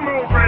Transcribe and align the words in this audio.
Move. 0.00 0.47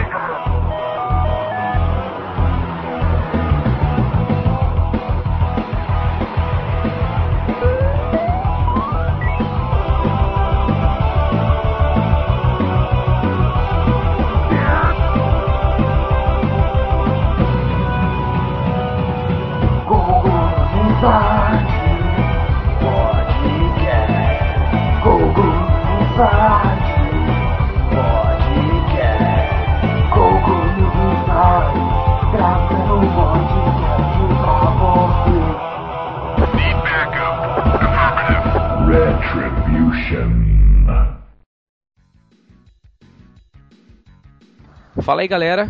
Fala 45.11 45.23
aí 45.23 45.27
galera, 45.27 45.69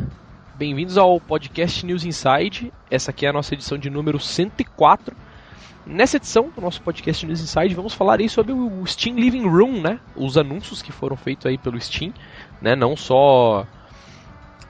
bem-vindos 0.55 0.99
ao 0.99 1.19
podcast 1.19 1.87
News 1.87 2.05
Inside. 2.05 2.71
Essa 2.91 3.11
aqui 3.11 3.25
é 3.25 3.31
a 3.31 3.33
nossa 3.33 3.55
edição 3.55 3.79
de 3.79 3.89
número 3.89 4.21
104. 4.21 5.17
Nessa 5.87 6.19
edição 6.19 6.51
do 6.55 6.61
nosso 6.61 6.83
podcast 6.83 7.25
News 7.25 7.41
Inside, 7.41 7.75
vamos 7.75 7.95
falar 7.95 8.21
aí 8.21 8.29
sobre 8.29 8.53
o 8.53 8.85
Steam 8.87 9.17
Living 9.17 9.49
Room, 9.49 9.81
né? 9.81 9.99
Os 10.15 10.37
anúncios 10.37 10.83
que 10.83 10.93
foram 10.93 11.17
feitos 11.17 11.47
aí 11.47 11.57
pelo 11.57 11.81
Steam, 11.81 12.13
né? 12.61 12.77
Não 12.77 12.95
só 12.95 13.67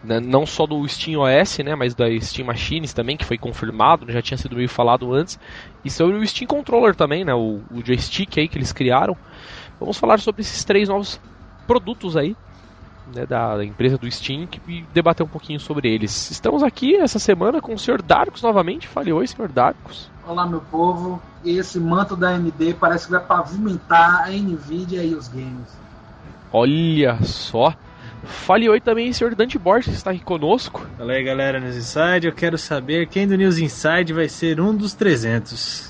né? 0.05 0.21
não 0.21 0.47
só 0.47 0.69
do 0.69 0.87
Steam 0.87 1.21
OS, 1.21 1.59
né, 1.59 1.75
mas 1.75 1.93
da 1.93 2.07
Steam 2.21 2.47
Machines 2.47 2.93
também, 2.93 3.17
que 3.17 3.25
foi 3.25 3.39
confirmado, 3.39 4.13
já 4.13 4.23
tinha 4.23 4.39
sido 4.39 4.55
meio 4.55 4.69
falado 4.69 5.13
antes, 5.13 5.37
e 5.85 5.91
sobre 5.91 6.15
o 6.15 6.25
Steam 6.25 6.47
Controller 6.47 6.95
também, 6.95 7.25
né, 7.25 7.35
o, 7.35 7.61
o 7.73 7.85
joystick 7.85 8.39
aí 8.39 8.47
que 8.47 8.57
eles 8.57 8.73
criaram. 8.73 9.17
Vamos 9.81 9.99
falar 9.99 10.21
sobre 10.21 10.43
esses 10.43 10.63
três 10.63 10.89
novos 10.89 11.21
produtos 11.67 12.17
aí 12.17 12.37
né, 13.15 13.27
da, 13.27 13.65
empresa 13.65 13.99
do 13.99 14.11
Steam 14.11 14.49
e 14.69 14.85
debater 14.93 15.25
um 15.25 15.29
pouquinho 15.29 15.61
sobre 15.61 15.93
eles. 15.93 16.31
Estamos 16.31 16.63
aqui 16.63 16.97
essa 16.97 17.19
semana 17.19 17.61
com 17.61 17.75
o 17.75 17.79
Sr. 17.79 18.03
Darkus 18.03 18.43
novamente. 18.43 18.89
Fale 18.89 19.13
oi, 19.13 19.27
Sr. 19.27 19.49
Darkus. 19.49 20.11
Olá, 20.27 20.47
meu 20.47 20.61
povo. 20.61 21.21
Esse 21.45 21.81
manto 21.81 22.17
da 22.17 22.31
AMD 22.31 22.75
parece 22.79 23.07
que 23.07 23.13
vai 23.13 23.21
pavimentar 23.21 24.25
a 24.25 24.31
Nvidia 24.31 25.03
e 25.03 25.15
os 25.15 25.29
games. 25.29 25.79
Olha 26.53 27.19
só. 27.23 27.75
Fale 28.23 28.69
oi 28.69 28.81
também, 28.81 29.13
Sr. 29.13 29.35
Dante 29.35 29.59
Borges, 29.59 29.87
que 29.87 29.97
está 29.97 30.11
aqui 30.11 30.21
conosco. 30.21 30.87
Fala 30.99 31.13
aí, 31.13 31.25
galera, 31.25 31.59
News 31.59 31.77
Inside. 31.77 32.27
Eu 32.27 32.35
quero 32.35 32.59
saber 32.59 33.09
quem 33.09 33.27
do 33.27 33.37
News 33.37 33.59
Inside 33.59 34.13
vai 34.13 34.29
ser 34.29 34.61
um 34.61 34.77
dos 34.77 34.93
300. 34.93 35.90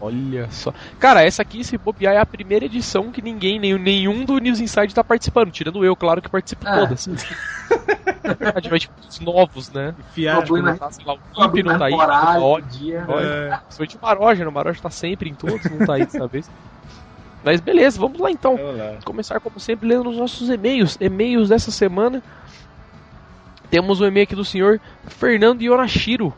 Olha 0.00 0.50
só. 0.50 0.72
Cara, 0.98 1.22
essa 1.22 1.42
aqui, 1.42 1.62
se 1.62 1.76
bobear, 1.76 2.14
é 2.14 2.18
a 2.18 2.26
primeira 2.26 2.64
edição 2.64 3.10
que 3.10 3.20
ninguém, 3.20 3.58
nenhum, 3.58 3.78
nenhum 3.78 4.24
do 4.24 4.38
News 4.38 4.60
Inside 4.60 4.94
tá 4.94 5.04
participando. 5.04 5.50
Tirando 5.50 5.84
eu, 5.84 5.94
claro 5.94 6.22
que 6.22 6.28
participo 6.28 6.66
é. 6.66 6.78
todas. 6.78 7.06
a 7.06 8.60
gente 8.60 8.70
vai 8.70 8.78
tipo 8.78 8.94
os 9.06 9.20
novos, 9.20 9.70
né? 9.70 9.94
Fiar, 10.12 10.42
tipo, 10.42 10.56
não 10.56 10.76
tá, 10.76 10.90
sei 10.90 11.04
lá, 11.04 11.14
o 11.14 11.44
Imp 11.44 11.54
não 11.64 11.78
tá 11.78 11.86
aí. 11.86 11.92
Horário, 11.92 12.62
dia. 12.70 13.06
É. 13.08 13.58
Foi 13.68 13.86
de 13.86 13.98
Maroja, 14.00 14.48
o 14.48 14.52
Maroja 14.52 14.80
tá 14.80 14.90
sempre 14.90 15.28
em 15.28 15.34
todos, 15.34 15.64
não 15.70 15.86
tá 15.86 15.94
aí 15.94 16.06
dessa 16.06 16.26
vez. 16.26 16.50
Mas 17.44 17.60
beleza, 17.60 17.98
vamos 17.98 18.18
lá 18.18 18.30
então. 18.30 18.56
Vamos 18.56 18.78
lá. 18.78 18.96
Começar 19.04 19.40
como 19.40 19.58
sempre 19.58 19.88
lendo 19.88 20.10
os 20.10 20.16
nossos 20.16 20.48
e-mails. 20.48 20.96
E-mails 21.00 21.48
dessa 21.48 21.70
semana. 21.70 22.22
Temos 23.70 24.00
o 24.00 24.04
um 24.04 24.06
e-mail 24.06 24.24
aqui 24.24 24.34
do 24.34 24.44
senhor 24.44 24.80
Fernando 25.06 25.62
Yonashiro. 25.62 26.34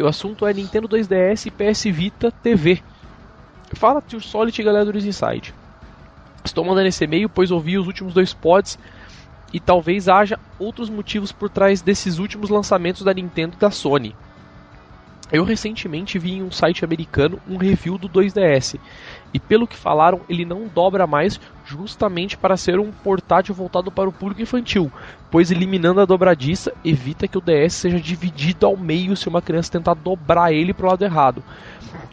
O 0.00 0.06
assunto 0.06 0.46
é 0.46 0.54
Nintendo 0.54 0.88
2DS 0.88 1.46
e 1.46 1.50
PS 1.50 1.84
Vita 1.84 2.30
TV. 2.30 2.80
Fala 3.72 4.00
Tio 4.00 4.20
Solid 4.20 4.58
e 4.58 4.64
galera 4.64 4.92
do 4.92 4.96
Inside. 4.96 5.52
Estou 6.44 6.64
mandando 6.64 6.86
esse 6.86 7.02
e-mail 7.02 7.28
pois 7.28 7.50
ouvi 7.50 7.76
os 7.76 7.86
últimos 7.86 8.14
dois 8.14 8.32
pods 8.32 8.78
e 9.52 9.58
talvez 9.58 10.08
haja 10.08 10.38
outros 10.56 10.88
motivos 10.88 11.32
por 11.32 11.50
trás 11.50 11.82
desses 11.82 12.18
últimos 12.18 12.48
lançamentos 12.48 13.02
da 13.02 13.12
Nintendo 13.12 13.56
e 13.56 13.60
da 13.60 13.72
Sony. 13.72 14.14
Eu 15.32 15.42
recentemente 15.42 16.16
vi 16.16 16.34
em 16.34 16.42
um 16.44 16.50
site 16.52 16.84
americano 16.84 17.40
um 17.48 17.56
review 17.56 17.98
do 17.98 18.08
2DS 18.08 18.78
e 19.34 19.40
pelo 19.40 19.66
que 19.66 19.76
falaram 19.76 20.20
ele 20.28 20.44
não 20.44 20.68
dobra 20.68 21.08
mais 21.08 21.40
justamente 21.68 22.36
para 22.36 22.56
ser 22.56 22.78
um 22.80 22.90
portátil 22.90 23.54
voltado 23.54 23.92
para 23.92 24.08
o 24.08 24.12
público 24.12 24.40
infantil, 24.40 24.90
pois 25.30 25.50
eliminando 25.50 26.00
a 26.00 26.06
dobradiça 26.06 26.72
evita 26.82 27.28
que 27.28 27.36
o 27.36 27.42
DS 27.42 27.74
seja 27.74 28.00
dividido 28.00 28.64
ao 28.64 28.76
meio 28.76 29.14
se 29.14 29.28
uma 29.28 29.42
criança 29.42 29.72
tentar 29.72 29.94
dobrar 29.94 30.50
ele 30.50 30.72
para 30.72 30.86
o 30.86 30.88
lado 30.88 31.04
errado. 31.04 31.42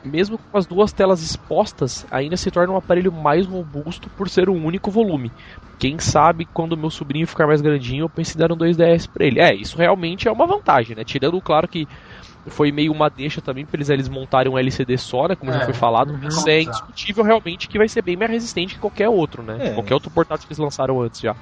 Mesmo 0.03 0.37
com 0.37 0.57
as 0.57 0.65
duas 0.65 0.91
telas 0.91 1.21
expostas, 1.21 2.05
ainda 2.11 2.37
se 2.37 2.51
torna 2.51 2.73
um 2.73 2.77
aparelho 2.77 3.11
mais 3.11 3.45
robusto 3.45 4.09
por 4.09 4.29
ser 4.29 4.49
um 4.49 4.65
único 4.65 4.91
volume. 4.91 5.31
Quem 5.77 5.99
sabe 5.99 6.45
quando 6.45 6.77
meu 6.77 6.89
sobrinho 6.89 7.27
ficar 7.27 7.47
mais 7.47 7.61
grandinho 7.61 8.03
eu 8.03 8.09
pense 8.09 8.35
em 8.35 8.39
dar 8.39 8.51
um 8.51 8.57
2DS 8.57 9.09
para 9.09 9.25
ele. 9.25 9.39
É, 9.39 9.53
isso 9.53 9.77
realmente 9.77 10.27
é 10.27 10.31
uma 10.31 10.45
vantagem, 10.45 10.95
né? 10.95 11.03
Tirando 11.03 11.41
claro 11.41 11.67
que 11.67 11.87
foi 12.47 12.71
meio 12.71 12.91
uma 12.91 13.09
deixa 13.09 13.41
também 13.41 13.65
para 13.65 13.77
eles, 13.77 13.89
eles 13.89 14.09
montarem 14.09 14.51
um 14.51 14.57
LCD 14.57 14.97
só, 14.97 15.27
né? 15.27 15.35
Como 15.35 15.51
é, 15.51 15.59
já 15.59 15.65
foi 15.65 15.73
falado. 15.73 16.17
Isso 16.27 16.47
é 16.47 16.61
indiscutível 16.61 17.23
realmente 17.23 17.67
que 17.67 17.77
vai 17.77 17.87
ser 17.87 18.01
bem 18.01 18.15
mais 18.15 18.31
resistente 18.31 18.75
que 18.75 18.79
qualquer 18.79 19.09
outro, 19.09 19.41
né? 19.41 19.57
É. 19.59 19.73
Qualquer 19.73 19.95
outro 19.95 20.11
portátil 20.11 20.47
que 20.47 20.53
eles 20.53 20.59
lançaram 20.59 21.01
antes 21.01 21.19
já. 21.19 21.35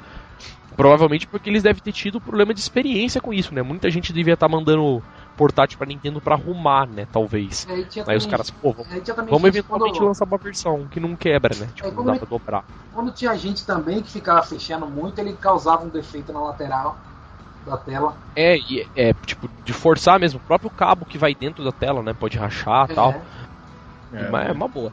Provavelmente 0.75 1.27
porque 1.27 1.49
eles 1.49 1.61
devem 1.61 1.81
ter 1.81 1.91
tido 1.91 2.19
problema 2.19 2.53
de 2.53 2.59
experiência 2.59 3.21
com 3.21 3.33
isso, 3.33 3.53
né? 3.53 3.61
Muita 3.61 3.91
gente 3.91 4.11
devia 4.11 4.33
estar 4.33 4.47
tá 4.47 4.51
mandando 4.51 5.03
portátil 5.35 5.77
pra 5.77 5.87
Nintendo 5.87 6.21
pra 6.21 6.35
arrumar, 6.35 6.87
né? 6.87 7.05
Talvez. 7.11 7.67
É, 7.67 7.73
Aí 7.73 7.85
também, 7.85 8.17
os 8.17 8.25
caras, 8.25 8.49
pô, 8.49 8.73
vamos, 8.73 8.87
vamos 9.29 9.43
eventualmente 9.45 9.97
quando... 9.97 10.07
lançar 10.07 10.25
uma 10.25 10.37
versão 10.37 10.87
que 10.87 10.99
não 10.99 11.15
quebra, 11.15 11.55
né? 11.55 11.67
Tipo, 11.73 11.87
é, 11.87 11.91
não 11.91 12.05
dá 12.05 12.15
pra 12.15 12.27
dobrar. 12.27 12.63
Quando 12.93 13.11
tinha 13.11 13.35
gente 13.35 13.65
também 13.65 14.01
que 14.01 14.11
ficava 14.11 14.43
fechando 14.43 14.85
muito, 14.85 15.19
ele 15.19 15.33
causava 15.33 15.83
um 15.83 15.89
defeito 15.89 16.31
na 16.31 16.41
lateral 16.41 16.97
da 17.65 17.77
tela. 17.77 18.15
É, 18.35 18.57
e, 18.57 18.87
é, 18.95 19.13
tipo, 19.25 19.49
de 19.63 19.73
forçar 19.73 20.19
mesmo, 20.19 20.39
o 20.39 20.47
próprio 20.47 20.69
cabo 20.69 21.05
que 21.05 21.17
vai 21.17 21.33
dentro 21.33 21.63
da 21.63 21.71
tela, 21.71 22.01
né? 22.03 22.13
Pode 22.13 22.37
rachar 22.37 22.87
e 22.89 22.91
é. 22.91 22.95
tal. 22.95 23.13
É, 24.11 24.29
Mas 24.29 24.49
é 24.49 24.51
uma 24.51 24.67
boa. 24.67 24.91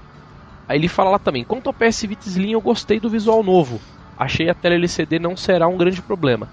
Aí 0.69 0.79
ele 0.79 0.89
fala 0.89 1.11
lá 1.11 1.19
também, 1.19 1.45
quanto 1.45 1.67
ao 1.67 1.75
PS 1.75 2.03
Vita 2.03 2.29
Slim 2.29 2.53
eu 2.53 2.61
gostei 2.61 3.01
do 3.01 3.11
visual 3.11 3.43
novo. 3.43 3.81
Achei 4.17 4.49
a 4.49 4.55
tela 4.55 4.75
LCD 4.75 5.19
não 5.19 5.37
será 5.37 5.67
um 5.67 5.77
grande 5.77 6.01
problema. 6.01 6.49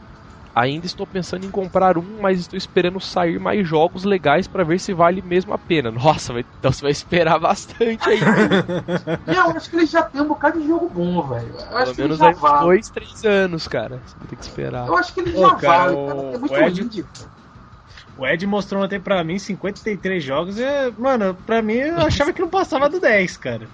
Ainda 0.58 0.88
estou 0.88 1.06
pensando 1.06 1.46
em 1.46 1.52
comprar 1.52 2.00
um, 2.00 2.20
mas 2.20 2.40
estou 2.40 2.58
esperando 2.58 3.00
sair 3.00 3.40
mais 3.40 3.68
jogos 3.68 4.04
legais 4.04 4.48
para 4.48 4.64
ver 4.64 4.80
se 4.80 4.92
vale 4.92 5.22
mesmo 5.22 5.54
a 5.54 5.58
pena. 5.58 5.92
Nossa, 5.92 6.34
vai, 6.34 6.44
então 6.58 6.72
você 6.72 6.82
vai 6.82 6.92
esperar 6.92 7.40
bastante 7.40 8.10
aí. 8.10 8.18
eu 9.28 9.52
acho 9.52 9.70
que 9.70 9.76
ele 9.76 9.86
já 9.86 10.02
tem 10.02 10.20
um 10.20 10.28
bocado 10.28 10.60
de 10.60 10.66
jogo 10.66 10.90
bom, 10.90 11.28
velho. 11.28 11.54
Pelo 11.54 11.96
menos 11.96 12.22
aí 12.24 12.34
vale. 12.34 12.66
dois, 12.66 12.90
três 12.90 13.24
anos, 13.24 13.68
cara. 13.68 14.02
Você 14.04 14.16
vai 14.18 14.28
ter 14.28 14.36
que 14.36 14.44
esperar. 14.44 14.88
Eu 14.88 14.98
acho 14.98 15.14
que 15.14 15.20
ele 15.20 15.38
já 15.38 15.56
cara, 15.58 15.94
vale, 15.94 15.96
cara. 16.08 16.22
É 16.34 16.38
muito 16.40 16.52
o 16.52 16.58
Ed, 16.58 17.06
O 18.18 18.26
Ed 18.26 18.48
mostrou 18.48 18.82
até 18.82 18.98
pra 18.98 19.24
mim 19.24 19.38
53 19.38 20.24
jogos 20.24 20.58
e, 20.58 20.66
mano, 20.98 21.36
pra 21.36 21.62
mim 21.62 21.76
eu 21.76 22.00
achava 22.00 22.34
que 22.34 22.42
não 22.42 22.50
passava 22.50 22.90
do 22.90 23.00
10, 23.00 23.38
cara. 23.38 23.70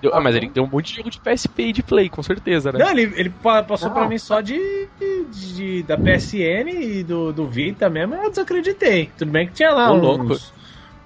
Deu, 0.00 0.14
ah, 0.14 0.20
mas 0.20 0.34
ele 0.34 0.48
deu 0.48 0.64
um 0.64 0.66
monte 0.66 0.90
de 0.90 0.96
jogo 0.96 1.10
de 1.10 1.20
PSP 1.20 1.62
e 1.64 1.72
de 1.72 1.82
Play, 1.82 2.08
com 2.08 2.22
certeza, 2.22 2.72
né? 2.72 2.78
Não, 2.78 2.90
ele, 2.90 3.12
ele 3.16 3.32
passou 3.66 3.90
pra 3.90 4.08
mim 4.08 4.18
só 4.18 4.40
de, 4.40 4.88
de, 5.30 5.82
da 5.82 5.96
PSN 5.96 6.70
e 6.70 7.02
do, 7.02 7.32
do 7.32 7.46
Vita 7.46 7.90
mesmo, 7.90 8.14
eu 8.14 8.30
desacreditei. 8.30 9.10
Tudo 9.18 9.30
bem 9.30 9.46
que 9.46 9.54
tinha 9.54 9.70
lá 9.70 9.92
um 9.92 10.22
uns, 10.22 10.52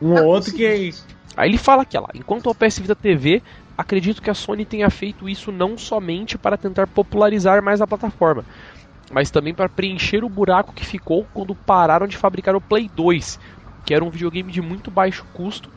um 0.01 0.15
ou 0.15 0.27
outro 0.27 0.53
que... 0.53 0.93
Aí 1.37 1.51
ele 1.51 1.59
fala 1.59 1.83
aqui, 1.83 1.99
ó, 1.99 2.07
enquanto 2.15 2.49
o 2.49 2.55
PS 2.55 2.79
Vita 2.79 2.95
TV, 2.95 3.43
acredito 3.77 4.23
que 4.23 4.31
a 4.31 4.35
Sony 4.35 4.65
tenha 4.65 4.89
feito 4.89 5.29
isso 5.29 5.51
não 5.51 5.77
somente 5.77 6.39
para 6.39 6.57
tentar 6.57 6.87
popularizar 6.87 7.61
mais 7.61 7.81
a 7.81 7.87
plataforma, 7.87 8.45
mas 9.11 9.31
também 9.31 9.53
para 9.53 9.69
preencher 9.69 10.23
o 10.25 10.29
buraco 10.29 10.73
que 10.73 10.87
ficou 10.87 11.27
quando 11.35 11.55
pararam 11.55 12.07
de 12.07 12.17
fabricar 12.17 12.55
o 12.55 12.61
Play 12.61 12.89
2, 12.95 13.41
que 13.85 13.93
era 13.93 14.05
um 14.05 14.11
videogame 14.11 14.53
de 14.53 14.63
muito 14.63 14.91
baixo 14.91 15.25
custo 15.35 15.69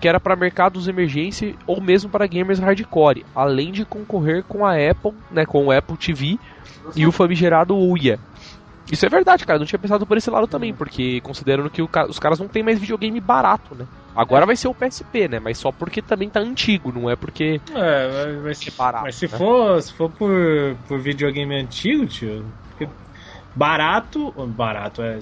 que 0.00 0.08
era 0.08 0.20
para 0.20 0.36
mercados 0.36 0.84
de 0.84 0.90
emergência 0.90 1.54
ou 1.66 1.80
mesmo 1.80 2.10
para 2.10 2.26
gamers 2.26 2.58
hardcore, 2.58 3.24
além 3.34 3.72
de 3.72 3.84
concorrer 3.84 4.44
com 4.44 4.64
a 4.64 4.72
Apple, 4.72 5.14
né, 5.30 5.46
com 5.46 5.66
o 5.66 5.72
Apple 5.72 5.96
TV 5.96 6.38
e 6.94 7.06
o 7.06 7.12
famigerado 7.12 7.76
Uia. 7.76 8.18
Isso 8.90 9.04
é 9.04 9.08
verdade, 9.08 9.44
cara. 9.44 9.56
Eu 9.56 9.60
não 9.60 9.66
tinha 9.66 9.78
pensado 9.78 10.06
por 10.06 10.16
esse 10.16 10.30
lado 10.30 10.46
também, 10.46 10.72
porque 10.72 11.20
considerando 11.20 11.68
que 11.68 11.82
os 11.82 12.18
caras 12.18 12.38
não 12.38 12.46
tem 12.46 12.62
mais 12.62 12.78
videogame 12.78 13.20
barato, 13.20 13.74
né? 13.74 13.84
Agora 14.14 14.46
vai 14.46 14.56
ser 14.56 14.68
o 14.68 14.74
PSP, 14.74 15.28
né? 15.28 15.40
Mas 15.40 15.58
só 15.58 15.72
porque 15.72 16.00
também 16.00 16.30
tá 16.30 16.40
antigo, 16.40 16.92
não 16.92 17.10
é 17.10 17.16
porque. 17.16 17.60
É, 17.74 18.32
mas, 18.42 18.58
se, 18.58 18.70
barato, 18.70 19.04
mas 19.04 19.16
se 19.16 19.26
né? 19.26 19.36
for, 19.36 19.82
se 19.82 19.92
for 19.92 20.10
por, 20.10 20.30
por 20.86 20.98
videogame 21.00 21.54
antigo, 21.60 22.06
tio. 22.06 22.46
Barato. 23.54 24.32
Barato, 24.48 25.02
é. 25.02 25.18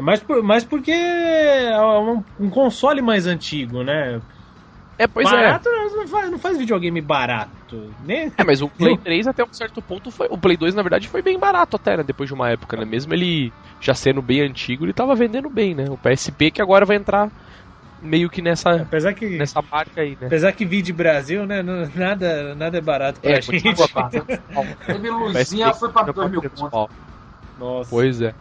É 0.00 0.02
mais, 0.02 0.20
por, 0.20 0.42
mais 0.42 0.64
porque 0.64 0.90
é 0.90 1.78
um, 1.78 2.24
um 2.40 2.48
console 2.48 3.02
mais 3.02 3.26
antigo, 3.26 3.82
né? 3.82 4.18
É, 4.96 5.06
pois 5.06 5.30
barato, 5.30 5.68
é. 5.68 5.72
Barato 5.72 5.96
não 5.96 6.08
faz, 6.08 6.30
não 6.30 6.38
faz 6.38 6.56
videogame 6.56 7.02
barato. 7.02 7.94
Nem... 8.02 8.32
É, 8.36 8.42
mas 8.42 8.62
o 8.62 8.68
Play 8.72 8.96
3 8.96 9.26
até 9.26 9.44
um 9.44 9.52
certo 9.52 9.82
ponto 9.82 10.10
foi. 10.10 10.26
O 10.30 10.38
Play 10.38 10.56
2, 10.56 10.74
na 10.74 10.80
verdade, 10.80 11.06
foi 11.06 11.20
bem 11.20 11.38
barato 11.38 11.76
até, 11.76 11.98
né? 11.98 12.02
Depois 12.02 12.28
de 12.30 12.34
uma 12.34 12.48
época, 12.48 12.78
né? 12.78 12.86
Mesmo 12.86 13.12
ele 13.12 13.52
já 13.78 13.92
sendo 13.92 14.22
bem 14.22 14.40
antigo, 14.40 14.86
ele 14.86 14.94
tava 14.94 15.14
vendendo 15.14 15.50
bem, 15.50 15.74
né? 15.74 15.84
O 15.90 15.98
PSP 15.98 16.50
que 16.50 16.62
agora 16.62 16.86
vai 16.86 16.96
entrar 16.96 17.30
meio 18.00 18.30
que 18.30 18.40
nessa, 18.40 18.76
apesar 18.76 19.12
que, 19.12 19.36
nessa 19.36 19.60
marca 19.60 20.00
aí, 20.00 20.16
né? 20.18 20.28
Apesar 20.28 20.52
que 20.52 20.64
vi 20.64 20.80
de 20.80 20.94
Brasil, 20.94 21.44
né? 21.44 21.62
Nada, 21.62 22.54
nada 22.54 22.78
é 22.78 22.80
barato 22.80 23.20
pra 23.20 23.32
é, 23.32 23.42
gente. 23.42 23.62
Teve 24.86 25.10
luzinha, 25.10 25.74
foi 25.74 25.90
pra 25.90 26.04
2 26.04 26.30
mil 26.30 26.40
pontos. 26.40 26.96
Nossa. 27.58 27.90
Pois 27.90 28.22
é. 28.22 28.34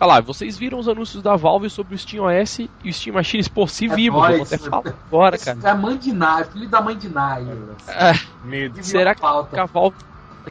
Olha 0.00 0.14
lá, 0.14 0.20
vocês 0.20 0.58
viram 0.58 0.78
os 0.78 0.88
anúncios 0.88 1.22
da 1.22 1.36
Valve 1.36 1.70
sobre 1.70 1.94
o 1.94 1.98
Steam 1.98 2.24
OS 2.24 2.58
e 2.58 2.70
o 2.84 2.92
Steam 2.92 3.14
Machines? 3.14 3.46
Pô, 3.46 3.66
se 3.66 3.86
é 3.86 3.94
vimos, 3.94 4.20
vou 4.20 4.42
até 4.42 4.58
falar 4.58 4.82
agora, 5.06 5.38
cara. 5.38 5.58
É 5.62 5.70
a 5.70 5.74
mãe 5.74 5.96
de 5.96 6.12
Nai, 6.12 6.44
filho 6.44 6.68
da 6.68 6.80
mãe 6.80 6.96
de 6.96 7.08
Nai. 7.08 7.44
É, 7.88 8.82
será 8.82 9.14
que, 9.14 9.20
que, 9.20 9.60
a 9.60 9.66
Valve, 9.66 9.96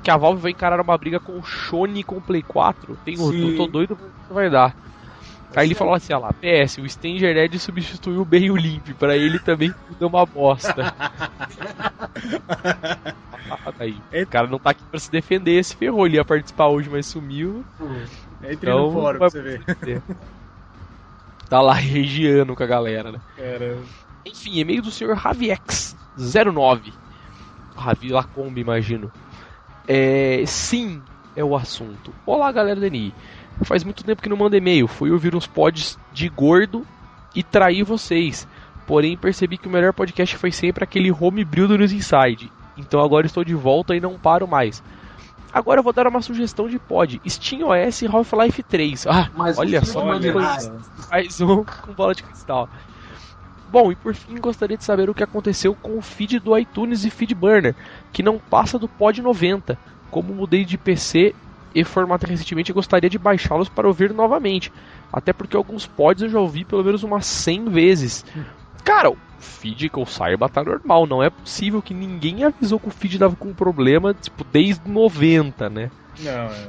que 0.02 0.12
a 0.12 0.18
Valve 0.18 0.42
vai 0.42 0.52
encarar 0.52 0.80
uma 0.80 0.98
briga 0.98 1.20
com 1.20 1.38
o 1.38 1.44
Shone 1.44 2.04
com 2.04 2.18
o 2.18 2.22
Play 2.22 2.42
4? 2.42 2.98
Tem, 3.04 3.16
eu 3.16 3.58
tô 3.58 3.68
doido 3.68 3.98
pra 3.98 4.08
que 4.28 4.34
vai 4.34 4.50
dar. 4.50 4.76
Aí 5.56 5.68
ele 5.68 5.76
falou 5.76 5.94
assim, 5.94 6.14
ó 6.14 6.20
lá, 6.20 6.34
PS, 6.34 6.80
o 6.80 6.86
Stanger 6.86 7.38
Edge 7.38 7.60
substituiu 7.60 8.26
bem 8.26 8.50
o 8.50 8.56
Limp, 8.56 8.90
pra 8.98 9.16
ele 9.16 9.40
também 9.40 9.74
deu 10.00 10.08
uma 10.08 10.26
bosta. 10.26 10.94
aí, 13.80 14.02
o 14.24 14.28
cara 14.28 14.48
não 14.48 14.58
tá 14.58 14.72
aqui 14.72 14.84
pra 14.90 15.00
se 15.00 15.12
defender, 15.12 15.60
esse 15.60 15.76
ferrou, 15.76 16.06
ele 16.06 16.16
ia 16.16 16.26
participar 16.26 16.68
hoje, 16.68 16.90
mas 16.90 17.06
sumiu. 17.06 17.64
Entre 18.42 18.54
então, 18.70 18.88
no 18.88 18.94
fórum 18.94 19.20
pra 19.20 19.30
você 19.30 19.42
ver. 19.42 19.62
Tá 21.50 21.62
lá 21.62 21.74
regiando 21.74 22.56
com 22.56 22.64
a 22.64 22.68
galera, 22.68 23.12
né? 23.12 23.20
Caramba. 23.38 23.84
Enfim, 24.26 24.60
e-mail 24.60 24.82
do 24.82 24.90
senhor 24.90 25.16
Raviex09. 25.16 26.94
Ravi 27.76 28.10
Lacombe, 28.10 28.62
imagino. 28.62 29.12
É, 29.88 30.44
sim, 30.48 31.02
é 31.36 31.44
o 31.44 31.56
assunto. 31.56 32.14
Olá, 32.26 32.52
galera 32.52 32.80
da 32.80 32.90
NI. 32.90 33.14
Faz 33.64 33.84
muito 33.84 34.04
tempo 34.04 34.22
que 34.22 34.30
não 34.30 34.38
mando 34.38 34.56
e-mail. 34.56 34.88
Fui 34.88 35.12
ouvir 35.12 35.36
uns 35.36 35.48
pods 35.48 35.98
de 36.12 36.28
gordo 36.30 36.86
e 37.36 37.44
trair 37.44 37.84
vocês. 37.84 38.48
Porém, 38.86 39.16
percebi 39.16 39.58
que 39.58 39.68
o 39.68 39.72
melhor 39.72 39.94
podcast 39.94 40.36
foi 40.38 40.52
sempre 40.52 40.84
aquele 40.84 41.12
homebrew 41.12 41.68
do 41.68 41.78
News 41.78 41.92
Inside. 41.92 42.52
Então 42.78 43.02
agora 43.02 43.26
estou 43.26 43.44
de 43.44 43.54
volta 43.54 43.96
e 43.96 44.02
não 44.02 44.18
paro 44.20 44.48
mais. 44.48 44.84
Agora 45.54 45.80
eu 45.80 45.84
vou 45.84 45.94
dar 45.94 46.08
uma 46.08 46.22
sugestão 46.22 46.68
de 46.68 46.80
pod. 46.80 47.22
Steam 47.28 47.70
OS 47.70 48.02
e 48.02 48.08
Half-Life 48.08 48.64
3. 48.64 49.08
Ah, 49.08 49.30
Mas 49.36 49.58
olha 49.58 49.86
só. 49.86 50.04
Mais 51.12 51.40
um 51.42 51.64
com 51.64 51.94
bola 51.94 52.16
de 52.16 52.24
cristal. 52.24 52.68
Bom, 53.72 53.92
e 53.92 53.96
por 53.96 54.14
fim 54.16 54.40
gostaria 54.40 54.78
de 54.78 54.84
saber 54.84 55.10
o 55.10 55.14
que 55.14 55.24
aconteceu 55.24 55.76
com 55.76 55.98
o 55.98 56.02
feed 56.02 56.40
do 56.40 56.58
iTunes 56.58 57.06
e 57.06 57.10
Feedburner, 57.10 57.76
que 58.12 58.24
não 58.24 58.40
passa 58.40 58.78
do 58.80 58.88
pod 58.88 59.22
90. 59.22 59.78
Como 60.10 60.34
mudei 60.34 60.66
de 60.66 60.78
PC 60.78 61.34
e 61.74 61.84
formato 61.84 62.28
recentemente, 62.28 62.74
gostaria 62.74 63.10
de 63.10 63.18
baixá-los 63.18 63.70
para 63.70 63.88
ouvir 63.88 64.14
novamente. 64.14 64.72
Até 65.12 65.34
porque 65.34 65.58
alguns 65.58 65.86
pods 65.86 66.24
eu 66.24 66.30
já 66.30 66.40
ouvi 66.40 66.64
pelo 66.64 66.84
menos 66.84 67.04
umas 67.04 67.26
100 67.26 67.66
vezes. 67.66 68.26
Cara, 68.84 69.10
o 69.10 69.18
feed 69.40 69.90
que 69.90 69.98
eu 69.98 70.06
saiba 70.06 70.50
tá 70.50 70.64
normal. 70.64 71.06
Não 71.06 71.24
é 71.24 71.30
possível 71.30 71.82
que 71.82 71.94
ninguém 71.94 72.44
avisou 72.44 72.80
que 72.80 72.88
o 72.88 72.92
feed 72.92 73.18
tava 73.18 73.36
com 73.36 73.54
problema, 73.54 74.14
tipo, 74.14 74.44
desde 74.44 74.90
90, 74.90 75.70
né? 75.70 75.92
Não, 76.20 76.32
é. 76.32 76.68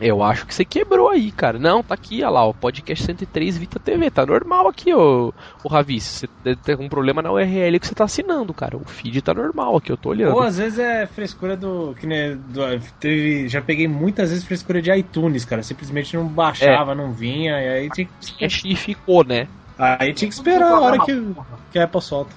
Eu 0.00 0.22
acho 0.22 0.46
que 0.46 0.54
você 0.54 0.64
quebrou 0.64 1.08
aí, 1.08 1.30
cara. 1.30 1.58
Não, 1.58 1.82
tá 1.82 1.94
aqui, 1.94 2.22
olha 2.22 2.30
lá, 2.30 2.46
o 2.46 2.54
podcast 2.54 3.04
103 3.04 3.58
Vita 3.58 3.78
TV. 3.78 4.10
Tá 4.10 4.24
normal 4.24 4.68
aqui, 4.68 4.92
ô, 4.92 5.32
ô 5.62 5.68
Ravi. 5.68 6.00
Você 6.00 6.28
deve 6.42 6.56
ter 6.56 6.78
um 6.78 6.88
problema 6.88 7.22
na 7.22 7.30
URL 7.30 7.78
que 7.78 7.86
você 7.86 7.94
tá 7.94 8.04
assinando, 8.04 8.52
cara. 8.54 8.76
O 8.76 8.84
feed 8.84 9.22
tá 9.22 9.34
normal 9.34 9.76
aqui, 9.76 9.92
eu 9.92 9.96
tô 9.96 10.08
olhando. 10.08 10.34
Ou 10.34 10.42
às 10.42 10.58
vezes 10.58 10.78
é 10.78 11.06
frescura 11.06 11.56
do. 11.56 11.94
Que 11.98 12.06
né, 12.06 12.34
do, 12.34 12.62
teve, 12.98 13.48
já 13.48 13.60
peguei 13.60 13.86
muitas 13.86 14.30
vezes 14.30 14.44
frescura 14.44 14.80
de 14.80 14.90
iTunes, 14.90 15.44
cara. 15.44 15.62
Simplesmente 15.62 16.16
não 16.16 16.26
baixava, 16.26 16.92
é. 16.92 16.94
não 16.94 17.12
vinha, 17.12 17.60
e 17.60 17.68
aí 17.68 17.90
tinha 17.90 18.06
que. 18.06 18.72
E 18.72 18.76
ficou, 18.76 19.24
né? 19.24 19.46
Aí 19.78 20.12
tinha 20.12 20.28
que 20.28 20.34
esperar 20.34 20.72
a 20.72 20.80
hora 20.80 20.98
que, 21.04 21.34
que 21.72 21.78
a 21.78 21.84
Apple 21.84 22.00
solta. 22.00 22.32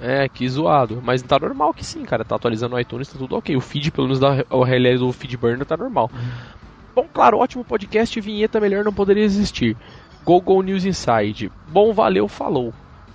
É, 0.00 0.28
que 0.28 0.48
zoado. 0.48 1.02
Mas 1.04 1.22
tá 1.22 1.38
normal 1.38 1.72
que 1.72 1.84
sim, 1.84 2.04
cara. 2.04 2.24
Tá 2.24 2.36
atualizando 2.36 2.76
o 2.76 2.80
iTunes, 2.80 3.08
tá 3.08 3.18
tudo 3.18 3.36
ok. 3.36 3.56
O 3.56 3.60
feed, 3.60 3.90
pelo 3.90 4.08
menos 4.08 4.20
da 4.20 4.44
URL 4.50 4.98
do 4.98 5.12
Feedburner, 5.12 5.64
tá 5.64 5.76
normal. 5.76 6.10
Uhum. 6.12 6.56
Bom, 6.96 7.06
claro, 7.12 7.36
ótimo 7.36 7.62
podcast. 7.62 8.18
Vinheta 8.22 8.58
melhor 8.58 8.82
não 8.82 8.90
poderia 8.90 9.22
existir. 9.22 9.76
Google 10.24 10.62
News 10.62 10.86
Inside. 10.86 11.52
Bom, 11.68 11.92
valeu, 11.92 12.26
falou. 12.26 12.72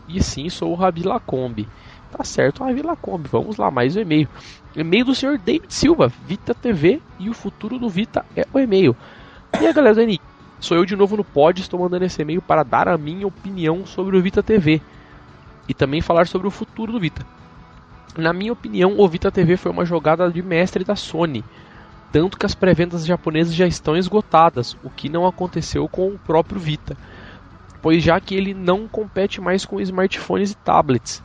E 0.07 0.22
sim, 0.22 0.50
sou 0.50 0.72
o 0.72 0.75
Rabi 0.75 1.01
Lacombe. 1.01 1.68
Tá 2.12 2.24
certo, 2.24 2.63
Rabi 2.63 2.83
Lacombe. 2.83 3.28
Vamos 3.28 3.57
lá, 3.57 3.72
mais 3.72 3.95
um 3.95 4.01
e-mail. 4.01 4.30
E-mail 4.75 5.06
do 5.06 5.16
senhor 5.16 5.39
David 5.39 5.74
Silva, 5.74 6.13
Vita 6.28 6.54
TV. 6.54 7.01
E 7.18 7.28
o 7.28 7.33
futuro 7.33 7.80
do 7.80 7.89
Vita 7.89 8.24
é 8.36 8.45
o 8.54 8.60
e-mail. 8.60 8.95
E 9.60 9.66
aí, 9.66 9.74
galera, 9.74 9.95
Dani, 9.95 10.22
Sou 10.60 10.77
eu 10.77 10.86
de 10.86 10.95
novo 10.95 11.18
no 11.18 11.24
pod, 11.24 11.60
estou 11.60 11.80
mandando 11.80 12.06
esse 12.06 12.22
e-mail 12.22 12.39
para 12.39 12.62
dar 12.62 12.88
a 12.88 12.95
minha 12.95 13.25
opinião 13.25 13.84
sobre 13.84 14.16
o 14.16 14.22
Vita 14.22 14.44
TV 14.44 14.80
e 15.68 15.74
também 15.74 16.01
falar 16.01 16.27
sobre 16.27 16.48
o 16.48 16.51
futuro 16.51 16.92
do 16.92 17.00
Vita. 17.00 17.25
Na 18.16 18.31
minha 18.31 18.54
opinião, 18.54 18.94
o 19.00 19.07
Vita 19.07 19.31
TV 19.31 19.57
foi 19.57 19.72
uma 19.72 19.86
jogada 19.86 20.30
de 20.30 20.44
mestre 20.44 20.84
da 20.84 20.95
Sony, 20.95 21.44
tanto 22.12 22.38
que 22.38 22.46
as 22.46 22.56
pré-vendas 22.56 23.06
japonesas 23.06 23.56
já 23.56 23.68
estão 23.68 23.96
esgotadas, 23.96 24.75
o 24.84 24.90
que 24.90 25.10
não 25.10 25.25
aconteceu 25.25 25.88
com 25.88 26.08
o 26.08 26.19
próprio 26.19 26.60
Vita, 26.60 26.98
pois 27.81 28.04
já 28.04 28.19
que 28.19 28.36
ele 28.36 28.54
não 28.54 28.88
compete 28.88 29.40
mais 29.40 29.66
com 29.66 29.80
smartphones 29.80 30.52
e 30.52 30.56
tablets, 30.56 31.24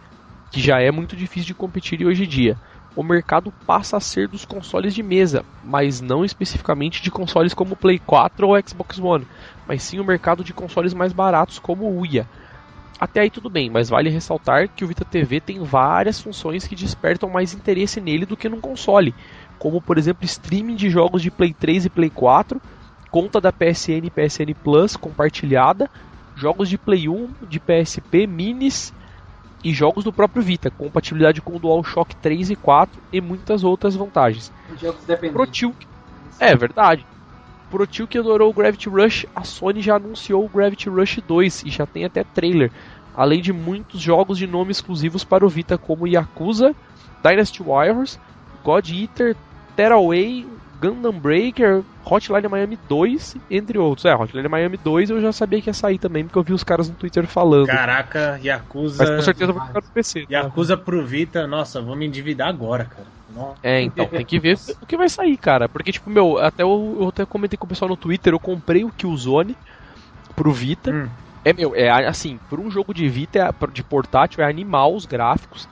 que 0.50 0.61
já 0.61 0.81
é 0.81 0.91
muito 0.91 1.17
difícil 1.17 1.49
de 1.49 1.55
competir 1.55 2.06
hoje 2.06 2.25
em 2.25 2.29
dia 2.29 2.56
o 2.97 3.03
mercado 3.03 3.53
passa 3.67 3.99
a 3.99 4.00
ser 4.00 4.27
dos 4.27 4.47
consoles 4.47 4.94
de 4.94 5.03
mesa, 5.03 5.44
mas 5.62 6.00
não 6.00 6.25
especificamente 6.25 7.03
de 7.03 7.11
consoles 7.11 7.53
como 7.53 7.77
Play 7.77 7.99
4 7.99 8.49
ou 8.49 8.56
Xbox 8.67 8.99
One, 8.99 9.27
mas 9.69 9.83
sim 9.83 10.00
o 10.00 10.05
mercado 10.05 10.43
de 10.43 10.55
consoles 10.55 10.94
mais 10.94 11.12
baratos 11.12 11.59
como 11.59 11.85
o 11.85 12.00
Uia. 12.00 12.27
Até 12.99 13.21
aí 13.21 13.29
tudo 13.29 13.50
bem, 13.50 13.69
mas 13.69 13.91
vale 13.91 14.09
ressaltar 14.09 14.71
que 14.71 14.83
o 14.83 14.88
Vita 14.88 15.05
TV 15.05 15.43
tem 15.43 15.62
várias 15.62 16.19
funções 16.19 16.67
que 16.67 16.75
despertam 16.75 17.29
mais 17.29 17.53
interesse 17.53 18.00
nele 18.00 18.25
do 18.25 18.38
que 18.38 18.49
num 18.49 18.62
console, 18.62 19.15
como 19.58 19.81
por 19.81 19.99
exemplo 19.99 20.25
streaming 20.25 20.76
de 20.76 20.91
jogos 20.91 21.23
de 21.23 21.31
Play 21.31 21.53
3 21.53 21.87
e 21.87 21.91
Play 21.91 22.11
4, 22.11 22.61
conta 23.11 23.41
da 23.41 23.53
PSN 23.53 24.06
e 24.06 24.11
PSN 24.11 24.55
Plus 24.62 24.97
compartilhada, 24.97 25.91
jogos 26.35 26.69
de 26.69 26.76
Play 26.76 27.08
1, 27.08 27.29
de 27.49 27.58
PSP, 27.58 28.26
minis 28.26 28.93
e 29.64 29.73
jogos 29.73 30.05
do 30.05 30.12
próprio 30.12 30.43
Vita, 30.43 30.70
compatibilidade 30.70 31.41
com 31.41 31.56
o 31.56 31.58
DualShock 31.58 32.14
3 32.17 32.50
e 32.50 32.56
4 32.56 33.00
e 33.12 33.20
muitas 33.20 33.64
outras 33.64 33.97
vantagens. 33.97 34.53
Jogos 34.81 35.05
Pro 35.32 35.47
tio... 35.47 35.75
É 36.38 36.55
verdade. 36.55 37.06
Pro 37.70 37.87
tio 37.87 38.06
que 38.06 38.19
adorou 38.19 38.50
o 38.50 38.54
Gravity 38.54 38.88
Rush, 38.88 39.26
a 39.35 39.42
Sony 39.42 39.80
já 39.80 39.97
anunciou 39.97 40.45
o 40.45 40.49
Gravity 40.49 40.88
Rush 40.88 41.21
2 41.26 41.64
e 41.64 41.71
já 41.71 41.85
tem 41.85 42.04
até 42.04 42.23
trailer, 42.23 42.71
além 43.16 43.40
de 43.40 43.52
muitos 43.52 44.00
jogos 44.00 44.38
de 44.38 44.47
nome 44.47 44.71
exclusivos 44.71 45.25
para 45.25 45.45
o 45.45 45.49
Vita 45.49 45.76
como 45.76 46.07
Yakuza, 46.07 46.76
Dynasty 47.23 47.62
Warriors, 47.62 48.21
God 48.62 48.88
Eater, 48.90 49.35
Tearaway, 49.76 50.47
Gundam 50.80 51.12
Breaker, 51.12 51.83
Hotline 52.04 52.49
Miami 52.49 52.78
2, 52.88 53.37
entre 53.50 53.78
outros. 53.78 54.04
É, 54.04 54.14
Hotline 54.14 54.49
Miami 54.49 54.76
2 54.76 55.11
eu 55.11 55.21
já 55.21 55.33
sabia 55.33 55.61
que 55.61 55.68
ia 55.68 55.75
sair 55.75 55.99
também, 55.99 56.25
porque 56.25 56.38
eu 56.38 56.42
vi 56.42 56.52
os 56.52 56.64
caras 56.64 56.88
no 56.88 56.95
Twitter 56.95 57.26
falando. 57.26 57.66
Caraca, 57.66 58.40
Yakuza. 58.42 59.04
Mas 59.04 59.16
com 59.16 59.23
certeza 59.23 59.52
vai 59.52 59.66
ficar 59.66 59.80
no 59.83 59.88
PC. 59.88 60.21
Tá? 60.23 60.26
Yakuza 60.30 60.76
tá? 60.76 60.83
pro 60.83 61.04
Vita, 61.04 61.47
nossa, 61.47 61.80
vou 61.80 61.97
me 61.97 62.06
endividar 62.06 62.49
agora, 62.49 62.85
cara. 62.85 63.16
Nossa. 63.35 63.59
É, 63.62 63.83
então, 63.83 64.06
tem 64.06 64.25
que 64.25 64.38
ver 64.38 64.59
o 64.80 64.87
que 64.87 64.97
vai 64.97 65.09
sair, 65.09 65.37
cara. 65.37 65.68
Porque, 65.68 65.92
tipo, 65.92 66.09
meu, 66.09 66.38
até 66.38 66.62
eu, 66.62 66.97
eu 67.00 67.09
até 67.09 67.26
comentei 67.26 67.59
com 67.59 67.66
o 67.66 67.68
pessoal 67.68 67.88
no 67.88 67.97
Twitter, 67.97 68.33
eu 68.33 68.40
comprei 68.40 68.83
o 68.85 68.90
Killzone 68.90 69.56
pro 70.35 70.52
Vita. 70.52 70.90
Hum. 70.90 71.09
É, 71.45 71.52
meu, 71.52 71.75
é 71.76 71.88
assim, 72.06 72.40
por 72.49 72.59
um 72.59 72.71
jogo 72.71 72.92
de 72.95 73.09
Vita, 73.09 73.38
é, 73.38 73.66
de 73.73 73.83
portátil, 73.83 74.42
é 74.42 74.49
animal 74.49 74.95
os 74.95 75.06
gráficos. 75.06 75.68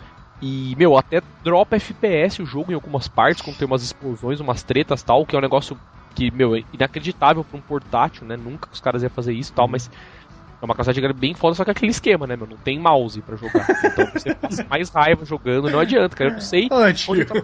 E, 0.46 0.76
meu, 0.76 0.94
até 0.94 1.22
dropa 1.42 1.76
FPS 1.76 2.42
o 2.42 2.44
jogo 2.44 2.70
em 2.70 2.74
algumas 2.74 3.08
partes, 3.08 3.40
quando 3.40 3.56
tem 3.56 3.66
umas 3.66 3.82
explosões, 3.82 4.40
umas 4.40 4.62
tretas 4.62 5.02
tal, 5.02 5.24
que 5.24 5.34
é 5.34 5.38
um 5.38 5.42
negócio 5.42 5.74
que, 6.14 6.30
meu, 6.30 6.54
é 6.54 6.62
inacreditável 6.70 7.42
para 7.42 7.58
um 7.58 7.62
portátil, 7.62 8.26
né? 8.26 8.36
Nunca 8.36 8.68
os 8.70 8.78
caras 8.78 9.02
iam 9.02 9.08
fazer 9.08 9.32
isso 9.32 9.54
tal, 9.54 9.66
mas 9.66 9.88
é 9.88 10.64
uma 10.66 10.74
capacidade 10.74 11.14
bem 11.14 11.32
foda, 11.32 11.54
só 11.54 11.64
que 11.64 11.70
é 11.70 11.72
aquele 11.72 11.92
esquema, 11.92 12.26
né, 12.26 12.36
meu? 12.36 12.46
Não 12.46 12.58
tem 12.58 12.78
mouse 12.78 13.22
para 13.22 13.36
jogar. 13.36 13.66
Então 13.82 14.06
você 14.14 14.34
passa 14.34 14.66
mais 14.68 14.90
raiva 14.90 15.24
jogando, 15.24 15.70
não 15.70 15.78
adianta, 15.78 16.14
cara. 16.14 16.28
Eu 16.28 16.34
não 16.34 16.40
sei 16.42 16.68
onde 17.08 17.22
eu 17.22 17.26
tava 17.26 17.42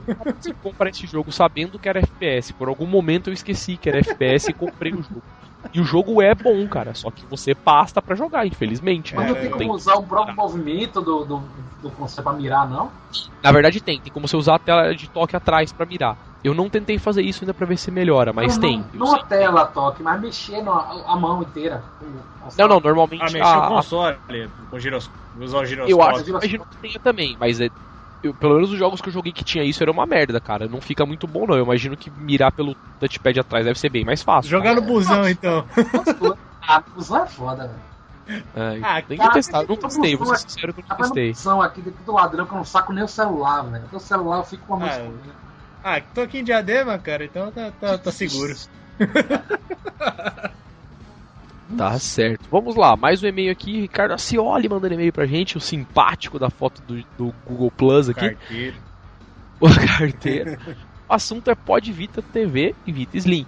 comprar 0.60 0.90
esse 0.90 1.06
jogo 1.06 1.32
sabendo 1.32 1.78
que 1.78 1.88
era 1.88 2.00
FPS. 2.00 2.52
Por 2.52 2.68
algum 2.68 2.86
momento 2.86 3.30
eu 3.30 3.34
esqueci 3.34 3.78
que 3.78 3.88
era 3.88 4.00
FPS 4.00 4.50
e 4.50 4.54
comprei 4.54 4.92
o 4.92 5.02
jogo. 5.02 5.24
E 5.72 5.80
o 5.80 5.84
jogo 5.84 6.22
é 6.22 6.34
bom, 6.34 6.66
cara, 6.68 6.94
só 6.94 7.10
que 7.10 7.26
você 7.26 7.54
pasta 7.54 8.00
para 8.00 8.14
jogar, 8.14 8.46
infelizmente. 8.46 9.14
Mas 9.14 9.28
não 9.28 9.34
tem 9.34 9.50
como 9.50 9.74
usar 9.74 9.94
o 9.94 10.02
próprio 10.02 10.34
movimento 10.34 11.00
do, 11.00 11.24
do, 11.24 11.42
do 11.82 11.90
console 11.90 12.24
pra 12.24 12.32
mirar, 12.32 12.68
não? 12.68 12.90
Na 13.42 13.52
verdade 13.52 13.80
tem, 13.80 14.00
tem 14.00 14.12
como 14.12 14.26
você 14.26 14.36
usar 14.36 14.56
a 14.56 14.58
tela 14.58 14.94
de 14.94 15.08
toque 15.08 15.36
atrás 15.36 15.72
para 15.72 15.86
mirar. 15.86 16.16
Eu 16.42 16.54
não 16.54 16.70
tentei 16.70 16.98
fazer 16.98 17.22
isso 17.22 17.44
ainda 17.44 17.52
pra 17.52 17.66
ver 17.66 17.76
se 17.76 17.90
melhora, 17.90 18.32
mas 18.32 18.56
não, 18.56 18.60
tem. 18.62 18.84
Não, 18.94 19.06
não 19.06 19.14
a 19.14 19.22
tela 19.22 19.66
toque, 19.66 20.02
mas 20.02 20.20
mexer 20.20 20.66
a, 20.66 20.72
a 21.08 21.16
mão 21.16 21.42
inteira. 21.42 21.84
Não, 22.56 22.66
não, 22.66 22.80
normalmente. 22.80 23.20
Ah, 23.20 23.24
mexer 23.24 23.42
a, 23.42 23.58
o 23.58 23.68
console, 23.68 24.16
com 24.70 24.78
giros, 24.78 25.10
usar 25.38 25.58
o 25.58 25.66
giroscópio. 25.66 26.02
Eu 26.02 26.08
acho 26.08 26.24
que 26.24 26.30
imagino 26.30 26.66
que 26.70 26.76
tenha 26.78 26.98
também, 26.98 27.36
mas 27.38 27.60
é, 27.60 27.70
eu, 28.22 28.34
pelo 28.34 28.54
menos 28.54 28.70
os 28.70 28.78
jogos 28.78 29.00
que 29.00 29.08
eu 29.08 29.12
joguei 29.12 29.32
que 29.32 29.44
tinha 29.44 29.64
isso 29.64 29.82
era 29.82 29.90
uma 29.90 30.06
merda, 30.06 30.40
cara. 30.40 30.68
Não 30.68 30.80
fica 30.80 31.06
muito 31.06 31.26
bom, 31.26 31.46
não. 31.46 31.56
Eu 31.56 31.64
imagino 31.64 31.96
que 31.96 32.10
mirar 32.10 32.52
pelo 32.52 32.74
touchpad 32.98 33.40
atrás 33.40 33.64
deve 33.64 33.78
ser 33.78 33.88
bem 33.88 34.04
mais 34.04 34.22
fácil. 34.22 34.50
Jogar 34.50 34.74
no 34.74 34.82
busão, 34.82 35.28
então. 35.28 35.64
ah, 36.62 36.82
busão 36.94 37.24
é 37.24 37.26
foda, 37.26 37.68
velho. 37.68 37.90
É, 38.54 38.80
ah, 38.82 39.02
tem 39.02 39.18
que 39.18 39.32
testar. 39.32 39.64
Não 39.66 39.76
testei, 39.76 40.14
vou 40.14 40.26
ser 40.26 40.38
sincero 40.38 40.72
que 40.72 40.80
eu 40.80 40.84
não 40.88 40.96
testei. 40.96 41.32
Busão 41.32 41.62
aqui 41.62 41.82
dentro 41.82 42.04
do 42.04 42.12
ladrão 42.12 42.46
que 42.46 42.52
eu 42.52 42.58
não 42.58 42.64
saco 42.64 42.92
nem 42.92 43.02
o 43.02 43.08
celular, 43.08 43.62
velho. 43.62 43.84
O 43.92 43.98
celular 43.98 44.38
eu 44.38 44.44
fico 44.44 44.66
com 44.66 44.74
a 44.74 44.78
música. 44.78 45.10
Ah, 45.82 45.96
ah, 45.96 46.00
tô 46.14 46.20
aqui 46.20 46.38
em 46.38 46.44
Diadema, 46.44 46.98
cara, 46.98 47.24
então 47.24 47.50
tá, 47.50 47.72
tá, 47.72 47.98
tá 47.98 48.12
seguro. 48.12 48.54
Tá 51.76 51.98
certo. 51.98 52.48
Vamos 52.50 52.76
lá, 52.76 52.96
mais 52.96 53.22
um 53.22 53.26
e-mail 53.26 53.52
aqui. 53.52 53.80
Ricardo 53.80 54.12
Acioli 54.12 54.68
mandando 54.68 54.94
e-mail 54.94 55.12
pra 55.12 55.26
gente, 55.26 55.56
o 55.56 55.60
simpático 55.60 56.38
da 56.38 56.50
foto 56.50 56.82
do, 56.82 57.02
do 57.16 57.34
Google 57.46 57.70
Plus 57.70 58.08
aqui. 58.08 58.30
Carteiro. 58.30 58.76
O 59.60 59.68
carteiro. 59.68 60.58
o 61.06 61.12
assunto 61.12 61.50
é 61.50 61.54
Pod 61.54 61.92
Vita 61.92 62.22
TV 62.22 62.74
e 62.86 62.92
Vita 62.92 63.18
Slim. 63.18 63.46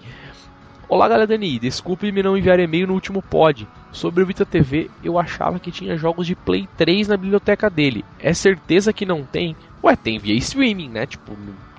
Olá, 0.86 1.08
galera 1.08 1.26
Dani. 1.26 1.58
Desculpe 1.58 2.12
me 2.12 2.22
não 2.22 2.36
enviar 2.36 2.60
e-mail 2.60 2.86
no 2.86 2.92
último 2.92 3.22
pod. 3.22 3.66
Sobre 3.90 4.22
o 4.22 4.26
Vita 4.26 4.44
TV, 4.44 4.90
eu 5.02 5.18
achava 5.18 5.58
que 5.58 5.70
tinha 5.70 5.96
jogos 5.96 6.26
de 6.26 6.34
Play 6.34 6.68
3 6.76 7.08
na 7.08 7.16
biblioteca 7.16 7.70
dele. 7.70 8.04
É 8.18 8.34
certeza 8.34 8.92
que 8.92 9.06
não 9.06 9.24
tem? 9.24 9.56
Ué, 9.82 9.96
tem 9.96 10.18
via 10.18 10.34
streaming, 10.34 10.90
né? 10.90 11.06
Tipo, 11.06 11.34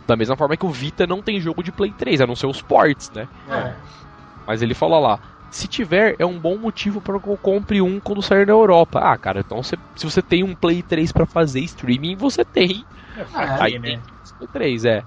da 0.07 0.15
mesma 0.15 0.35
forma 0.35 0.57
que 0.57 0.65
o 0.65 0.71
Vita 0.71 1.05
não 1.05 1.21
tem 1.21 1.39
jogo 1.39 1.61
de 1.61 1.71
Play 1.71 1.91
3, 1.91 2.21
a 2.21 2.25
não 2.25 2.35
ser 2.35 2.47
os 2.47 2.59
ports, 2.59 3.11
né? 3.11 3.27
É. 3.47 3.75
Mas 4.47 4.63
ele 4.63 4.73
fala 4.73 4.97
lá: 4.97 5.19
se 5.55 5.67
tiver, 5.67 6.15
é 6.17 6.25
um 6.25 6.39
bom 6.39 6.57
motivo 6.57 6.99
para 6.99 7.19
que 7.19 7.27
eu 7.27 7.37
compre 7.37 7.81
um 7.81 7.99
quando 7.99 8.21
sair 8.21 8.45
na 8.45 8.53
Europa. 8.53 8.99
Ah, 8.99 9.17
cara, 9.17 9.41
então 9.41 9.61
se 9.61 9.77
você 10.01 10.21
tem 10.21 10.43
um 10.43 10.55
Play 10.55 10.81
3 10.81 11.11
para 11.11 11.25
fazer 11.25 11.59
streaming, 11.61 12.15
você 12.15 12.43
tem. 12.43 12.85
É, 13.15 13.25
aí 13.61 13.77
né? 13.77 13.87
tem 13.87 14.01
Play 14.37 14.47
3, 14.51 14.85
é. 14.85 15.03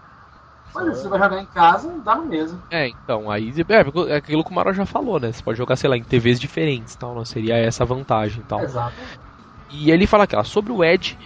Mas 0.74 0.98
você 0.98 1.08
vai 1.08 1.18
jogar 1.18 1.40
em 1.40 1.46
casa, 1.46 1.92
dá 2.04 2.14
no 2.16 2.26
mesmo. 2.26 2.62
É, 2.70 2.88
então, 2.88 3.30
aí 3.30 3.52
é, 3.68 4.12
é 4.12 4.16
aquilo 4.16 4.44
que 4.44 4.50
o 4.50 4.54
Maro 4.54 4.72
já 4.72 4.84
falou, 4.84 5.18
né? 5.18 5.32
Você 5.32 5.42
pode 5.42 5.58
jogar, 5.58 5.74
sei 5.76 5.88
lá, 5.88 5.96
em 5.96 6.04
TVs 6.04 6.38
diferentes 6.38 6.94
tal, 6.94 7.14
não 7.14 7.24
seria 7.24 7.56
essa 7.56 7.82
a 7.82 7.86
vantagem 7.86 8.42
tal. 8.46 8.60
Exato. 8.60 8.94
E 9.70 9.90
ele 9.90 10.06
fala 10.06 10.24
aqui, 10.24 10.36
ó, 10.36 10.44
sobre 10.44 10.72
o 10.72 10.84
Edge. 10.84 11.18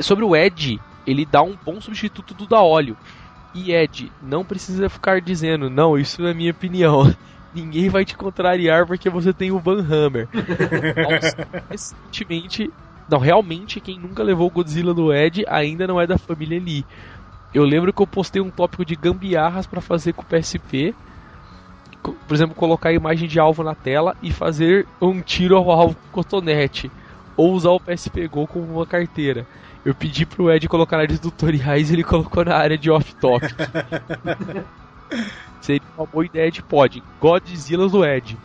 Sobre 0.00 0.24
o 0.24 0.36
Edge, 0.36 0.80
ele 1.06 1.24
dá 1.24 1.42
um 1.42 1.56
bom 1.64 1.80
substituto 1.80 2.34
do 2.34 2.46
da 2.46 2.60
óleo. 2.60 2.96
E 3.54 3.72
Ed, 3.72 4.12
não 4.22 4.44
precisa 4.44 4.88
ficar 4.88 5.20
dizendo, 5.20 5.70
não, 5.70 5.98
isso 5.98 6.24
é 6.26 6.34
minha 6.34 6.52
opinião 6.52 7.12
ninguém 7.54 7.88
vai 7.88 8.04
te 8.04 8.16
contrariar 8.16 8.86
porque 8.86 9.10
você 9.10 9.32
tem 9.32 9.50
o 9.50 9.58
Van 9.58 9.80
Hammer. 9.80 10.28
recentemente, 11.68 12.72
não, 13.08 13.18
realmente 13.18 13.80
quem 13.80 13.98
nunca 13.98 14.22
levou 14.22 14.46
o 14.46 14.50
Godzilla 14.50 14.94
do 14.94 15.12
Ed 15.12 15.44
ainda 15.48 15.86
não 15.86 16.00
é 16.00 16.06
da 16.06 16.16
família 16.16 16.58
Lee. 16.58 16.84
Eu 17.52 17.64
lembro 17.64 17.92
que 17.92 18.00
eu 18.00 18.06
postei 18.06 18.40
um 18.40 18.50
tópico 18.50 18.84
de 18.84 18.94
gambiarras 18.94 19.66
para 19.66 19.80
fazer 19.80 20.12
com 20.12 20.22
o 20.22 20.24
PSP. 20.24 20.94
Por 22.02 22.34
exemplo, 22.34 22.54
colocar 22.54 22.90
a 22.90 22.94
imagem 22.94 23.28
de 23.28 23.40
alvo 23.40 23.64
na 23.64 23.74
tela 23.74 24.16
e 24.22 24.32
fazer 24.32 24.86
um 25.02 25.20
tiro 25.20 25.56
ao 25.56 25.70
alvo 25.70 25.96
com 25.96 26.22
cotonete. 26.22 26.90
Ou 27.36 27.52
usar 27.52 27.70
o 27.70 27.80
PSP 27.80 28.28
Go 28.28 28.46
como 28.46 28.76
uma 28.76 28.86
carteira. 28.86 29.46
Eu 29.84 29.94
pedi 29.94 30.24
pro 30.24 30.50
Ed 30.50 30.68
colocar 30.68 30.96
na 30.96 31.02
área 31.02 31.14
de 31.14 31.20
tutoriais 31.20 31.90
e 31.90 31.94
ele 31.94 32.04
colocou 32.04 32.44
na 32.44 32.54
área 32.54 32.78
de 32.78 32.90
off-topic. 32.90 33.56
Seria 35.60 35.82
uma 35.96 36.06
boa 36.06 36.24
ideia 36.24 36.50
de 36.50 36.62
pod. 36.62 37.02
Godzilla 37.20 37.88
do 37.88 38.04
Ed. 38.04 38.36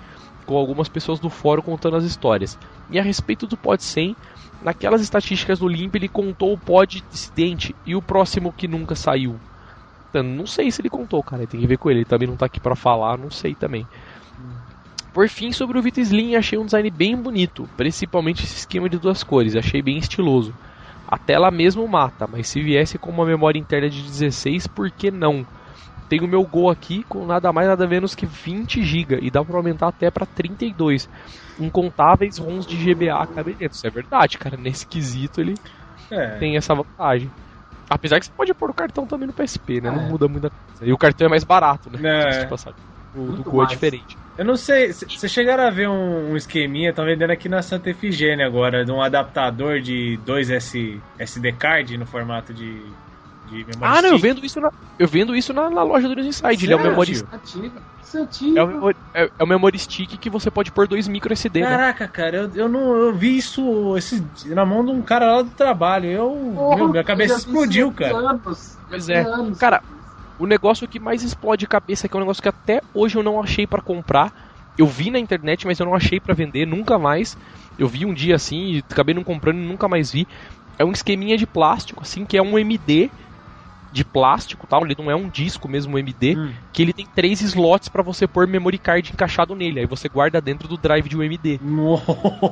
Com 0.45 0.57
algumas 0.57 0.89
pessoas 0.89 1.19
do 1.19 1.29
fórum 1.29 1.61
contando 1.61 1.97
as 1.97 2.03
histórias. 2.03 2.57
E 2.89 2.99
a 2.99 3.03
respeito 3.03 3.47
do 3.47 3.57
pod 3.57 3.83
100, 3.83 4.15
naquelas 4.61 5.01
estatísticas 5.01 5.59
do 5.59 5.67
Limp 5.67 5.95
ele 5.95 6.07
contou 6.07 6.53
o 6.53 6.57
pod 6.57 7.03
dissidente 7.09 7.75
e 7.85 7.95
o 7.95 8.01
próximo 8.01 8.53
que 8.53 8.67
nunca 8.67 8.95
saiu. 8.95 9.39
Então, 10.09 10.23
não 10.23 10.45
sei 10.45 10.71
se 10.71 10.81
ele 10.81 10.89
contou, 10.89 11.21
cara. 11.23 11.47
Tem 11.47 11.59
que 11.59 11.67
ver 11.67 11.77
com 11.77 11.89
ele. 11.89 11.99
Ele 11.99 12.05
também 12.05 12.27
não 12.27 12.37
tá 12.37 12.45
aqui 12.45 12.59
para 12.59 12.75
falar, 12.75 13.17
não 13.17 13.31
sei 13.31 13.55
também. 13.55 13.87
Por 15.15 15.29
fim, 15.29 15.53
sobre 15.53 15.79
o 15.79 15.81
Vita 15.81 16.01
Slim, 16.01 16.35
achei 16.35 16.59
um 16.59 16.65
design 16.65 16.89
bem 16.89 17.15
bonito, 17.15 17.69
principalmente 17.77 18.43
esse 18.43 18.57
esquema 18.57 18.89
de 18.89 18.97
duas 18.97 19.23
cores, 19.23 19.55
achei 19.55 19.81
bem 19.81 19.97
estiloso. 19.97 20.53
A 21.07 21.17
tela 21.17 21.49
mesmo 21.49 21.87
mata, 21.87 22.27
mas 22.27 22.49
se 22.49 22.61
viesse 22.61 22.97
com 22.97 23.11
uma 23.11 23.25
memória 23.25 23.57
interna 23.57 23.89
de 23.89 24.01
16, 24.01 24.67
por 24.67 24.91
que 24.91 25.09
não? 25.09 25.47
Tenho 26.07 26.25
o 26.25 26.27
meu 26.27 26.43
Go 26.43 26.69
aqui 26.69 27.03
com 27.03 27.25
nada 27.25 27.51
mais 27.51 27.67
nada 27.67 27.87
menos 27.87 28.13
que 28.13 28.25
20 28.25 28.83
GB 28.83 29.19
e 29.21 29.31
dá 29.31 29.43
para 29.43 29.57
aumentar 29.57 29.87
até 29.87 30.11
para 30.11 30.25
32. 30.25 31.09
Incontáveis 31.59 32.37
ROMs 32.37 32.65
de 32.67 32.75
GBA 32.75 33.25
cabe 33.27 33.53
dentro. 33.53 33.75
Isso 33.75 33.87
é 33.87 33.89
verdade, 33.89 34.37
cara. 34.37 34.57
Nesse 34.57 34.85
quesito 34.85 35.41
ele 35.41 35.55
é. 36.11 36.37
tem 36.37 36.57
essa 36.57 36.75
vantagem. 36.75 37.31
Apesar 37.89 38.19
que 38.19 38.25
você 38.25 38.31
pode 38.31 38.53
pôr 38.53 38.69
o 38.69 38.73
cartão 38.73 39.05
também 39.05 39.27
no 39.27 39.33
PSP, 39.33 39.81
né? 39.81 39.89
É. 39.89 39.91
Não 39.91 40.09
muda 40.09 40.27
muita 40.27 40.49
coisa. 40.49 40.85
E 40.85 40.91
o 40.91 40.97
cartão 40.97 41.27
é 41.27 41.29
mais 41.29 41.43
barato, 41.43 41.89
né? 41.89 41.99
É. 42.03 42.47
O 43.15 43.31
do 43.31 43.43
Go 43.43 43.63
é 43.63 43.67
diferente. 43.67 44.17
Eu 44.37 44.43
não 44.43 44.57
sei, 44.57 44.91
vocês 44.91 45.31
chegaram 45.31 45.63
a 45.65 45.69
ver 45.69 45.87
um, 45.87 46.31
um 46.31 46.35
esqueminha, 46.35 46.89
estão 46.89 47.05
vendendo 47.05 47.31
aqui 47.31 47.47
na 47.47 47.61
Santa 47.61 47.89
Efigênia 47.89 48.45
agora, 48.45 48.83
de 48.83 48.91
um 48.91 49.01
adaptador 49.01 49.79
de 49.79 50.19
2S, 50.25 50.99
SD 51.17 51.53
card 51.53 51.97
no 51.97 52.05
formato 52.05 52.53
de 52.53 52.81
de 53.47 53.65
Ah, 53.81 54.01
não, 54.01 54.09
eu 54.09 54.19
vendo 54.19 54.45
isso 54.45 54.59
na, 54.59 54.71
eu 54.97 55.07
vendo 55.07 55.35
isso 55.35 55.53
na, 55.53 55.69
na 55.69 55.83
loja 55.83 56.07
do 56.07 56.15
News 56.15 56.27
Inside. 56.27 56.65
Ele 56.65 56.73
é 56.73 56.75
o 56.75 56.81
memory 56.81 57.23
é 58.55 58.63
o, 58.63 58.89
é, 59.13 59.29
é 59.39 59.43
o 59.43 59.47
memory 59.47 59.77
stick 59.77 60.17
que 60.17 60.29
você 60.29 60.49
pode 60.49 60.71
pôr 60.71 60.87
dois 60.87 61.07
micro 61.07 61.33
SD. 61.33 61.61
Né? 61.61 61.67
Caraca, 61.67 62.03
né? 62.05 62.11
cara, 62.13 62.37
eu, 62.37 62.51
eu 62.55 62.69
não 62.69 62.95
eu 62.95 63.13
vi 63.13 63.37
isso 63.37 63.97
esse, 63.97 64.23
na 64.45 64.65
mão 64.65 64.85
de 64.85 64.91
um 64.91 65.01
cara 65.01 65.33
lá 65.33 65.41
do 65.41 65.49
trabalho. 65.49 66.09
Eu, 66.09 66.55
oh, 66.55 66.75
meu, 66.75 66.89
minha 66.89 67.03
cabeça 67.03 67.37
explodiu, 67.37 67.91
cara. 67.91 68.15
Anos, 68.15 68.77
pois 68.87 69.09
é. 69.09 69.21
Anos. 69.21 69.57
Cara, 69.57 69.81
o 70.39 70.45
negócio 70.45 70.87
que 70.87 70.99
mais 70.99 71.23
explode 71.23 71.67
cabeça, 71.67 72.07
que 72.07 72.15
é 72.15 72.17
um 72.17 72.21
negócio 72.21 72.41
que 72.41 72.49
até 72.49 72.81
hoje 72.93 73.17
eu 73.17 73.23
não 73.23 73.41
achei 73.41 73.65
para 73.67 73.81
comprar. 73.81 74.31
Eu 74.77 74.85
vi 74.85 75.09
na 75.09 75.19
internet, 75.19 75.65
mas 75.65 75.79
eu 75.79 75.85
não 75.85 75.95
achei 75.95 76.19
para 76.19 76.33
vender, 76.33 76.65
nunca 76.67 76.99
mais. 76.99 77.37
Eu 77.77 77.87
vi 77.87 78.05
um 78.05 78.13
dia 78.13 78.35
assim, 78.35 78.81
acabei 78.89 79.15
não 79.15 79.23
comprando 79.23 79.57
e 79.57 79.65
nunca 79.65 79.87
mais 79.87 80.11
vi. 80.11 80.27
É 80.77 80.83
um 80.83 80.91
esqueminha 80.91 81.37
de 81.37 81.47
plástico, 81.47 82.03
assim, 82.03 82.25
que 82.25 82.37
é 82.37 82.41
um 82.41 82.59
MD 82.59 83.09
de 83.95 84.03
plástico, 84.03 84.67
tal, 84.67 84.83
ele 84.83 84.93
não 84.99 85.09
é 85.09 85.15
um 85.15 85.29
disco 85.29 85.69
mesmo 85.69 85.97
MD, 85.97 86.35
hum. 86.37 86.51
que 86.73 86.81
ele 86.81 86.91
tem 86.91 87.05
três 87.05 87.39
slots 87.39 87.87
para 87.87 88.03
você 88.03 88.27
pôr 88.27 88.45
memory 88.45 88.77
card 88.77 89.09
encaixado 89.13 89.55
nele. 89.55 89.79
Aí 89.79 89.85
você 89.85 90.09
guarda 90.09 90.41
dentro 90.41 90.67
do 90.67 90.75
drive 90.75 91.07
de 91.07 91.15
um 91.17 91.23
MD. 91.23 91.61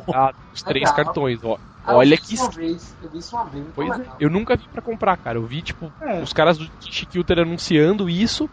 Tá? 0.09 0.33
Os 0.53 0.63
três 0.63 0.89
Legal. 0.89 1.05
cartões, 1.05 1.43
ó. 1.43 1.59
Ah, 1.85 1.97
Olha 1.97 2.15
que. 2.15 2.37
Uma 2.37 2.49
vez. 2.49 2.95
Eu 3.03 3.09
vi 3.09 3.17
isso 3.17 3.35
uma 3.35 3.43
vez. 3.43 3.65
Pois 3.75 3.99
é, 3.99 4.05
eu 4.21 4.29
nunca 4.29 4.55
vi 4.55 4.63
para 4.71 4.81
comprar, 4.81 5.17
cara. 5.17 5.37
Eu 5.37 5.45
vi, 5.45 5.61
tipo, 5.61 5.91
é. 5.99 6.21
os 6.21 6.31
caras 6.31 6.57
do 6.57 6.69
Chiquilter 6.79 7.39
anunciando 7.39 8.09
isso. 8.09 8.49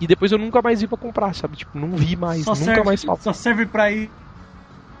E 0.00 0.06
depois 0.06 0.32
eu 0.32 0.38
nunca 0.38 0.62
mais 0.62 0.80
vi 0.80 0.86
pra 0.86 0.96
comprar, 0.96 1.34
sabe? 1.34 1.58
Tipo, 1.58 1.78
não 1.78 1.90
vi 1.90 2.16
mais, 2.16 2.44
só 2.44 2.54
nunca 2.54 2.64
serve, 2.64 2.82
mais 2.82 3.04
falta. 3.04 3.22
Só 3.22 3.32
serve 3.34 3.66
pra 3.66 3.92
ir 3.92 4.10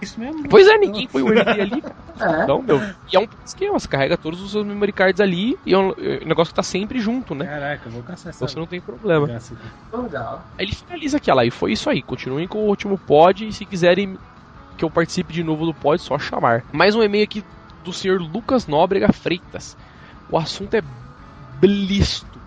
isso 0.02 0.18
mesmo? 0.18 0.48
Pois 0.48 0.66
é, 0.66 0.76
ninguém 0.76 1.06
põe 1.06 1.22
o 1.22 1.32
MD 1.32 1.50
ali. 1.60 1.82
É. 2.20 2.44
Então, 2.44 2.62
meu. 2.62 2.78
E 3.10 3.16
é 3.16 3.18
um 3.18 3.26
esquema, 3.44 3.80
você 3.80 3.88
carrega 3.88 4.16
todos 4.16 4.40
os 4.40 4.52
seus 4.52 4.64
memory 4.64 4.92
cards 4.92 5.20
ali 5.20 5.58
e 5.64 5.72
é 5.74 5.78
um, 5.78 5.90
é 5.92 6.20
um 6.22 6.28
negócio 6.28 6.52
que 6.52 6.54
tá 6.54 6.62
sempre 6.62 7.00
junto, 7.00 7.34
né? 7.34 7.46
Caraca, 7.46 7.88
eu 7.88 7.92
vou 7.92 8.02
caçar 8.02 8.32
Então 8.32 8.46
você 8.46 8.58
não 8.58 8.66
tem 8.66 8.80
problema. 8.80 9.26
Legal. 9.92 10.44
Aí 10.56 10.66
ele 10.66 10.74
finaliza 10.74 11.16
aqui, 11.16 11.32
lá, 11.32 11.44
e 11.44 11.50
foi 11.50 11.72
isso 11.72 11.88
aí. 11.88 12.02
Continuem 12.02 12.46
com 12.46 12.58
o 12.58 12.68
último 12.68 12.98
pod 12.98 13.48
e 13.48 13.52
se 13.52 13.64
quiserem 13.64 14.16
que 14.76 14.84
eu 14.84 14.90
participe 14.90 15.32
de 15.32 15.42
novo 15.42 15.64
do 15.64 15.74
pod, 15.74 16.00
só 16.00 16.18
chamar. 16.18 16.62
Mais 16.70 16.94
um 16.94 17.02
e-mail 17.02 17.24
aqui 17.24 17.42
do 17.82 17.92
senhor 17.92 18.20
Lucas 18.20 18.66
Nóbrega 18.66 19.12
Freitas. 19.12 19.76
O 20.30 20.38
assunto 20.38 20.74
é 20.74 20.82
blisto. 21.58 22.40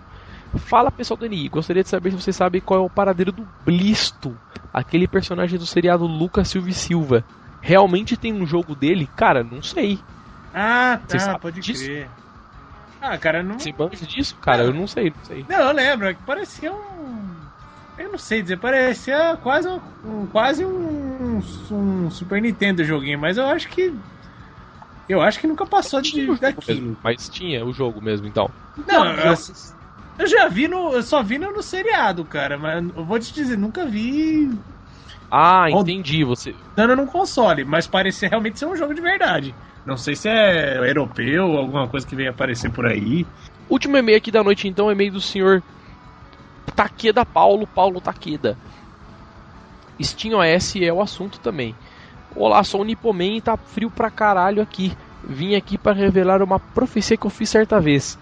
Fala 0.58 0.90
pessoal 0.90 1.18
do 1.18 1.26
NI, 1.26 1.48
gostaria 1.48 1.82
de 1.82 1.88
saber 1.88 2.12
se 2.12 2.22
você 2.22 2.32
sabe 2.32 2.60
qual 2.60 2.80
é 2.80 2.82
o 2.82 2.88
paradeiro 2.88 3.30
do 3.30 3.46
Blisto, 3.64 4.34
aquele 4.72 5.06
personagem 5.06 5.58
do 5.58 5.66
seriado 5.66 6.06
Lucas 6.06 6.48
Silva 6.48 6.70
e 6.70 6.72
Silva 6.72 7.24
realmente 7.66 8.16
tem 8.16 8.32
um 8.32 8.46
jogo 8.46 8.74
dele? 8.76 9.08
Cara, 9.16 9.42
não 9.42 9.60
sei. 9.60 10.00
Ah, 10.52 10.98
tá, 11.08 11.18
Você 11.18 11.40
pode 11.40 11.60
disso? 11.60 11.82
crer. 11.82 12.10
Ah, 13.00 13.18
cara, 13.18 13.42
não. 13.42 13.58
Você 13.58 13.72
banca 13.72 13.96
disso? 13.96 14.36
Cara, 14.40 14.62
eu 14.64 14.72
não 14.72 14.86
sei, 14.86 15.10
não 15.10 15.24
sei. 15.24 15.46
Não, 15.48 15.68
eu 15.68 15.72
lembro, 15.72 16.14
que 16.14 16.22
parecia 16.22 16.72
um. 16.72 17.46
Eu 17.96 18.10
não 18.12 18.18
sei 18.18 18.42
dizer, 18.42 18.58
parecia 18.58 19.36
quase 19.42 19.68
um, 19.68 20.26
quase 20.28 20.64
um, 20.64 21.38
um 21.38 22.10
Super 22.10 22.40
Nintendo 22.42 22.84
joguinho, 22.84 23.18
mas 23.18 23.36
eu 23.38 23.46
acho 23.46 23.68
que. 23.68 23.92
Eu 25.08 25.20
acho 25.20 25.40
que 25.40 25.46
nunca 25.46 25.64
passou 25.66 26.00
de, 26.00 26.26
daquilo. 26.38 26.88
Mesmo, 26.88 26.98
mas 27.02 27.28
tinha 27.28 27.64
o 27.64 27.72
jogo 27.72 28.00
mesmo, 28.02 28.26
então. 28.26 28.48
Não, 28.76 29.06
eu, 29.06 29.34
eu 30.18 30.26
já 30.26 30.48
vi 30.48 30.68
no. 30.68 30.92
Eu 30.94 31.02
só 31.02 31.22
vi 31.22 31.38
no, 31.38 31.52
no 31.52 31.62
seriado, 31.62 32.24
cara, 32.24 32.58
mas 32.58 32.84
eu 32.94 33.04
vou 33.04 33.18
te 33.18 33.32
dizer, 33.32 33.56
nunca 33.56 33.86
vi 33.86 34.50
ah, 35.30 35.70
entendi. 35.70 36.24
Você. 36.24 36.54
Dando 36.74 36.96
num 36.96 37.06
console, 37.06 37.64
mas 37.64 37.86
parecia 37.86 38.28
realmente 38.28 38.58
ser 38.58 38.66
um 38.66 38.76
jogo 38.76 38.94
de 38.94 39.00
verdade. 39.00 39.54
Não 39.84 39.96
sei 39.96 40.16
se 40.16 40.28
é 40.28 40.78
europeu 40.78 41.46
ou 41.46 41.58
alguma 41.58 41.88
coisa 41.88 42.06
que 42.06 42.16
vem 42.16 42.28
aparecer 42.28 42.70
por 42.70 42.86
aí. 42.86 43.26
Último 43.68 43.96
e-mail 43.96 44.18
aqui 44.18 44.30
da 44.30 44.42
noite, 44.42 44.68
então, 44.68 44.90
e-mail 44.90 45.12
do 45.12 45.20
senhor 45.20 45.62
Takeda 46.74 47.24
Paulo, 47.24 47.66
Paulo 47.66 48.00
Takeda. 48.00 48.56
Steam 50.02 50.38
OS 50.38 50.76
é 50.76 50.92
o 50.92 51.00
assunto 51.00 51.38
também. 51.40 51.74
Olá, 52.34 52.62
sou 52.62 52.82
o 52.82 52.84
Nipoman 52.84 53.36
e 53.36 53.40
tá 53.40 53.56
frio 53.56 53.90
pra 53.90 54.10
caralho 54.10 54.62
aqui. 54.62 54.92
Vim 55.24 55.54
aqui 55.54 55.78
para 55.78 55.92
revelar 55.92 56.42
uma 56.42 56.60
profecia 56.60 57.16
que 57.16 57.26
eu 57.26 57.30
fiz 57.30 57.48
certa 57.48 57.80
vez. 57.80 58.18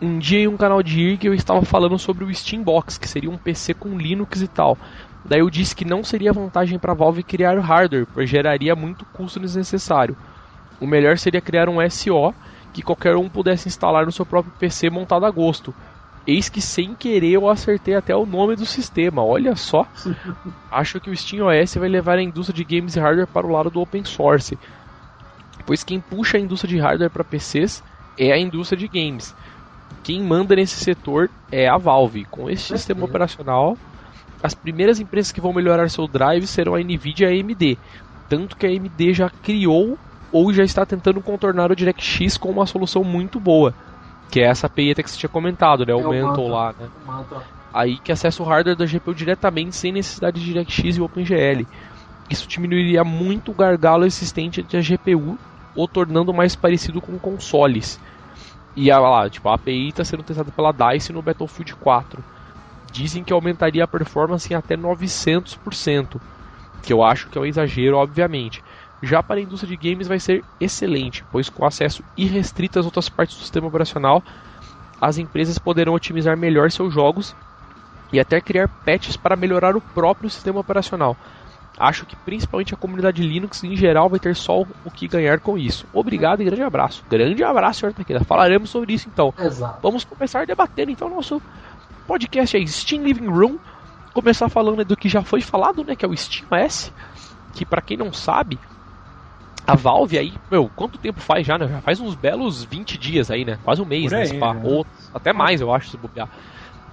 Um 0.00 0.18
dia 0.18 0.40
em 0.40 0.48
um 0.48 0.56
canal 0.56 0.82
de 0.82 1.00
IRG 1.00 1.28
eu 1.28 1.34
estava 1.34 1.62
falando 1.64 1.96
sobre 1.98 2.24
o 2.24 2.34
Steambox, 2.34 2.98
que 2.98 3.08
seria 3.08 3.30
um 3.30 3.38
PC 3.38 3.72
com 3.74 3.96
Linux 3.96 4.42
e 4.42 4.48
tal. 4.48 4.76
Daí 5.24 5.40
eu 5.40 5.50
disse 5.50 5.74
que 5.74 5.84
não 5.84 6.02
seria 6.02 6.32
vantagem 6.32 6.78
para 6.78 6.92
a 6.92 6.94
Valve 6.94 7.22
criar 7.22 7.58
hardware, 7.58 8.06
pois 8.12 8.28
geraria 8.28 8.74
muito 8.74 9.04
custo 9.06 9.38
desnecessário. 9.38 10.16
O 10.80 10.86
melhor 10.86 11.16
seria 11.16 11.40
criar 11.40 11.68
um 11.68 11.78
SO 11.88 12.34
que 12.72 12.82
qualquer 12.82 13.16
um 13.16 13.28
pudesse 13.28 13.68
instalar 13.68 14.04
no 14.04 14.12
seu 14.12 14.26
próprio 14.26 14.52
PC 14.58 14.90
montado 14.90 15.24
a 15.24 15.30
gosto. 15.30 15.74
Eis 16.26 16.48
que 16.48 16.60
sem 16.60 16.94
querer 16.94 17.32
eu 17.32 17.48
acertei 17.48 17.94
até 17.94 18.14
o 18.14 18.24
nome 18.26 18.56
do 18.56 18.64
sistema, 18.64 19.24
olha 19.24 19.54
só. 19.56 19.86
Acho 20.70 21.00
que 21.00 21.10
o 21.10 21.16
SteamOS 21.16 21.74
vai 21.74 21.88
levar 21.88 22.18
a 22.18 22.22
indústria 22.22 22.56
de 22.56 22.64
games 22.64 22.96
e 22.96 23.00
hardware 23.00 23.26
para 23.26 23.46
o 23.46 23.50
lado 23.50 23.70
do 23.70 23.80
open 23.80 24.04
source, 24.04 24.58
pois 25.66 25.84
quem 25.84 26.00
puxa 26.00 26.36
a 26.36 26.40
indústria 26.40 26.74
de 26.74 26.80
hardware 26.80 27.10
para 27.10 27.24
PCs 27.24 27.82
é 28.18 28.32
a 28.32 28.38
indústria 28.38 28.78
de 28.78 28.88
games. 28.88 29.34
Quem 30.02 30.22
manda 30.22 30.56
nesse 30.56 30.82
setor 30.82 31.30
é 31.50 31.68
a 31.68 31.76
Valve. 31.76 32.24
Com 32.24 32.48
esse 32.50 32.64
sistema 32.64 33.04
operacional, 33.04 33.76
as 34.42 34.54
primeiras 34.54 34.98
empresas 34.98 35.30
que 35.30 35.40
vão 35.40 35.52
melhorar 35.52 35.88
seu 35.88 36.06
drive 36.08 36.46
serão 36.46 36.74
a 36.74 36.80
Nvidia 36.80 37.30
e 37.30 37.38
a 37.38 37.42
AMD. 37.42 37.78
Tanto 38.28 38.56
que 38.56 38.66
a 38.66 38.68
AMD 38.68 39.12
já 39.12 39.30
criou 39.30 39.98
ou 40.32 40.52
já 40.52 40.64
está 40.64 40.84
tentando 40.84 41.20
contornar 41.20 41.70
o 41.70 41.76
DirectX 41.76 42.36
com 42.36 42.50
uma 42.50 42.66
solução 42.66 43.04
muito 43.04 43.38
boa. 43.38 43.74
Que 44.30 44.40
é 44.40 44.44
essa 44.44 44.66
API 44.66 44.94
que 44.94 45.10
você 45.10 45.18
tinha 45.18 45.28
comentado, 45.28 45.84
né? 45.84 45.94
O, 45.94 46.00
é 46.00 46.22
o 46.22 46.26
Mantle 46.26 46.48
lá, 46.48 46.72
né? 46.72 46.88
Aí 47.72 47.98
que 47.98 48.10
acessa 48.10 48.42
o 48.42 48.46
hardware 48.46 48.76
da 48.76 48.86
GPU 48.86 49.14
diretamente 49.14 49.76
sem 49.76 49.92
necessidade 49.92 50.40
de 50.40 50.46
DirectX 50.46 50.96
e 50.96 51.00
OpenGL. 51.00 51.66
Isso 52.28 52.48
diminuiria 52.48 53.04
muito 53.04 53.50
o 53.50 53.54
gargalo 53.54 54.06
existente 54.06 54.62
da 54.62 54.80
GPU, 54.80 55.38
ou 55.74 55.86
tornando 55.86 56.32
mais 56.32 56.56
parecido 56.56 57.00
com 57.00 57.18
consoles. 57.18 58.00
E 58.74 58.90
a, 58.90 58.98
lá, 58.98 59.28
tipo, 59.28 59.48
a 59.48 59.54
API 59.54 59.90
está 59.90 60.02
sendo 60.02 60.22
testada 60.22 60.50
pela 60.50 60.72
DICE 60.72 61.12
no 61.12 61.20
Battlefield 61.20 61.76
4. 61.76 62.24
Dizem 62.92 63.24
que 63.24 63.32
aumentaria 63.32 63.82
a 63.82 63.88
performance 63.88 64.52
em 64.52 64.56
até 64.56 64.76
900%, 64.76 66.20
que 66.82 66.92
eu 66.92 67.02
acho 67.02 67.28
que 67.28 67.38
é 67.38 67.40
um 67.40 67.46
exagero, 67.46 67.96
obviamente. 67.96 68.62
Já 69.02 69.22
para 69.22 69.40
a 69.40 69.42
indústria 69.42 69.76
de 69.76 69.90
games 69.90 70.06
vai 70.06 70.20
ser 70.20 70.44
excelente, 70.60 71.24
pois 71.32 71.48
com 71.48 71.64
acesso 71.64 72.04
irrestrito 72.16 72.78
às 72.78 72.84
outras 72.84 73.08
partes 73.08 73.36
do 73.36 73.40
sistema 73.40 73.66
operacional, 73.66 74.22
as 75.00 75.18
empresas 75.18 75.58
poderão 75.58 75.94
otimizar 75.94 76.36
melhor 76.36 76.70
seus 76.70 76.94
jogos 76.94 77.34
e 78.12 78.20
até 78.20 78.40
criar 78.40 78.68
patches 78.68 79.16
para 79.16 79.34
melhorar 79.34 79.74
o 79.74 79.80
próprio 79.80 80.30
sistema 80.30 80.60
operacional. 80.60 81.16
Acho 81.78 82.04
que 82.04 82.14
principalmente 82.14 82.74
a 82.74 82.76
comunidade 82.76 83.22
Linux 83.22 83.64
em 83.64 83.74
geral 83.74 84.08
vai 84.08 84.20
ter 84.20 84.36
só 84.36 84.60
o 84.60 84.90
que 84.90 85.08
ganhar 85.08 85.40
com 85.40 85.56
isso. 85.56 85.86
Obrigado 85.92 86.42
e 86.42 86.44
grande 86.44 86.62
abraço. 86.62 87.02
Grande 87.08 87.42
abraço, 87.42 87.80
senhor 87.80 87.94
Taqueda. 87.94 88.22
Falaremos 88.24 88.68
sobre 88.68 88.92
isso 88.92 89.08
então. 89.08 89.32
Exato. 89.38 89.78
Vamos 89.82 90.04
começar 90.04 90.46
debatendo 90.46 90.90
então 90.90 91.08
nosso 91.08 91.40
podcast 92.06 92.56
aí, 92.56 92.66
Steam 92.66 93.02
Living 93.02 93.28
Room. 93.28 93.58
Começar 94.12 94.48
falando 94.48 94.84
do 94.84 94.96
que 94.96 95.08
já 95.08 95.22
foi 95.22 95.40
falado, 95.40 95.82
né, 95.84 95.96
que 95.96 96.04
é 96.04 96.08
o 96.08 96.16
Steam 96.16 96.46
S, 96.50 96.92
que 97.54 97.64
para 97.64 97.80
quem 97.80 97.96
não 97.96 98.12
sabe, 98.12 98.58
a 99.66 99.74
Valve 99.74 100.18
aí, 100.18 100.34
meu, 100.50 100.70
quanto 100.74 100.98
tempo 100.98 101.20
faz 101.20 101.46
já, 101.46 101.56
né? 101.56 101.68
Já 101.68 101.80
faz 101.80 102.00
uns 102.00 102.14
belos 102.14 102.64
20 102.64 102.98
dias 102.98 103.30
aí, 103.30 103.44
né? 103.44 103.58
Quase 103.62 103.80
um 103.80 103.84
mês, 103.84 104.10
né? 104.10 104.24
né? 104.24 104.60
Ou 104.64 104.84
até 105.14 105.32
mais, 105.32 105.60
eu 105.60 105.72
acho, 105.72 105.90
se 105.90 105.96
bobear. 105.96 106.28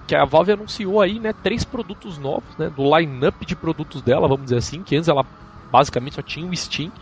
Que 0.06 0.14
a 0.14 0.24
Valve 0.24 0.52
anunciou 0.52 1.00
aí, 1.00 1.18
né, 1.18 1.32
três 1.32 1.64
produtos 1.64 2.16
novos, 2.16 2.56
né? 2.56 2.70
Do 2.70 2.96
line-up 2.96 3.44
de 3.44 3.56
produtos 3.56 4.02
dela, 4.02 4.28
vamos 4.28 4.44
dizer 4.44 4.58
assim, 4.58 4.82
que 4.82 4.96
antes 4.96 5.08
ela 5.08 5.26
basicamente 5.70 6.14
só 6.14 6.22
tinha 6.22 6.46
o 6.46 6.56
Steam. 6.56 6.92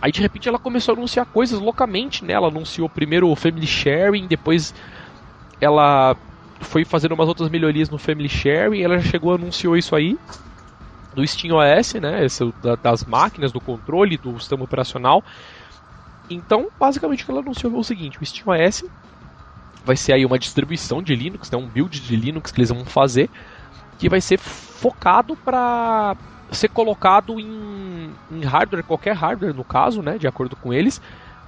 Aí 0.00 0.10
de 0.10 0.20
repente 0.20 0.48
ela 0.48 0.58
começou 0.58 0.94
a 0.94 0.96
anunciar 0.96 1.26
coisas 1.26 1.58
loucamente, 1.60 2.24
né? 2.24 2.32
Ela 2.32 2.48
anunciou 2.48 2.88
primeiro 2.88 3.28
o 3.28 3.36
Family 3.36 3.66
Sharing, 3.66 4.26
depois 4.26 4.74
ela 5.60 6.16
foi 6.62 6.84
fazendo 6.84 7.12
umas 7.12 7.28
outras 7.28 7.48
melhorias 7.48 7.90
no 7.90 7.98
Family 7.98 8.28
Sharing, 8.28 8.82
ela 8.82 8.98
já 8.98 9.10
chegou 9.10 9.34
anunciou 9.34 9.76
isso 9.76 9.94
aí 9.94 10.16
do 11.14 11.22
SteamOS, 11.22 11.94
né, 11.94 12.24
esse, 12.24 12.42
das 12.82 13.04
máquinas, 13.04 13.52
do 13.52 13.60
controle, 13.60 14.16
do 14.16 14.38
sistema 14.38 14.64
operacional. 14.64 15.22
Então, 16.30 16.68
basicamente, 16.78 17.22
o 17.22 17.26
que 17.26 17.30
ela 17.30 17.40
anunciou 17.40 17.74
é 17.74 17.78
o 17.78 17.84
seguinte: 17.84 18.18
o 18.20 18.24
SteamOS 18.24 18.84
vai 19.84 19.96
ser 19.96 20.12
aí 20.14 20.24
uma 20.24 20.38
distribuição 20.38 21.02
de 21.02 21.14
Linux, 21.14 21.50
né, 21.50 21.58
um 21.58 21.68
build 21.68 22.00
de 22.00 22.16
Linux 22.16 22.50
que 22.50 22.60
eles 22.60 22.70
vão 22.70 22.84
fazer, 22.84 23.28
que 23.98 24.08
vai 24.08 24.20
ser 24.20 24.38
focado 24.38 25.36
para 25.36 26.16
ser 26.50 26.68
colocado 26.68 27.40
em, 27.40 28.14
em, 28.30 28.44
hardware, 28.44 28.84
qualquer 28.84 29.14
hardware 29.14 29.54
no 29.54 29.64
caso, 29.64 30.02
né, 30.02 30.18
de 30.18 30.26
acordo 30.26 30.54
com 30.56 30.72
eles, 30.72 31.00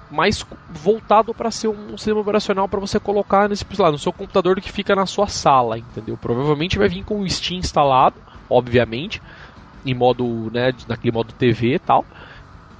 mas 0.09 0.45
voltado 0.69 1.33
para 1.33 1.51
ser 1.51 1.67
um 1.67 1.97
sistema 1.97 2.19
operacional 2.19 2.67
para 2.67 2.79
você 2.79 2.99
colocar 2.99 3.49
nesse 3.49 3.65
lá, 3.77 3.91
no 3.91 3.97
seu 3.97 4.13
computador 4.13 4.59
que 4.61 4.71
fica 4.71 4.95
na 4.95 5.05
sua 5.05 5.27
sala, 5.27 5.77
entendeu? 5.77 6.17
Provavelmente 6.17 6.77
vai 6.77 6.87
vir 6.87 7.03
com 7.03 7.19
o 7.19 7.29
Steam 7.29 7.59
instalado, 7.59 8.21
obviamente, 8.49 9.21
em 9.85 9.93
modo, 9.93 10.49
né, 10.51 10.71
naquele 10.87 11.11
modo 11.11 11.33
TV 11.33 11.75
e 11.75 11.79
tal. 11.79 12.05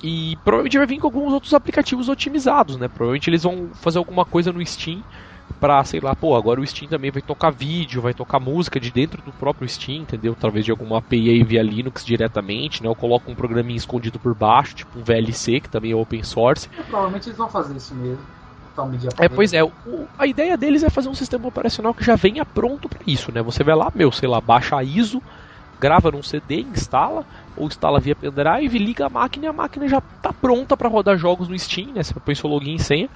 E 0.03 0.37
provavelmente 0.43 0.77
vai 0.77 0.87
vir 0.87 0.99
com 0.99 1.07
alguns 1.07 1.33
outros 1.33 1.53
aplicativos 1.53 2.09
otimizados, 2.09 2.77
né? 2.77 2.87
Provavelmente 2.87 3.29
eles 3.29 3.43
vão 3.43 3.71
fazer 3.73 3.97
alguma 3.97 4.25
coisa 4.25 4.51
no 4.51 4.63
Steam 4.65 5.01
pra, 5.59 5.83
sei 5.83 5.99
lá, 5.99 6.15
pô, 6.15 6.35
agora 6.35 6.59
o 6.59 6.67
Steam 6.67 6.89
também 6.89 7.11
vai 7.11 7.21
tocar 7.21 7.51
vídeo, 7.51 8.01
vai 8.01 8.13
tocar 8.13 8.39
música 8.39 8.79
de 8.79 8.91
dentro 8.91 9.21
do 9.21 9.33
próprio 9.33 9.67
Steam, 9.67 10.01
entendeu? 10.01 10.33
Através 10.33 10.65
de 10.65 10.71
alguma 10.71 10.99
API 10.99 11.43
via 11.43 11.63
Linux 11.63 12.03
diretamente, 12.03 12.81
né? 12.83 12.89
Ou 12.89 12.95
coloca 12.95 13.31
um 13.31 13.35
programinha 13.35 13.77
escondido 13.77 14.19
por 14.19 14.35
baixo, 14.35 14.75
tipo 14.75 14.99
um 14.99 15.03
VLC, 15.03 15.61
que 15.61 15.69
também 15.69 15.91
é 15.91 15.95
open 15.95 16.23
source. 16.23 16.67
É, 16.77 16.83
provavelmente 16.83 17.29
eles 17.29 17.37
vão 17.37 17.49
fazer 17.49 17.75
isso 17.75 17.95
mesmo. 17.95 18.25
É, 19.21 19.29
pois 19.29 19.53
é, 19.53 19.63
o, 19.63 19.71
a 20.17 20.27
ideia 20.27 20.57
deles 20.57 20.83
é 20.83 20.89
fazer 20.89 21.07
um 21.07 21.13
sistema 21.13 21.47
operacional 21.47 21.93
que 21.93 22.03
já 22.03 22.15
venha 22.15 22.45
pronto 22.45 22.89
para 22.89 22.99
isso, 23.07 23.31
né? 23.31 23.41
Você 23.41 23.63
vai 23.63 23.73
lá, 23.73 23.89
meu, 23.95 24.11
sei 24.11 24.27
lá, 24.27 24.41
baixa 24.41 24.75
a 24.75 24.83
ISO, 24.83 25.23
grava 25.79 26.11
num 26.11 26.21
CD, 26.21 26.61
instala, 26.61 27.25
ou 27.55 27.67
instala 27.67 28.01
via 28.01 28.15
pendrive, 28.15 28.77
liga 28.77 29.05
a 29.05 29.09
máquina 29.09 29.45
e 29.45 29.49
a 29.49 29.53
máquina 29.53 29.87
já 29.87 29.99
está 29.99 30.33
pronta 30.33 30.75
para 30.75 30.89
rodar 30.89 31.17
jogos 31.17 31.47
no 31.47 31.57
Steam, 31.57 31.93
né? 31.93 32.03
Você 32.03 32.13
põe 32.19 32.35
seu 32.35 32.49
login 32.49 32.75
e 32.75 32.79
senha. 32.79 33.09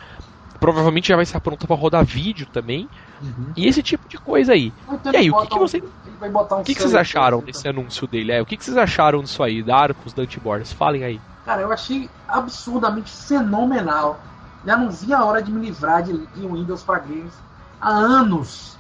Provavelmente 0.60 1.08
já 1.08 1.16
vai 1.16 1.24
estar 1.24 1.40
pronta 1.40 1.66
para 1.66 1.76
rodar 1.76 2.04
vídeo 2.04 2.46
também. 2.52 2.90
Uhum. 3.22 3.54
E 3.56 3.68
esse 3.68 3.82
tipo 3.82 4.08
de 4.08 4.18
coisa 4.18 4.54
aí. 4.54 4.74
E 5.12 5.18
aí, 5.18 5.32
o 5.32 5.42
que, 5.42 5.48
que, 5.48 5.60
você, 5.60 5.82
um 5.82 6.38
o 6.38 6.64
que, 6.64 6.76
que 6.76 6.82
vocês 6.82 6.96
acharam 6.96 7.42
desse 7.42 7.68
anúncio 7.68 8.06
dele? 8.08 8.32
É, 8.32 8.42
o 8.42 8.46
que, 8.46 8.58
que 8.58 8.66
vocês 8.66 8.78
acharam 8.78 9.22
disso 9.22 9.42
aí, 9.42 9.64
da 9.64 9.78
Arcos, 9.78 10.14
da 10.14 10.24
Antiboards? 10.24 10.74
Falem 10.74 11.04
aí. 11.04 11.22
Cara, 11.46 11.62
eu 11.62 11.72
achei 11.72 12.10
absurdamente 12.28 13.10
fenomenal. 13.10 14.20
Já 14.66 14.76
não 14.76 14.92
vi 14.92 15.14
a 15.14 15.24
hora 15.24 15.42
de 15.42 15.52
me 15.52 15.66
livrar 15.66 16.04
de, 16.04 16.14
de 16.28 16.46
Windows 16.46 16.84
para 16.84 17.00
games 17.00 17.34
há 17.80 17.90
anos. 17.90 18.78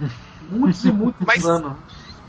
Muitos 0.50 0.84
e 0.84 0.90
muitos 0.90 1.26
Mas, 1.26 1.44
anos. 1.44 1.72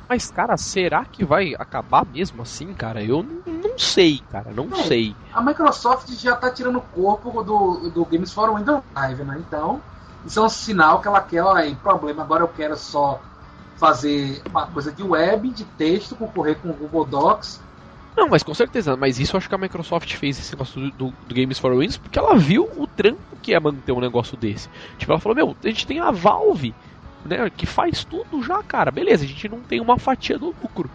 Mas, 0.09 0.31
cara, 0.31 0.57
será 0.57 1.05
que 1.05 1.23
vai 1.23 1.53
acabar 1.59 2.03
mesmo 2.03 2.41
assim, 2.41 2.73
cara? 2.73 3.03
Eu 3.03 3.21
não, 3.21 3.77
sei, 3.77 4.19
cara, 4.31 4.51
não, 4.51 4.65
não, 4.65 4.77
sei. 4.77 5.15
A 5.31 5.39
Microsoft 5.39 6.09
já 6.13 6.35
tá 6.35 6.49
tirando 6.49 6.77
o 6.77 6.81
corpo 6.81 7.43
do, 7.43 7.91
do 7.91 8.03
Games 8.05 8.33
for 8.33 8.51
Windows 8.55 8.81
Live, 8.95 9.23
né? 9.23 9.37
Então, 9.37 9.79
isso 10.25 10.39
é 10.39 10.43
um 10.43 10.49
sinal 10.49 10.99
que 10.99 11.07
ela 11.07 11.21
quer, 11.21 11.43
olha 11.43 11.75
problema, 11.75 12.23
agora 12.23 12.43
eu 12.43 12.47
quero 12.47 12.75
só 12.75 13.21
fazer 13.77 14.41
uma 14.49 14.65
coisa 14.65 14.91
de 14.91 15.03
web, 15.03 15.47
de 15.49 15.63
texto, 15.63 16.15
concorrer 16.15 16.57
com 16.57 16.71
o 16.71 16.73
Google 16.73 17.05
Docs. 17.05 17.61
Não, 18.17 18.27
mas 18.27 18.41
com 18.41 18.53
certeza, 18.55 18.97
mas 18.97 19.19
isso 19.19 19.35
eu 19.35 19.37
acho 19.37 19.47
que 19.47 19.53
a 19.53 19.59
Microsoft 19.59 20.11
fez 20.15 20.39
esse 20.39 20.53
negócio 20.53 20.89
do, 20.91 21.13
do, 21.27 21.35
Games 21.35 21.59
for 21.59 21.71
Windows 21.71 21.97
porque 21.97 22.17
ela 22.17 22.35
viu 22.35 22.67
o 22.75 22.87
trampo 22.87 23.19
que 23.43 23.53
é 23.53 23.59
manter 23.59 23.91
um 23.91 24.01
negócio 24.01 24.35
desse. 24.35 24.69
Tipo, 24.97 25.11
ela 25.11 25.21
falou, 25.21 25.35
meu, 25.35 25.55
a 25.63 25.67
gente 25.67 25.85
tem 25.85 25.99
a 25.99 26.09
Valve 26.09 26.73
né, 27.25 27.49
que 27.49 27.65
faz 27.65 28.03
tudo 28.03 28.41
já, 28.43 28.61
cara. 28.63 28.91
Beleza, 28.91 29.23
a 29.23 29.27
gente 29.27 29.49
não 29.49 29.59
tem 29.59 29.79
uma 29.79 29.97
fatia 29.97 30.37
do 30.37 30.47
lucro. 30.47 30.89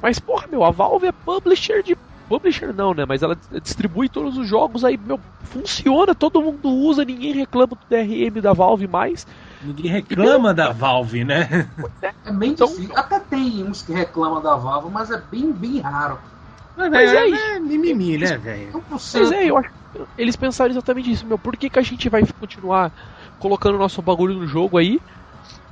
Mas, 0.00 0.18
porra, 0.18 0.46
meu, 0.48 0.64
a 0.64 0.70
Valve 0.70 1.06
é 1.06 1.12
publisher 1.12 1.82
de. 1.82 1.96
Publisher 2.28 2.72
não, 2.72 2.94
né? 2.94 3.04
Mas 3.06 3.22
ela 3.22 3.36
distribui 3.62 4.08
todos 4.08 4.38
os 4.38 4.48
jogos 4.48 4.84
aí, 4.84 4.96
meu, 4.96 5.20
funciona, 5.44 6.14
todo 6.14 6.40
mundo 6.40 6.68
usa, 6.70 7.04
ninguém 7.04 7.32
reclama 7.32 7.68
do 7.68 7.78
DRM 7.88 8.40
da 8.40 8.52
Valve 8.52 8.86
mais. 8.86 9.26
Ninguém 9.62 9.90
reclama 9.90 10.54
da 10.54 10.70
Valve, 10.70 11.24
né? 11.24 11.68
É, 12.00 12.12
é 12.24 12.32
bem 12.32 12.52
então, 12.52 12.68
difícil. 12.68 12.96
Até 12.96 13.20
tem 13.20 13.62
uns 13.62 13.82
que 13.82 13.92
reclamam 13.92 14.40
da 14.40 14.56
Valve, 14.56 14.90
mas 14.90 15.10
é 15.10 15.20
bem, 15.30 15.52
bem 15.52 15.80
raro. 15.80 16.18
Mas, 16.76 16.90
mas 16.90 17.12
é, 17.12 17.28
é, 17.28 17.56
é 17.56 17.60
mimimi, 17.60 18.16
né, 18.16 18.38
velho? 18.38 18.82
Mas 18.90 19.14
é, 19.30 19.44
eu 19.44 19.58
acho 19.58 19.70
eles 20.16 20.36
pensaram 20.36 20.70
exatamente 20.70 21.10
isso, 21.10 21.26
meu. 21.26 21.38
Por 21.38 21.56
que, 21.56 21.68
que 21.68 21.78
a 21.78 21.82
gente 21.82 22.08
vai 22.08 22.24
continuar 22.40 22.90
colocando 23.38 23.78
nosso 23.78 24.00
bagulho 24.00 24.34
no 24.34 24.46
jogo 24.46 24.78
aí? 24.78 25.00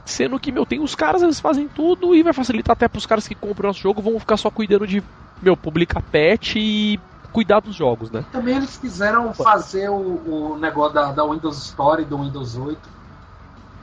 Sendo 0.04 0.38
que, 0.40 0.50
meu, 0.50 0.66
tem 0.66 0.80
os 0.80 0.94
caras, 0.94 1.22
eles 1.22 1.40
fazem 1.40 1.68
tudo 1.68 2.14
e 2.14 2.22
vai 2.22 2.32
facilitar 2.32 2.72
até 2.72 2.88
pros 2.88 3.06
caras 3.06 3.28
que 3.28 3.34
compram 3.34 3.66
o 3.66 3.70
nosso 3.70 3.80
jogo, 3.80 4.02
vão 4.02 4.18
ficar 4.18 4.36
só 4.36 4.50
cuidando 4.50 4.86
de, 4.86 5.02
meu, 5.42 5.56
publicar 5.56 6.02
patch 6.02 6.56
e 6.56 6.98
cuidar 7.32 7.60
dos 7.60 7.74
jogos, 7.74 8.10
né? 8.10 8.24
Também 8.32 8.56
eles 8.56 8.76
quiseram 8.76 9.32
fazer 9.32 9.88
o, 9.88 10.52
o 10.52 10.58
negócio 10.58 10.94
da, 10.94 11.12
da 11.12 11.24
Windows 11.24 11.58
Store 11.58 12.04
do 12.04 12.18
Windows 12.18 12.56
8, 12.56 12.78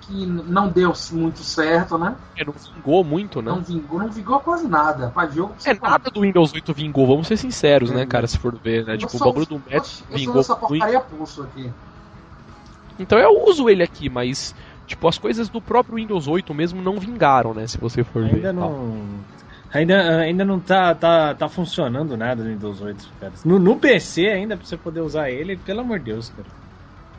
que 0.02 0.26
não 0.26 0.70
deu 0.70 0.94
muito 1.12 1.40
certo, 1.40 1.98
né? 1.98 2.16
É, 2.38 2.46
não 2.46 2.54
vingou 2.54 3.04
muito, 3.04 3.42
né? 3.42 3.52
Não 3.52 3.62
vingou, 3.62 4.00
não 4.00 4.10
vingou 4.10 4.40
quase 4.40 4.68
nada. 4.68 5.10
Pra 5.10 5.28
jogo, 5.28 5.54
é, 5.66 5.74
nada 5.74 6.10
do 6.10 6.22
Windows 6.22 6.54
8 6.54 6.74
vingou, 6.74 7.08
vamos 7.08 7.28
ser 7.28 7.38
sinceros, 7.38 7.92
é, 7.92 7.96
né, 7.96 8.06
cara, 8.06 8.28
se 8.28 8.38
for 8.38 8.56
ver, 8.56 8.86
né? 8.86 8.98
Tipo, 8.98 9.16
o 9.16 9.20
bagulho 9.20 9.46
do 9.46 9.62
Metro 9.70 9.92
vingou 10.10 10.40
essa 10.40 10.56
porcaria 10.56 11.00
pulso 11.00 11.44
aqui. 11.44 11.72
Então 13.00 13.20
eu 13.20 13.44
uso 13.48 13.70
ele 13.70 13.84
aqui, 13.84 14.10
mas 14.10 14.56
tipo, 14.88 15.08
as 15.08 15.18
coisas 15.18 15.50
do 15.50 15.62
próprio 15.62 15.98
Windows 15.98 16.28
8 16.28 16.54
mesmo 16.54 16.82
não 16.82 17.00
vingaram, 17.00 17.54
né, 17.54 17.68
se 17.68 17.78
você 17.78 18.04
for 18.04 18.24
Ainda 18.24 18.36
ver. 18.36 18.54
Não... 18.54 18.98
Ainda, 19.74 20.20
ainda 20.20 20.46
não 20.46 20.60
tá, 20.62 20.96
tá, 20.96 21.36
tá 21.36 21.50
funcionando 21.50 22.16
nada 22.16 22.42
no 22.42 22.50
Windows 22.50 22.82
8, 22.82 23.10
cara. 23.20 23.34
No, 23.44 23.60
no 23.60 23.76
PC 23.76 24.28
ainda, 24.28 24.56
pra 24.56 24.66
você 24.66 24.78
poder 24.78 25.02
usar 25.02 25.30
ele, 25.30 25.58
pelo 25.58 25.82
amor 25.82 26.00
de 26.00 26.06
Deus, 26.06 26.30
cara. 26.30 26.48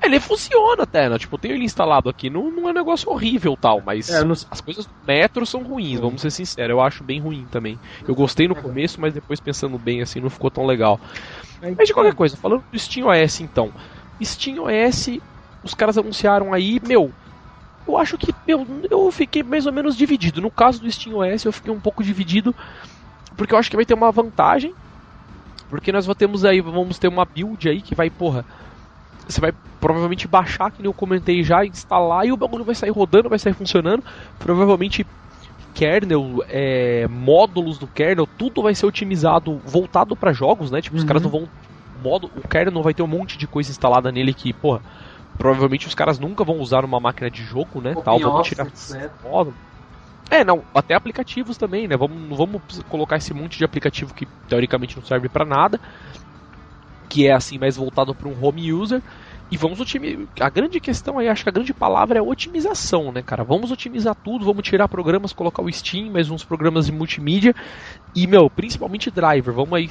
Ele 0.03 0.21
funciona 0.21 0.85
até, 0.85 1.09
né? 1.09 1.19
Tipo, 1.19 1.35
eu 1.35 1.39
tenho 1.39 1.55
ele 1.55 1.65
instalado 1.65 2.09
aqui, 2.09 2.31
não, 2.31 2.51
não 2.51 2.69
é 2.69 2.71
um 2.71 2.75
negócio 2.75 3.11
horrível 3.11 3.57
tal, 3.61 3.83
mas 3.85 4.09
é, 4.09 4.25
não... 4.25 4.33
as 4.33 4.61
coisas 4.61 4.87
do 4.87 4.93
Metro 5.07 5.45
são 5.45 5.63
ruins, 5.63 6.01
vamos 6.01 6.23
ser 6.23 6.31
sinceros. 6.31 6.71
Eu 6.71 6.81
acho 6.81 7.03
bem 7.05 7.21
ruim 7.21 7.47
também. 7.51 7.79
Eu 8.07 8.15
gostei 8.15 8.49
no 8.49 8.55
começo, 8.55 9.01
mas 9.01 9.13
depois 9.13 9.41
pensando 9.41 9.77
bem 9.77 10.01
assim, 10.01 10.21
não 10.21 10.31
ficou 10.31 10.51
tão 10.51 10.65
legal. 10.65 11.01
Mas 11.61 11.89
de 11.89 11.93
qualquer 11.93 12.15
coisa, 12.15 12.37
falando 12.37 12.65
do 12.71 12.79
SteamOS 12.79 13.41
então. 13.41 13.73
SteamOS, 14.23 15.19
os 15.63 15.75
caras 15.75 15.99
anunciaram 15.99 16.55
aí, 16.55 16.81
meu. 16.87 17.13
Eu 17.89 17.97
acho 17.97 18.19
que 18.19 18.35
meu, 18.47 18.67
eu 18.91 19.11
fiquei 19.11 19.43
mais 19.43 19.67
ou 19.67 19.73
menos 19.73 19.97
dividido. 19.97 20.41
No 20.41 20.51
caso 20.51 20.81
do 20.81 20.89
SteamOS, 20.89 21.45
eu 21.45 21.53
fiquei 21.53 21.73
um 21.73 21.81
pouco 21.81 22.05
dividido, 22.05 22.55
porque 23.37 23.55
eu 23.55 23.59
acho 23.59 23.71
que 23.71 23.77
vai 23.77 23.85
ter 23.85 23.95
uma 23.95 24.13
vantagem. 24.13 24.75
Porque 25.71 25.91
nós 25.93 26.07
vamos 26.07 26.45
aí, 26.45 26.61
vamos 26.61 26.99
ter 26.99 27.09
uma 27.09 27.25
build 27.25 27.69
aí 27.69 27.83
que 27.83 27.95
vai, 27.95 28.09
porra 28.09 28.45
você 29.29 29.41
vai 29.41 29.53
provavelmente 29.79 30.27
baixar, 30.27 30.71
que 30.71 30.79
nem 30.81 30.87
eu 30.87 30.95
comentei 30.95 31.43
já, 31.45 31.65
instalar 31.65 32.27
e 32.27 32.33
o 32.33 32.37
bagulho 32.37 32.65
vai 32.65 32.75
sair 32.75 32.91
rodando, 32.91 33.29
vai 33.29 33.39
sair 33.39 33.53
funcionando. 33.53 34.03
Provavelmente 34.39 35.07
kernel, 35.75 36.43
é, 36.49 37.07
módulos 37.09 37.79
do 37.79 37.87
kernel, 37.87 38.27
tudo 38.39 38.63
vai 38.63 38.75
ser 38.75 38.87
otimizado, 38.87 39.61
voltado 39.65 40.17
para 40.17 40.33
jogos, 40.33 40.71
né? 40.71 40.81
Tipo, 40.81 40.97
uhum. 40.97 41.03
os 41.03 41.07
caras 41.07 41.23
não 41.23 41.31
vão. 41.31 41.49
Modo, 42.03 42.31
o 42.37 42.49
kernel 42.49 42.83
vai 42.83 42.95
ter 42.95 43.03
um 43.03 43.09
monte 43.09 43.37
de 43.37 43.47
coisa 43.47 43.71
instalada 43.71 44.11
nele 44.11 44.33
que, 44.33 44.53
porra, 44.53 44.81
provavelmente 45.39 45.87
os 45.87 45.95
caras 45.95 46.19
nunca 46.19 46.45
vão 46.45 46.59
usar 46.59 46.83
numa 46.83 47.01
máquina 47.01 47.31
de 47.31 47.43
jogo, 47.43 47.81
né? 47.81 47.95
Tal, 48.05 48.19
vamos 48.19 48.49
tirar 48.49 48.67
módulo. 49.23 49.57
É, 50.31 50.45
não, 50.45 50.63
até 50.75 50.95
aplicativos 50.95 51.57
também, 51.57 51.89
né? 51.89 51.97
Vamos, 51.97 52.37
vamos 52.37 52.61
colocar 52.91 53.17
esse 53.17 53.33
monte 53.33 53.57
de 53.57 53.65
aplicativo 53.65 54.13
que 54.13 54.27
teoricamente 54.47 54.97
não 54.97 55.05
serve 55.05 55.29
para 55.29 55.47
nada 55.47 55.81
que 57.09 57.27
é 57.27 57.33
assim 57.33 57.59
mais 57.59 57.77
voltado 57.77 58.15
para 58.15 58.29
um 58.29 58.45
home 58.45 58.73
user. 58.73 59.03
E 59.51 59.57
vamos 59.57 59.81
otimizar. 59.81 60.27
A 60.41 60.51
grande 60.51 60.79
questão 60.79 61.19
aí, 61.19 61.27
acho 61.27 61.43
que 61.43 61.49
a 61.49 61.53
grande 61.53 61.73
palavra 61.73 62.19
é 62.19 62.23
otimização, 62.23 63.11
né, 63.11 63.23
cara? 63.23 63.43
Vamos 63.43 63.71
otimizar 63.71 64.15
tudo, 64.15 64.45
vamos 64.45 64.63
tirar 64.63 64.87
programas, 64.89 65.33
colocar 65.33 65.63
o 65.63 65.73
Steam, 65.73 66.11
mais 66.11 66.31
uns 66.31 66.45
programas 66.45 66.85
de 66.85 66.93
multimídia. 66.93 67.55
E, 68.15 68.27
meu, 68.27 68.51
principalmente 68.51 69.11
driver. 69.11 69.55
Vamos 69.55 69.73
aí 69.73 69.89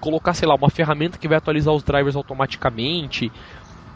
colocar, 0.00 0.34
sei 0.34 0.48
lá, 0.48 0.56
uma 0.56 0.68
ferramenta 0.68 1.16
que 1.16 1.28
vai 1.28 1.38
atualizar 1.38 1.72
os 1.72 1.84
drivers 1.84 2.16
automaticamente. 2.16 3.30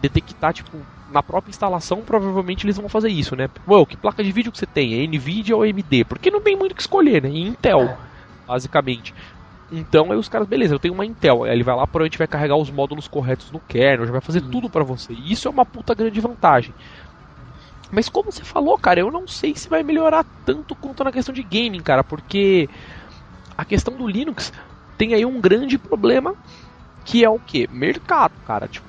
Detectar, 0.09 0.53
tipo, 0.53 0.79
na 1.11 1.23
própria 1.23 1.51
instalação, 1.51 2.03
provavelmente 2.03 2.65
eles 2.65 2.77
vão 2.77 2.89
fazer 2.89 3.09
isso, 3.09 3.35
né? 3.35 3.49
Ué, 3.69 3.85
que 3.87 3.97
placa 3.97 4.23
de 4.23 4.33
vídeo 4.33 4.53
que 4.53 4.59
você 4.59 4.67
tem? 4.67 5.03
É 5.03 5.07
Nvidia 5.07 5.57
ou 5.57 5.63
AMD? 5.63 6.05
Porque 6.05 6.31
não 6.31 6.41
tem 6.41 6.57
muito 6.57 6.73
o 6.73 6.75
que 6.75 6.81
escolher, 6.81 7.23
né? 7.23 7.29
Intel, 7.29 7.83
é. 7.83 7.97
basicamente. 8.47 9.15
Então 9.71 10.13
aí 10.13 10.19
os 10.19 10.29
caras, 10.29 10.47
beleza, 10.47 10.75
eu 10.75 10.79
tenho 10.79 10.95
uma 10.95 11.05
Intel. 11.05 11.45
Aí 11.45 11.53
ele 11.53 11.65
vai 11.65 11.75
lá, 11.75 11.87
provavelmente 11.87 12.19
vai 12.19 12.27
carregar 12.27 12.57
os 12.57 12.71
módulos 12.71 13.09
corretos 13.09 13.51
no 13.51 13.61
kernel, 13.61 14.07
já 14.07 14.13
vai 14.13 14.21
fazer 14.21 14.43
uhum. 14.43 14.51
tudo 14.51 14.71
para 14.71 14.85
você. 14.85 15.13
E 15.13 15.33
isso 15.33 15.49
é 15.49 15.51
uma 15.51 15.67
puta 15.67 15.95
grande 15.95 16.21
vantagem. 16.21 16.75
Mas 17.91 18.09
como 18.09 18.33
você 18.33 18.45
falou, 18.45 18.77
cara, 18.79 19.01
eu 19.01 19.11
não 19.11 19.27
sei 19.27 19.55
se 19.55 19.69
vai 19.69 19.83
melhorar 19.83 20.25
tanto 20.45 20.75
quanto 20.75 21.05
na 21.05 21.13
questão 21.13 21.35
de 21.35 21.43
gaming, 21.43 21.83
cara, 21.83 22.03
porque 22.03 22.69
a 23.57 23.65
questão 23.65 23.95
do 23.95 24.07
Linux 24.07 24.53
tem 24.99 25.15
aí 25.15 25.25
um 25.25 25.41
grande 25.41 25.79
problema 25.79 26.35
que 27.05 27.25
é 27.25 27.31
o 27.31 27.39
que? 27.39 27.69
Mercado, 27.69 28.33
cara. 28.45 28.67
Tipo, 28.67 28.86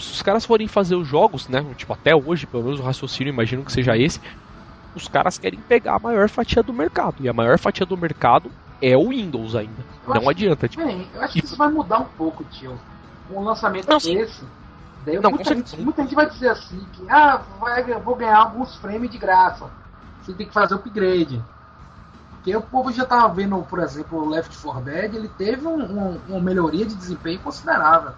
se 0.00 0.12
os 0.12 0.22
caras 0.22 0.44
forem 0.44 0.66
fazer 0.66 0.96
os 0.96 1.06
jogos, 1.06 1.48
né? 1.48 1.64
Tipo, 1.76 1.92
até 1.92 2.14
hoje, 2.14 2.46
pelo 2.46 2.64
menos 2.64 2.80
o 2.80 2.82
raciocínio, 2.82 3.32
imagino 3.32 3.64
que 3.64 3.72
seja 3.72 3.96
esse. 3.96 4.20
Os 4.94 5.06
caras 5.06 5.38
querem 5.38 5.60
pegar 5.60 5.96
a 5.96 5.98
maior 5.98 6.28
fatia 6.28 6.62
do 6.62 6.72
mercado. 6.72 7.16
E 7.20 7.28
a 7.28 7.32
maior 7.32 7.58
fatia 7.58 7.86
do 7.86 7.96
mercado 7.96 8.50
é 8.82 8.96
o 8.96 9.08
Windows 9.08 9.54
ainda. 9.54 9.84
Eu 10.06 10.14
não 10.14 10.28
adianta. 10.28 10.68
tipo, 10.68 10.84
bem, 10.84 11.06
eu 11.14 11.22
acho 11.22 11.34
que 11.34 11.44
isso 11.44 11.56
vai 11.56 11.70
mudar 11.70 12.00
um 12.00 12.08
pouco, 12.16 12.42
tio. 12.44 12.78
Um 13.30 13.42
lançamento 13.42 13.88
não, 13.88 13.98
desse. 13.98 14.42
Daí 15.04 15.18
não, 15.20 15.30
muita, 15.30 15.54
gente, 15.54 15.80
muita, 15.80 16.02
gente, 16.02 16.14
vai 16.14 16.28
dizer 16.28 16.48
assim 16.48 16.84
que 16.92 17.08
ah, 17.08 17.40
vai, 17.58 17.82
vou 18.00 18.16
ganhar 18.16 18.38
alguns 18.38 18.74
frames 18.76 19.10
de 19.10 19.18
graça. 19.18 19.70
Você 20.22 20.34
tem 20.34 20.46
que 20.46 20.52
fazer 20.52 20.74
upgrade. 20.74 21.42
Porque 22.32 22.56
o 22.56 22.62
povo 22.62 22.90
já 22.90 23.04
tava 23.04 23.32
vendo, 23.34 23.56
por 23.62 23.78
exemplo, 23.80 24.18
o 24.18 24.28
Left 24.28 24.56
4 24.56 24.82
Dead, 24.82 25.14
ele 25.14 25.28
teve 25.28 25.66
um, 25.66 25.78
um, 25.78 26.20
uma 26.28 26.40
melhoria 26.40 26.86
de 26.86 26.94
desempenho 26.94 27.38
considerável. 27.40 28.12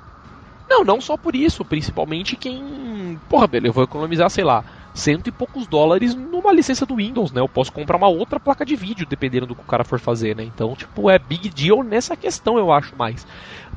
Não, 0.72 0.85
não 0.85 1.00
só 1.02 1.18
por 1.18 1.37
isso, 1.37 1.62
principalmente 1.66 2.35
quem. 2.35 3.20
Porra, 3.28 3.46
beleza, 3.46 3.68
eu 3.68 3.74
vou 3.74 3.85
economizar, 3.85 4.30
sei 4.30 4.42
lá, 4.42 4.64
cento 4.94 5.26
e 5.26 5.30
poucos 5.30 5.66
dólares 5.66 6.14
numa 6.14 6.50
licença 6.50 6.87
do 6.87 6.96
Windows, 6.96 7.30
né? 7.30 7.42
Eu 7.42 7.48
posso 7.48 7.70
comprar 7.70 7.98
uma 7.98 8.08
outra 8.08 8.40
placa 8.40 8.64
de 8.64 8.74
vídeo, 8.74 9.06
dependendo 9.06 9.44
do 9.44 9.54
que 9.54 9.61
o 9.61 9.66
cara 9.66 9.85
for 9.85 10.00
fazer, 10.00 10.35
né? 10.35 10.42
Então, 10.42 10.74
tipo, 10.74 11.11
é 11.11 11.18
big 11.18 11.50
deal 11.50 11.82
nessa 11.82 12.16
questão, 12.16 12.56
eu 12.56 12.72
acho 12.72 12.96
mais. 12.96 13.26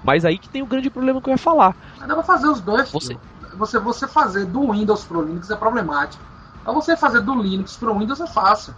Mas 0.05 0.23
aí 0.23 0.37
que 0.37 0.47
tem 0.47 0.61
o 0.61 0.65
grande 0.65 0.89
problema 0.89 1.21
que 1.21 1.27
eu 1.27 1.33
ia 1.33 1.37
falar. 1.37 1.75
Mas 1.99 2.07
dá 2.07 2.13
pra 2.13 2.23
fazer 2.23 2.47
os 2.47 2.61
dois, 2.61 2.89
você... 2.89 3.17
você 3.57 3.77
Você 3.77 4.07
fazer 4.07 4.45
do 4.45 4.71
Windows 4.71 5.03
pro 5.03 5.21
Linux 5.21 5.49
é 5.49 5.55
problemático. 5.57 6.23
Mas 6.65 6.75
você 6.75 6.95
fazer 6.95 7.19
do 7.19 7.35
Linux 7.35 7.75
pro 7.75 7.97
Windows 7.97 8.21
é 8.21 8.27
fácil. 8.27 8.73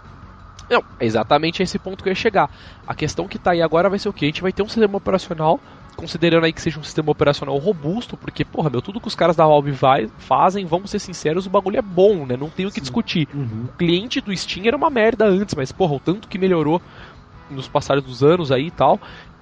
Não, 0.68 0.82
é 0.98 1.06
exatamente 1.06 1.62
esse 1.62 1.78
ponto 1.78 2.02
que 2.02 2.08
eu 2.08 2.12
ia 2.12 2.16
chegar. 2.16 2.50
A 2.84 2.94
questão 2.96 3.28
que 3.28 3.38
tá 3.38 3.52
aí 3.52 3.62
agora 3.62 3.88
vai 3.88 3.98
ser 3.98 4.08
o 4.08 4.12
que? 4.12 4.24
A 4.24 4.28
gente 4.28 4.42
vai 4.42 4.52
ter 4.52 4.62
um 4.62 4.68
sistema 4.68 4.96
operacional 4.96 5.60
considerando 5.98 6.44
aí 6.44 6.52
que 6.52 6.62
seja 6.62 6.78
um 6.78 6.84
sistema 6.84 7.10
operacional 7.10 7.58
robusto, 7.58 8.16
porque, 8.16 8.44
porra, 8.44 8.70
meu, 8.70 8.80
tudo 8.80 9.00
que 9.00 9.08
os 9.08 9.16
caras 9.16 9.34
da 9.34 9.44
Valve 9.44 9.72
vai, 9.72 10.08
fazem, 10.16 10.64
vamos 10.64 10.92
ser 10.92 11.00
sinceros, 11.00 11.44
o 11.44 11.50
bagulho 11.50 11.76
é 11.76 11.82
bom, 11.82 12.24
né? 12.24 12.36
Não 12.36 12.48
tem 12.48 12.66
o 12.66 12.70
que 12.70 12.80
discutir. 12.80 13.26
Uhum. 13.34 13.64
O 13.64 13.76
cliente 13.76 14.20
do 14.20 14.34
Steam 14.34 14.64
era 14.64 14.76
uma 14.76 14.88
merda 14.88 15.26
antes, 15.26 15.56
mas, 15.56 15.72
porra, 15.72 15.94
o 15.94 16.00
tanto 16.00 16.28
que 16.28 16.38
melhorou 16.38 16.80
nos 17.50 17.66
passados 17.66 18.04
dos 18.04 18.22
anos 18.22 18.52
aí 18.52 18.68
e 18.68 18.70
tal. 18.70 19.00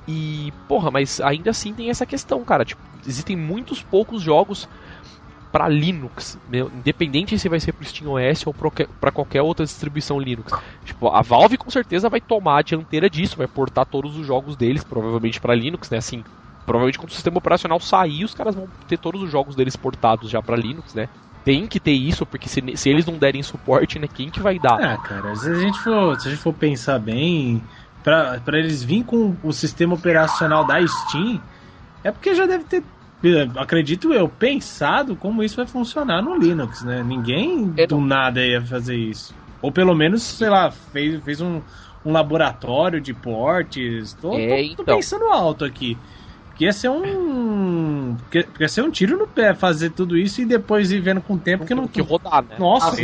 E, 0.08 0.50
porra, 0.66 0.90
mas 0.90 1.20
ainda 1.20 1.50
assim 1.50 1.74
tem 1.74 1.90
essa 1.90 2.06
questão, 2.06 2.42
cara. 2.42 2.64
Tipo, 2.64 2.80
existem 3.06 3.36
muitos 3.36 3.82
poucos 3.82 4.22
jogos 4.22 4.66
para 5.52 5.68
Linux, 5.68 6.38
meu, 6.48 6.70
independente 6.74 7.38
se 7.38 7.48
vai 7.48 7.60
ser 7.60 7.72
pro 7.72 7.84
SteamOS 7.84 8.46
ou 8.46 8.54
para 9.00 9.12
qualquer 9.12 9.42
outra 9.42 9.64
distribuição 9.64 10.18
Linux. 10.18 10.52
Tipo, 10.84 11.08
a 11.08 11.20
Valve 11.22 11.56
com 11.58 11.70
certeza 11.70 12.08
vai 12.08 12.20
tomar 12.20 12.58
a 12.58 12.62
dianteira 12.62 13.10
disso, 13.10 13.36
vai 13.36 13.46
portar 13.46 13.86
todos 13.86 14.16
os 14.16 14.26
jogos 14.26 14.56
deles, 14.56 14.84
provavelmente 14.84 15.40
para 15.40 15.54
Linux, 15.54 15.90
né? 15.90 15.98
Assim, 15.98 16.24
provavelmente 16.66 16.98
quando 16.98 17.10
o 17.10 17.14
sistema 17.14 17.38
operacional 17.38 17.80
sair, 17.80 18.24
os 18.24 18.34
caras 18.34 18.54
vão 18.54 18.68
ter 18.88 18.98
todos 18.98 19.22
os 19.22 19.30
jogos 19.30 19.54
deles 19.54 19.76
portados 19.76 20.28
já 20.28 20.42
para 20.42 20.56
Linux, 20.56 20.92
né? 20.92 21.08
Tem 21.44 21.66
que 21.66 21.78
ter 21.78 21.92
isso, 21.92 22.26
porque 22.26 22.48
se, 22.48 22.60
se 22.76 22.90
eles 22.90 23.06
não 23.06 23.14
derem 23.14 23.42
suporte, 23.42 24.00
né, 24.00 24.08
quem 24.12 24.28
que 24.28 24.40
vai 24.40 24.58
dar? 24.58 24.82
Ah, 24.82 24.96
cara, 24.98 25.34
se 25.36 25.48
a 25.48 25.54
gente 25.54 25.78
for, 25.78 26.20
se 26.20 26.26
a 26.26 26.30
gente 26.32 26.42
for 26.42 26.52
pensar 26.52 26.98
bem, 26.98 27.62
para 28.02 28.58
eles 28.58 28.82
virem 28.82 29.04
com 29.04 29.36
o 29.44 29.52
sistema 29.52 29.94
operacional 29.94 30.64
da 30.64 30.84
Steam, 30.84 31.40
é 32.02 32.10
porque 32.10 32.34
já 32.34 32.46
deve 32.46 32.64
ter, 32.64 32.82
acredito 33.56 34.12
eu, 34.12 34.28
pensado 34.28 35.14
como 35.14 35.42
isso 35.42 35.56
vai 35.56 35.66
funcionar 35.66 36.20
no 36.20 36.36
Linux, 36.36 36.82
né? 36.82 37.04
Ninguém 37.04 37.68
do 37.88 38.00
nada 38.00 38.44
ia 38.44 38.60
fazer 38.60 38.96
isso. 38.96 39.32
Ou 39.62 39.70
pelo 39.70 39.94
menos, 39.94 40.22
sei 40.22 40.48
lá, 40.48 40.70
fez, 40.70 41.22
fez 41.22 41.40
um, 41.40 41.60
um 42.04 42.12
laboratório 42.12 43.00
de 43.00 43.14
portes. 43.14 44.12
Tô, 44.14 44.34
é, 44.34 44.48
tô, 44.48 44.76
tô 44.76 44.82
então. 44.82 44.96
pensando 44.96 45.24
alto 45.26 45.64
aqui. 45.64 45.96
Que 46.56 46.64
ia 46.64 46.72
ser 46.72 46.88
um. 46.88 48.16
Que 48.30 48.46
ia 48.58 48.68
ser 48.68 48.82
um 48.82 48.90
tiro 48.90 49.18
no 49.18 49.26
pé 49.26 49.54
fazer 49.54 49.90
tudo 49.90 50.16
isso 50.16 50.40
e 50.40 50.46
depois 50.46 50.90
ir 50.90 51.00
vendo 51.00 51.20
com 51.20 51.34
o 51.34 51.38
tempo 51.38 51.66
que 51.66 51.74
não. 51.74 51.86
Que 51.86 52.00
rodar, 52.00 52.42
né? 52.42 52.56
Nossa, 52.58 52.96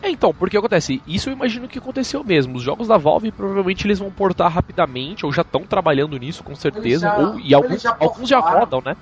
É, 0.00 0.08
então, 0.08 0.32
porque 0.32 0.56
acontece? 0.56 1.02
Isso 1.06 1.28
eu 1.28 1.32
imagino 1.32 1.66
que 1.66 1.78
aconteceu 1.78 2.22
mesmo. 2.22 2.56
Os 2.56 2.62
jogos 2.62 2.86
da 2.86 2.96
Valve 2.96 3.32
provavelmente 3.32 3.86
eles 3.86 3.98
vão 3.98 4.10
portar 4.10 4.50
rapidamente, 4.52 5.26
ou 5.26 5.32
já 5.32 5.42
estão 5.42 5.62
trabalhando 5.62 6.16
nisso, 6.16 6.44
com 6.44 6.54
certeza. 6.54 7.08
Já, 7.08 7.18
ou, 7.18 7.40
e 7.40 7.52
alguns 7.52 7.82
já, 7.82 7.96
alguns 7.98 8.28
já 8.28 8.38
rodam, 8.38 8.80
né? 8.84 8.96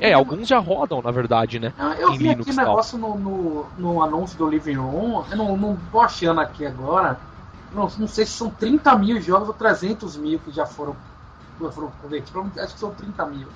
É, 0.00 0.12
alguns 0.12 0.48
já 0.48 0.58
rodam, 0.58 1.00
na 1.00 1.12
verdade, 1.12 1.60
né? 1.60 1.72
Eu 1.98 2.12
vi 2.14 2.24
Linux 2.24 2.48
aqui 2.48 2.56
negócio 2.56 2.98
no, 2.98 3.16
no, 3.16 3.66
no, 3.78 4.02
anúncio 4.02 4.36
do 4.36 4.48
Living 4.48 4.74
Room, 4.74 5.24
eu 5.30 5.36
não, 5.36 5.56
não 5.56 5.78
tô 5.92 6.00
achando 6.00 6.40
aqui 6.40 6.66
agora. 6.66 7.16
Não, 7.72 7.88
não 7.96 8.08
sei 8.08 8.26
se 8.26 8.32
são 8.32 8.50
30 8.50 8.96
mil 8.96 9.20
jogos 9.20 9.46
ou 9.48 9.54
300 9.54 10.16
mil 10.16 10.40
que 10.40 10.50
já 10.50 10.66
foram 10.66 10.96
foram 11.58 11.92
acho 12.58 12.74
que 12.74 12.80
são 12.80 12.94
30 12.94 13.26
mil. 13.26 13.48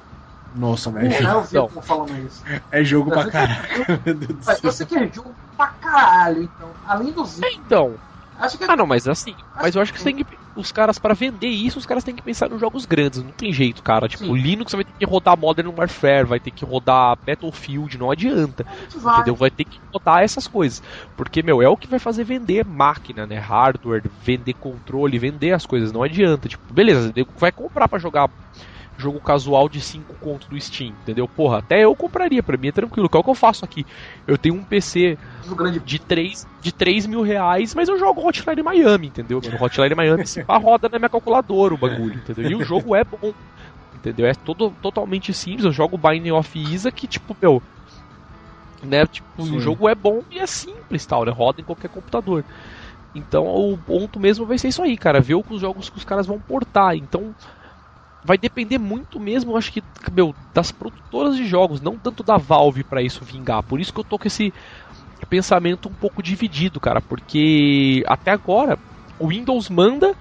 Nossa, 0.56 0.90
velho. 0.90 1.22
Não, 1.22 1.30
eu 1.30 1.42
vi 1.42 1.48
então, 1.48 1.68
falando 1.82 2.16
isso. 2.26 2.42
É 2.70 2.82
jogo 2.82 3.10
pra 3.10 3.30
caralho. 3.30 3.58
Eu, 4.06 4.58
eu 4.62 4.72
sei 4.72 4.86
que 4.86 4.96
é 4.96 5.06
jogo 5.12 5.34
pra 5.56 5.66
caralho, 5.66 6.42
então. 6.42 6.70
Além 6.86 7.12
dos. 7.12 7.42
É, 7.42 7.52
então. 7.52 7.94
Acho 8.38 8.56
que... 8.56 8.64
Ah, 8.64 8.76
não, 8.76 8.86
mas 8.86 9.08
assim, 9.08 9.32
acho 9.32 9.62
mas 9.62 9.74
eu 9.74 9.82
acho 9.82 9.92
que, 9.92 9.98
que... 9.98 10.24
Que, 10.24 10.38
os 10.58 10.72
caras, 10.72 10.98
para 10.98 11.14
vender 11.14 11.48
isso, 11.48 11.78
os 11.78 11.86
caras 11.86 12.02
têm 12.02 12.14
que 12.14 12.22
pensar 12.22 12.48
nos 12.48 12.60
jogos 12.60 12.84
grandes, 12.84 13.22
não 13.22 13.30
tem 13.30 13.52
jeito, 13.52 13.82
cara. 13.82 14.08
Tipo, 14.08 14.24
Sim. 14.24 14.36
Linux 14.36 14.72
vai 14.72 14.84
ter 14.84 14.92
que 14.98 15.04
rodar 15.04 15.38
Modern 15.38 15.68
Warfare, 15.68 16.26
vai 16.26 16.40
ter 16.40 16.50
que 16.50 16.64
rodar 16.64 17.16
Battlefield, 17.24 17.96
não 17.96 18.10
adianta. 18.10 18.66
Vai. 18.96 19.16
Entendeu? 19.16 19.36
Vai 19.36 19.50
ter 19.50 19.64
que 19.64 19.78
rodar 19.92 20.22
essas 20.22 20.48
coisas. 20.48 20.82
Porque, 21.16 21.42
meu, 21.42 21.62
é 21.62 21.68
o 21.68 21.76
que 21.76 21.86
vai 21.86 22.00
fazer 22.00 22.24
vender 22.24 22.64
máquina, 22.64 23.26
né? 23.26 23.38
Hardware, 23.38 24.02
vender 24.22 24.54
controle, 24.54 25.18
vender 25.18 25.52
as 25.52 25.64
coisas, 25.64 25.92
não 25.92 26.02
adianta. 26.02 26.48
Tipo, 26.48 26.72
beleza, 26.72 27.12
vai 27.38 27.52
comprar 27.52 27.88
para 27.88 27.98
jogar 27.98 28.28
jogo 28.98 29.20
casual 29.20 29.68
de 29.68 29.80
5 29.80 30.12
conto 30.14 30.48
do 30.50 30.60
Steam, 30.60 30.90
entendeu? 30.90 31.28
Porra, 31.28 31.58
até 31.58 31.84
eu 31.84 31.94
compraria, 31.94 32.42
pra 32.42 32.56
mim 32.56 32.68
é 32.68 32.72
tranquilo. 32.72 33.08
É 33.12 33.16
o 33.16 33.22
que 33.22 33.30
eu 33.30 33.34
faço 33.34 33.64
aqui. 33.64 33.86
Eu 34.26 34.36
tenho 34.36 34.56
um 34.56 34.64
PC 34.64 35.16
de 35.84 35.98
3, 36.00 36.46
de 36.60 36.72
3 36.72 37.06
mil 37.06 37.22
reais, 37.22 37.74
mas 37.74 37.88
eu 37.88 37.98
jogo 37.98 38.26
Hotline 38.26 38.62
Miami, 38.62 39.06
entendeu? 39.06 39.40
No 39.40 39.64
Hotline 39.64 39.94
Miami 39.94 40.26
se 40.26 40.44
pá, 40.44 40.58
roda 40.58 40.88
na 40.90 40.98
minha 40.98 41.08
calculadora 41.08 41.74
o 41.74 41.78
bagulho, 41.78 42.16
entendeu? 42.16 42.50
E 42.50 42.54
o 42.56 42.64
jogo 42.64 42.96
é 42.96 43.04
bom, 43.04 43.32
entendeu? 43.94 44.26
É 44.26 44.34
todo, 44.34 44.70
totalmente 44.82 45.32
simples. 45.32 45.64
Eu 45.64 45.72
jogo 45.72 45.96
Binding 45.96 46.32
of 46.32 46.58
Isa 46.58 46.90
que, 46.90 47.06
tipo, 47.06 47.36
meu. 47.40 47.62
Né, 48.82 49.04
tipo, 49.06 49.44
Sim. 49.44 49.56
o 49.56 49.60
jogo 49.60 49.88
é 49.88 49.94
bom 49.94 50.22
e 50.30 50.38
é 50.38 50.46
simples, 50.46 51.04
tal, 51.06 51.24
né? 51.24 51.32
Roda 51.32 51.60
em 51.60 51.64
qualquer 51.64 51.88
computador. 51.88 52.44
Então 53.14 53.44
o 53.44 53.76
ponto 53.76 54.20
mesmo 54.20 54.46
vai 54.46 54.58
ser 54.58 54.68
isso 54.68 54.82
aí, 54.82 54.96
cara. 54.96 55.20
Ver 55.20 55.34
os 55.34 55.60
jogos 55.60 55.88
que 55.88 55.98
os 55.98 56.04
caras 56.04 56.26
vão 56.26 56.38
portar. 56.38 56.94
Então 56.94 57.34
vai 58.24 58.36
depender 58.36 58.78
muito 58.78 59.18
mesmo, 59.20 59.56
acho 59.56 59.72
que, 59.72 59.82
meu, 60.12 60.34
das 60.52 60.72
produtoras 60.72 61.36
de 61.36 61.46
jogos, 61.46 61.80
não 61.80 61.96
tanto 61.96 62.22
da 62.22 62.36
Valve 62.36 62.84
para 62.84 63.02
isso 63.02 63.24
vingar. 63.24 63.62
Por 63.62 63.80
isso 63.80 63.92
que 63.92 64.00
eu 64.00 64.04
tô 64.04 64.18
com 64.18 64.26
esse 64.26 64.52
pensamento 65.28 65.88
um 65.88 65.92
pouco 65.92 66.22
dividido, 66.22 66.80
cara, 66.80 67.00
porque 67.00 68.02
até 68.06 68.30
agora 68.30 68.78
o 69.18 69.28
Windows 69.28 69.68
manda 69.68 70.14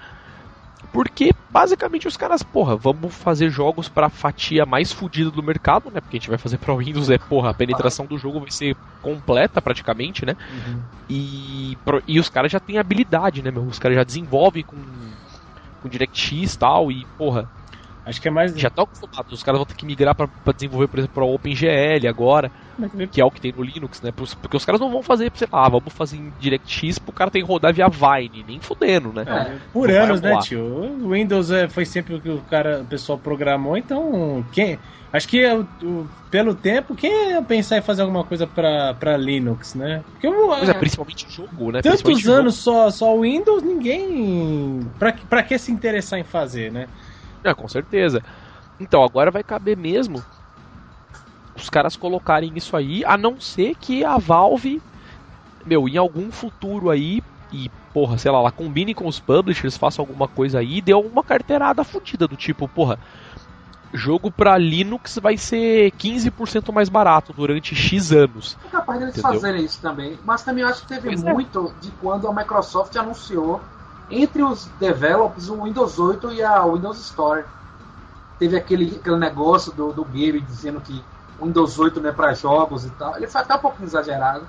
porque 0.92 1.34
basicamente 1.50 2.08
os 2.08 2.16
caras, 2.16 2.42
porra, 2.42 2.74
vamos 2.74 3.14
fazer 3.14 3.50
jogos 3.50 3.88
para 3.88 4.08
fatia 4.08 4.64
mais 4.64 4.90
fodida 4.90 5.30
do 5.30 5.42
mercado, 5.42 5.90
né? 5.90 6.00
Porque 6.00 6.16
a 6.16 6.20
gente 6.20 6.30
vai 6.30 6.38
fazer 6.38 6.56
para 6.58 6.74
Windows 6.74 7.10
é, 7.10 7.18
porra, 7.18 7.50
a 7.50 7.54
penetração 7.54 8.06
do 8.06 8.16
jogo 8.16 8.40
vai 8.40 8.50
ser 8.50 8.74
completa 9.02 9.60
praticamente, 9.60 10.24
né? 10.24 10.34
Uhum. 10.50 10.80
E, 11.08 11.78
e 12.06 12.18
os 12.18 12.28
caras 12.28 12.50
já 12.50 12.58
têm 12.58 12.78
habilidade, 12.78 13.42
né, 13.42 13.50
meu? 13.50 13.64
Os 13.64 13.78
caras 13.78 13.96
já 13.96 14.04
desenvolvem 14.04 14.62
com 14.62 14.76
com 15.82 15.88
DirectX 15.88 16.54
e 16.54 16.58
tal 16.58 16.90
e, 16.90 17.06
porra, 17.16 17.48
Acho 18.08 18.22
que 18.22 18.28
é 18.28 18.30
mais. 18.30 18.56
Já 18.56 18.68
estão 18.68 18.84
acostumados. 18.84 19.32
Os 19.32 19.42
caras 19.42 19.58
vão 19.58 19.66
ter 19.66 19.74
que 19.74 19.84
migrar 19.84 20.14
para 20.14 20.52
desenvolver, 20.54 20.88
por 20.88 20.98
exemplo, 20.98 21.14
para 21.14 21.24
o 21.24 21.34
OpenGL 21.34 22.08
agora, 22.08 22.50
que 23.12 23.20
é 23.20 23.24
o 23.24 23.30
que 23.30 23.40
tem 23.40 23.52
no 23.52 23.62
Linux, 23.62 24.00
né? 24.00 24.10
Porque 24.12 24.56
os 24.56 24.64
caras 24.64 24.80
não 24.80 24.90
vão 24.90 25.02
fazer, 25.02 25.30
sei 25.34 25.46
lá, 25.52 25.68
vamos 25.68 25.92
fazer 25.92 26.16
em 26.16 26.30
DirectX 26.38 26.98
pro 26.98 27.12
cara 27.12 27.30
tem 27.30 27.42
que 27.42 27.48
rodar 27.48 27.74
via 27.74 27.86
Vine, 27.88 28.44
nem 28.44 28.60
fudendo, 28.60 29.12
né? 29.12 29.24
É, 29.26 29.58
por 29.70 29.90
anos, 29.90 30.22
né, 30.22 30.38
tio? 30.38 30.64
O 30.64 31.10
Windows 31.10 31.50
é, 31.50 31.68
foi 31.68 31.84
sempre 31.84 32.14
o 32.14 32.20
que 32.20 32.30
o 32.30 32.40
cara, 32.40 32.80
o 32.80 32.86
pessoal 32.86 33.18
programou, 33.18 33.76
então 33.76 34.42
quem. 34.52 34.78
Acho 35.12 35.28
que 35.28 35.44
o, 35.46 35.66
o, 35.82 36.08
pelo 36.30 36.54
tempo, 36.54 36.94
quem 36.94 37.30
ia 37.32 37.42
pensar 37.42 37.76
em 37.76 37.82
fazer 37.82 38.02
alguma 38.02 38.24
coisa 38.24 38.46
para 38.46 39.16
Linux, 39.18 39.74
né? 39.74 40.02
Porque 40.12 40.26
eu, 40.26 40.54
é, 40.54 40.72
principalmente 40.74 41.26
jogo, 41.30 41.72
né? 41.72 41.82
Tantos 41.82 42.26
anos 42.26 42.62
só, 42.62 42.90
só 42.90 43.18
Windows, 43.20 43.62
ninguém. 43.62 44.80
Pra, 44.98 45.12
pra 45.28 45.42
que 45.42 45.58
se 45.58 45.70
interessar 45.70 46.18
em 46.18 46.24
fazer, 46.24 46.72
né? 46.72 46.88
É, 47.44 47.54
com 47.54 47.68
certeza. 47.68 48.22
Então, 48.80 49.02
agora 49.02 49.30
vai 49.30 49.42
caber 49.42 49.76
mesmo 49.76 50.22
os 51.56 51.68
caras 51.68 51.96
colocarem 51.96 52.52
isso 52.54 52.76
aí, 52.76 53.04
a 53.04 53.18
não 53.18 53.40
ser 53.40 53.74
que 53.74 54.04
a 54.04 54.16
Valve, 54.16 54.80
meu, 55.66 55.88
em 55.88 55.96
algum 55.96 56.30
futuro 56.30 56.88
aí, 56.88 57.20
e 57.52 57.68
porra, 57.92 58.16
sei 58.16 58.30
lá, 58.30 58.38
ela 58.38 58.52
combine 58.52 58.94
com 58.94 59.08
os 59.08 59.18
publishers, 59.18 59.76
faça 59.76 60.00
alguma 60.00 60.28
coisa 60.28 60.60
aí 60.60 60.78
e 60.78 60.80
dê 60.80 60.94
uma 60.94 61.24
carteirada 61.24 61.82
fodida 61.82 62.28
do 62.28 62.36
tipo, 62.36 62.68
porra, 62.68 62.98
jogo 63.92 64.30
pra 64.30 64.56
Linux 64.56 65.18
vai 65.20 65.36
ser 65.36 65.90
15% 65.92 66.72
mais 66.72 66.88
barato 66.88 67.32
durante 67.32 67.74
X 67.74 68.12
anos. 68.12 68.56
É 68.66 68.68
capaz 68.68 68.98
deles 69.00 69.18
entendeu? 69.18 69.32
fazerem 69.32 69.64
isso 69.64 69.80
também, 69.80 70.18
mas 70.24 70.42
também 70.42 70.62
eu 70.62 70.68
acho 70.68 70.82
que 70.82 70.88
teve 70.88 71.08
pois 71.08 71.24
é. 71.24 71.32
muito 71.32 71.72
é. 71.76 71.80
de 71.80 71.90
quando 71.92 72.28
a 72.28 72.32
Microsoft 72.32 72.94
anunciou 72.96 73.60
entre 74.10 74.42
os 74.42 74.66
developers, 74.80 75.48
o 75.48 75.62
Windows 75.62 75.98
8 75.98 76.32
e 76.32 76.42
a 76.42 76.64
Windows 76.64 76.98
Store. 76.98 77.44
Teve 78.38 78.56
aquele, 78.56 78.96
aquele 79.00 79.16
negócio 79.16 79.72
do, 79.72 79.92
do 79.92 80.04
Gabe 80.04 80.40
dizendo 80.40 80.80
que 80.80 81.02
o 81.38 81.46
Windows 81.46 81.78
8 81.78 82.00
não 82.00 82.10
é 82.10 82.12
para 82.12 82.34
jogos 82.34 82.84
e 82.84 82.90
tal. 82.90 83.16
Ele 83.16 83.26
foi 83.26 83.40
até 83.40 83.54
um 83.54 83.58
pouquinho 83.58 83.86
exagerado. 83.86 84.46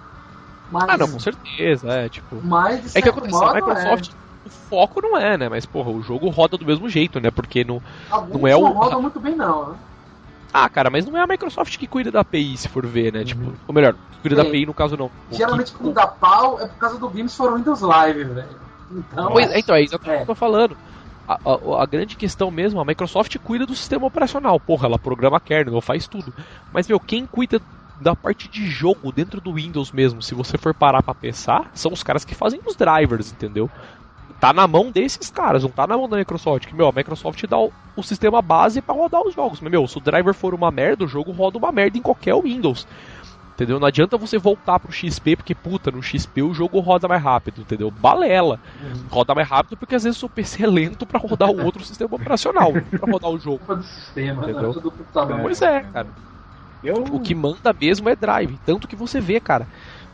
Mas, 0.72 0.86
ah, 0.88 0.98
não, 0.98 1.10
com 1.10 1.19
certeza, 1.19 1.91
é, 1.91 2.10
tipo... 2.10 2.39
Mas, 2.43 2.95
é 2.95 3.02
que 3.02 3.10
acontece, 3.10 3.34
modo, 3.34 3.50
a 3.50 3.54
Microsoft, 3.56 4.12
é... 4.12 4.48
o 4.48 4.52
foco 4.52 5.02
não 5.02 5.17
é, 5.17 5.36
né, 5.36 5.50
mas, 5.50 5.65
porra, 5.65 5.89
o 5.89 6.00
jogo 6.04 6.30
roda 6.30 6.58
do 6.58 6.65
mesmo 6.65 6.88
jeito, 6.88 7.19
né, 7.19 7.32
porque 7.32 7.63
no, 7.63 7.82
não 8.32 8.48
é 8.48 8.56
o... 8.56 8.62
não 8.62 8.74
roda 8.74 9.00
muito 9.00 9.19
bem, 9.19 9.36
não, 9.36 9.69
né? 9.69 9.76
Ah, 10.54 10.67
cara, 10.67 10.89
mas 10.89 11.06
não 11.06 11.17
é 11.17 11.22
a 11.22 11.28
Microsoft 11.28 11.78
que 11.78 11.88
cuida 11.88 12.12
da 12.12 12.22
API, 12.22 12.58
se 12.58 12.67
for 12.67 12.86
ver, 12.86 13.13
né? 13.13 13.24
Tipo, 13.24 13.43
uhum. 13.43 13.52
Tipo, 13.52 13.63
ou 13.67 13.74
melhor, 13.74 13.95
cuida 14.22 14.39
é. 14.39 14.43
da 14.43 14.50
API 14.50 14.65
no 14.65 14.74
caso 14.74 14.98
não. 14.98 15.12
Geralmente 15.32 15.72
quando 15.72 15.93
dá 15.93 16.08
pau 16.08 16.60
é 16.60 16.65
por 16.65 16.78
causa 16.78 16.98
do 16.98 17.08
Games 17.08 17.36
for 17.36 17.56
Windows 17.56 17.82
Live, 17.82 18.24
velho. 18.24 18.68
Então, 18.91 19.32
pois, 19.32 19.56
então 19.56 19.75
é 19.75 19.84
exatamente 19.84 20.13
o 20.13 20.17
que 20.17 20.21
eu 20.23 20.36
tô 20.36 20.36
falando. 20.36 20.78
A, 21.28 21.34
a, 21.34 21.84
a, 21.84 21.86
grande 21.86 22.15
questão 22.15 22.49
mesmo, 22.49 22.80
a 22.80 22.86
Microsoft 22.86 23.38
cuida 23.43 23.65
do 23.65 23.75
sistema 23.75 24.08
operacional. 24.08 24.60
Porra, 24.60 24.88
ela 24.88 24.97
programa 24.97 25.39
kernel, 25.39 25.80
faz 25.80 26.08
tudo. 26.08 26.34
Mas, 26.73 26.88
meu, 26.88 26.99
quem 26.99 27.25
cuida 27.25 27.62
da 28.02 28.15
parte 28.15 28.47
de 28.47 28.65
jogo 28.67 29.12
dentro 29.12 29.39
do 29.39 29.54
Windows 29.54 29.91
mesmo, 29.91 30.21
se 30.21 30.34
você 30.34 30.58
for 30.58 30.73
parar 30.73 31.04
pra 31.04 31.13
pensar, 31.13 31.69
são 31.73 31.91
os 31.91 32.02
caras 32.02 32.25
que 32.25 32.34
fazem 32.34 32.60
os 32.65 32.75
drivers, 32.75 33.32
entendeu? 33.32 33.69
Tá 34.39 34.54
na 34.54 34.65
mão 34.65 34.89
desses 34.89 35.30
caras, 35.30 35.63
não 35.63 35.69
tá 35.69 35.86
na 35.86 35.97
mão 35.97 36.08
da 36.08 36.17
Microsoft. 36.17 36.65
Que, 36.65 36.73
meu, 36.73 36.88
a 36.88 36.93
Microsoft 36.93 37.45
dá 37.45 37.60
o, 37.60 37.71
o 37.95 38.02
sistema 38.02 38.41
base 38.41 38.82
para 38.82 38.95
rodar 38.95 39.21
os 39.21 39.36
jogos. 39.36 39.60
Mas, 39.60 39.69
meu, 39.69 39.86
se 39.86 39.97
o 39.97 40.02
driver 40.02 40.34
for 40.34 40.56
uma 40.56 40.71
merda, 40.71 41.04
o 41.04 41.08
jogo 41.08 41.32
roda 41.32 41.58
uma 41.58 41.71
merda 41.71 41.97
em 41.97 42.02
qualquer 42.02 42.36
Windows. 42.41 42.88
Entendeu? 43.60 43.78
Não 43.78 43.88
adianta 43.88 44.17
você 44.17 44.38
voltar 44.38 44.80
pro 44.80 44.89
XP, 44.89 45.36
porque, 45.36 45.54
puta, 45.54 45.91
no 45.91 46.02
XP 46.02 46.41
o 46.43 46.54
jogo 46.54 46.80
roda 46.80 47.10
mais 47.10 47.22
rápido, 47.22 47.60
entendeu? 47.60 47.91
Balela. 47.91 48.58
Uhum. 48.82 49.04
Roda 49.10 49.36
mais 49.36 49.50
rápido 49.50 49.76
porque 49.76 49.95
às 49.95 50.06
vezes 50.06 50.24
o 50.24 50.30
PC 50.30 50.63
é 50.63 50.67
lento 50.67 51.06
para 51.06 51.19
rodar 51.19 51.50
o 51.50 51.65
outro 51.65 51.84
sistema 51.84 52.15
operacional, 52.15 52.72
para 52.72 53.12
rodar 53.12 53.30
o 53.30 53.38
jogo. 53.38 53.76
Do 53.76 53.84
sistema, 53.84 54.45
né? 54.45 54.52
entendeu? 54.54 54.72
Do 54.72 54.93
pois 55.41 55.62
é, 55.62 55.82
cara. 55.82 56.08
Eu... 56.82 57.04
O 57.12 57.19
que 57.19 57.36
manda 57.36 57.74
mesmo 57.74 58.08
é 58.08 58.15
drive. 58.15 58.58
Tanto 58.65 58.88
que 58.88 58.95
você 58.95 59.19
vê, 59.19 59.41
cara. 59.41 59.67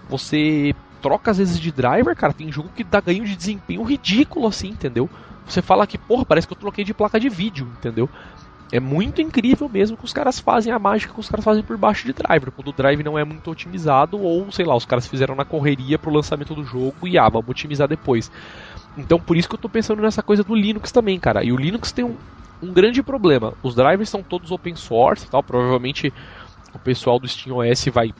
Você 0.09 0.73
troca 0.99 1.29
às 1.29 1.37
vezes 1.37 1.59
de 1.59 1.71
driver, 1.71 2.15
cara. 2.15 2.33
Tem 2.33 2.51
jogo 2.51 2.69
que 2.75 2.83
dá 2.83 2.99
ganho 2.99 3.25
de 3.25 3.35
desempenho 3.35 3.83
ridículo 3.83 4.47
assim, 4.47 4.69
entendeu? 4.69 5.07
Você 5.45 5.61
fala 5.61 5.85
que, 5.85 5.99
porra, 5.99 6.25
parece 6.25 6.47
que 6.47 6.53
eu 6.53 6.57
troquei 6.57 6.83
de 6.83 6.95
placa 6.95 7.19
de 7.19 7.29
vídeo, 7.29 7.67
entendeu? 7.77 8.09
É 8.75 8.79
muito 8.81 9.21
incrível 9.21 9.69
mesmo 9.69 9.95
que 9.95 10.03
os 10.03 10.11
caras 10.11 10.37
fazem 10.37 10.73
a 10.73 10.77
mágica 10.77 11.13
que 11.13 11.19
os 11.21 11.29
caras 11.29 11.45
fazem 11.45 11.63
por 11.63 11.77
baixo 11.77 12.05
de 12.05 12.11
driver, 12.11 12.51
quando 12.51 12.67
o 12.67 12.73
drive 12.73 13.01
não 13.03 13.17
é 13.17 13.23
muito 13.23 13.49
otimizado, 13.49 14.19
ou 14.19 14.51
sei 14.51 14.65
lá, 14.65 14.75
os 14.75 14.83
caras 14.83 15.07
fizeram 15.07 15.33
na 15.33 15.45
correria 15.45 15.97
pro 15.97 16.11
lançamento 16.11 16.53
do 16.53 16.65
jogo 16.65 17.07
e 17.07 17.17
ah, 17.17 17.29
vamos 17.29 17.47
otimizar 17.47 17.87
depois. 17.87 18.29
Então 18.97 19.17
por 19.17 19.37
isso 19.37 19.47
que 19.47 19.55
eu 19.55 19.59
tô 19.59 19.69
pensando 19.69 20.01
nessa 20.01 20.21
coisa 20.21 20.43
do 20.43 20.53
Linux 20.53 20.91
também, 20.91 21.17
cara. 21.17 21.41
E 21.41 21.53
o 21.53 21.55
Linux 21.55 21.93
tem 21.93 22.03
um, 22.03 22.17
um 22.61 22.73
grande 22.73 23.01
problema. 23.01 23.53
Os 23.63 23.75
drivers 23.75 24.09
são 24.09 24.21
todos 24.21 24.51
open 24.51 24.75
source 24.75 25.25
e 25.25 25.29
tal, 25.29 25.41
provavelmente 25.41 26.13
o 26.73 26.79
pessoal 26.79 27.17
do 27.17 27.29
SteamOS 27.29 27.85
vai 27.93 28.13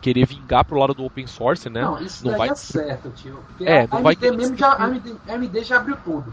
querer 0.00 0.24
vingar 0.24 0.64
pro 0.64 0.78
lado 0.78 0.94
do 0.94 1.04
open 1.04 1.26
source, 1.26 1.68
né? 1.68 1.82
Não, 1.82 2.00
isso 2.00 2.24
não 2.24 2.38
vai 2.38 2.50
é 2.50 2.54
certo, 2.54 3.10
tio. 3.10 3.40
Porque 3.48 3.64
é, 3.64 3.82
a, 3.82 3.86
não 3.88 4.04
vai 4.04 4.14
AMD 4.14 4.36
mesmo 4.36 4.56
já, 4.56 4.68
a 4.68 4.84
AMD, 4.84 5.16
AMD 5.28 5.64
já 5.64 5.78
abriu 5.78 5.96
tudo. 6.04 6.32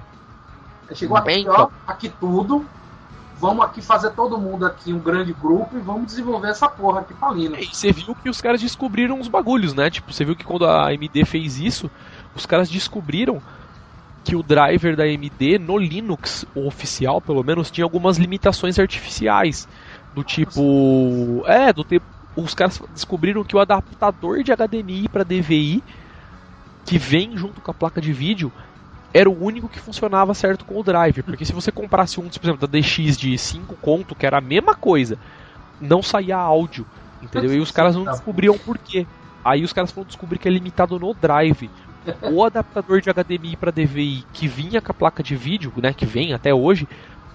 Chegou 0.93 1.17
aqui, 1.17 1.39
então. 1.39 1.55
ó, 1.87 1.91
aqui 1.91 2.09
tudo, 2.19 2.63
vamos 3.39 3.65
aqui 3.65 3.81
fazer 3.81 4.11
todo 4.11 4.37
mundo 4.37 4.65
aqui 4.65 4.93
um 4.93 4.99
grande 4.99 5.33
grupo 5.33 5.77
e 5.77 5.79
vamos 5.79 6.07
desenvolver 6.07 6.49
essa 6.49 6.67
porra 6.67 7.01
aqui 7.01 7.13
pra 7.13 7.31
Linux. 7.31 7.61
E 7.61 7.75
você 7.75 7.91
viu 7.91 8.15
que 8.15 8.29
os 8.29 8.41
caras 8.41 8.61
descobriram 8.61 9.19
os 9.19 9.27
bagulhos, 9.27 9.73
né? 9.73 9.89
Tipo, 9.89 10.11
você 10.11 10.23
viu 10.23 10.35
que 10.35 10.43
quando 10.43 10.65
a 10.65 10.87
AMD 10.87 11.25
fez 11.25 11.59
isso, 11.59 11.89
os 12.35 12.45
caras 12.45 12.69
descobriram 12.69 13.41
que 14.23 14.35
o 14.35 14.43
driver 14.43 14.95
da 14.95 15.03
AMD 15.03 15.59
no 15.59 15.77
Linux, 15.77 16.45
o 16.55 16.65
oficial 16.65 17.19
pelo 17.19 17.43
menos, 17.43 17.69
tinha 17.69 17.83
algumas 17.83 18.17
limitações 18.17 18.79
artificiais. 18.79 19.67
Do 20.13 20.23
tipo. 20.23 21.43
É, 21.45 21.73
do 21.73 21.83
tipo. 21.83 22.05
Os 22.35 22.55
caras 22.55 22.81
descobriram 22.93 23.43
que 23.43 23.55
o 23.55 23.59
adaptador 23.59 24.41
de 24.43 24.51
HDMI 24.51 25.07
para 25.07 25.23
DVI 25.23 25.83
que 26.85 26.97
vem 26.97 27.37
junto 27.37 27.61
com 27.61 27.71
a 27.71 27.73
placa 27.73 28.01
de 28.01 28.11
vídeo 28.11 28.51
era 29.13 29.29
o 29.29 29.43
único 29.43 29.69
que 29.69 29.79
funcionava 29.79 30.33
certo 30.33 30.65
com 30.65 30.79
o 30.79 30.83
drive. 30.83 31.21
Porque 31.21 31.45
se 31.45 31.53
você 31.53 31.71
comprasse 31.71 32.19
um, 32.19 32.27
por 32.27 32.43
exemplo, 32.43 32.67
da 32.67 32.79
DX 32.79 33.17
de 33.17 33.37
5 33.37 33.75
conto, 33.75 34.15
que 34.15 34.25
era 34.25 34.39
a 34.39 34.41
mesma 34.41 34.73
coisa, 34.73 35.17
não 35.79 36.01
saía 36.01 36.37
áudio. 36.37 36.85
Entendeu? 37.21 37.53
E 37.53 37.59
os 37.59 37.69
caras 37.71 37.95
não 37.95 38.05
descobriam 38.05 38.57
por 38.57 38.77
quê. 38.77 39.05
Aí 39.45 39.63
os 39.63 39.73
caras 39.73 39.91
foram 39.91 40.07
descobrir 40.07 40.39
que 40.39 40.47
é 40.47 40.51
limitado 40.51 40.97
no 40.97 41.13
drive. 41.13 41.69
O 42.31 42.43
adaptador 42.43 43.01
de 43.01 43.09
HDMI 43.09 43.55
para 43.55 43.71
DVI 43.71 44.25
que 44.33 44.47
vinha 44.47 44.81
com 44.81 44.91
a 44.91 44.95
placa 44.95 45.21
de 45.21 45.35
vídeo, 45.35 45.71
né, 45.77 45.93
que 45.93 46.05
vem 46.05 46.33
até 46.33 46.53
hoje, 46.53 46.87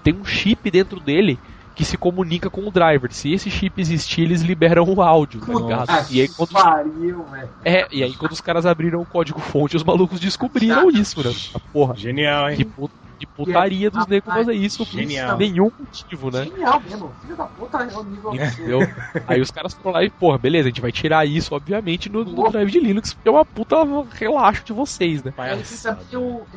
tem 0.03 0.13
um 0.13 0.25
chip 0.25 0.69
dentro 0.69 0.99
dele 0.99 1.39
que 1.79 1.85
se 1.85 1.97
comunica 1.97 2.49
com 2.49 2.67
o 2.67 2.69
driver. 2.69 3.09
Se 3.13 3.31
esse 3.31 3.49
chip 3.49 3.79
existir, 3.79 4.23
eles 4.23 4.41
liberam 4.41 4.83
o 4.83 5.01
áudio, 5.01 5.39
tá 5.39 5.53
ligado? 5.53 6.11
e 6.11 6.19
aí 6.19 6.27
quando 6.27 6.51
pariu, 6.51 7.25
É, 7.63 7.87
e 7.89 8.03
aí 8.03 8.13
quando 8.15 8.33
os 8.33 8.41
caras 8.41 8.65
abriram 8.65 9.01
o 9.01 9.05
código 9.05 9.39
fonte, 9.39 9.77
os 9.77 9.83
malucos 9.83 10.19
descobriram 10.19 10.89
isso, 10.89 11.25
né? 11.25 11.33
Porra. 11.71 11.95
Genial, 11.95 12.49
hein? 12.49 12.57
Que 12.57 12.65
puta 12.65 12.93
de 13.17 13.25
putaria 13.25 13.89
dos 13.89 14.05
negros 14.07 14.33
fazer 14.33 14.53
isso 14.53 14.83
Genial. 14.83 15.29
por 15.29 15.39
nenhum 15.39 15.71
motivo, 15.79 16.31
né? 16.31 16.43
Genial 16.45 16.81
mesmo, 16.81 17.13
filho 17.21 17.35
da 17.37 17.45
puta 17.45 17.77
é 17.77 17.97
o 17.97 18.03
nível 18.03 18.33
Entendeu? 18.33 18.79
Aí 19.25 19.39
os 19.39 19.51
caras 19.51 19.73
foram 19.73 19.91
lá 19.91 20.03
e, 20.03 20.09
porra, 20.09 20.37
beleza, 20.37 20.67
a 20.67 20.71
gente 20.71 20.81
vai 20.81 20.91
tirar 20.91 21.25
isso, 21.25 21.55
obviamente, 21.55 22.09
no, 22.09 22.25
no 22.25 22.49
drive 22.49 22.71
de 22.71 22.79
Linux, 22.81 23.13
porque 23.13 23.29
é 23.29 23.31
uma 23.31 23.45
puta 23.45 23.77
relaxo 24.11 24.65
de 24.65 24.73
vocês, 24.73 25.23
né? 25.23 25.33
Mas 25.37 25.85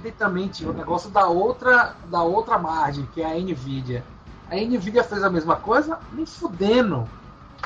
tem 0.02 0.12
também 0.12 0.50
o 0.62 0.72
negócio 0.72 1.10
da 1.10 1.28
outra, 1.28 1.94
da 2.10 2.22
outra 2.24 2.58
margem, 2.58 3.06
que 3.14 3.22
é 3.22 3.26
a 3.26 3.38
Nvidia. 3.38 4.02
A 4.52 4.56
Nvidia 4.56 5.02
fez 5.02 5.22
a 5.22 5.30
mesma 5.30 5.56
coisa, 5.56 5.98
nem 6.12 6.26
fudendo. 6.26 7.08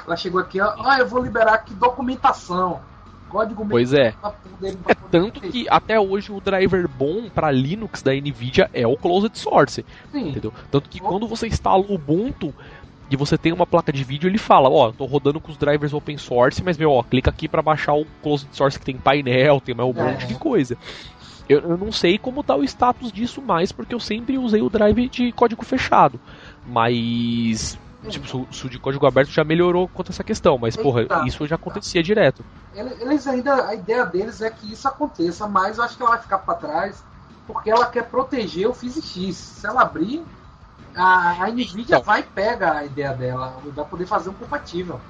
Ela 0.07 0.17
chegou 0.17 0.41
aqui, 0.41 0.61
ó, 0.61 0.73
ah, 0.85 1.01
eu 1.01 1.09
vou 1.09 1.21
liberar 1.21 1.55
aqui 1.55 1.75
documentação. 1.75 2.81
Código 3.29 3.67
pois 3.69 3.93
é. 3.93 4.15
é 4.63 4.95
tanto 5.11 5.41
que 5.41 5.67
até 5.69 5.99
hoje 5.99 6.31
o 6.31 6.41
driver 6.41 6.87
bom 6.87 7.29
para 7.29 7.51
Linux 7.51 8.03
da 8.03 8.13
Nvidia 8.15 8.71
é 8.73 8.87
o 8.87 8.97
Closed 8.97 9.37
Source. 9.37 9.85
Sim. 10.13 10.29
Entendeu? 10.29 10.53
Tanto 10.71 10.89
que 10.89 11.01
quando 11.01 11.27
você 11.27 11.49
instala 11.49 11.83
o 11.83 11.95
Ubuntu 11.95 12.55
e 13.11 13.17
você 13.17 13.37
tem 13.37 13.53
uma 13.53 13.67
placa 13.67 13.93
de 13.93 14.05
vídeo, 14.05 14.29
ele 14.29 14.39
fala, 14.39 14.69
ó, 14.69 14.89
oh, 14.89 14.93
tô 14.93 15.07
rodando 15.07 15.41
com 15.41 15.51
os 15.51 15.59
drivers 15.59 15.93
open 15.93 16.17
source, 16.17 16.63
mas 16.63 16.79
meu, 16.79 16.93
ó, 16.93 17.03
clica 17.03 17.31
aqui 17.31 17.49
para 17.49 17.63
baixar 17.63 17.95
o 17.95 18.07
Closed 18.23 18.49
Source 18.53 18.79
que 18.79 18.85
tem 18.85 18.97
painel, 18.97 19.61
tem 19.61 19.75
mais 19.75 19.89
um 19.93 20.01
é. 20.01 20.13
monte 20.13 20.27
de 20.29 20.37
coisa. 20.37 20.79
Eu, 21.49 21.61
eu, 21.61 21.77
não 21.77 21.93
sei 21.93 22.19
como 22.19 22.43
tá 22.43 22.57
o 22.57 22.65
status 22.65 23.13
disso 23.13 23.41
mais, 23.41 23.71
porque 23.71 23.95
eu 23.95 24.01
sempre 24.01 24.37
usei 24.37 24.61
o 24.61 24.69
drive 24.69 25.09
de 25.09 25.31
código 25.33 25.65
fechado. 25.65 26.21
Mas 26.69 27.79
Tipo, 28.09 28.47
o 28.49 28.69
de 28.69 28.79
código 28.79 29.07
aberto 29.07 29.31
já 29.31 29.43
melhorou 29.43 29.89
quanto 29.89 30.11
a 30.11 30.13
essa 30.13 30.23
questão, 30.23 30.57
mas, 30.59 30.77
porra, 30.77 31.07
isso 31.27 31.47
já 31.47 31.57
acontecia 31.57 32.03
direto. 32.03 32.45
Eles 32.75 33.27
ainda, 33.27 33.67
a 33.67 33.75
ideia 33.75 34.05
deles 34.05 34.41
é 34.41 34.51
que 34.51 34.73
isso 34.73 34.87
aconteça, 34.87 35.49
mas 35.49 35.79
eu 35.79 35.85
acho 35.85 35.97
que 35.97 36.03
ela 36.03 36.13
vai 36.13 36.21
ficar 36.21 36.39
para 36.39 36.55
trás 36.55 37.03
porque 37.47 37.71
ela 37.71 37.87
quer 37.87 38.05
proteger 38.05 38.69
o 38.69 38.75
PhysX. 38.75 39.37
Se 39.37 39.67
ela 39.67 39.83
abrir, 39.83 40.23
a, 40.95 41.45
a 41.45 41.51
Nvidia 41.51 41.83
então, 41.83 42.03
vai 42.03 42.23
pegar 42.23 42.77
a 42.77 42.85
ideia 42.85 43.13
dela, 43.13 43.57
vai 43.65 43.85
poder 43.85 44.07
fazer 44.07 44.31
um 44.31 44.35
compatível. 44.35 45.01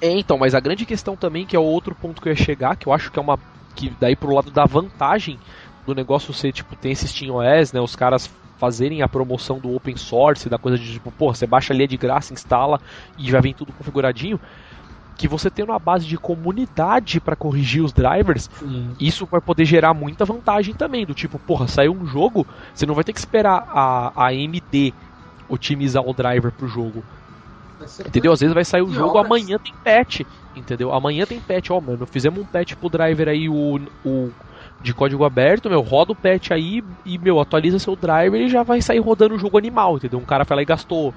É, 0.00 0.10
então, 0.10 0.38
mas 0.38 0.54
a 0.54 0.60
grande 0.60 0.84
questão 0.84 1.16
também, 1.16 1.46
que 1.46 1.54
é 1.54 1.58
o 1.58 1.62
outro 1.62 1.94
ponto 1.94 2.20
que 2.20 2.28
eu 2.28 2.32
ia 2.32 2.36
chegar, 2.36 2.76
que 2.76 2.86
eu 2.86 2.92
acho 2.92 3.10
que 3.10 3.18
é 3.18 3.22
uma. 3.22 3.38
que 3.74 3.90
daí 4.00 4.16
pro 4.16 4.34
lado 4.34 4.50
da 4.50 4.64
vantagem 4.64 5.38
do 5.86 5.94
negócio 5.94 6.32
ser, 6.32 6.52
tipo, 6.52 6.74
tem 6.74 6.92
esse 6.92 7.06
SteamOS, 7.06 7.72
né? 7.72 7.80
Os 7.80 7.94
caras 7.94 8.30
fazerem 8.58 9.02
a 9.02 9.08
promoção 9.08 9.58
do 9.58 9.74
open 9.74 9.96
source, 9.96 10.48
da 10.48 10.58
coisa 10.58 10.78
de 10.78 10.92
tipo, 10.92 11.10
pô, 11.10 11.34
você 11.34 11.46
baixa 11.46 11.72
ali 11.72 11.84
é 11.84 11.86
de 11.86 11.96
graça, 11.96 12.32
instala 12.32 12.80
e 13.18 13.30
já 13.30 13.40
vem 13.40 13.54
tudo 13.54 13.72
configuradinho. 13.72 14.40
Que 15.16 15.28
você 15.28 15.48
tendo 15.48 15.70
a 15.70 15.78
base 15.78 16.06
de 16.06 16.18
comunidade 16.18 17.20
para 17.20 17.36
corrigir 17.36 17.84
os 17.84 17.92
drivers, 17.92 18.50
Sim. 18.58 18.96
isso 18.98 19.26
vai 19.26 19.40
poder 19.40 19.64
gerar 19.64 19.94
muita 19.94 20.24
vantagem 20.24 20.74
também. 20.74 21.06
Do 21.06 21.14
tipo, 21.14 21.38
porra, 21.38 21.68
saiu 21.68 21.92
um 21.92 22.04
jogo, 22.04 22.46
você 22.74 22.84
não 22.84 22.94
vai 22.94 23.04
ter 23.04 23.12
que 23.12 23.20
esperar 23.20 23.64
a, 23.68 24.12
a 24.16 24.28
AMD 24.28 24.92
otimizar 25.48 26.02
o 26.04 26.12
driver 26.12 26.50
pro 26.50 26.66
jogo. 26.66 27.04
Entendeu? 28.06 28.32
Às 28.32 28.40
vezes 28.40 28.54
vai 28.54 28.64
sair 28.64 28.82
o 28.82 28.92
jogo, 28.92 29.18
horas. 29.18 29.26
amanhã 29.26 29.58
tem 29.58 29.74
patch. 29.84 30.20
Entendeu? 30.54 30.92
Amanhã 30.92 31.26
tem 31.26 31.40
patch, 31.40 31.70
ó, 31.70 31.80
mano. 31.80 32.06
Fizemos 32.06 32.40
um 32.40 32.46
patch 32.46 32.74
pro 32.74 32.88
driver 32.88 33.28
aí, 33.28 33.48
o, 33.48 33.80
o 34.04 34.30
de 34.84 34.92
código 34.92 35.24
aberto, 35.24 35.70
meu, 35.70 35.80
roda 35.80 36.12
o 36.12 36.14
patch 36.14 36.50
aí 36.50 36.84
e, 37.06 37.16
meu, 37.16 37.40
atualiza 37.40 37.78
seu 37.78 37.96
driver 37.96 38.38
e 38.38 38.50
já 38.50 38.62
vai 38.62 38.82
sair 38.82 38.98
rodando 38.98 39.34
o 39.34 39.38
jogo 39.38 39.56
animal, 39.56 39.96
entendeu? 39.96 40.18
Um 40.18 40.24
cara 40.26 40.44
foi 40.44 40.56
lá 40.56 40.62
e 40.62 40.66
gastou 40.66 41.14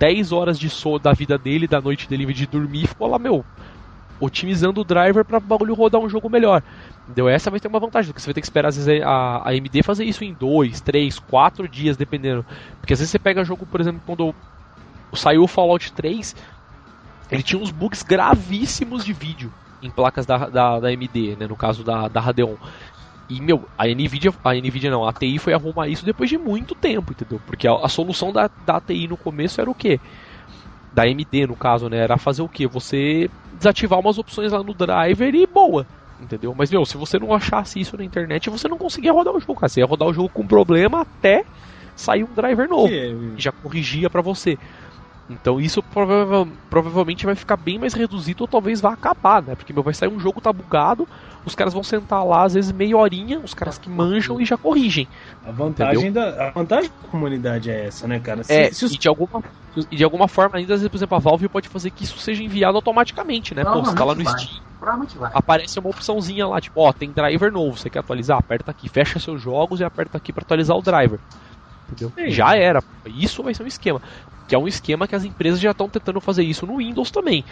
10 0.00 0.32
horas 0.32 0.58
de 0.58 0.68
sono 0.68 0.98
da 0.98 1.12
vida 1.12 1.38
dele, 1.38 1.68
da 1.68 1.80
noite 1.80 2.08
dele 2.08 2.26
de 2.32 2.44
dormir, 2.44 2.88
ficou 2.88 3.06
lá, 3.06 3.16
meu, 3.16 3.44
otimizando 4.18 4.80
o 4.80 4.84
driver 4.84 5.24
para 5.24 5.38
o 5.38 5.40
bagulho 5.40 5.74
rodar 5.74 6.00
um 6.00 6.08
jogo 6.08 6.28
melhor. 6.28 6.60
Entendeu? 7.04 7.28
Essa 7.28 7.52
vai 7.52 7.60
ter 7.60 7.68
uma 7.68 7.78
vantagem, 7.78 8.10
porque 8.10 8.20
você 8.20 8.26
vai 8.26 8.34
ter 8.34 8.40
que 8.40 8.46
esperar 8.46 8.68
às 8.70 8.76
vezes 8.76 9.00
a, 9.00 9.08
a 9.08 9.50
AMD 9.50 9.80
fazer 9.84 10.04
isso 10.04 10.24
em 10.24 10.34
2, 10.34 10.80
3, 10.80 11.20
4 11.20 11.68
dias, 11.68 11.96
dependendo. 11.96 12.44
Porque 12.80 12.92
às 12.92 12.98
vezes 12.98 13.12
você 13.12 13.18
pega 13.20 13.44
jogo, 13.44 13.64
por 13.64 13.80
exemplo, 13.80 14.02
quando 14.04 14.34
saiu 15.14 15.44
o 15.44 15.46
Fallout 15.46 15.92
3, 15.92 16.34
ele 17.30 17.44
tinha 17.44 17.62
uns 17.62 17.70
bugs 17.70 18.02
gravíssimos 18.02 19.04
de 19.04 19.12
vídeo 19.12 19.52
em 19.82 19.90
placas 19.90 20.26
da, 20.26 20.48
da, 20.48 20.80
da 20.80 20.88
AMD, 20.88 21.36
né, 21.38 21.46
no 21.46 21.56
caso 21.56 21.84
da, 21.84 22.08
da 22.08 22.20
Radeon. 22.20 22.56
E, 23.28 23.40
meu, 23.42 23.68
a 23.76 23.86
Nvidia, 23.86 24.32
a 24.42 24.54
Nvidia 24.54 24.90
não, 24.90 25.06
a 25.06 25.12
TI 25.12 25.38
foi 25.38 25.52
arrumar 25.52 25.86
isso 25.88 26.04
depois 26.04 26.30
de 26.30 26.38
muito 26.38 26.74
tempo, 26.74 27.12
entendeu? 27.12 27.40
Porque 27.46 27.68
a, 27.68 27.74
a 27.74 27.88
solução 27.88 28.32
da, 28.32 28.50
da 28.64 28.80
TI 28.80 29.06
no 29.06 29.18
começo 29.18 29.60
era 29.60 29.70
o 29.70 29.74
quê? 29.74 30.00
Da 30.94 31.02
AMD, 31.02 31.46
no 31.46 31.54
caso, 31.54 31.88
né? 31.88 31.98
Era 31.98 32.16
fazer 32.16 32.40
o 32.40 32.48
quê? 32.48 32.66
Você 32.66 33.28
desativar 33.52 34.00
umas 34.00 34.16
opções 34.16 34.50
lá 34.50 34.62
no 34.62 34.72
driver 34.72 35.34
e 35.34 35.46
boa, 35.46 35.86
entendeu? 36.18 36.54
Mas, 36.56 36.70
meu, 36.70 36.86
se 36.86 36.96
você 36.96 37.18
não 37.18 37.34
achasse 37.34 37.78
isso 37.78 37.98
na 37.98 38.04
internet, 38.04 38.48
você 38.48 38.66
não 38.66 38.78
conseguia 38.78 39.12
rodar 39.12 39.34
o 39.34 39.40
jogo, 39.40 39.56
cara. 39.56 39.68
Você 39.68 39.80
ia 39.80 39.86
rodar 39.86 40.08
o 40.08 40.14
jogo 40.14 40.30
com 40.30 40.46
problema 40.46 41.02
até 41.02 41.44
sair 41.94 42.24
um 42.24 42.32
driver 42.32 42.68
novo. 42.68 42.88
Que... 42.88 43.34
já 43.36 43.52
corrigia 43.52 44.08
para 44.08 44.22
você. 44.22 44.58
Então 45.28 45.60
isso 45.60 45.82
prova 45.82 46.46
provavelmente 46.70 47.26
vai 47.26 47.34
ficar 47.34 47.56
bem 47.56 47.78
mais 47.78 47.92
reduzido 47.92 48.44
ou 48.44 48.48
talvez 48.48 48.80
vá 48.80 48.92
acabar, 48.92 49.42
né? 49.42 49.54
Porque 49.54 49.72
meu, 49.72 49.82
vai 49.82 49.92
sair 49.92 50.08
um 50.08 50.18
jogo 50.18 50.40
tá 50.40 50.52
bugado, 50.52 51.06
os 51.44 51.54
caras 51.54 51.74
vão 51.74 51.82
sentar 51.82 52.24
lá 52.24 52.44
às 52.44 52.54
vezes 52.54 52.72
meia 52.72 52.96
horinha, 52.96 53.38
os 53.40 53.52
caras 53.52 53.76
que 53.76 53.90
manjam 53.90 54.40
e 54.40 54.44
já 54.44 54.56
corrigem. 54.56 55.06
A 55.44 55.50
vantagem, 55.50 56.10
da, 56.10 56.48
a 56.48 56.50
vantagem 56.50 56.90
da 56.90 57.08
comunidade 57.08 57.70
é 57.70 57.86
essa, 57.86 58.08
né, 58.08 58.18
cara? 58.20 58.42
Se, 58.42 58.52
é, 58.52 58.72
se 58.72 58.84
os... 58.86 58.92
e, 58.92 58.98
de 58.98 59.08
alguma, 59.08 59.42
e 59.90 59.96
de 59.96 60.04
alguma 60.04 60.28
forma 60.28 60.56
ainda, 60.56 60.76
por 60.88 60.96
exemplo, 60.96 61.16
a 61.16 61.20
Valve 61.20 61.48
pode 61.48 61.68
fazer 61.68 61.90
que 61.90 62.04
isso 62.04 62.18
seja 62.18 62.42
enviado 62.42 62.76
automaticamente, 62.76 63.54
né? 63.54 63.64
Pô, 63.64 63.84
você 63.84 63.94
tá 63.94 64.04
lá 64.04 64.14
no 64.14 64.24
vai. 64.24 64.38
Steam. 64.38 64.68
Aparece 65.34 65.78
uma 65.78 65.90
opçãozinha 65.90 66.46
lá, 66.46 66.60
tipo, 66.60 66.80
ó, 66.80 66.92
tem 66.92 67.10
driver 67.10 67.52
novo, 67.52 67.76
você 67.76 67.90
quer 67.90 67.98
atualizar? 67.98 68.38
Aperta 68.38 68.70
aqui, 68.70 68.88
fecha 68.88 69.18
seus 69.18 69.42
jogos 69.42 69.80
e 69.80 69.84
aperta 69.84 70.16
aqui 70.16 70.32
para 70.32 70.42
atualizar 70.42 70.76
o 70.76 70.82
driver. 70.82 71.18
Entendeu? 71.90 72.12
Já 72.30 72.54
era. 72.56 72.82
Isso 73.06 73.42
vai 73.42 73.54
ser 73.54 73.62
um 73.62 73.66
esquema 73.66 74.00
que 74.48 74.54
é 74.54 74.58
um 74.58 74.66
esquema 74.66 75.06
que 75.06 75.14
as 75.14 75.24
empresas 75.24 75.60
já 75.60 75.72
estão 75.72 75.90
tentando 75.90 76.22
fazer 76.22 76.42
isso 76.42 76.66
no 76.66 76.78
Windows 76.78 77.10
também. 77.10 77.44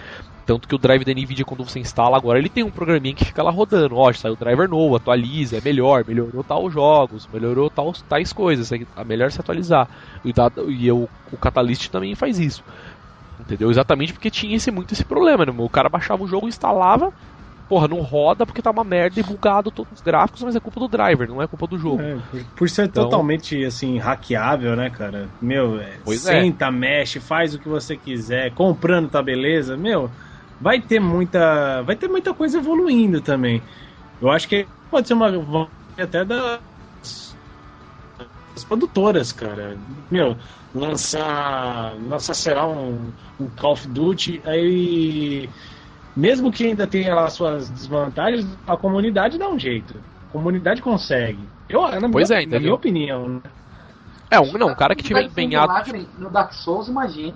Tanto 0.46 0.66
que 0.66 0.74
o 0.74 0.78
drive 0.78 1.04
da 1.04 1.12
Nvidia, 1.12 1.44
quando 1.44 1.62
você 1.62 1.78
instala 1.78 2.16
agora, 2.16 2.38
ele 2.38 2.48
tem 2.48 2.64
um 2.64 2.70
programinha 2.70 3.14
que 3.14 3.24
fica 3.24 3.42
lá 3.42 3.50
rodando. 3.50 3.96
Ó, 3.96 4.10
saiu 4.14 4.32
o 4.32 4.36
driver 4.36 4.66
novo, 4.66 4.96
atualiza, 4.96 5.58
é 5.58 5.60
melhor, 5.60 6.04
melhorou 6.08 6.42
tal 6.42 6.70
jogos, 6.70 7.28
melhorou 7.30 7.68
tal, 7.68 7.92
tais 8.08 8.32
coisas, 8.32 8.72
é 8.72 9.04
melhor 9.04 9.30
se 9.30 9.38
atualizar. 9.38 9.86
E, 10.24 10.32
e 10.70 10.90
o, 10.90 11.06
o 11.30 11.36
Catalyst 11.36 11.90
também 11.90 12.14
faz 12.14 12.38
isso. 12.38 12.64
Entendeu? 13.38 13.70
Exatamente 13.70 14.14
porque 14.14 14.30
tinha 14.30 14.56
esse, 14.56 14.70
muito 14.70 14.94
esse 14.94 15.04
problema, 15.04 15.44
né? 15.44 15.52
O 15.54 15.68
cara 15.68 15.90
baixava 15.90 16.24
o 16.24 16.26
jogo, 16.26 16.48
instalava, 16.48 17.12
porra, 17.68 17.88
não 17.88 18.00
roda 18.00 18.46
porque 18.46 18.62
tá 18.62 18.70
uma 18.70 18.84
merda 18.84 19.18
e 19.18 19.22
bugado 19.22 19.70
todos 19.70 19.92
os 19.92 20.00
gráficos, 20.00 20.42
mas 20.42 20.54
é 20.54 20.60
culpa 20.60 20.80
do 20.80 20.88
driver, 20.88 21.28
não 21.28 21.42
é 21.42 21.46
culpa 21.46 21.66
do 21.66 21.78
jogo. 21.78 22.00
É, 22.02 22.16
por, 22.54 22.68
ser 22.68 22.86
então... 22.86 23.04
totalmente, 23.04 23.64
assim, 23.64 23.98
hackeável, 23.98 24.76
né, 24.76 24.90
cara? 24.90 25.28
Meu, 25.40 25.80
é, 25.80 25.94
pois 26.04 26.26
é. 26.26 26.40
senta, 26.42 26.66
é. 26.66 26.70
mexe, 26.70 27.20
faz 27.20 27.54
o 27.54 27.58
que 27.58 27.68
você 27.68 27.96
quiser, 27.96 28.52
comprando 28.52 29.08
tá 29.08 29.22
beleza, 29.22 29.76
meu, 29.76 30.10
vai 30.60 30.80
ter 30.80 31.00
muita, 31.00 31.82
vai 31.82 31.96
ter 31.96 32.08
muita 32.08 32.32
coisa 32.32 32.58
evoluindo 32.58 33.20
também. 33.20 33.62
Eu 34.20 34.30
acho 34.30 34.48
que 34.48 34.66
pode 34.90 35.08
ser 35.08 35.14
uma 35.14 35.68
até 35.98 36.24
das, 36.24 36.60
das 38.54 38.64
produtoras, 38.64 39.32
cara. 39.32 39.76
Meu, 40.10 40.36
lançar, 40.74 41.94
lançar 42.08 42.34
será 42.34 42.66
um, 42.66 43.10
um 43.40 43.48
Call 43.48 43.72
of 43.72 43.88
Duty, 43.88 44.40
aí 44.44 45.48
mesmo 46.16 46.50
que 46.50 46.66
ainda 46.66 46.86
tenha 46.86 47.14
lá 47.14 47.28
suas 47.28 47.68
desvantagens, 47.68 48.46
a 48.66 48.76
comunidade 48.76 49.38
dá 49.38 49.48
um 49.48 49.58
jeito. 49.58 50.00
A 50.28 50.32
comunidade 50.32 50.80
consegue. 50.80 51.38
Eu, 51.68 51.82
na, 52.00 52.08
pois 52.08 52.30
minha, 52.30 52.42
é, 52.42 52.46
na 52.46 52.58
minha 52.58 52.74
opinião. 52.74 53.28
Né? 53.28 53.40
É, 54.30 54.40
um, 54.40 54.52
não, 54.52 54.68
um 54.68 54.74
cara 54.74 54.94
que 54.94 55.02
tiver 55.02 55.24
empenhado. 55.24 55.72
No 56.18 56.30
Dark 56.30 56.52
Souls, 56.52 56.88
imagina. 56.88 57.34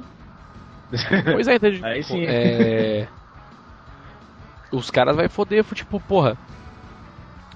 Pois 1.30 1.46
é, 1.46 1.56
então, 1.56 1.70
Aí 1.86 2.02
sim. 2.02 2.24
É... 2.26 3.06
Os 4.72 4.90
caras 4.90 5.16
vai 5.16 5.28
foder, 5.28 5.64
tipo, 5.74 6.00
porra, 6.00 6.38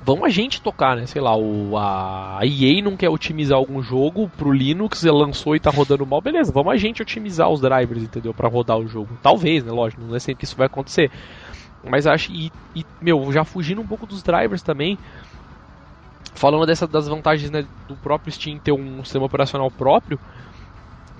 vamos 0.04 0.24
a 0.24 0.28
gente 0.28 0.60
tocar, 0.60 0.96
né? 0.96 1.06
Sei 1.06 1.20
lá, 1.20 1.34
o, 1.34 1.76
a 1.78 2.40
EA 2.42 2.82
não 2.82 2.96
quer 2.96 3.08
otimizar 3.08 3.56
algum 3.56 3.82
jogo 3.82 4.30
pro 4.36 4.52
Linux, 4.52 5.02
lançou 5.04 5.56
e 5.56 5.60
tá 5.60 5.70
rodando 5.70 6.04
mal, 6.04 6.20
beleza, 6.20 6.52
vamos 6.52 6.72
a 6.72 6.76
gente 6.76 7.00
otimizar 7.00 7.48
os 7.48 7.60
drivers, 7.60 8.02
entendeu? 8.02 8.34
para 8.34 8.48
rodar 8.48 8.78
o 8.78 8.86
jogo. 8.86 9.16
Talvez, 9.22 9.64
né? 9.64 9.72
Lógico, 9.72 10.02
não 10.02 10.14
é 10.14 10.18
sempre 10.18 10.40
que 10.40 10.44
isso 10.44 10.56
vai 10.56 10.66
acontecer. 10.66 11.10
Mas 11.82 12.06
acho, 12.06 12.30
e, 12.32 12.52
e 12.74 12.84
meu, 13.00 13.32
já 13.32 13.44
fugindo 13.44 13.80
um 13.80 13.86
pouco 13.86 14.06
dos 14.06 14.22
drivers 14.22 14.62
também, 14.62 14.98
falando 16.34 16.66
dessa, 16.66 16.86
das 16.86 17.08
vantagens 17.08 17.50
né, 17.50 17.64
do 17.88 17.96
próprio 17.96 18.32
Steam 18.32 18.58
ter 18.58 18.72
um 18.72 19.02
sistema 19.02 19.24
operacional 19.24 19.70
próprio, 19.70 20.18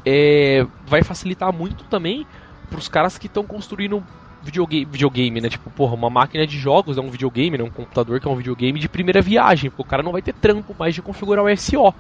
é, 0.05 0.67
vai 0.87 1.03
facilitar 1.03 1.53
muito 1.53 1.85
também 1.85 2.27
para 2.69 2.79
os 2.79 2.89
caras 2.89 3.17
que 3.17 3.27
estão 3.27 3.45
construindo 3.45 4.03
videogame, 4.45 4.85
videogame, 4.85 5.41
né? 5.41 5.49
Tipo, 5.49 5.71
porra, 5.71 5.95
uma 5.95 6.11
máquina 6.11 6.47
de 6.47 6.59
jogos 6.59 6.99
é 6.99 7.01
um 7.01 7.11
videogame, 7.11 7.59
né? 7.59 7.65
Um 7.65 7.71
computador 7.71 8.21
que 8.21 8.29
é 8.29 8.31
um 8.31 8.37
videogame 8.37 8.79
de 8.79 8.89
primeira 8.89 9.21
viagem, 9.21 9.71
porque 9.71 9.83
o 9.83 9.87
cara 9.87 10.03
não 10.03 10.13
vai 10.13 10.23
ter 10.23 10.35
trampo 10.35 10.75
mais 10.79 10.95
de 10.95 11.03
configurar 11.03 11.45
o 11.45 11.57
SO. 11.57 11.95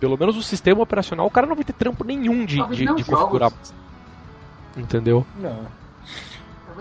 pelo 0.00 0.18
menos 0.18 0.36
o 0.36 0.42
sistema 0.42 0.82
operacional, 0.82 1.26
o 1.26 1.30
cara 1.30 1.46
não 1.46 1.54
vai 1.54 1.64
ter 1.64 1.72
trampo 1.72 2.04
nenhum 2.04 2.44
de, 2.44 2.62
de, 2.68 2.94
de 2.94 3.04
configurar. 3.04 3.52
Entendeu? 4.76 5.26
Não. 5.40 5.66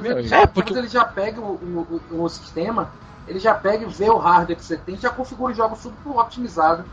Ele 0.04 0.24
já, 0.24 0.42
é, 0.42 0.48
porque 0.48 0.74
ele 0.74 0.90
já 0.90 1.06
pega 1.06 1.40
o, 1.40 2.02
o, 2.12 2.24
o, 2.24 2.30
sistema, 2.30 2.92
ele 3.28 3.40
já 3.40 3.54
pega 3.54 3.86
e 3.86 3.88
vê 3.88 4.10
o 4.10 4.18
hardware 4.18 4.58
que 4.58 4.66
você 4.66 4.76
tem, 4.76 4.98
já 4.98 5.10
configura 5.10 5.54
o 5.54 5.56
jogo 5.56 5.76
super 5.78 6.10
otimizado. 6.10 6.84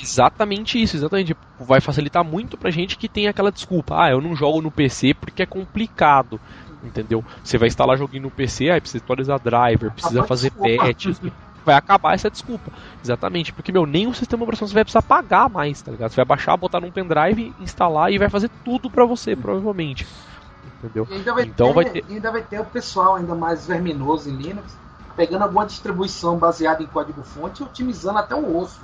Exatamente 0.00 0.80
isso, 0.80 0.96
exatamente. 0.96 1.36
Vai 1.58 1.80
facilitar 1.80 2.24
muito 2.24 2.56
pra 2.56 2.70
gente 2.70 2.96
que 2.96 3.08
tem 3.08 3.26
aquela 3.26 3.50
desculpa. 3.50 4.02
Ah, 4.02 4.10
eu 4.10 4.20
não 4.20 4.34
jogo 4.34 4.60
no 4.60 4.70
PC 4.70 5.14
porque 5.14 5.42
é 5.42 5.46
complicado. 5.46 6.40
Entendeu? 6.82 7.24
Você 7.42 7.58
vai 7.58 7.68
instalar 7.68 7.98
joguinho 7.98 8.24
no 8.24 8.30
PC, 8.30 8.70
aí 8.70 8.80
precisa 8.80 9.02
atualizar 9.02 9.40
driver, 9.40 9.90
precisa 9.90 10.22
fazer 10.24 10.52
patches. 10.52 11.20
vai 11.64 11.74
acabar 11.74 12.14
essa 12.14 12.30
desculpa. 12.30 12.72
Exatamente, 13.02 13.52
porque, 13.52 13.72
meu, 13.72 13.84
nem 13.84 14.06
o 14.06 14.14
sistema 14.14 14.42
operacional 14.42 14.68
você 14.68 14.74
vai 14.74 14.84
precisar 14.84 15.02
pagar 15.02 15.50
mais, 15.50 15.82
tá 15.82 15.90
ligado? 15.90 16.10
Você 16.10 16.16
vai 16.16 16.24
baixar, 16.24 16.56
botar 16.56 16.80
num 16.80 16.90
pendrive, 16.90 17.54
instalar 17.60 18.12
e 18.12 18.18
vai 18.18 18.30
fazer 18.30 18.50
tudo 18.64 18.88
pra 18.88 19.04
você, 19.04 19.36
provavelmente. 19.36 20.06
Entendeu? 20.82 21.04
Vai 21.34 21.44
então 21.44 21.68
ter, 21.68 21.74
vai 21.74 21.84
ter. 21.84 22.04
ainda 22.08 22.30
vai 22.30 22.42
ter 22.42 22.60
o 22.60 22.64
pessoal 22.64 23.16
ainda 23.16 23.34
mais 23.34 23.66
verminoso 23.66 24.30
em 24.30 24.36
Linux, 24.36 24.76
pegando 25.16 25.42
alguma 25.42 25.66
distribuição 25.66 26.38
baseada 26.38 26.82
em 26.82 26.86
código-fonte 26.86 27.62
e 27.62 27.66
otimizando 27.66 28.18
até 28.18 28.34
o 28.34 28.56
osso. 28.56 28.80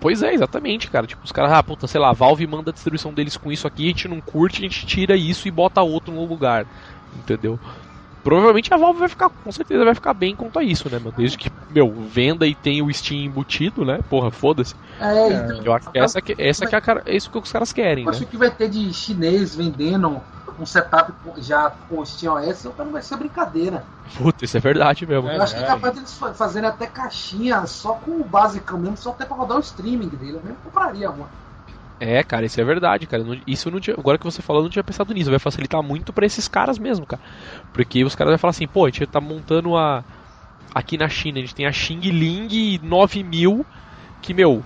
Pois 0.00 0.22
é, 0.22 0.34
exatamente, 0.34 0.90
cara. 0.90 1.06
Tipo, 1.06 1.24
os 1.24 1.32
caras, 1.32 1.52
ah, 1.52 1.62
puta, 1.62 1.86
sei 1.86 2.00
lá, 2.00 2.10
a 2.10 2.12
Valve 2.12 2.46
manda 2.46 2.70
a 2.70 2.72
distribuição 2.72 3.14
deles 3.14 3.36
com 3.36 3.50
isso 3.50 3.66
aqui, 3.66 3.84
a 3.84 3.88
gente 3.88 4.08
não 4.08 4.20
curte, 4.20 4.58
a 4.58 4.62
gente 4.62 4.86
tira 4.86 5.16
isso 5.16 5.48
e 5.48 5.50
bota 5.50 5.80
outro 5.80 6.12
no 6.12 6.24
lugar. 6.24 6.66
Entendeu? 7.16 7.60
Provavelmente 8.22 8.74
a 8.74 8.76
Valve 8.76 8.98
vai 8.98 9.08
ficar, 9.08 9.30
com 9.30 9.52
certeza 9.52 9.84
vai 9.84 9.94
ficar 9.94 10.12
bem 10.12 10.34
quanto 10.34 10.58
a 10.58 10.62
isso, 10.64 10.90
né, 10.90 10.98
mano? 10.98 11.12
Desde 11.16 11.38
que, 11.38 11.48
meu, 11.70 11.94
venda 11.94 12.44
e 12.44 12.56
tem 12.56 12.82
o 12.82 12.92
Steam 12.92 13.20
embutido, 13.20 13.84
né? 13.84 14.00
Porra, 14.08 14.32
foda-se. 14.32 14.74
É, 15.00 15.28
então, 15.28 15.62
eu 15.64 15.72
acho 15.72 15.90
que 15.92 15.98
essa, 15.98 16.20
que, 16.20 16.34
essa 16.36 16.66
que 16.66 16.74
é, 16.74 16.78
a, 16.78 17.02
é 17.06 17.16
isso 17.16 17.30
que 17.30 17.38
os 17.38 17.52
caras 17.52 17.72
querem, 17.72 18.04
eu 18.04 18.10
né? 18.10 18.16
Acho 18.16 18.26
que 18.26 18.36
vai 18.36 18.50
ter 18.50 18.68
de 18.68 18.92
chinês 18.92 19.54
vendendo 19.54 20.20
um 20.58 20.66
setup 20.66 21.12
já 21.38 21.70
com 21.70 22.00
o 22.00 22.04
SteamOS, 22.04 22.64
então 22.64 22.84
não 22.84 22.92
vai 22.92 23.02
ser 23.02 23.16
brincadeira. 23.16 23.84
Puta, 24.16 24.44
isso 24.44 24.56
é 24.56 24.60
verdade 24.60 25.06
mesmo. 25.06 25.28
Eu 25.28 25.42
acho 25.42 25.54
que 25.54 25.62
é 25.62 25.66
capaz 25.66 25.94
deles 25.94 26.18
fazerem 26.34 26.68
até 26.68 26.86
caixinha 26.86 27.64
só 27.66 27.94
com 27.94 28.12
o 28.12 28.24
básico 28.24 28.76
mesmo, 28.76 28.96
só 28.96 29.10
até 29.10 29.24
pra 29.24 29.36
rodar 29.36 29.58
o 29.58 29.60
streaming 29.60 30.08
dele. 30.08 30.36
Eu 30.36 30.42
mesmo 30.42 30.56
compraria 30.64 31.10
uma. 31.10 31.28
É, 31.98 32.22
cara, 32.22 32.44
isso 32.44 32.60
é 32.60 32.64
verdade, 32.64 33.06
cara. 33.06 33.24
Isso 33.46 33.70
não 33.70 33.80
tinha, 33.80 33.96
agora 33.98 34.18
que 34.18 34.24
você 34.24 34.42
falou, 34.42 34.60
eu 34.60 34.64
não 34.64 34.70
tinha 34.70 34.84
pensado 34.84 35.14
nisso. 35.14 35.30
Vai 35.30 35.38
facilitar 35.38 35.82
muito 35.82 36.12
para 36.12 36.26
esses 36.26 36.46
caras 36.46 36.78
mesmo, 36.78 37.06
cara. 37.06 37.22
Porque 37.72 38.04
os 38.04 38.14
caras 38.14 38.32
vão 38.32 38.38
falar 38.38 38.50
assim, 38.50 38.66
pô, 38.66 38.84
a 38.84 38.90
gente 38.90 39.06
tá 39.06 39.20
montando 39.20 39.76
a. 39.76 40.04
Aqui 40.74 40.98
na 40.98 41.08
China, 41.08 41.38
a 41.38 41.40
gente 41.40 41.54
tem 41.54 41.66
a 41.66 41.72
Xing 41.72 42.00
Ling 42.00 42.78
9000, 42.82 43.64
que, 44.20 44.34
meu, 44.34 44.62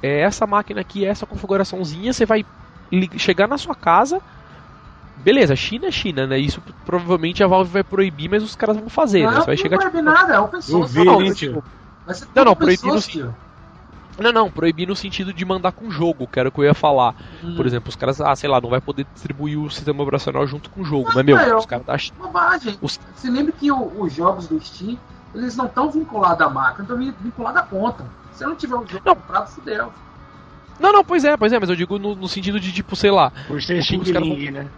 é 0.00 0.20
essa 0.20 0.46
máquina 0.46 0.80
aqui, 0.80 1.04
essa 1.04 1.26
configuraçãozinha, 1.26 2.12
você 2.12 2.24
vai 2.24 2.46
chegar 3.16 3.48
na 3.48 3.58
sua 3.58 3.74
casa, 3.74 4.22
Beleza, 5.22 5.56
China 5.56 5.86
é 5.86 5.90
China, 5.90 6.26
né? 6.26 6.38
Isso 6.38 6.62
provavelmente 6.86 7.42
a 7.42 7.46
Valve 7.46 7.70
vai 7.70 7.82
proibir, 7.82 8.30
mas 8.30 8.42
os 8.42 8.54
caras 8.54 8.76
vão 8.76 8.88
fazer, 8.88 9.24
não, 9.24 9.32
né? 9.32 9.40
Você 9.40 9.46
vai 9.46 9.56
não 9.56 9.62
chegar 9.62 9.78
proibir 9.78 9.98
tipo... 9.98 10.10
nada, 10.10 10.34
é 10.34 10.40
open 10.40 10.60
source. 10.60 10.96
Não, 10.96 11.04
não, 11.04 11.34
tipo... 11.34 11.64
não, 12.34 12.44
não 12.44 12.54
proibir 12.54 12.92
Não, 14.18 14.32
não, 14.32 14.50
proibir 14.50 14.86
no 14.88 14.96
sentido 14.96 15.32
de 15.32 15.44
mandar 15.44 15.72
com 15.72 15.90
jogo, 15.90 16.26
que 16.26 16.40
era 16.40 16.48
o 16.48 16.52
que 16.52 16.58
eu 16.58 16.64
ia 16.64 16.74
falar. 16.74 17.14
Hum. 17.42 17.54
Por 17.56 17.66
exemplo, 17.66 17.88
os 17.88 17.96
caras, 17.96 18.20
ah, 18.20 18.34
sei 18.34 18.48
lá, 18.48 18.60
não 18.60 18.70
vai 18.70 18.80
poder 18.80 19.06
distribuir 19.14 19.58
o 19.58 19.70
sistema 19.70 20.02
operacional 20.02 20.46
junto 20.46 20.70
com 20.70 20.80
o 20.80 20.84
jogo. 20.84 21.08
Não, 21.08 21.14
mas, 21.14 21.24
meu, 21.24 21.38
é, 21.38 21.56
os 21.56 21.66
caras 21.66 21.86
da 21.86 21.96
Bobagem. 22.18 22.78
Os... 22.82 22.98
Você 23.14 23.30
lembra 23.30 23.52
que 23.52 23.70
o, 23.70 24.02
os 24.02 24.12
jogos 24.12 24.48
do 24.48 24.60
Steam, 24.60 24.98
eles 25.34 25.56
não 25.56 25.66
estão 25.66 25.90
vinculados 25.90 26.40
à 26.40 26.50
máquina, 26.50 26.82
estão 26.82 26.96
vinculados 26.96 27.60
à 27.60 27.64
conta. 27.64 28.04
Se 28.32 28.44
não 28.44 28.56
tiver 28.56 28.74
o 28.74 28.86
jogo 28.86 29.02
não. 29.04 29.14
comprado, 29.14 29.48
fudeu. 29.48 29.92
Não, 30.80 30.92
não, 30.92 31.04
pois 31.04 31.24
é, 31.24 31.36
pois 31.36 31.52
é, 31.52 31.58
mas 31.58 31.68
eu 31.68 31.76
digo 31.76 31.98
no, 31.98 32.14
no 32.14 32.28
sentido 32.28 32.60
de, 32.60 32.72
tipo, 32.72 32.94
sei 32.94 33.10
lá. 33.10 33.32
Por 33.46 33.60
ser 33.62 33.82
Xing 33.82 34.00
Ling, 34.00 34.50
né? 34.50 34.68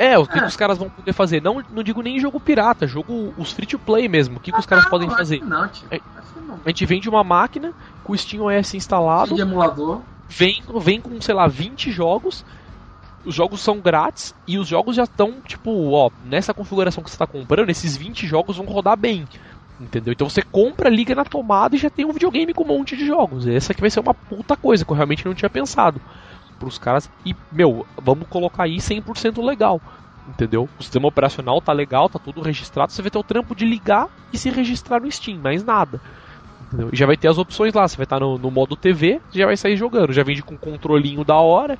É, 0.00 0.18
o 0.18 0.26
que, 0.26 0.38
é. 0.38 0.40
que, 0.40 0.46
os 0.46 0.56
caras 0.56 0.78
vão 0.78 0.88
poder 0.88 1.12
fazer? 1.12 1.42
Não, 1.42 1.62
não 1.70 1.82
digo 1.82 2.00
nem 2.00 2.18
jogo 2.18 2.40
pirata, 2.40 2.86
jogo 2.86 3.34
os 3.36 3.52
free 3.52 3.66
to 3.66 3.78
play 3.78 4.08
mesmo. 4.08 4.38
O 4.38 4.40
que, 4.40 4.50
que 4.50 4.58
os 4.58 4.64
caras 4.64 4.86
ah, 4.86 4.88
podem 4.88 5.10
fazer? 5.10 5.44
Não, 5.44 5.68
tio. 5.68 5.86
É, 5.90 6.00
a 6.64 6.68
gente 6.70 6.86
vende 6.86 7.06
uma 7.06 7.22
máquina 7.22 7.74
com 8.02 8.14
o 8.14 8.16
Steam 8.16 8.46
OS 8.46 8.72
instalado. 8.72 9.34
De 9.34 9.42
emulador. 9.42 10.00
Vem, 10.26 10.62
vem 10.80 11.02
com, 11.02 11.20
sei 11.20 11.34
lá, 11.34 11.46
20 11.46 11.92
jogos. 11.92 12.46
Os 13.26 13.34
jogos 13.34 13.60
são 13.60 13.78
grátis 13.78 14.34
e 14.46 14.56
os 14.56 14.66
jogos 14.66 14.96
já 14.96 15.04
estão, 15.04 15.34
tipo, 15.46 15.90
ó, 15.90 16.08
nessa 16.24 16.54
configuração 16.54 17.04
que 17.04 17.10
você 17.10 17.16
está 17.16 17.26
comprando, 17.26 17.68
esses 17.68 17.94
20 17.94 18.26
jogos 18.26 18.56
vão 18.56 18.64
rodar 18.64 18.96
bem. 18.96 19.28
Entendeu? 19.78 20.14
Então 20.14 20.30
você 20.30 20.40
compra, 20.40 20.88
liga 20.88 21.14
na 21.14 21.26
tomada 21.26 21.76
e 21.76 21.78
já 21.78 21.90
tem 21.90 22.06
um 22.06 22.12
videogame 22.12 22.54
com 22.54 22.64
um 22.64 22.68
monte 22.68 22.96
de 22.96 23.04
jogos. 23.04 23.46
Essa 23.46 23.72
aqui 23.72 23.82
vai 23.82 23.90
ser 23.90 24.00
uma 24.00 24.14
puta 24.14 24.56
coisa 24.56 24.82
que 24.82 24.90
eu 24.90 24.96
realmente 24.96 25.26
não 25.26 25.34
tinha 25.34 25.50
pensado 25.50 26.00
pros 26.60 26.78
caras 26.78 27.10
e, 27.24 27.34
meu, 27.50 27.86
vamos 27.96 28.28
colocar 28.28 28.64
aí 28.64 28.76
100% 28.76 29.42
legal. 29.42 29.80
Entendeu? 30.28 30.68
O 30.78 30.82
sistema 30.82 31.08
operacional 31.08 31.60
tá 31.60 31.72
legal, 31.72 32.08
tá 32.08 32.18
tudo 32.18 32.42
registrado. 32.42 32.92
Você 32.92 33.02
vai 33.02 33.10
ter 33.10 33.18
o 33.18 33.22
trampo 33.24 33.54
de 33.54 33.64
ligar 33.64 34.08
e 34.32 34.38
se 34.38 34.50
registrar 34.50 35.00
no 35.00 35.10
Steam, 35.10 35.38
mais 35.38 35.64
nada. 35.64 36.00
Entendeu? 36.66 36.90
E 36.92 36.96
já 36.96 37.06
vai 37.06 37.16
ter 37.16 37.26
as 37.26 37.38
opções 37.38 37.74
lá. 37.74 37.88
Você 37.88 37.96
vai 37.96 38.04
estar 38.04 38.20
tá 38.20 38.24
no, 38.24 38.38
no, 38.38 38.50
modo 38.50 38.76
TV, 38.76 39.20
já 39.32 39.46
vai 39.46 39.56
sair 39.56 39.76
jogando. 39.76 40.12
Já 40.12 40.22
vende 40.22 40.42
com 40.42 40.54
um 40.54 40.58
controlinho 40.58 41.24
da 41.24 41.36
hora. 41.36 41.78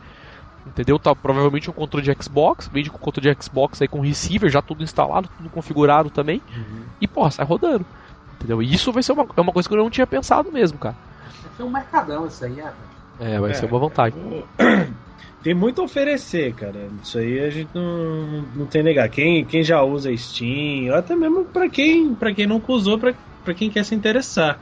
Entendeu? 0.66 0.98
Tá 0.98 1.14
provavelmente 1.14 1.70
um 1.70 1.72
controle 1.72 2.04
de 2.04 2.22
Xbox. 2.22 2.68
Vende 2.72 2.90
com 2.90 2.98
controle 2.98 3.32
de 3.32 3.42
Xbox 3.42 3.80
aí 3.80 3.86
com 3.86 4.00
receiver, 4.00 4.50
já 4.50 4.60
tudo 4.60 4.82
instalado, 4.82 5.28
tudo 5.36 5.48
configurado 5.48 6.10
também. 6.10 6.42
Uhum. 6.54 6.82
E, 7.00 7.06
pô, 7.06 7.30
sai 7.30 7.46
rodando. 7.46 7.86
Entendeu? 8.34 8.62
E 8.62 8.72
isso 8.72 8.90
vai 8.92 9.02
ser 9.02 9.12
uma, 9.12 9.26
é 9.36 9.40
uma 9.40 9.52
coisa 9.52 9.68
que 9.68 9.74
eu 9.74 9.78
não 9.78 9.90
tinha 9.90 10.06
pensado 10.06 10.50
mesmo, 10.50 10.78
cara. 10.78 10.96
Vai 11.42 11.52
ser 11.56 11.62
um 11.62 11.70
mercadão 11.70 12.26
isso 12.26 12.44
aí, 12.44 12.58
é. 12.58 12.72
É, 13.20 13.38
vai 13.38 13.50
é, 13.50 13.54
ser 13.54 13.66
uma 13.66 13.78
vantagem. 13.78 14.44
Tem 15.42 15.54
muito 15.54 15.80
a 15.80 15.84
oferecer, 15.84 16.52
cara. 16.54 16.88
Isso 17.02 17.18
aí 17.18 17.40
a 17.40 17.48
gente 17.48 17.70
não, 17.74 18.42
não 18.54 18.66
tem 18.66 18.82
negar. 18.82 19.08
Quem, 19.08 19.42
quem 19.42 19.62
já 19.62 19.82
usa 19.82 20.14
Steam, 20.14 20.90
ou 20.90 20.94
até 20.94 21.16
mesmo 21.16 21.46
para 21.46 21.66
quem, 21.68 22.14
pra 22.14 22.34
quem 22.34 22.46
nunca 22.46 22.70
usou, 22.72 22.98
para 22.98 23.54
quem 23.54 23.70
quer 23.70 23.82
se 23.84 23.94
interessar. 23.94 24.60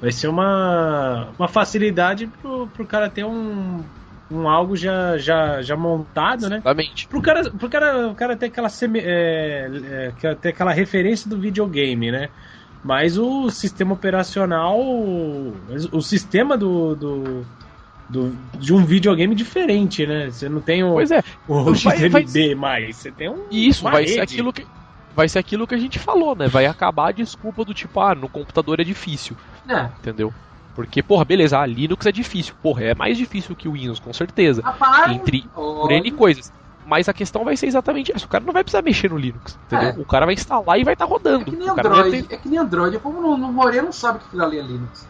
Vai 0.00 0.10
ser 0.12 0.28
uma, 0.28 1.28
uma 1.38 1.48
facilidade 1.48 2.26
pro, 2.40 2.66
pro 2.68 2.86
cara 2.86 3.10
ter 3.10 3.24
um, 3.24 3.84
um 4.30 4.48
algo 4.48 4.74
já, 4.74 5.18
já, 5.18 5.60
já 5.60 5.76
montado, 5.76 6.48
né? 6.48 6.56
Exatamente. 6.56 7.06
Pro 7.08 7.20
cara, 7.20 7.50
pro 7.50 7.68
cara, 7.68 8.08
o 8.08 8.14
cara 8.14 8.36
ter 8.36 8.46
aquela, 8.46 8.70
semi, 8.70 9.00
é, 9.00 10.12
é, 10.22 10.34
ter 10.34 10.48
aquela 10.48 10.72
referência 10.72 11.28
do 11.28 11.38
videogame, 11.38 12.10
né? 12.10 12.30
Mas 12.82 13.18
o 13.18 13.50
sistema 13.50 13.92
operacional, 13.92 14.80
o 14.80 16.00
sistema 16.00 16.56
do, 16.56 16.94
do 16.94 17.46
do, 18.08 18.36
de 18.54 18.72
um 18.72 18.84
videogame 18.84 19.34
diferente, 19.34 20.06
né? 20.06 20.30
Você 20.30 20.48
não 20.48 20.60
tem 20.60 20.84
o, 20.84 20.92
pois 20.92 21.10
é. 21.10 21.22
o 21.48 21.74
XMB 21.74 22.54
mais, 22.54 22.96
você 22.96 23.10
tem 23.10 23.28
um. 23.28 23.44
Isso, 23.50 23.82
vai 23.82 24.02
rede. 24.02 24.12
ser 24.12 24.20
aquilo 24.20 24.52
que. 24.52 24.66
Vai 25.14 25.28
ser 25.28 25.38
aquilo 25.38 25.66
que 25.66 25.74
a 25.74 25.78
gente 25.78 25.98
falou, 25.98 26.36
né? 26.36 26.46
Vai 26.46 26.66
acabar 26.66 27.08
a 27.08 27.12
desculpa 27.12 27.64
do 27.64 27.72
tipo, 27.72 27.98
ah, 28.00 28.14
no 28.14 28.28
computador 28.28 28.80
é 28.80 28.84
difícil. 28.84 29.34
É. 29.66 29.88
Entendeu? 29.98 30.32
Porque, 30.74 31.02
porra, 31.02 31.24
beleza, 31.24 31.58
a 31.58 31.64
Linux 31.64 32.04
é 32.04 32.12
difícil. 32.12 32.54
Porra, 32.62 32.84
é 32.84 32.94
mais 32.94 33.16
difícil 33.16 33.56
que 33.56 33.66
o 33.66 33.72
Windows, 33.72 33.98
com 33.98 34.12
certeza. 34.12 34.60
Rapaz, 34.60 35.10
Entre, 35.10 35.48
por 35.54 35.90
N 35.90 36.10
coisas. 36.10 36.52
Mas 36.86 37.08
a 37.08 37.14
questão 37.14 37.44
vai 37.44 37.56
ser 37.56 37.66
exatamente 37.66 38.12
essa. 38.14 38.26
O 38.26 38.28
cara 38.28 38.44
não 38.44 38.52
vai 38.52 38.62
precisar 38.62 38.82
mexer 38.82 39.10
no 39.10 39.16
Linux, 39.16 39.58
entendeu? 39.66 39.88
É. 39.88 39.94
O 39.98 40.04
cara 40.04 40.26
vai 40.26 40.34
instalar 40.34 40.78
e 40.78 40.84
vai 40.84 40.92
estar 40.92 41.06
tá 41.06 41.10
rodando. 41.10 41.42
É 41.42 41.44
que 41.44 41.56
nem 41.56 41.68
Android. 41.68 42.22
Ter... 42.22 42.34
É 42.34 42.38
que 42.38 42.48
nem 42.48 42.58
Android. 42.58 42.98
Como 42.98 43.22
no, 43.22 43.36
no 43.38 43.50
Moreira 43.50 43.86
não 43.86 43.92
sabe 43.92 44.18
que 44.18 44.26
aquilo 44.26 44.44
ali 44.44 44.58
é 44.58 44.62
Linux. 44.62 45.08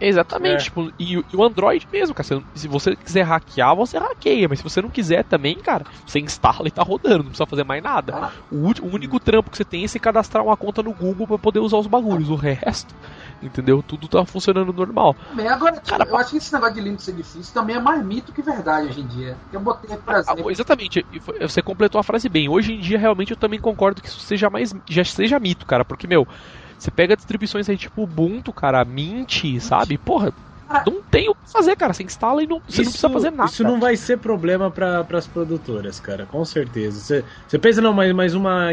Exatamente, 0.00 0.60
é. 0.60 0.64
tipo, 0.64 0.92
e, 0.98 1.14
e, 1.14 1.36
o 1.36 1.42
Android 1.42 1.86
mesmo, 1.90 2.14
cara. 2.14 2.42
Se 2.54 2.68
você 2.68 2.94
quiser 2.96 3.22
hackear, 3.22 3.74
você 3.74 3.98
hackeia, 3.98 4.46
mas 4.48 4.58
se 4.58 4.64
você 4.64 4.82
não 4.82 4.90
quiser 4.90 5.24
também, 5.24 5.56
cara, 5.56 5.84
você 6.04 6.20
instala 6.20 6.68
e 6.68 6.70
tá 6.70 6.82
rodando, 6.82 7.18
não 7.18 7.30
precisa 7.30 7.46
fazer 7.46 7.64
mais 7.64 7.82
nada. 7.82 8.14
Ah. 8.14 8.32
O, 8.50 8.68
o, 8.68 8.94
único 8.94 9.18
trampo 9.18 9.50
que 9.50 9.56
você 9.56 9.64
tem 9.64 9.84
é 9.84 9.88
se 9.88 9.98
cadastrar 9.98 10.44
uma 10.44 10.56
conta 10.56 10.82
no 10.82 10.92
Google 10.92 11.26
para 11.26 11.38
poder 11.38 11.60
usar 11.60 11.78
os 11.78 11.86
bagulhos. 11.86 12.28
O 12.28 12.34
resto, 12.34 12.94
entendeu? 13.42 13.82
Tudo 13.82 14.08
tá 14.08 14.24
funcionando 14.24 14.72
normal. 14.72 15.16
Bem, 15.32 15.48
agora, 15.48 15.80
cara, 15.80 16.04
eu 16.04 16.16
acho 16.16 16.30
que 16.30 16.36
esse 16.36 16.52
negócio 16.52 16.74
de 16.74 16.80
Linux 16.80 17.04
ser 17.04 17.12
difícil 17.12 17.54
também 17.54 17.76
é 17.76 17.80
mais 17.80 18.04
mito 18.04 18.32
que 18.32 18.42
verdade 18.42 18.88
hoje 18.88 19.00
em 19.00 19.06
dia. 19.06 19.36
Eu 19.52 19.60
botei, 19.60 19.96
por 19.96 20.14
exemplo. 20.14 20.48
Ah, 20.48 20.52
exatamente, 20.52 21.06
você 21.40 21.62
completou 21.62 21.98
a 21.98 22.04
frase 22.04 22.28
bem. 22.28 22.48
Hoje 22.48 22.74
em 22.74 22.80
dia, 22.80 22.98
realmente, 22.98 23.30
eu 23.30 23.36
também 23.36 23.58
concordo 23.58 24.02
que 24.02 24.08
isso 24.08 24.20
seja 24.20 24.50
mais. 24.50 24.74
já 24.88 25.04
seja 25.04 25.40
mito, 25.40 25.64
cara, 25.64 25.84
porque, 25.84 26.06
meu. 26.06 26.26
Você 26.78 26.90
pega 26.90 27.16
distribuições 27.16 27.68
aí 27.68 27.76
tipo 27.76 28.02
Ubuntu, 28.02 28.52
cara, 28.52 28.84
Mint, 28.84 29.58
sabe? 29.60 29.96
Porra, 29.98 30.32
não 30.84 31.00
tem 31.02 31.28
o 31.28 31.34
que 31.34 31.50
fazer, 31.50 31.76
cara. 31.76 31.92
Você 31.92 32.02
instala 32.02 32.42
e 32.42 32.46
não, 32.46 32.60
você 32.60 32.82
isso, 32.82 32.84
não 32.84 32.90
precisa 32.90 33.10
fazer 33.10 33.30
nada. 33.30 33.50
Isso 33.50 33.62
não 33.64 33.80
vai 33.80 33.96
ser 33.96 34.18
problema 34.18 34.70
para 34.70 35.06
as 35.12 35.26
produtoras, 35.26 36.00
cara, 36.00 36.26
com 36.26 36.44
certeza. 36.44 37.00
Você, 37.00 37.24
você 37.46 37.58
pensa, 37.58 37.80
não, 37.80 37.92
mais, 37.92 38.12
mais, 38.12 38.34
uma, 38.34 38.68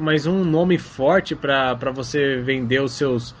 mais 0.00 0.26
um 0.26 0.44
nome 0.44 0.78
forte 0.78 1.34
para 1.34 1.74
você 1.92 2.36
vender 2.42 2.80
os 2.80 2.92
seus. 2.92 3.34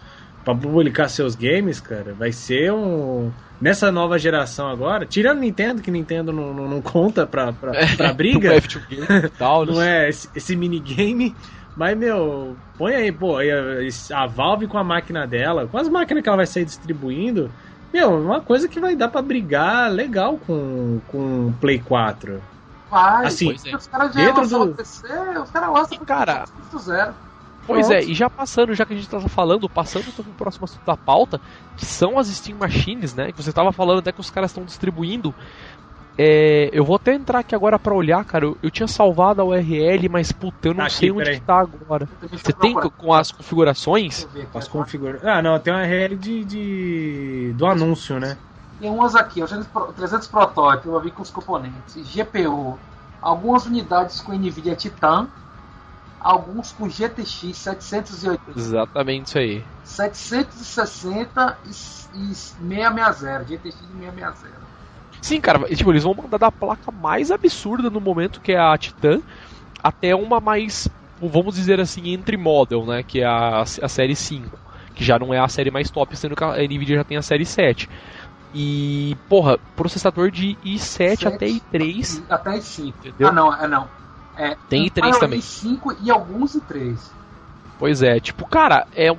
para 0.44 0.54
publicar 0.54 1.08
seus 1.08 1.34
games, 1.34 1.80
cara, 1.80 2.14
vai 2.14 2.32
ser 2.32 2.72
um. 2.72 3.30
Nessa 3.60 3.90
nova 3.90 4.16
geração 4.20 4.68
agora, 4.68 5.04
tirando 5.04 5.40
Nintendo, 5.40 5.82
que 5.82 5.90
Nintendo 5.90 6.32
não, 6.32 6.54
não, 6.54 6.68
não 6.68 6.80
conta 6.80 7.26
pra, 7.26 7.52
pra, 7.52 7.72
pra 7.96 8.12
briga. 8.14 8.52
não 9.66 9.82
é 9.82 10.08
esse, 10.08 10.30
esse 10.34 10.54
minigame. 10.56 11.34
Mas, 11.78 11.96
meu, 11.96 12.56
põe 12.76 12.92
aí, 12.92 13.12
pô, 13.12 13.36
a 14.12 14.26
Valve 14.26 14.66
com 14.66 14.76
a 14.76 14.82
máquina 14.82 15.28
dela, 15.28 15.68
com 15.68 15.78
as 15.78 15.88
máquinas 15.88 16.24
que 16.24 16.28
ela 16.28 16.38
vai 16.38 16.46
sair 16.46 16.64
distribuindo, 16.64 17.48
Meu, 17.94 18.20
uma 18.20 18.40
coisa 18.40 18.66
que 18.66 18.80
vai 18.80 18.96
dar 18.96 19.06
para 19.06 19.22
brigar 19.22 19.88
legal 19.88 20.38
com 20.44 21.00
com 21.06 21.54
Play 21.60 21.78
4. 21.78 22.42
Vai, 22.90 23.26
assim, 23.26 23.54
é. 23.64 23.76
os 23.76 23.86
caras 23.86 24.12
já 24.12 24.24
dentro 24.24 24.48
do 24.48 24.74
PC, 24.74 25.06
os 25.40 25.50
caras 25.50 25.72
lançam 25.72 25.98
cara, 25.98 26.46
zero. 26.80 27.14
Pois 27.64 27.90
é, 27.90 28.02
e 28.02 28.14
já 28.14 28.28
passando, 28.28 28.74
já 28.74 28.84
que 28.84 28.94
a 28.94 28.96
gente 28.96 29.08
tá 29.08 29.20
falando, 29.20 29.68
passando 29.68 30.10
para 30.12 30.22
o 30.22 30.34
próximo 30.34 30.64
assunto 30.64 30.84
da 30.86 30.96
pauta, 30.96 31.38
que 31.76 31.84
são 31.84 32.18
as 32.18 32.26
Steam 32.26 32.58
Machines, 32.58 33.14
né? 33.14 33.30
Que 33.30 33.40
você 33.40 33.52
tava 33.52 33.70
falando 33.72 33.98
até 33.98 34.10
que 34.10 34.20
os 34.20 34.30
caras 34.30 34.50
estão 34.50 34.64
distribuindo. 34.64 35.34
É, 36.20 36.68
eu 36.72 36.84
vou 36.84 36.96
até 36.96 37.14
entrar 37.14 37.38
aqui 37.38 37.54
agora 37.54 37.78
para 37.78 37.94
olhar, 37.94 38.24
cara. 38.24 38.44
Eu, 38.44 38.58
eu, 38.60 38.70
tinha 38.72 38.88
salvado 38.88 39.40
a 39.40 39.44
URL, 39.44 40.08
mas 40.10 40.32
puta, 40.32 40.66
eu 40.66 40.74
não 40.74 40.82
tá 40.82 40.90
sei 40.90 41.10
aqui, 41.10 41.18
onde 41.20 41.30
que 41.30 41.40
tá 41.40 41.60
agora. 41.60 42.08
Você 42.32 42.52
tem 42.52 42.74
com 42.74 43.14
as 43.14 43.30
configurações? 43.30 44.26
As 44.52 44.66
configurações. 44.66 45.24
Ah, 45.24 45.40
não, 45.40 45.56
tem 45.60 45.72
uma 45.72 45.82
URL 45.82 46.16
de, 46.16 46.44
de, 46.44 47.54
do 47.56 47.66
anúncio, 47.66 48.18
né? 48.18 48.36
Tem 48.80 48.90
umas 48.90 49.14
aqui, 49.14 49.40
300 49.96 50.26
protótipos, 50.26 50.92
eu 50.92 51.00
vi 51.00 51.12
com 51.12 51.22
os 51.22 51.30
componentes. 51.30 51.96
GPU, 52.12 52.76
algumas 53.22 53.64
unidades 53.66 54.20
com 54.20 54.32
NVIDIA 54.32 54.74
Titan, 54.74 55.28
alguns 56.20 56.72
com 56.72 56.88
GTX 56.88 57.56
780. 57.56 58.58
Exatamente 58.58 59.26
isso 59.26 59.38
aí. 59.38 59.64
760 59.84 61.58
e, 61.64 61.70
e 61.70 62.34
660, 62.34 63.44
GTX 63.44 63.76
660. 63.76 64.67
Sim, 65.20 65.40
cara, 65.40 65.64
tipo, 65.74 65.90
eles 65.90 66.04
vão 66.04 66.14
mandar 66.14 66.38
da 66.38 66.50
placa 66.50 66.90
mais 66.92 67.30
absurda 67.30 67.90
no 67.90 68.00
momento, 68.00 68.40
que 68.40 68.52
é 68.52 68.58
a 68.58 68.76
Titan, 68.76 69.20
até 69.82 70.14
uma 70.14 70.40
mais, 70.40 70.88
vamos 71.20 71.54
dizer 71.54 71.80
assim, 71.80 72.10
entre 72.10 72.36
model, 72.36 72.86
né, 72.86 73.02
que 73.02 73.20
é 73.20 73.26
a, 73.26 73.62
a 73.62 73.88
série 73.88 74.16
5, 74.16 74.58
que 74.94 75.04
já 75.04 75.18
não 75.18 75.32
é 75.32 75.38
a 75.38 75.48
série 75.48 75.70
mais 75.70 75.90
top, 75.90 76.16
sendo 76.16 76.36
que 76.36 76.44
a 76.44 76.56
Nvidia 76.56 76.96
já 76.96 77.04
tem 77.04 77.16
a 77.16 77.22
série 77.22 77.44
7. 77.44 77.88
E, 78.54 79.14
porra, 79.28 79.58
processador 79.76 80.30
de 80.30 80.56
i7 80.64 80.78
7, 80.78 81.28
até 81.28 81.46
i3. 81.46 82.24
Até 82.28 82.50
i5. 82.52 82.88
Entendeu? 82.88 83.28
Ah, 83.28 83.32
não, 83.32 83.54
é 83.54 83.68
não. 83.68 83.88
É, 84.36 84.56
tem 84.68 84.86
i3 84.86 85.14
ah, 85.14 85.18
também. 85.18 85.38
i5 85.40 85.96
e 86.00 86.10
alguns 86.10 86.56
i3. 86.56 86.98
Pois 87.78 88.02
é, 88.02 88.18
tipo, 88.18 88.46
cara, 88.46 88.86
é 88.92 89.10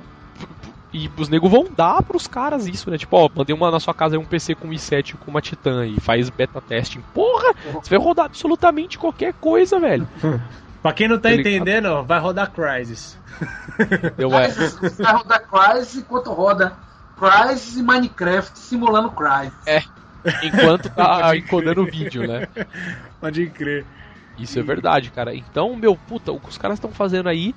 e 0.92 1.10
os 1.16 1.28
nego 1.28 1.48
vão 1.48 1.66
dar 1.76 2.02
pros 2.02 2.26
caras 2.26 2.66
isso, 2.66 2.90
né? 2.90 2.98
Tipo, 2.98 3.16
ó, 3.16 3.30
mandei 3.34 3.54
uma 3.54 3.70
na 3.70 3.78
sua 3.78 3.94
casa 3.94 4.18
um 4.18 4.24
PC 4.24 4.54
com 4.56 4.68
i7 4.68 5.14
com 5.16 5.30
uma 5.30 5.40
Titan 5.40 5.86
e 5.86 6.00
faz 6.00 6.28
beta 6.28 6.60
testing. 6.60 7.02
Porra, 7.14 7.54
você 7.80 7.96
vai 7.96 8.04
rodar 8.04 8.26
absolutamente 8.26 8.98
qualquer 8.98 9.32
coisa, 9.34 9.78
velho. 9.78 10.08
pra 10.82 10.92
quem 10.92 11.06
não 11.06 11.16
tá, 11.16 11.28
tá 11.28 11.34
entendendo, 11.34 12.02
vai 12.02 12.18
rodar 12.18 12.50
Crysis. 12.50 13.16
Eu, 14.18 14.34
é. 14.34 14.48
Vai 14.48 15.12
rodar 15.12 15.42
Crysis 15.48 15.96
enquanto 15.96 16.32
roda 16.32 16.76
Crysis 17.16 17.76
e 17.76 17.82
Minecraft 17.82 18.58
simulando 18.58 19.10
Crysis. 19.10 19.52
É. 19.66 19.82
Enquanto 20.42 20.90
tá 20.90 21.34
encodando 21.38 21.82
o 21.82 21.86
vídeo, 21.86 22.26
né? 22.26 22.48
Pode 23.20 23.46
crer. 23.50 23.86
Isso 24.36 24.58
é 24.58 24.62
verdade, 24.62 25.10
cara. 25.10 25.34
Então, 25.34 25.76
meu, 25.76 25.94
puta, 25.94 26.32
o 26.32 26.40
que 26.40 26.48
os 26.48 26.58
caras 26.58 26.78
estão 26.78 26.90
fazendo 26.90 27.28
aí 27.28 27.54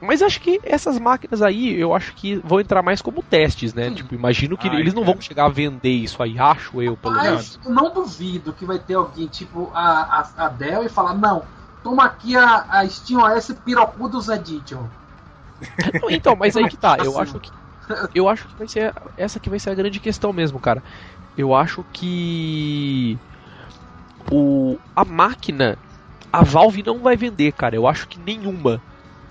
mas 0.00 0.22
acho 0.22 0.40
que 0.40 0.60
essas 0.62 0.98
máquinas 0.98 1.42
aí, 1.42 1.78
eu 1.78 1.92
acho 1.92 2.14
que 2.14 2.36
vão 2.36 2.60
entrar 2.60 2.82
mais 2.82 3.02
como 3.02 3.22
testes, 3.22 3.74
né? 3.74 3.88
Sim. 3.88 3.94
Tipo, 3.96 4.14
imagino 4.14 4.56
que 4.56 4.68
Ai, 4.68 4.76
eles 4.76 4.94
não 4.94 5.02
cara. 5.02 5.14
vão 5.14 5.22
chegar 5.22 5.46
a 5.46 5.48
vender 5.48 5.90
isso 5.90 6.22
aí, 6.22 6.38
acho 6.38 6.80
eu, 6.80 6.96
pelo 6.96 7.20
menos. 7.20 7.58
Eu 7.64 7.72
não 7.72 7.92
duvido 7.92 8.52
que 8.52 8.64
vai 8.64 8.78
ter 8.78 8.94
alguém, 8.94 9.26
tipo 9.26 9.70
a, 9.74 10.20
a, 10.36 10.44
a 10.44 10.48
Dell, 10.48 10.84
e 10.84 10.88
falar: 10.88 11.14
não, 11.14 11.42
toma 11.82 12.04
aqui 12.04 12.36
a, 12.36 12.66
a 12.68 12.84
SteamOS 12.86 13.50
Pirocudos 13.64 14.28
Edition. 14.30 14.84
então, 16.08 16.36
mas 16.36 16.56
aí 16.56 16.68
que 16.68 16.76
tá, 16.76 16.96
eu 16.98 17.12
assim. 17.18 17.22
acho 17.22 17.40
que. 17.40 17.50
Eu 18.14 18.28
acho 18.28 18.46
que 18.46 18.54
vai 18.54 18.68
ser. 18.68 18.94
Essa 19.16 19.40
que 19.40 19.50
vai 19.50 19.58
ser 19.58 19.70
a 19.70 19.74
grande 19.74 19.98
questão 19.98 20.32
mesmo, 20.32 20.60
cara. 20.60 20.82
Eu 21.36 21.54
acho 21.54 21.84
que. 21.92 23.18
O, 24.30 24.78
a 24.94 25.04
máquina. 25.04 25.76
A 26.30 26.44
Valve 26.44 26.82
não 26.82 26.98
vai 26.98 27.16
vender, 27.16 27.52
cara. 27.52 27.74
Eu 27.74 27.86
acho 27.86 28.06
que 28.06 28.18
nenhuma 28.20 28.82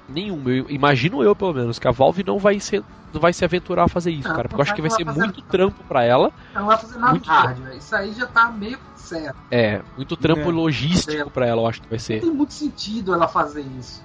nenhuma. 0.08 0.50
Eu, 0.50 0.66
imagino 0.70 1.24
eu, 1.24 1.36
pelo 1.36 1.54
menos, 1.54 1.80
que 1.80 1.88
a 1.88 1.92
Valve 1.92 2.24
não 2.24 2.38
vai 2.38 2.60
ser 2.60 2.84
não 3.14 3.22
vai 3.22 3.32
se 3.32 3.44
aventurar 3.46 3.86
a 3.86 3.88
fazer 3.88 4.12
isso, 4.12 4.28
não, 4.28 4.36
cara. 4.36 4.50
Porque 4.50 4.60
eu 4.60 4.64
acho 4.64 4.76
que 4.76 4.82
vai 4.82 4.92
ser 4.92 5.06
muito 5.06 5.42
trampo 5.42 5.82
para 5.86 6.04
ela. 6.04 6.32
Ela 6.52 6.60
não 6.62 6.68
vai 6.68 6.78
fazer 6.78 6.98
nada 6.98 7.12
muito 7.12 7.28
hardware. 7.28 7.78
Isso 7.78 7.96
aí 7.96 8.14
já 8.14 8.28
tá 8.28 8.52
meio 8.52 8.78
certo. 8.96 9.38
É, 9.50 9.82
muito 9.96 10.18
trampo 10.18 10.50
é. 10.50 10.52
logístico 10.52 11.30
para 11.32 11.48
ela, 11.48 11.62
eu 11.62 11.68
acho 11.68 11.82
que 11.82 11.90
vai 11.90 12.00
ser. 12.00 12.22
Não 12.22 12.30
tem 12.30 12.38
muito 12.38 12.54
sentido 12.54 13.14
ela 13.14 13.28
fazer 13.28 13.66
isso. 13.80 14.04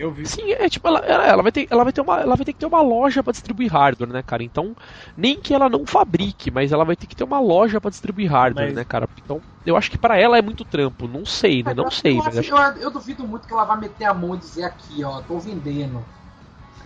Eu 0.00 0.10
vi. 0.10 0.26
Sim, 0.26 0.50
é 0.52 0.66
tipo, 0.66 0.88
ela, 0.88 1.00
ela, 1.00 1.42
vai 1.42 1.52
ter, 1.52 1.68
ela, 1.70 1.84
vai 1.84 1.92
ter 1.92 2.00
uma, 2.00 2.20
ela 2.20 2.34
vai 2.34 2.42
ter 2.46 2.54
que 2.54 2.58
ter 2.58 2.64
uma 2.64 2.80
loja 2.80 3.22
para 3.22 3.32
distribuir 3.32 3.70
hardware, 3.70 4.08
né, 4.08 4.22
cara? 4.22 4.42
Então, 4.42 4.74
nem 5.14 5.38
que 5.38 5.52
ela 5.52 5.68
não 5.68 5.84
fabrique, 5.84 6.50
mas 6.50 6.72
ela 6.72 6.86
vai 6.86 6.96
ter 6.96 7.06
que 7.06 7.14
ter 7.14 7.22
uma 7.22 7.38
loja 7.38 7.78
para 7.78 7.90
distribuir 7.90 8.32
hardware, 8.32 8.68
mas... 8.68 8.74
né, 8.74 8.82
cara? 8.82 9.06
Então, 9.22 9.42
eu 9.66 9.76
acho 9.76 9.90
que 9.90 9.98
para 9.98 10.18
ela 10.18 10.38
é 10.38 10.42
muito 10.42 10.64
trampo. 10.64 11.06
Não 11.06 11.26
sei, 11.26 11.62
né? 11.62 11.74
Não 11.74 11.84
eu, 11.84 11.90
sei. 11.90 12.12
Eu, 12.18 12.24
mas 12.24 12.38
acho, 12.38 12.56
acho... 12.56 12.78
eu, 12.78 12.90
duvido 12.90 13.28
muito 13.28 13.46
que 13.46 13.52
ela 13.52 13.64
vai 13.64 13.78
meter 13.78 14.06
a 14.06 14.14
mão 14.14 14.34
e 14.34 14.38
dizer 14.38 14.64
aqui, 14.64 15.04
ó, 15.04 15.20
tô 15.20 15.38
vendendo. 15.38 16.02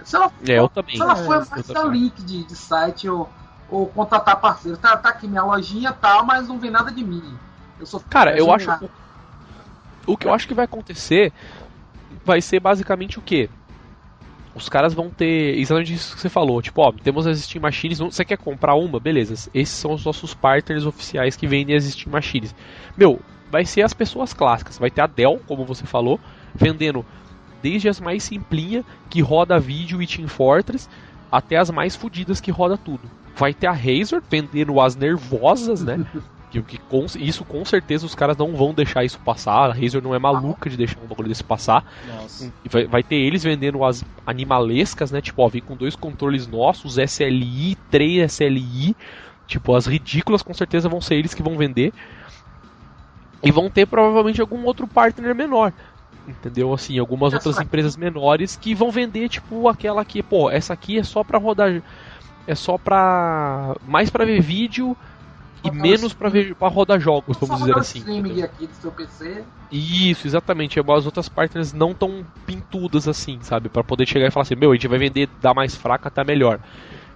Se 0.02 0.16
ela, 0.16 0.32
é, 0.48 0.58
eu 0.58 0.68
também. 0.68 0.96
Se 0.96 1.02
ela 1.02 1.14
for 1.14 1.36
é, 1.36 1.44
mais 1.48 1.66
dar 1.68 1.84
link 1.84 2.20
de, 2.20 2.42
de 2.42 2.56
site 2.56 3.08
ou, 3.08 3.30
ou 3.70 3.86
contratar 3.86 4.40
parceiro, 4.40 4.76
tá, 4.76 4.96
tá 4.96 5.10
aqui 5.10 5.28
minha 5.28 5.44
lojinha 5.44 5.92
tal, 5.92 6.18
tá, 6.18 6.24
mas 6.24 6.48
não 6.48 6.58
vem 6.58 6.72
nada 6.72 6.90
de 6.90 7.04
mim. 7.04 7.22
Eu 7.78 7.86
sou 7.86 8.02
Cara, 8.10 8.36
eu 8.36 8.52
acho. 8.52 8.68
O 10.04 10.16
que 10.16 10.26
eu 10.26 10.34
acho 10.34 10.48
que 10.48 10.52
vai 10.52 10.64
acontecer 10.64 11.32
vai 12.24 12.40
ser 12.40 12.60
basicamente 12.60 13.18
o 13.18 13.22
quê? 13.22 13.48
os 14.54 14.68
caras 14.68 14.94
vão 14.94 15.10
ter 15.10 15.58
exatamente 15.58 15.94
isso 15.94 16.14
que 16.14 16.20
você 16.20 16.28
falou. 16.28 16.62
Tipo, 16.62 16.82
ó, 16.82 16.92
temos 16.92 17.26
as 17.26 17.40
Steam 17.40 17.60
Machines. 17.60 17.98
Você 17.98 18.24
quer 18.24 18.38
comprar 18.38 18.74
uma? 18.74 19.00
Beleza. 19.00 19.50
Esses 19.52 19.74
são 19.74 19.92
os 19.92 20.04
nossos 20.04 20.32
partners 20.32 20.86
oficiais 20.86 21.34
que 21.34 21.46
vendem 21.46 21.74
as 21.74 21.84
Steam 21.84 22.12
Machines. 22.12 22.54
Meu, 22.96 23.20
vai 23.50 23.64
ser 23.64 23.82
as 23.82 23.92
pessoas 23.92 24.32
clássicas. 24.32 24.78
Vai 24.78 24.90
ter 24.90 25.00
a 25.00 25.06
Dell, 25.06 25.40
como 25.46 25.64
você 25.64 25.84
falou, 25.84 26.20
vendendo 26.54 27.04
desde 27.60 27.88
as 27.88 27.98
mais 27.98 28.22
simplinha, 28.22 28.84
que 29.10 29.20
roda 29.20 29.58
vídeo 29.58 30.00
e 30.00 30.06
Team 30.06 30.28
Fortress, 30.28 30.88
até 31.32 31.56
as 31.56 31.70
mais 31.70 31.96
fodidas 31.96 32.40
que 32.40 32.50
roda 32.50 32.76
tudo. 32.76 33.10
Vai 33.34 33.52
ter 33.52 33.66
a 33.66 33.72
Razer 33.72 34.22
vendendo 34.30 34.80
as 34.80 34.94
nervosas, 34.94 35.82
né? 35.82 36.04
Que, 36.54 36.62
que 36.62 36.78
com, 36.78 37.04
isso 37.16 37.44
com 37.44 37.64
certeza 37.64 38.06
os 38.06 38.14
caras 38.14 38.36
não 38.36 38.54
vão 38.54 38.72
deixar 38.72 39.04
isso 39.04 39.18
passar. 39.18 39.70
A 39.70 39.72
Razer 39.72 40.00
não 40.00 40.14
é 40.14 40.18
maluca 40.20 40.70
de 40.70 40.76
deixar 40.76 41.00
um 41.00 41.06
bagulho 41.06 41.28
desse 41.28 41.42
passar. 41.42 41.84
Vai, 42.70 42.86
vai, 42.86 43.02
ter 43.02 43.16
eles 43.16 43.42
vendendo 43.42 43.84
as 43.84 44.04
animalescas, 44.24 45.10
né? 45.10 45.20
Tipo, 45.20 45.42
ó, 45.42 45.48
vem 45.48 45.60
com 45.60 45.74
dois 45.74 45.96
controles 45.96 46.46
nossos, 46.46 46.96
SLI, 46.96 47.76
3 47.90 48.32
SLI. 48.32 48.96
Tipo, 49.48 49.74
as 49.74 49.86
ridículas 49.86 50.42
com 50.42 50.54
certeza 50.54 50.88
vão 50.88 51.00
ser 51.00 51.16
eles 51.16 51.34
que 51.34 51.42
vão 51.42 51.56
vender. 51.56 51.92
E 53.42 53.50
vão 53.50 53.68
ter 53.68 53.86
provavelmente 53.86 54.40
algum 54.40 54.64
outro 54.64 54.86
partner 54.86 55.34
menor. 55.34 55.72
Entendeu? 56.26 56.72
Assim, 56.72 56.98
algumas 57.00 57.34
outras 57.34 57.58
empresas 57.58 57.96
menores 57.96 58.56
que 58.56 58.74
vão 58.74 58.92
vender, 58.92 59.28
tipo, 59.28 59.68
aquela 59.68 60.02
aqui, 60.02 60.22
pô, 60.22 60.50
essa 60.50 60.72
aqui 60.72 60.98
é 60.98 61.02
só 61.02 61.24
pra 61.24 61.36
rodar. 61.36 61.82
É 62.46 62.54
só 62.54 62.78
pra. 62.78 63.74
Mais 63.88 64.08
pra 64.08 64.24
ver 64.24 64.40
vídeo 64.40 64.96
e 65.64 65.70
menos 65.70 66.12
para 66.12 66.28
ver 66.28 66.54
para 66.54 66.68
rodar 66.68 67.00
jogos, 67.00 67.36
vamos 67.38 67.58
dizer 67.58 67.76
assim. 67.76 67.98
Streaming 67.98 68.42
aqui 68.42 68.66
do 68.66 68.74
seu 68.74 68.92
PC. 68.92 69.42
Isso, 69.72 70.26
exatamente. 70.26 70.78
As 70.78 71.06
outras 71.06 71.28
partners 71.28 71.72
não 71.72 71.94
tão 71.94 72.24
pintudas 72.46 73.08
assim, 73.08 73.38
sabe, 73.42 73.68
para 73.68 73.82
poder 73.82 74.06
chegar 74.06 74.28
e 74.28 74.30
falar 74.30 74.42
assim, 74.42 74.54
meu, 74.54 74.70
a 74.70 74.74
gente 74.74 74.88
vai 74.88 74.98
vender 74.98 75.28
da 75.40 75.54
mais 75.54 75.74
fraca 75.74 76.08
até 76.08 76.22
melhor. 76.22 76.60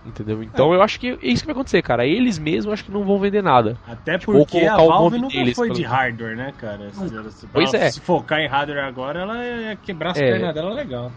Entendeu? 0.06 0.42
Então 0.42 0.72
é. 0.72 0.76
eu 0.76 0.82
acho 0.82 0.98
que 0.98 1.08
é 1.10 1.18
isso 1.22 1.42
que 1.42 1.46
vai 1.46 1.52
acontecer, 1.52 1.82
cara. 1.82 2.06
Eles 2.06 2.38
mesmos 2.38 2.72
acho 2.72 2.84
que 2.84 2.90
não 2.90 3.04
vão 3.04 3.18
vender 3.18 3.42
nada. 3.42 3.76
Até 3.86 4.16
tipo, 4.16 4.32
porque 4.32 4.64
a 4.64 4.76
Valve 4.76 5.18
nunca 5.18 5.36
deles, 5.36 5.54
foi 5.54 5.70
de 5.70 5.82
hardware, 5.82 6.36
né, 6.36 6.54
cara? 6.56 6.90
Se, 6.92 7.46
pois 7.46 7.74
é. 7.74 7.90
Se 7.90 8.00
focar 8.00 8.40
em 8.40 8.48
hardware 8.48 8.84
agora, 8.84 9.20
ela 9.20 9.44
ia 9.44 9.76
quebrar 9.76 10.12
as 10.12 10.18
é. 10.18 10.30
pernas 10.32 10.54
dela 10.54 10.72
legal. 10.72 11.12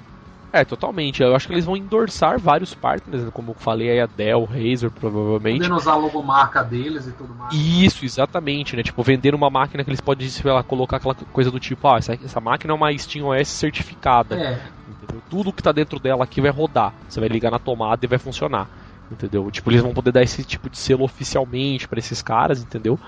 É, 0.54 0.66
totalmente. 0.66 1.24
Eu 1.24 1.34
acho 1.34 1.48
que 1.48 1.54
eles 1.54 1.64
vão 1.64 1.78
endorçar 1.78 2.38
vários 2.38 2.74
partners, 2.74 3.24
né? 3.24 3.32
como 3.32 3.52
eu 3.52 3.56
falei 3.56 3.90
aí, 3.90 4.02
a 4.02 4.06
Dell, 4.06 4.44
Razer, 4.44 4.92
provavelmente. 4.92 5.60
Podendo 5.60 5.76
usar 5.76 5.94
a 5.94 5.96
logomarca 5.96 6.62
deles 6.62 7.08
e 7.08 7.12
tudo 7.14 7.34
mais. 7.34 7.54
Isso, 7.54 8.04
exatamente, 8.04 8.76
né? 8.76 8.84
Tipo, 8.84 9.02
vender 9.02 9.34
uma 9.34 9.50
máquina 9.50 9.84
que 9.84 9.90
eles 9.90 10.02
podem, 10.02 10.28
sei 10.28 10.52
lá, 10.52 10.62
colocar 10.62 10.98
aquela 10.98 11.16
coisa 11.16 11.50
do 11.50 11.60
tipo, 11.60 11.88
ah, 11.88 11.98
essa, 11.98 12.14
essa 12.14 12.42
máquina 12.42 12.74
é 12.74 12.76
uma 12.76 12.92
SteamOS 12.92 13.48
certificada. 13.48 14.36
É. 14.36 14.62
Entendeu? 14.90 15.22
Tudo 15.30 15.54
que 15.54 15.64
tá 15.64 15.72
dentro 15.72 16.00
dela 16.00 16.26
aqui 16.26 16.42
vai 16.42 16.52
rodar. 16.52 16.94
Você 17.08 17.20
vai 17.22 17.30
ligar 17.30 17.50
na 17.50 17.60
tomada 17.60 18.06
e 18.06 18.08
vai 18.08 18.20
funcionar. 18.20 18.68
Entendeu? 19.10 19.50
Tipo, 19.52 19.72
eles 19.72 19.82
vão 19.82 19.94
poder 19.94 20.12
dar 20.12 20.22
esse 20.22 20.44
tipo 20.44 20.70
de 20.70 20.78
selo 20.78 21.04
oficialmente 21.04 21.88
para 21.88 22.00
esses 22.00 22.22
caras, 22.22 22.62
entendeu? 22.62 23.00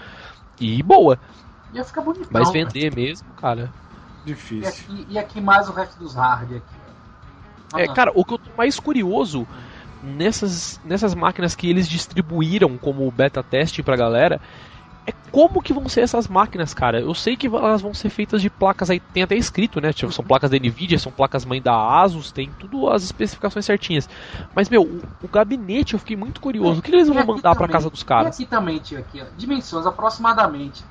E 0.60 0.82
boa. 0.82 1.20
Ia 1.74 1.84
ficar 1.84 2.02
bonitão. 2.02 2.28
Mas 2.32 2.52
vender 2.52 2.94
mesmo, 2.96 3.28
cara. 3.34 3.70
Difícil. 4.24 4.64
E 4.64 4.68
aqui, 4.68 5.08
e 5.10 5.20
aqui 5.20 5.42
mais 5.42 5.68
o 5.68 5.74
resto 5.74 6.00
dos 6.00 6.16
hard 6.16 6.56
aqui. 6.56 6.83
É, 7.76 7.88
cara, 7.88 8.12
o 8.14 8.24
que 8.24 8.34
eu 8.34 8.38
tô 8.38 8.52
mais 8.58 8.80
curioso 8.80 9.48
nessas, 10.02 10.80
nessas 10.84 11.16
máquinas 11.16 11.56
que 11.56 11.70
eles 11.70 11.88
distribuíram 11.88 12.78
como 12.78 13.10
beta 13.12 13.44
teste 13.44 13.82
pra 13.82 13.96
galera 13.96 14.40
é 15.06 15.14
como 15.32 15.62
que 15.62 15.74
vão 15.74 15.90
ser 15.90 16.02
essas 16.02 16.28
máquinas, 16.28 16.74
cara? 16.74 17.02
Eu 17.02 17.14
sei 17.14 17.36
que 17.36 17.48
elas 17.48 17.82
vão 17.82 17.94
ser 17.94 18.10
feitas 18.10 18.42
de 18.42 18.50
placas 18.50 18.90
aí, 18.90 19.00
tem 19.00 19.24
até 19.24 19.36
escrito, 19.36 19.82
né? 19.82 19.92
Tipo, 19.92 20.14
são 20.14 20.24
placas 20.24 20.50
da 20.50 20.58
Nvidia, 20.58 20.98
são 20.98 21.12
placas 21.12 21.44
mãe 21.44 21.62
da 21.62 21.76
Asus, 21.76 22.32
tem 22.32 22.50
tudo 22.58 22.90
as 22.90 23.04
especificações 23.04 23.66
certinhas. 23.66 24.08
Mas, 24.56 24.70
meu, 24.70 24.84
o, 24.84 25.02
o 25.22 25.28
gabinete 25.28 25.94
eu 25.94 26.00
fiquei 26.00 26.16
muito 26.16 26.40
curioso. 26.40 26.80
O 26.80 26.82
que 26.82 26.92
eles 26.92 27.10
vão 27.10 27.26
mandar 27.26 27.54
para 27.56 27.68
casa 27.68 27.90
dos 27.90 28.04
caras? 28.04 28.36
aqui 28.36 28.46
também, 28.46 28.80
tio, 28.80 29.00
aqui, 29.00 29.22
ó. 29.22 29.26
Dimensões 29.38 29.86
aproximadamente 29.86 30.84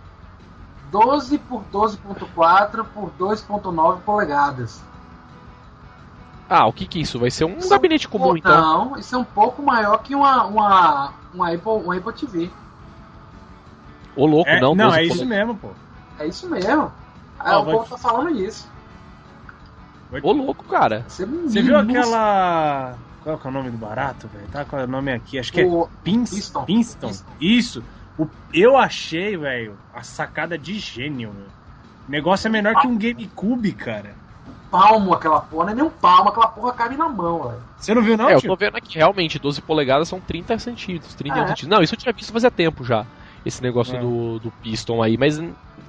12 0.91 1.39
por 1.39 1.65
12.4 1.73 2.85
por 2.93 3.11
2.9 3.19 4.01
polegadas. 4.01 4.83
Ah, 6.55 6.67
o 6.67 6.73
que 6.73 6.87
que 6.87 6.99
é 6.99 7.03
isso? 7.03 7.19
Vai 7.19 7.31
ser 7.31 7.47
um 7.47 7.57
isso 7.57 7.71
gabinete 7.71 8.07
comum, 8.07 8.37
então? 8.37 8.91
Não, 8.91 8.99
isso 8.99 9.15
é 9.15 9.19
um 9.19 9.25
pouco 9.25 9.63
maior 9.63 9.97
que 10.03 10.15
uma, 10.15 10.45
uma, 10.45 11.15
uma, 11.33 11.49
Apple, 11.49 11.73
uma 11.83 11.97
Apple 11.97 12.13
TV. 12.13 12.51
Ô 14.15 14.27
louco, 14.27 14.51
é, 14.51 14.61
não. 14.61 14.75
Não, 14.75 14.95
é 14.95 15.03
isso 15.03 15.25
mesmo, 15.25 15.57
pô. 15.57 15.71
É 16.19 16.27
isso 16.27 16.47
mesmo. 16.51 16.93
Ah, 17.39 17.59
o 17.59 17.65
povo 17.65 17.89
tá 17.89 17.97
falando 17.97 18.39
isso. 18.39 18.71
Ô 20.23 20.33
louco, 20.33 20.63
cara. 20.65 21.07
Você, 21.09 21.25
Você 21.25 21.63
viu 21.63 21.79
aquela. 21.79 22.99
Qual 23.23 23.41
é 23.43 23.49
o 23.49 23.51
nome 23.51 23.71
do 23.71 23.79
barato, 23.79 24.29
velho? 24.29 24.47
Tá 24.49 24.63
com 24.67 24.77
o 24.77 24.87
nome 24.87 25.11
aqui, 25.11 25.39
acho 25.39 25.51
que 25.51 25.65
o... 25.65 25.85
é 25.85 25.89
Pinston. 26.05 26.65
Pinston. 26.67 27.13
Isso. 27.41 27.83
O... 28.19 28.29
Eu 28.53 28.77
achei, 28.77 29.39
velho, 29.39 29.79
a 29.95 30.03
sacada 30.03 30.59
de 30.59 30.79
gênio, 30.79 31.31
velho. 31.31 31.63
O 32.07 32.11
negócio 32.11 32.47
é 32.47 32.51
menor 32.51 32.79
que 32.79 32.87
um 32.87 32.99
GameCube, 32.99 33.73
cara. 33.73 34.21
Palmo 34.73 35.15
aquela 35.15 35.41
porra, 35.41 35.67
não 35.67 35.73
é 35.73 35.75
nem 35.77 35.85
um 35.85 35.91
palmo, 35.91 36.31
aquela 36.31 36.49
porra 36.49 36.73
cabe 36.73 36.97
na 36.97 37.09
mão, 37.09 37.43
velho. 37.45 37.63
Você 37.77 37.95
não 37.95 38.03
viu, 38.03 38.17
não? 38.17 38.29
É, 38.29 38.37
tio? 38.37 38.47
eu 38.47 38.51
tô 38.51 38.57
vendo 38.57 38.77
aqui, 38.77 38.97
realmente, 38.97 39.39
12 39.39 39.63
polegadas 39.63 40.09
são 40.09 40.21
30 40.21 40.59
centímetros, 40.59 41.15
31 41.15 41.35
é. 41.35 41.47
centímetros. 41.49 41.69
Não, 41.69 41.83
isso 41.83 41.95
eu 41.95 41.99
tinha 41.99 42.13
visto 42.13 42.33
fazia 42.33 42.51
tempo 42.51 42.83
já 42.83 43.07
esse 43.45 43.63
negócio 43.63 43.97
é. 43.97 44.01
do, 44.01 44.39
do 44.39 44.51
Piston 44.51 45.03
aí, 45.03 45.17
mas 45.17 45.41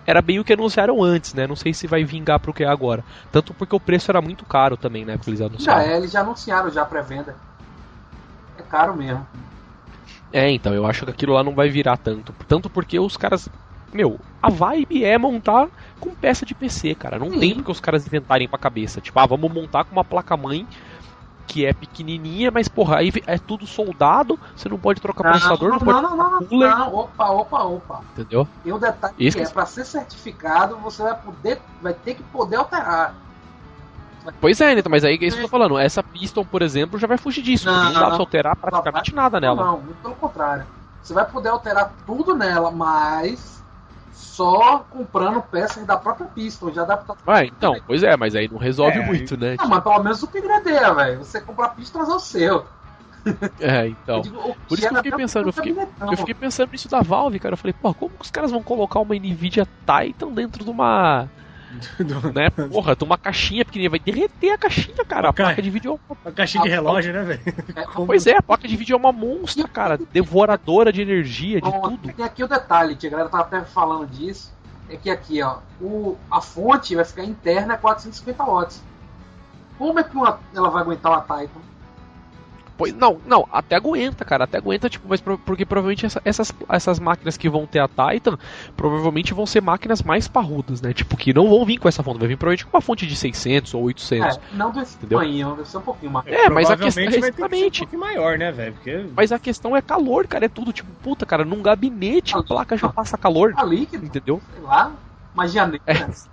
era 0.06 0.22
bem 0.22 0.40
o 0.40 0.44
que 0.44 0.54
anunciaram 0.54 1.02
antes, 1.02 1.34
né? 1.34 1.48
Não 1.48 1.56
sei 1.56 1.74
se 1.74 1.88
vai 1.88 2.04
vingar 2.04 2.40
pro 2.40 2.54
que 2.54 2.64
é 2.64 2.68
agora. 2.68 3.04
Tanto 3.32 3.54
porque 3.54 3.76
o 3.76 3.80
preço 3.80 4.12
era 4.12 4.22
muito 4.22 4.46
caro 4.46 4.76
também, 4.76 5.06
né? 5.06 5.16
Porque 5.16 5.30
eles 5.30 5.42
anunciaram. 5.42 5.82
Já 5.82 5.92
é, 5.92 5.98
eles 5.98 6.12
já 6.12 6.22
anunciaram 6.22 6.70
já 6.70 6.86
pré-venda. 6.86 7.36
É 8.58 8.64
caro 8.64 8.96
mesmo. 8.96 9.26
É, 10.32 10.50
então, 10.50 10.74
eu 10.74 10.86
acho 10.86 11.06
que 11.06 11.12
aquilo 11.12 11.34
lá 11.34 11.44
não 11.44 11.54
vai 11.54 11.70
virar 11.70 11.98
tanto. 11.98 12.34
Tanto 12.48 12.70
porque 12.70 13.00
os 13.00 13.16
caras. 13.16 13.48
Meu, 13.94 14.20
a 14.42 14.50
vibe 14.50 15.04
é 15.04 15.18
montar 15.18 15.68
com 16.00 16.16
peça 16.16 16.46
de 16.46 16.56
PC, 16.56 16.96
cara. 16.96 17.20
Não 17.20 17.32
Sim. 17.32 17.40
tem 17.40 17.56
porque 17.56 17.72
os 17.72 17.80
caras 17.80 18.06
inventarem 18.06 18.48
pra 18.48 18.58
cabeça. 18.58 19.00
Tipo, 19.00 19.20
ah, 19.20 19.26
vamos 19.26 19.52
montar 19.52 19.84
com 19.84 19.92
uma 19.92 20.04
placa-mãe 20.04 20.68
que 21.46 21.66
é 21.66 21.74
pequenininha, 21.74 22.50
mas 22.50 22.68
porra, 22.68 22.98
aí 22.98 23.12
é 23.28 23.38
tudo 23.38 23.68
soldado, 23.68 24.40
você 24.56 24.70
não 24.70 24.80
pode 24.80 25.02
trocar 25.02 25.26
não, 25.26 25.32
processador, 25.32 25.70
não, 25.70 25.78
não, 25.78 25.86
pode 25.86 26.02
não, 26.02 26.18
não, 26.18 26.40
não, 26.40 26.80
não, 26.80 26.96
opa, 26.96 27.30
opa, 27.30 27.64
opa. 27.64 28.02
Entendeu? 28.14 28.48
E 28.64 28.72
o 28.72 28.80
detalhe 28.80 29.14
Isso 29.20 29.38
é, 29.38 29.46
para 29.48 29.66
ser 29.66 29.86
certificado, 29.86 30.78
você 30.78 31.04
vai 31.04 31.16
poder, 31.16 31.62
vai 31.82 31.94
ter 31.94 32.16
que 32.16 32.24
poder 32.24 32.56
alterar. 32.56 33.14
Pois 34.40 34.62
é, 34.62 34.72
Anitta, 34.72 34.90
mas 34.90 35.04
aí 35.04 35.20
é 35.22 35.26
isso 35.26 35.36
que 35.36 35.44
eu 35.44 35.48
tô 35.48 35.52
falando. 35.52 35.78
Essa 35.78 36.02
Piston, 36.02 36.46
por 36.46 36.62
exemplo, 36.62 36.98
já 36.98 37.08
vai 37.08 37.18
fugir 37.18 37.42
disso. 37.42 37.66
Não, 37.66 37.84
não 37.86 37.94
dá 37.94 38.06
pra 38.08 38.16
alterar 38.16 38.56
praticamente 38.56 39.14
nada 39.14 39.40
nela. 39.40 39.66
Não, 39.66 39.82
muito 39.82 40.02
pelo 40.02 40.16
contrário. 40.16 40.66
Você 41.02 41.14
vai 41.14 41.26
poder 41.26 41.50
alterar 41.50 41.94
tudo 42.06 42.34
nela, 42.34 42.72
mas 42.72 43.63
só 44.14 44.80
comprando 44.90 45.42
peças 45.42 45.86
da 45.86 45.98
própria 45.98 46.30
já 46.74 46.86
dá 46.86 46.98
pra. 46.98 47.16
Ah, 47.26 47.44
então, 47.44 47.76
pois 47.86 48.04
é, 48.04 48.16
mas 48.16 48.36
aí 48.36 48.48
não 48.48 48.58
resolve 48.58 49.00
é, 49.00 49.06
muito, 49.06 49.36
né? 49.36 49.56
Não, 49.58 49.68
mas 49.68 49.84
pelo 49.84 50.04
menos 50.04 50.22
o 50.22 50.26
upgradeia, 50.26 50.94
velho. 50.94 51.20
Você 51.20 51.42
compra 51.42 51.70
Pistons 51.70 52.08
é 52.08 52.14
o 52.14 52.20
seu. 52.20 52.66
É, 53.60 53.88
então. 53.88 54.20
Digo, 54.20 54.56
Por 54.68 54.78
isso 54.78 54.88
que 54.88 54.94
eu 54.94 54.98
fiquei 54.98 55.12
pensando, 55.14 55.48
eu 55.48 55.54
fiquei, 55.54 55.72
eu 55.72 56.18
fiquei 56.18 56.34
pensando 56.34 56.72
nisso 56.74 56.90
da 56.90 57.02
Valve, 57.02 57.40
cara. 57.40 57.54
Eu 57.54 57.58
falei, 57.58 57.74
pô, 57.74 57.94
como 57.94 58.18
que 58.18 58.26
os 58.26 58.32
caras 58.32 58.52
vão 58.52 58.62
colocar 58.62 59.00
uma 59.00 59.16
Nvidia 59.16 59.66
Titan 59.86 60.34
dentro 60.34 60.66
de 60.66 60.70
uma 60.70 61.30
né? 62.34 62.50
Porra, 62.70 62.96
tem 62.96 63.08
uma 63.08 63.18
caixinha 63.18 63.66
pequenininha, 63.66 63.90
vai 63.90 64.00
derreter 64.00 64.52
a 64.52 64.58
caixinha, 64.58 65.06
cara. 65.06 65.30
A 65.30 65.34
placa 65.34 65.62
de 65.62 65.70
vídeo 65.70 65.92
é 65.92 66.14
uma... 66.14 66.18
A 66.26 66.32
caixinha 66.32 66.64
de 66.64 66.70
relógio, 66.70 67.14
né, 67.14 67.24
velho? 67.24 67.42
É, 67.76 67.86
pois 68.06 68.28
é, 68.28 68.38
a 68.38 68.42
placa 68.42 68.68
de 68.68 68.76
vídeo 68.76 68.94
é 68.94 68.98
uma 68.98 69.12
monstra, 69.12 69.68
cara. 69.68 69.98
Devoradora 70.12 70.92
de 70.92 71.02
energia, 71.02 71.62
de 71.62 71.70
Bom, 71.70 71.82
tudo. 71.82 72.14
Tem 72.14 72.26
aqui 72.26 72.44
o 72.44 72.48
detalhe, 72.48 72.96
que 72.96 73.08
a 73.08 73.10
galera 73.10 73.30
tava 73.30 73.44
até 73.44 73.62
falando 73.62 74.08
disso. 74.08 74.54
É 74.90 74.98
que 74.98 75.10
aqui, 75.10 75.42
ó, 75.42 75.58
o, 75.82 76.18
a 76.30 76.42
fonte 76.42 76.96
vai 76.96 77.06
ficar 77.06 77.24
interna 77.24 77.76
a 77.76 77.78
450 77.78 78.44
watts. 78.44 78.84
Como 79.78 80.00
é 80.00 80.04
que 80.04 80.16
uma, 80.16 80.40
ela 80.54 80.70
vai 80.70 80.82
aguentar 80.82 81.12
uma 81.12 81.22
Titan? 81.22 81.62
Pois, 82.78 82.94
não, 82.96 83.20
não, 83.26 83.48
até 83.52 83.76
aguenta, 83.76 84.26
cara, 84.26 84.46
até 84.46 84.58
aguenta, 84.58 84.90
tipo, 84.90 85.08
mas 85.08 85.22
porque 85.22 85.66
provavelmente 85.66 86.06
essa, 86.06 86.22
essas, 86.26 86.52
essas 86.68 87.00
máquinas 87.00 87.38
que 87.38 87.48
vão 87.48 87.68
ter 87.68 87.80
a 87.80 87.88
Titan, 87.88 88.38
provavelmente 88.76 89.34
vão 89.34 89.46
ser 89.46 89.62
máquinas 89.62 90.02
mais 90.02 90.28
parrudas, 90.28 90.82
né? 90.82 90.94
Tipo, 90.94 91.16
que 91.16 91.34
não 91.34 91.50
vão 91.50 91.64
vir 91.66 91.78
com 91.78 91.88
essa 91.88 92.02
fonte, 92.02 92.20
vai 92.20 92.28
vir 92.28 92.38
provavelmente 92.38 92.66
com 92.66 92.76
uma 92.76 92.82
fonte 92.82 93.06
de 93.06 93.16
600 93.16 93.74
ou 93.74 93.84
800. 93.84 94.38
É, 94.38 94.40
não 94.54 94.72
desse 94.72 94.98
entendeu? 94.98 95.20
tamanho, 95.20 95.56
deve 95.56 95.70
ser 95.70 95.78
um 95.78 95.82
pouquinho 95.82 96.12
mais. 96.12 96.28
É, 96.28 96.50
mas 96.50 96.70
a 96.70 96.78
questão 96.78 97.04
é 97.04 97.08
exatamente. 97.08 97.88
Um 97.94 97.98
maior, 98.00 98.38
né, 98.38 98.52
velho? 98.52 98.74
Porque... 98.74 99.06
Mas 99.16 99.32
a 99.32 99.38
questão 99.38 99.76
é 99.76 99.82
calor, 99.82 100.28
cara, 100.28 100.46
é 100.46 100.50
tudo, 100.50 100.74
tipo, 100.74 100.90
puta, 101.04 101.26
cara, 101.26 101.46
num 101.46 101.62
gabinete 101.62 102.36
a 102.36 102.44
placa 102.44 102.76
já 102.76 102.90
passa 102.90 103.18
calor. 103.18 103.54
A 103.56 103.64
líquido, 103.64 104.06
entendeu? 104.06 104.42
Sei 104.54 104.64
lá, 104.64 104.92
magia 105.36 105.68
negra. 105.68 105.84
É. 105.86 106.33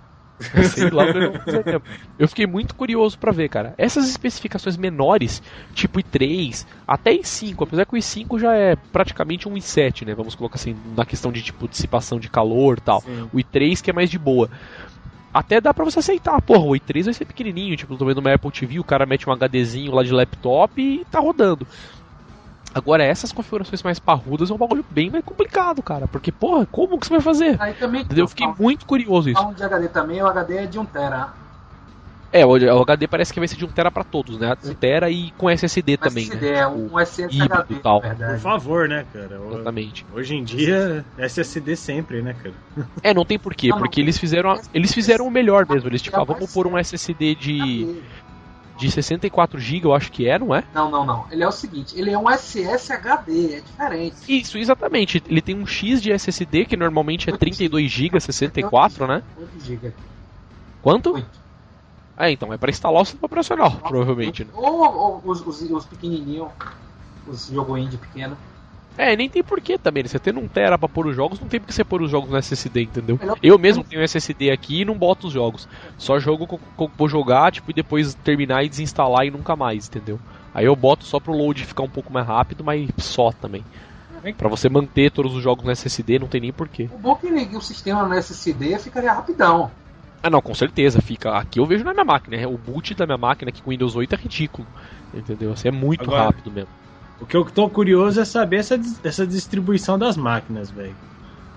Sei 0.73 0.89
lá, 0.89 1.05
eu, 1.05 1.81
eu 2.19 2.27
fiquei 2.27 2.45
muito 2.45 2.75
curioso 2.75 3.17
para 3.17 3.31
ver, 3.31 3.49
cara. 3.49 3.73
Essas 3.77 4.09
especificações 4.09 4.77
menores, 4.77 5.41
tipo 5.73 5.99
i3, 5.99 6.65
até 6.87 7.13
i5, 7.13 7.63
apesar 7.63 7.85
que 7.85 7.95
o 7.95 7.97
i5 7.97 8.39
já 8.39 8.55
é 8.55 8.75
praticamente 8.75 9.47
um 9.47 9.53
i7, 9.53 10.05
né? 10.05 10.13
Vamos 10.13 10.35
colocar 10.35 10.55
assim, 10.55 10.75
na 10.95 11.05
questão 11.05 11.31
de 11.31 11.41
tipo 11.41 11.67
dissipação 11.67 12.19
de 12.19 12.29
calor 12.29 12.77
e 12.77 12.81
tal. 12.81 13.01
Sim. 13.01 13.29
O 13.31 13.37
i3 13.37 13.81
que 13.81 13.89
é 13.89 13.93
mais 13.93 14.09
de 14.09 14.17
boa. 14.17 14.49
Até 15.33 15.61
dá 15.61 15.73
pra 15.73 15.85
você 15.85 15.99
aceitar, 15.99 16.41
porra, 16.41 16.65
o 16.65 16.71
i3 16.71 17.05
vai 17.05 17.13
ser 17.13 17.23
pequenininho, 17.23 17.77
tipo, 17.77 17.95
tô 17.95 18.05
vendo 18.05 18.17
uma 18.17 18.33
Apple 18.33 18.51
TV, 18.51 18.79
o 18.79 18.83
cara 18.83 19.05
mete 19.05 19.29
um 19.29 19.33
HDzinho 19.33 19.93
lá 19.93 20.03
de 20.03 20.11
laptop 20.11 20.81
e 20.81 21.05
tá 21.05 21.19
rodando. 21.19 21.65
Agora, 22.73 23.03
essas 23.03 23.31
configurações 23.31 23.83
mais 23.83 23.99
parrudas 23.99 24.49
é 24.49 24.53
um 24.53 24.57
bagulho 24.57 24.85
bem 24.89 25.09
mais 25.09 25.23
complicado, 25.23 25.81
cara. 25.83 26.07
Porque, 26.07 26.31
porra, 26.31 26.65
como 26.65 26.97
que 26.99 27.07
você 27.07 27.13
vai 27.13 27.21
fazer? 27.21 27.57
Aí 27.59 27.73
também, 27.73 28.05
Eu 28.15 28.27
fiquei 28.27 28.47
muito 28.57 28.85
curioso 28.85 29.29
isso. 29.29 29.39
Falando 29.39 29.57
de 29.57 29.63
HD 29.63 29.87
também, 29.89 30.21
o 30.21 30.27
HD 30.27 30.57
é 30.57 30.65
de 30.65 30.79
1 30.79 30.85
tera. 30.85 31.41
É, 32.33 32.45
o 32.45 32.81
HD 32.81 33.09
parece 33.09 33.33
que 33.33 33.39
vai 33.41 33.47
ser 33.47 33.57
de 33.57 33.65
1 33.65 33.67
tera 33.69 33.91
pra 33.91 34.05
todos, 34.05 34.39
né? 34.39 34.55
1 34.63 34.73
tera 34.75 35.09
e 35.09 35.31
com 35.31 35.49
SSD 35.49 35.97
também, 35.97 36.23
SSD, 36.23 36.51
né? 36.51 36.59
é 36.59 36.67
um 36.67 36.97
SSD 36.97 37.41
HD, 37.41 37.75
tal. 37.75 38.01
Por 38.01 38.39
favor, 38.39 38.87
né, 38.87 39.05
cara? 39.11 39.37
Exatamente. 39.51 40.05
Hoje 40.13 40.35
em 40.35 40.43
dia, 40.43 41.05
SSD 41.17 41.75
sempre, 41.75 42.21
né, 42.21 42.33
cara? 42.41 42.55
É, 43.03 43.13
não 43.13 43.25
tem 43.25 43.37
porquê, 43.37 43.69
porque 43.77 43.99
eles 43.99 44.17
fizeram, 44.17 44.57
eles 44.73 44.93
fizeram 44.93 45.27
o 45.27 45.31
melhor 45.31 45.67
mesmo. 45.69 45.89
Eles, 45.89 46.01
tipo, 46.01 46.17
ah, 46.17 46.23
vamos 46.23 46.53
pôr 46.53 46.67
um 46.67 46.77
SSD 46.77 47.35
de 47.35 48.01
de 48.81 48.89
64 48.89 49.59
GB, 49.59 49.85
eu 49.85 49.93
acho 49.93 50.11
que 50.11 50.27
é, 50.27 50.39
não 50.39 50.55
é? 50.55 50.63
Não, 50.73 50.89
não, 50.89 51.05
não. 51.05 51.25
Ele 51.29 51.43
é 51.43 51.47
o 51.47 51.51
seguinte, 51.51 51.97
ele 51.97 52.09
é 52.09 52.17
um 52.17 52.27
SSHD, 52.27 53.55
é 53.55 53.61
diferente. 53.61 54.15
Isso, 54.27 54.57
exatamente. 54.57 55.21
Ele 55.29 55.39
tem 55.39 55.55
um 55.55 55.67
X 55.67 56.01
de 56.01 56.11
SSD 56.11 56.65
que 56.65 56.75
normalmente 56.75 57.29
é 57.29 57.37
32 57.37 57.91
GB, 57.91 58.19
64, 58.19 59.05
né? 59.05 59.21
8 59.37 59.65
GB. 59.65 59.93
Quanto? 60.81 61.13
8. 61.13 61.27
É, 62.17 62.31
então, 62.31 62.51
é 62.51 62.57
para 62.57 62.71
instalar 62.71 63.03
o 63.03 63.05
sistema 63.05 63.27
operacional, 63.27 63.71
provavelmente. 63.71 64.43
Né? 64.43 64.49
Ou, 64.53 64.81
ou 64.81 65.21
os, 65.25 65.45
os, 65.45 65.61
os 65.61 65.85
pequenininhos, 65.85 66.49
os 67.27 67.47
jogo 67.47 67.77
indie 67.77 67.97
pequeno. 67.97 68.35
É, 68.97 69.15
nem 69.15 69.29
tem 69.29 69.41
porquê 69.41 69.77
também. 69.77 70.03
Você 70.03 70.19
tendo 70.19 70.39
um 70.39 70.47
Tera 70.47 70.77
pra 70.77 70.87
pôr 70.87 71.07
os 71.07 71.15
jogos, 71.15 71.39
não 71.39 71.47
tem 71.47 71.59
porque 71.59 71.73
você 71.73 71.83
pôr 71.83 72.01
os 72.01 72.11
jogos 72.11 72.29
no 72.29 72.37
SSD, 72.37 72.83
entendeu? 72.83 73.19
Eu 73.41 73.57
mesmo 73.57 73.83
tenho 73.83 74.03
SSD 74.03 74.51
aqui 74.51 74.81
e 74.81 74.85
não 74.85 74.95
boto 74.95 75.27
os 75.27 75.33
jogos. 75.33 75.67
Só 75.97 76.19
jogo 76.19 76.47
que 76.47 76.89
vou 76.97 77.07
jogar, 77.07 77.51
tipo, 77.51 77.71
e 77.71 77.73
depois 77.73 78.13
terminar 78.15 78.63
e 78.63 78.69
desinstalar 78.69 79.25
e 79.25 79.31
nunca 79.31 79.55
mais, 79.55 79.87
entendeu? 79.87 80.19
Aí 80.53 80.65
eu 80.65 80.75
boto 80.75 81.05
só 81.05 81.19
pro 81.19 81.33
load 81.33 81.65
ficar 81.65 81.83
um 81.83 81.89
pouco 81.89 82.11
mais 82.11 82.27
rápido, 82.27 82.63
mas 82.63 82.89
só 82.97 83.31
também. 83.31 83.63
Pra 84.37 84.49
você 84.49 84.69
manter 84.69 85.11
todos 85.11 85.35
os 85.35 85.41
jogos 85.41 85.65
no 85.65 85.71
SSD, 85.71 86.19
não 86.19 86.27
tem 86.27 86.41
nem 86.41 86.51
porquê. 86.51 86.87
O 86.93 86.97
bom 86.97 87.17
é 87.23 87.45
que 87.45 87.57
o 87.57 87.61
sistema 87.61 88.07
no 88.07 88.13
SSD 88.13 88.77
ficaria 88.77 89.13
rapidão. 89.13 89.71
Ah, 90.21 90.29
não, 90.29 90.41
com 90.41 90.53
certeza, 90.53 91.01
fica. 91.01 91.35
Aqui 91.35 91.59
eu 91.59 91.65
vejo 91.65 91.83
na 91.83 91.93
minha 91.93 92.05
máquina. 92.05 92.47
O 92.47 92.57
boot 92.57 92.93
da 92.93 93.07
minha 93.07 93.17
máquina 93.17 93.49
aqui 93.49 93.61
com 93.61 93.71
Windows 93.71 93.95
8 93.95 94.13
é 94.13 94.17
ridículo. 94.17 94.67
Entendeu? 95.11 95.51
Assim, 95.51 95.69
é 95.69 95.71
muito 95.71 96.03
Agora, 96.03 96.25
rápido 96.25 96.51
mesmo. 96.51 96.69
O 97.21 97.25
que 97.25 97.37
eu 97.37 97.45
tô 97.45 97.69
curioso 97.69 98.19
é 98.19 98.25
saber 98.25 98.57
essa, 98.57 98.79
essa 99.03 99.27
distribuição 99.27 99.97
das 99.97 100.17
máquinas, 100.17 100.71
velho. 100.71 100.95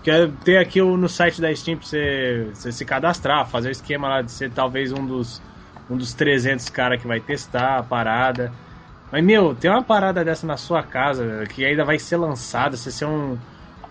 Quer 0.02 0.30
ter 0.44 0.58
aqui 0.58 0.82
no 0.82 1.08
site 1.08 1.40
da 1.40 1.54
Steam 1.54 1.78
pra 1.78 1.86
você, 1.86 2.50
você 2.54 2.70
se 2.70 2.84
cadastrar, 2.84 3.48
fazer 3.48 3.68
o 3.68 3.72
esquema 3.72 4.06
lá 4.06 4.20
de 4.20 4.30
ser 4.30 4.50
talvez 4.52 4.92
um 4.92 5.06
dos, 5.06 5.40
um 5.88 5.96
dos 5.96 6.12
300 6.12 6.68
cara 6.68 6.98
que 6.98 7.06
vai 7.06 7.18
testar 7.18 7.78
a 7.78 7.82
parada. 7.82 8.52
Mas, 9.10 9.24
meu, 9.24 9.54
tem 9.54 9.70
uma 9.70 9.82
parada 9.82 10.22
dessa 10.22 10.46
na 10.46 10.58
sua 10.58 10.82
casa 10.82 11.46
que 11.46 11.64
ainda 11.64 11.82
vai 11.82 11.98
ser 11.98 12.18
lançada, 12.18 12.76
você 12.76 12.92
ser 12.92 13.06
um, 13.06 13.38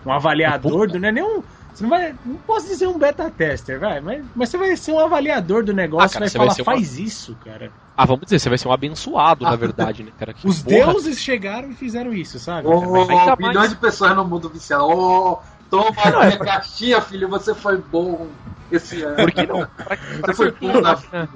um 0.06 0.12
avaliador, 0.12 0.86
do, 0.86 1.00
não 1.00 1.08
é 1.08 1.12
nem 1.12 1.24
um, 1.24 1.42
você 1.74 1.82
não 1.82 1.90
vai. 1.90 2.14
Não 2.24 2.36
posso 2.36 2.68
dizer 2.68 2.86
um 2.86 2.96
beta 2.96 3.28
tester, 3.30 3.80
vai, 3.80 4.00
mas, 4.00 4.24
mas 4.34 4.48
você 4.48 4.56
vai 4.56 4.76
ser 4.76 4.92
um 4.92 5.00
avaliador 5.00 5.64
do 5.64 5.72
negócio, 5.72 6.06
ah, 6.06 6.20
cara, 6.20 6.24
vai 6.26 6.30
falar, 6.30 6.54
vai 6.54 6.64
faz 6.64 6.96
uma... 6.96 7.06
isso, 7.06 7.36
cara. 7.44 7.72
Ah, 7.96 8.06
vamos 8.06 8.24
dizer, 8.24 8.38
você 8.38 8.48
vai 8.48 8.58
ser 8.58 8.68
um 8.68 8.72
abençoado, 8.72 9.44
ah, 9.44 9.50
na 9.50 9.56
verdade, 9.56 10.04
né, 10.04 10.12
cara? 10.18 10.32
Que 10.34 10.46
Os 10.46 10.62
porra. 10.62 10.92
deuses 10.92 11.18
chegaram 11.18 11.70
e 11.70 11.74
fizeram 11.74 12.12
isso, 12.12 12.38
sabe? 12.38 12.68
Oh, 12.68 12.78
oh, 12.78 13.36
milhões 13.38 13.70
de 13.70 13.76
pessoas 13.76 14.14
no 14.14 14.24
mundo 14.24 14.48
viciado. 14.48 14.84
Oh, 14.84 15.38
Toma 15.68 15.90
não, 16.10 16.22
é 16.22 16.38
caixinha, 16.38 17.00
filho, 17.00 17.28
você 17.28 17.54
foi 17.54 17.78
bom 17.78 18.28
esse 18.70 19.02
ano. 19.02 19.16
Por 19.16 19.32
que 19.32 19.46
não? 19.46 19.66
Pra, 19.66 19.96
pra 19.96 19.96
você 20.20 20.34
foi 20.34 20.50
bom 20.52 20.80
na 20.80 20.94
vida. 20.94 21.28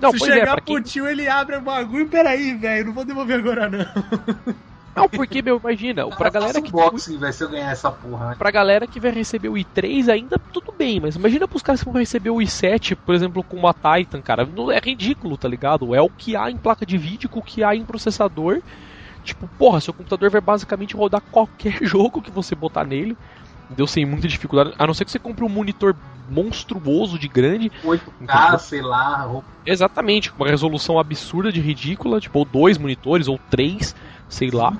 Não, 0.00 0.12
Se 0.12 0.30
é, 0.30 0.34
chegar 0.34 0.52
é, 0.52 0.54
pro 0.56 0.64
quem... 0.64 0.82
tio, 0.82 1.08
ele 1.08 1.26
abre 1.26 1.56
o 1.56 1.60
bagulho, 1.60 2.08
peraí, 2.08 2.54
velho, 2.54 2.86
não 2.86 2.92
vou 2.92 3.04
devolver 3.04 3.38
agora 3.38 3.68
não. 3.68 3.78
Não, 4.94 5.08
porque, 5.08 5.42
meu, 5.42 5.58
imagina, 5.58 6.02
não, 6.02 6.10
pra 6.10 6.30
galera 6.30 6.60
que. 6.60 6.70
Boxing, 6.72 7.18
vai 7.18 7.32
se 7.32 7.44
eu 7.44 7.48
ganhar 7.48 7.70
essa 7.70 7.90
porra. 7.90 8.30
Né? 8.30 8.34
Pra 8.36 8.50
galera 8.50 8.86
que 8.86 8.98
vai 8.98 9.10
receber 9.10 9.48
o 9.48 9.54
i3 9.54 10.08
ainda 10.08 10.38
tudo 10.52 10.74
bem, 10.76 11.00
mas 11.00 11.16
imagina 11.16 11.46
pros 11.46 11.62
caras 11.62 11.80
que 11.82 11.90
vão 11.90 11.98
receber 11.98 12.30
o 12.30 12.36
i7, 12.36 12.96
por 12.96 13.14
exemplo, 13.14 13.44
com 13.44 13.56
uma 13.56 13.74
Titan, 13.74 14.20
cara. 14.20 14.48
É 14.72 14.80
ridículo, 14.80 15.36
tá 15.36 15.48
ligado? 15.48 15.94
É 15.94 16.00
o 16.00 16.08
que 16.08 16.34
há 16.36 16.50
em 16.50 16.56
placa 16.56 16.84
de 16.84 16.98
vídeo, 16.98 17.28
com 17.28 17.40
o 17.40 17.42
que 17.42 17.62
há 17.62 17.74
em 17.74 17.84
processador. 17.84 18.60
Tipo, 19.22 19.48
porra, 19.58 19.80
seu 19.80 19.92
computador 19.92 20.30
vai 20.30 20.40
basicamente 20.40 20.96
rodar 20.96 21.20
qualquer 21.30 21.78
jogo 21.84 22.22
que 22.22 22.30
você 22.30 22.54
botar 22.54 22.84
nele. 22.84 23.16
Deu 23.70 23.86
sem 23.86 24.06
muita 24.06 24.26
dificuldade. 24.26 24.74
A 24.78 24.86
não 24.86 24.94
ser 24.94 25.04
que 25.04 25.10
você 25.10 25.18
compre 25.18 25.44
um 25.44 25.48
monitor 25.48 25.94
monstruoso 26.30 27.18
de 27.18 27.28
grande. 27.28 27.70
8K, 27.84 28.00
entendeu? 28.20 28.58
sei 28.58 28.82
lá. 28.82 29.42
Exatamente, 29.64 30.32
com 30.32 30.42
uma 30.42 30.50
resolução 30.50 30.98
absurda 30.98 31.52
de 31.52 31.60
ridícula, 31.60 32.20
tipo, 32.20 32.38
ou 32.38 32.44
dois 32.44 32.78
monitores, 32.78 33.28
ou 33.28 33.38
três 33.50 33.94
sei 34.28 34.50
lá. 34.50 34.72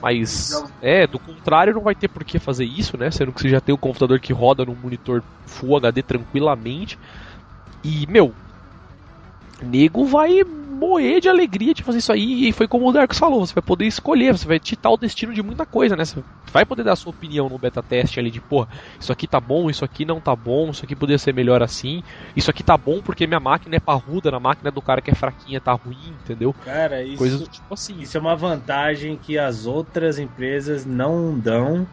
Mas 0.00 0.50
é, 0.80 1.06
do 1.06 1.18
contrário, 1.18 1.74
não 1.74 1.82
vai 1.82 1.94
ter 1.94 2.08
por 2.08 2.24
que 2.24 2.38
fazer 2.38 2.64
isso, 2.64 2.96
né? 2.96 3.10
Sendo 3.10 3.32
que 3.32 3.40
você 3.40 3.48
já 3.48 3.60
tem 3.60 3.72
o 3.72 3.76
um 3.76 3.80
computador 3.80 4.18
que 4.18 4.32
roda 4.32 4.64
num 4.64 4.74
monitor 4.74 5.22
Full 5.46 5.76
HD 5.76 6.02
tranquilamente. 6.02 6.98
E, 7.82 8.06
meu, 8.06 8.34
nego 9.62 10.06
vai 10.06 10.42
morrer 10.74 11.20
de 11.20 11.28
alegria 11.28 11.72
de 11.72 11.82
fazer 11.82 11.98
isso 11.98 12.12
aí. 12.12 12.48
E 12.48 12.52
foi 12.52 12.68
como 12.68 12.88
o 12.88 12.92
Dark 12.92 13.14
falou: 13.14 13.46
você 13.46 13.54
vai 13.54 13.62
poder 13.62 13.86
escolher, 13.86 14.36
você 14.36 14.46
vai 14.46 14.58
titar 14.58 14.90
o 14.90 14.96
destino 14.96 15.32
de 15.32 15.42
muita 15.42 15.64
coisa, 15.64 15.96
né? 15.96 16.04
Você 16.04 16.22
vai 16.52 16.64
poder 16.64 16.82
dar 16.82 16.92
a 16.92 16.96
sua 16.96 17.10
opinião 17.10 17.48
no 17.48 17.58
beta 17.58 17.82
teste 17.82 18.20
ali 18.20 18.30
de, 18.30 18.40
pô, 18.40 18.66
isso 18.98 19.12
aqui 19.12 19.26
tá 19.26 19.40
bom, 19.40 19.70
isso 19.70 19.84
aqui 19.84 20.04
não 20.04 20.20
tá 20.20 20.34
bom, 20.36 20.70
isso 20.70 20.84
aqui 20.84 20.94
poderia 20.94 21.18
ser 21.18 21.32
melhor 21.32 21.62
assim, 21.62 22.02
isso 22.36 22.50
aqui 22.50 22.62
tá 22.62 22.76
bom 22.76 23.00
porque 23.00 23.26
minha 23.26 23.40
máquina 23.40 23.76
é 23.76 23.80
parruda, 23.80 24.30
na 24.30 24.40
máquina 24.40 24.70
do 24.70 24.82
cara 24.82 25.00
que 25.00 25.10
é 25.10 25.14
fraquinha 25.14 25.60
tá 25.60 25.72
ruim, 25.72 26.14
entendeu? 26.22 26.54
Cara, 26.64 27.02
isso, 27.02 27.18
Coisas 27.18 27.48
tipo 27.48 27.72
assim. 27.72 28.00
Isso 28.00 28.16
é 28.16 28.20
uma 28.20 28.36
vantagem 28.36 29.16
que 29.16 29.38
as 29.38 29.66
outras 29.66 30.18
empresas 30.18 30.84
não 30.84 31.38
dão. 31.38 31.86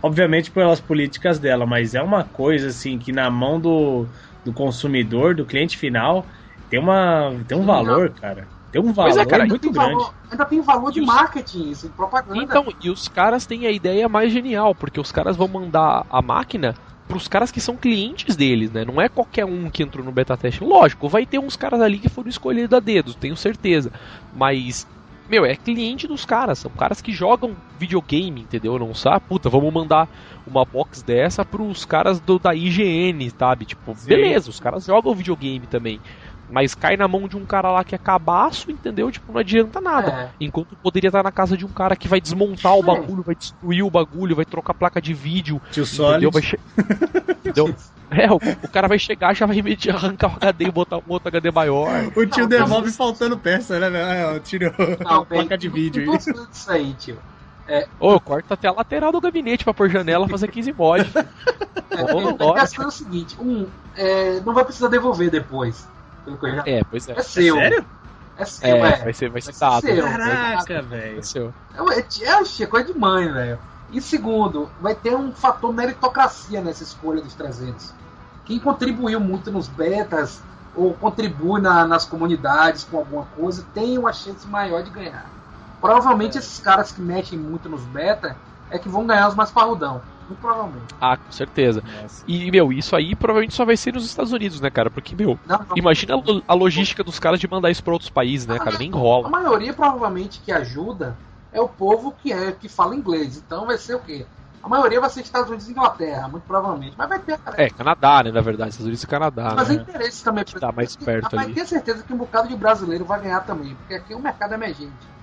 Obviamente 0.00 0.50
pelas 0.50 0.80
políticas 0.80 1.40
dela, 1.40 1.66
mas 1.66 1.94
é 1.94 2.00
uma 2.00 2.22
coisa 2.22 2.68
assim 2.68 2.98
que 2.98 3.10
na 3.10 3.28
mão 3.28 3.58
do, 3.58 4.06
do 4.44 4.52
consumidor, 4.52 5.34
do 5.34 5.44
cliente 5.44 5.76
final, 5.76 6.24
tem, 6.70 6.78
uma, 6.78 7.34
tem 7.46 7.58
um 7.58 7.64
valor, 7.64 8.10
cara. 8.10 8.46
Tem 8.70 8.82
um 8.82 8.92
valor 8.92 9.18
é, 9.18 9.24
cara, 9.24 9.46
muito 9.46 9.70
grande. 9.70 9.94
Valor, 9.94 10.14
ainda 10.30 10.44
tem 10.44 10.60
valor 10.60 10.92
de 10.92 11.00
os... 11.00 11.06
marketing, 11.06 11.70
isso, 11.70 11.88
de 11.88 11.94
propaganda. 11.94 12.42
Então, 12.42 12.66
e 12.82 12.90
os 12.90 13.08
caras 13.08 13.46
têm 13.46 13.66
a 13.66 13.70
ideia 13.70 14.08
mais 14.08 14.30
genial, 14.30 14.74
porque 14.74 15.00
os 15.00 15.10
caras 15.10 15.36
vão 15.36 15.48
mandar 15.48 16.04
a 16.10 16.20
máquina 16.20 16.74
pros 17.08 17.26
caras 17.26 17.50
que 17.50 17.60
são 17.60 17.74
clientes 17.74 18.36
deles, 18.36 18.70
né? 18.70 18.84
Não 18.84 19.00
é 19.00 19.08
qualquer 19.08 19.46
um 19.46 19.70
que 19.70 19.82
entrou 19.82 20.04
no 20.04 20.12
beta 20.12 20.36
teste. 20.36 20.62
Lógico, 20.62 21.08
vai 21.08 21.24
ter 21.24 21.38
uns 21.38 21.56
caras 21.56 21.80
ali 21.80 21.98
que 21.98 22.10
foram 22.10 22.28
escolhidos 22.28 22.76
a 22.76 22.80
dedo, 22.80 23.14
tenho 23.14 23.34
certeza. 23.34 23.90
Mas, 24.36 24.86
meu, 25.28 25.46
é 25.46 25.56
cliente 25.56 26.06
dos 26.06 26.26
caras. 26.26 26.58
São 26.58 26.70
caras 26.70 27.00
que 27.00 27.10
jogam 27.10 27.56
videogame, 27.78 28.42
entendeu? 28.42 28.78
Não 28.78 28.94
sabe? 28.94 29.24
Puta, 29.26 29.48
vamos 29.48 29.72
mandar 29.72 30.06
uma 30.46 30.66
box 30.66 31.02
dessa 31.02 31.44
pros 31.44 31.86
caras 31.86 32.20
do, 32.20 32.38
da 32.38 32.54
IGN, 32.54 33.30
sabe? 33.30 33.64
Tipo, 33.64 33.94
Sim. 33.96 34.08
beleza, 34.08 34.50
os 34.50 34.60
caras 34.60 34.84
jogam 34.84 35.14
videogame 35.14 35.66
também. 35.66 35.98
Mas 36.50 36.74
cai 36.74 36.96
na 36.96 37.06
mão 37.06 37.28
de 37.28 37.36
um 37.36 37.44
cara 37.44 37.70
lá 37.70 37.84
que 37.84 37.94
é 37.94 37.98
cabaço, 37.98 38.70
entendeu? 38.70 39.10
Tipo, 39.10 39.32
não 39.32 39.40
adianta 39.40 39.80
nada. 39.80 40.10
É. 40.10 40.30
Enquanto 40.40 40.74
poderia 40.76 41.08
estar 41.08 41.22
na 41.22 41.32
casa 41.32 41.56
de 41.56 41.64
um 41.64 41.68
cara 41.68 41.94
que 41.94 42.08
vai 42.08 42.20
desmontar 42.20 42.76
o 42.76 42.82
bagulho, 42.82 43.22
vai 43.22 43.34
destruir 43.34 43.82
o 43.82 43.90
bagulho, 43.90 44.36
vai 44.36 44.44
trocar 44.44 44.74
placa 44.74 45.00
de 45.00 45.12
vídeo. 45.12 45.60
Tio 45.70 45.84
entendeu? 45.84 46.30
Vai 46.30 46.42
che... 46.42 46.58
entendeu? 47.40 47.74
É, 48.10 48.30
o, 48.30 48.36
o, 48.36 48.68
cara 48.68 48.88
vai 48.88 48.98
chegar 48.98 49.34
já 49.34 49.44
vai 49.44 49.62
arrancar 49.90 50.32
o 50.32 50.36
HD 50.36 50.64
e 50.64 50.70
botar 50.70 50.96
um 50.96 51.02
outro 51.08 51.28
HD 51.28 51.50
maior. 51.50 52.10
O 52.16 52.26
tio 52.26 52.42
não, 52.42 52.48
devolve 52.48 52.90
faltando 52.90 53.36
peça, 53.36 53.78
né, 53.78 53.90
velho? 53.90 54.36
Ah, 54.36 54.40
tirou 54.40 54.72
a 55.04 55.24
placa 55.24 55.58
de 55.58 55.68
vídeo. 55.68 56.14
Isso 56.14 56.70
aí, 56.70 56.94
tio. 56.94 57.18
É. 57.68 57.86
Ô, 58.00 58.12
eu 58.12 58.20
corto 58.20 58.54
até 58.54 58.66
a 58.66 58.72
lateral 58.72 59.12
do 59.12 59.20
gabinete 59.20 59.62
pra 59.62 59.74
pôr 59.74 59.90
janela 59.90 60.26
fazer 60.26 60.48
15 60.48 60.72
mods. 60.72 61.12
É, 61.90 62.00
é, 62.00 62.04
é, 62.04 62.82
é 62.82 62.86
o 62.86 62.90
seguinte, 62.90 63.36
um, 63.40 63.66
é, 63.96 64.40
não 64.40 64.54
vai 64.54 64.62
precisar 64.62 64.88
devover 64.88 65.30
depois. 65.30 65.88
É, 66.66 66.82
pois 66.84 67.08
é. 67.08 67.12
É 67.12 67.22
seu. 67.22 67.56
É 67.56 67.60
sério? 67.60 67.86
É 68.36 68.44
seu, 68.44 68.68
é. 68.68 68.96
Vai 69.02 69.12
ser, 69.12 69.30
vai 69.30 69.40
ser 69.40 69.54
dado. 69.54 69.80
Seu. 69.80 70.04
Caraca, 70.04 70.82
velho. 70.82 71.18
É 71.18 71.22
seu. 71.22 71.54
É, 71.74 71.98
é, 72.00 72.62
é 72.62 72.66
coisa 72.66 72.92
de 72.92 72.98
mãe, 72.98 73.32
velho. 73.32 73.58
E 73.90 74.00
segundo, 74.00 74.70
vai 74.80 74.94
ter 74.94 75.14
um 75.14 75.32
fator 75.32 75.72
meritocracia 75.72 76.60
nessa 76.60 76.82
escolha 76.82 77.22
dos 77.22 77.34
300. 77.34 77.94
Quem 78.44 78.58
contribuiu 78.58 79.18
muito 79.18 79.50
nos 79.50 79.66
betas 79.66 80.42
ou 80.76 80.94
contribui 80.94 81.60
na, 81.60 81.86
nas 81.86 82.04
comunidades 82.04 82.84
com 82.84 82.98
alguma 82.98 83.24
coisa 83.36 83.64
tem 83.74 83.98
uma 83.98 84.12
chance 84.12 84.46
maior 84.46 84.82
de 84.82 84.90
ganhar. 84.90 85.26
Provavelmente 85.80 86.36
é. 86.36 86.40
esses 86.40 86.58
caras 86.58 86.92
que 86.92 87.00
mexem 87.00 87.38
muito 87.38 87.68
nos 87.68 87.82
beta 87.82 88.36
é 88.70 88.78
que 88.78 88.88
vão 88.88 89.06
ganhar 89.06 89.28
os 89.28 89.34
mais 89.34 89.50
parrudão. 89.50 90.02
Muito 90.28 90.40
provavelmente. 90.40 90.94
Ah, 91.00 91.16
com 91.16 91.32
certeza. 91.32 91.82
Nossa. 92.02 92.22
E, 92.28 92.50
meu, 92.50 92.72
isso 92.72 92.94
aí 92.94 93.16
provavelmente 93.16 93.54
só 93.54 93.64
vai 93.64 93.76
ser 93.76 93.94
nos 93.94 94.04
Estados 94.04 94.32
Unidos, 94.32 94.60
né, 94.60 94.70
cara? 94.70 94.90
Porque, 94.90 95.16
meu, 95.16 95.38
não, 95.46 95.58
não, 95.58 95.76
imagina 95.76 96.16
não, 96.16 96.42
a, 96.46 96.54
logística 96.54 97.02
dos 97.02 97.18
caras 97.18 97.40
de 97.40 97.48
mandar 97.48 97.70
isso 97.70 97.82
pra 97.82 97.94
outros 97.94 98.10
países, 98.10 98.46
né, 98.46 98.58
cara? 98.58 98.76
Nem 98.78 98.90
rola. 98.90 99.26
A 99.26 99.30
maioria, 99.30 99.72
provavelmente, 99.72 100.40
que 100.40 100.52
ajuda 100.52 101.16
é 101.50 101.60
o 101.60 101.68
povo 101.68 102.12
que, 102.12 102.32
é, 102.32 102.52
que 102.52 102.68
fala 102.68 102.94
inglês. 102.94 103.38
Então 103.38 103.66
vai 103.66 103.78
ser 103.78 103.94
o 103.94 104.00
quê? 104.00 104.26
A 104.62 104.68
maioria 104.68 105.00
vai 105.00 105.08
ser 105.08 105.20
Estados 105.20 105.48
Unidos 105.48 105.68
e 105.68 105.70
Inglaterra, 105.70 106.28
muito 106.28 106.44
provavelmente. 106.44 106.94
Mas 106.98 107.08
vai 107.08 107.18
ter. 107.20 107.38
Cara. 107.38 107.62
É, 107.62 107.70
Canadá, 107.70 108.22
né? 108.24 108.32
Na 108.32 108.40
verdade, 108.40 108.70
Estados 108.70 108.86
Unidos 108.86 109.02
e 109.02 109.06
Canadá. 109.06 109.54
Mas 109.56 109.68
né? 109.68 109.76
é 109.76 109.78
interesse 109.78 110.22
também. 110.22 110.44
Tá 110.44 110.72
mais 110.72 110.96
perto 110.96 111.24
mas 111.24 111.32
ali. 111.32 111.46
Mas 111.46 111.54
tenho 111.54 111.66
certeza 111.66 112.02
que 112.02 112.12
um 112.12 112.18
bocado 112.18 112.48
de 112.48 112.56
brasileiro 112.56 113.04
vai 113.04 113.20
ganhar 113.20 113.40
também, 113.40 113.74
porque 113.76 113.94
aqui 113.94 114.14
o 114.14 114.20
mercado 114.20 114.52
é 114.52 114.54
emergente. 114.56 115.17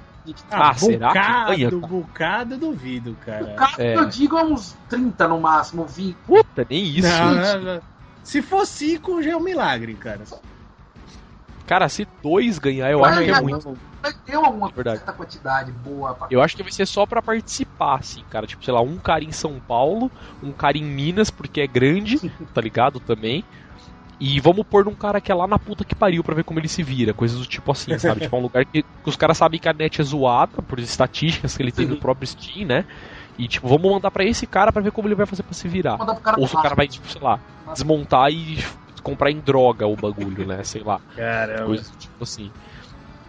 Ah, 0.49 0.69
ah 0.69 0.73
será 0.73 1.11
que 1.11 1.55
ganha? 1.57 1.71
Bocado, 1.71 2.57
duvido, 2.57 3.17
cara. 3.25 3.45
Bocado, 3.45 3.81
é. 3.81 3.95
eu 3.95 4.05
digo, 4.05 4.37
é 4.37 4.43
uns 4.43 4.75
30 4.89 5.27
no 5.27 5.39
máximo, 5.39 5.85
20. 5.85 6.15
Puta, 6.25 6.65
nem 6.69 6.83
isso. 6.83 7.07
Não, 7.07 7.35
não, 7.35 7.61
não. 7.61 7.81
Se 8.23 8.41
for 8.41 8.65
5, 8.65 9.21
já 9.21 9.31
é 9.31 9.35
um 9.35 9.41
milagre, 9.41 9.93
cara. 9.93 10.21
Cara, 11.67 11.89
se 11.89 12.07
dois 12.21 12.59
ganhar, 12.59 12.91
eu 12.91 12.99
vai, 12.99 13.11
acho 13.11 13.23
que 13.23 13.31
é 13.31 13.41
muito. 13.41 13.77
Vai 14.01 14.13
ter 14.13 14.37
uma 14.37 14.69
Verdade. 14.69 14.97
certa 14.97 15.13
quantidade 15.13 15.71
boa. 15.71 16.13
Pra... 16.13 16.27
Eu 16.29 16.41
acho 16.41 16.55
que 16.55 16.61
vai 16.61 16.71
ser 16.71 16.85
só 16.85 17.07
para 17.07 17.21
participar, 17.21 17.95
assim, 17.99 18.23
cara. 18.29 18.45
Tipo, 18.45 18.63
sei 18.63 18.73
lá, 18.73 18.81
um 18.81 18.97
cara 18.97 19.23
em 19.23 19.31
São 19.31 19.59
Paulo, 19.59 20.11
um 20.43 20.51
cara 20.51 20.77
em 20.77 20.83
Minas, 20.83 21.31
porque 21.31 21.61
é 21.61 21.67
grande, 21.67 22.31
tá 22.53 22.61
ligado? 22.61 22.99
Também. 22.99 23.43
E 24.19 24.39
vamos 24.39 24.65
pôr 24.65 24.85
num 24.85 24.95
cara 24.95 25.19
que 25.19 25.31
é 25.31 25.35
lá 25.35 25.45
na 25.45 25.59
puta 25.59 25.83
que 25.83 25.93
pariu 25.93 26.23
pra 26.23 26.35
ver 26.35 26.43
como 26.43 26.59
ele 26.59 26.67
se 26.67 26.81
vira. 26.81 27.13
Coisas 27.13 27.37
do 27.37 27.45
tipo 27.45 27.71
assim, 27.71 27.97
sabe? 27.97 28.21
tipo, 28.21 28.35
é 28.35 28.39
um 28.39 28.43
lugar 28.43 28.65
que, 28.65 28.81
que, 28.81 29.09
os 29.09 29.15
caras 29.15 29.37
sabem 29.37 29.59
que 29.59 29.67
a 29.67 29.73
net 29.73 29.99
é 29.99 30.03
zoada, 30.03 30.61
por 30.61 30.79
estatísticas 30.79 31.55
que 31.55 31.63
ele 31.63 31.71
tem 31.71 31.85
no 31.85 31.97
próprio 31.97 32.27
Steam, 32.27 32.65
né? 32.65 32.85
E 33.37 33.47
tipo, 33.47 33.67
vamos 33.67 33.91
mandar 33.91 34.11
para 34.11 34.23
esse 34.23 34.47
cara 34.47 34.71
para 34.71 34.81
ver 34.81 34.91
como 34.91 35.07
ele 35.07 35.15
vai 35.15 35.25
fazer 35.25 35.43
para 35.43 35.53
se 35.53 35.67
virar. 35.67 35.97
Ou 36.37 36.47
se 36.47 36.55
o 36.55 36.61
cara 36.61 36.75
vai, 36.75 36.87
tipo, 36.87 37.07
sei 37.09 37.21
lá, 37.21 37.39
desmontar 37.73 38.31
e 38.31 38.63
comprar 39.03 39.29
em 39.29 39.39
droga 39.39 39.85
o 39.85 39.95
bagulho, 39.95 40.47
né? 40.47 40.63
Sei 40.63 40.81
lá. 40.81 40.99
Caramba. 41.15 41.65
Coisas 41.65 41.89
do 41.89 41.97
tipo 41.97 42.23
assim. 42.23 42.51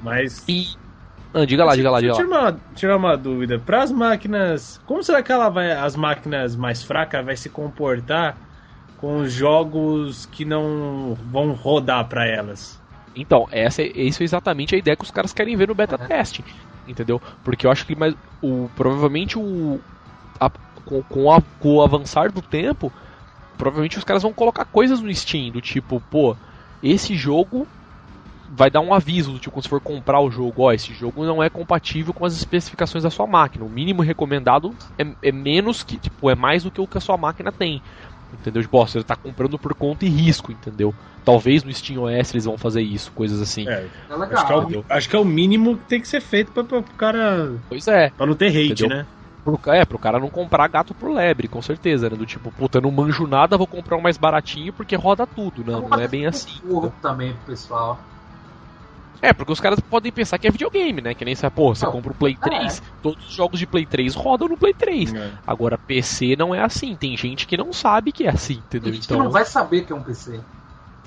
Mas. 0.03 0.45
E. 0.49 0.68
Ah, 1.34 1.45
diga 1.45 1.64
lá, 1.64 1.74
diga 1.74 1.91
lá, 1.91 2.01
diga 2.01 2.12
lá. 2.12 2.18
Tirar 2.18 2.28
uma, 2.28 2.61
tirar 2.74 2.97
uma 2.97 3.16
dúvida. 3.16 3.59
Para 3.59 3.82
as 3.82 3.91
máquinas. 3.91 4.80
Como 4.87 5.03
será 5.03 5.22
que 5.22 5.32
ela 5.32 5.49
vai. 5.49 5.72
As 5.72 5.97
máquinas 5.97 6.55
mais 6.55 6.82
fracas 6.82 7.24
vai 7.24 7.37
se 7.37 7.51
comportar 7.51 8.39
com 9.07 9.18
os 9.18 9.32
jogos 9.32 10.26
que 10.26 10.44
não 10.44 11.16
vão 11.30 11.52
rodar 11.52 12.09
para 12.09 12.26
elas. 12.26 12.82
Então, 13.14 13.46
essa 13.52 13.80
é, 13.80 13.86
isso 13.86 14.20
é 14.20 14.24
exatamente 14.24 14.74
a 14.74 14.78
ideia 14.78 14.96
que 14.96 15.04
os 15.04 15.12
caras 15.12 15.32
querem 15.32 15.57
ver 15.57 15.68
no 15.68 15.76
beta 15.76 15.96
uhum. 15.96 16.09
testing, 16.09 16.42
entendeu? 16.88 17.22
Porque 17.44 17.68
eu 17.68 17.70
acho 17.70 17.86
que 17.86 17.94
mais, 17.94 18.16
o, 18.42 18.68
provavelmente 18.74 19.38
o, 19.38 19.78
a, 20.40 20.50
com, 20.84 21.04
com, 21.04 21.32
a, 21.32 21.40
com 21.61 21.76
o 21.76 21.82
avançar 21.82 22.32
do 22.32 22.42
tempo, 22.42 22.92
provavelmente 23.57 23.96
os 23.96 24.02
caras 24.02 24.24
vão 24.24 24.32
colocar 24.32 24.64
coisas 24.64 25.00
no 25.00 25.14
Steam, 25.14 25.52
do 25.52 25.61
tipo, 25.61 26.02
pô, 26.11 26.36
esse 26.82 27.14
jogo 27.14 27.64
vai 28.50 28.70
dar 28.70 28.80
um 28.80 28.92
aviso 28.92 29.30
do 29.30 29.38
tipo, 29.38 29.52
quando 29.54 29.62
você 29.62 29.68
for 29.68 29.80
comprar 29.80 30.18
o 30.18 30.32
jogo, 30.32 30.62
ó, 30.62 30.72
esse 30.72 30.92
jogo 30.92 31.24
não 31.24 31.40
é 31.40 31.48
compatível 31.48 32.12
com 32.12 32.24
as 32.24 32.34
especificações 32.34 33.04
da 33.04 33.11
sua 33.11 33.26
máquina. 33.26 33.64
O 33.64 33.70
mínimo 33.70 34.02
recomendado 34.02 34.74
é, 34.98 35.07
é 35.22 35.30
menos 35.30 35.84
que, 35.84 35.96
tipo, 35.96 36.28
é 36.28 36.34
mais 36.34 36.64
do 36.64 36.72
que 36.72 36.80
o 36.80 36.88
que 36.88 36.98
a 36.98 37.00
sua 37.00 37.16
máquina 37.16 37.52
tem. 37.52 37.80
Entendeu? 38.33 38.62
Tipo, 38.62 38.79
ó, 38.79 38.87
você 38.87 39.03
tá 39.03 39.16
comprando 39.16 39.59
por 39.59 39.74
conta 39.74 40.05
e 40.05 40.09
risco, 40.09 40.53
entendeu? 40.53 40.95
Talvez 41.24 41.64
no 41.64 41.72
Steam 41.72 42.03
OS 42.03 42.33
eles 42.33 42.45
vão 42.45 42.59
fazer 42.59 42.83
isso, 42.83 43.11
coisas 43.12 43.41
assim. 43.41 43.68
É, 43.68 43.87
é 44.09 44.16
legal. 44.16 44.39
Acho 44.39 44.47
que 44.47 44.53
é, 44.53 44.79
o, 44.79 44.85
acho 44.89 45.09
que 45.09 45.16
é, 45.16 45.18
o, 45.18 45.24
mínimo 45.24 45.77
que 45.77 45.85
tem 45.85 46.01
que 46.01 46.09
ser 46.09 46.20
feito 46.20 46.53
pra, 46.53 46.64
pra, 46.64 46.83
pro 46.83 46.95
cara. 46.95 47.53
Pois 47.68 47.87
é. 47.89 48.11
Pra 48.11 48.27
não 48.27 48.35
ter 48.35 48.49
hate, 48.49 48.72
entendeu? 48.72 48.89
né? 48.89 49.07
Pro, 49.45 49.61
é, 49.66 49.85
pro 49.85 49.99
cara 49.99 50.18
não 50.18 50.29
comprar 50.29 50.66
gato 50.68 50.93
pro 50.93 51.12
lebre, 51.12 51.47
com 51.47 51.62
certeza, 51.62 52.11
né? 52.11 52.16
Do 52.16 52.27
tipo, 52.27 52.51
puta, 52.51 52.81
não 52.81 52.91
manjo 52.91 53.27
nada, 53.27 53.57
vou 53.57 53.66
comprar 53.66 53.97
um 53.97 54.01
mais 54.01 54.16
baratinho 54.16 54.72
porque 54.72 54.97
roda 54.97 55.27
tudo. 55.27 55.64
Não, 55.64 55.89
não 55.89 56.01
é 56.01 56.09
bem 56.09 56.27
assim. 56.27 56.61
Também 57.01 57.33
pro 57.33 57.47
pessoal. 57.47 58.01
É, 59.23 59.33
porque 59.33 59.53
os 59.53 59.61
caras 59.61 59.81
podem 59.81 60.12
pensar 60.12 60.39
que 60.39 60.47
é 60.47 60.51
videogame, 60.51 61.01
né? 61.01 61.14
Que 61.14 61.25
nem 61.25 61.35
você, 61.35 61.49
pô, 61.51 61.75
você 61.75 61.87
compra 61.87 62.12
o 62.12 62.14
Play 62.14 62.37
3, 62.37 62.79
é. 62.79 62.83
todos 63.03 63.27
os 63.27 63.33
jogos 63.33 63.59
de 63.59 63.67
Play 63.67 63.87
3 63.87 64.14
rodam 64.14 64.49
no 64.49 64.57
Play 64.57 64.75
3. 64.75 65.14
É. 65.14 65.33
Agora, 65.47 65.79
PC 65.79 66.37
não 66.37 66.55
é 66.55 66.62
assim. 66.62 66.95
Tem 66.95 67.17
gente 67.17 67.47
que 67.47 67.57
não 67.57 67.73
sabe 67.73 68.12
que 68.12 68.25
é 68.25 68.31
assim, 68.31 68.55
entendeu? 68.55 68.91
Tem 68.91 68.95
gente 68.95 69.05
então, 69.07 69.19
que 69.19 69.25
não 69.25 69.31
vai 69.31 69.45
saber 69.45 69.85
que 69.85 69.93
é 69.93 69.97
um 69.97 70.03
PC. 70.03 70.41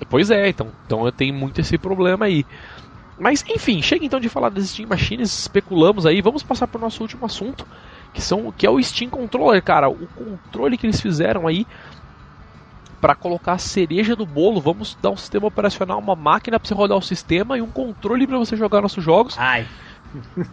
Pois 0.10 0.32
é, 0.32 0.47
então, 0.49 0.68
então 0.86 1.05
eu 1.05 1.12
tenho 1.12 1.34
muito 1.34 1.60
esse 1.60 1.78
problema 1.78 2.26
aí. 2.26 2.45
Mas, 3.20 3.43
enfim, 3.49 3.82
chega 3.82 4.05
então 4.05 4.20
de 4.20 4.30
falar 4.30 4.49
das 4.49 4.70
Steam 4.70 4.88
Machines, 4.88 5.39
especulamos 5.39 6.05
aí, 6.05 6.22
vamos 6.22 6.41
passar 6.41 6.68
para 6.68 6.78
o 6.80 6.82
nosso 6.82 7.01
último 7.01 7.26
assunto, 7.26 7.68
que, 8.14 8.22
são, 8.22 8.49
que 8.51 8.66
é 8.66 8.70
o 8.70 8.82
Steam 8.82 9.10
Controller, 9.10 9.62
cara. 9.62 9.89
O 9.89 10.07
controle 10.07 10.78
que 10.78 10.86
eles 10.86 11.01
fizeram 11.01 11.45
aí 11.45 11.68
para 12.99 13.15
colocar 13.15 13.53
a 13.53 13.57
cereja 13.57 14.15
do 14.15 14.25
bolo, 14.25 14.59
vamos 14.59 14.97
dar 15.01 15.11
um 15.11 15.17
sistema 15.17 15.47
operacional, 15.47 15.99
uma 15.99 16.15
máquina 16.15 16.59
para 16.59 16.67
você 16.67 16.73
rodar 16.73 16.97
o 16.97 17.01
sistema 17.01 17.57
e 17.57 17.61
um 17.61 17.69
controle 17.69 18.27
para 18.27 18.37
você 18.37 18.55
jogar 18.55 18.81
nossos 18.81 19.03
jogos. 19.03 19.35
Ai. 19.37 19.65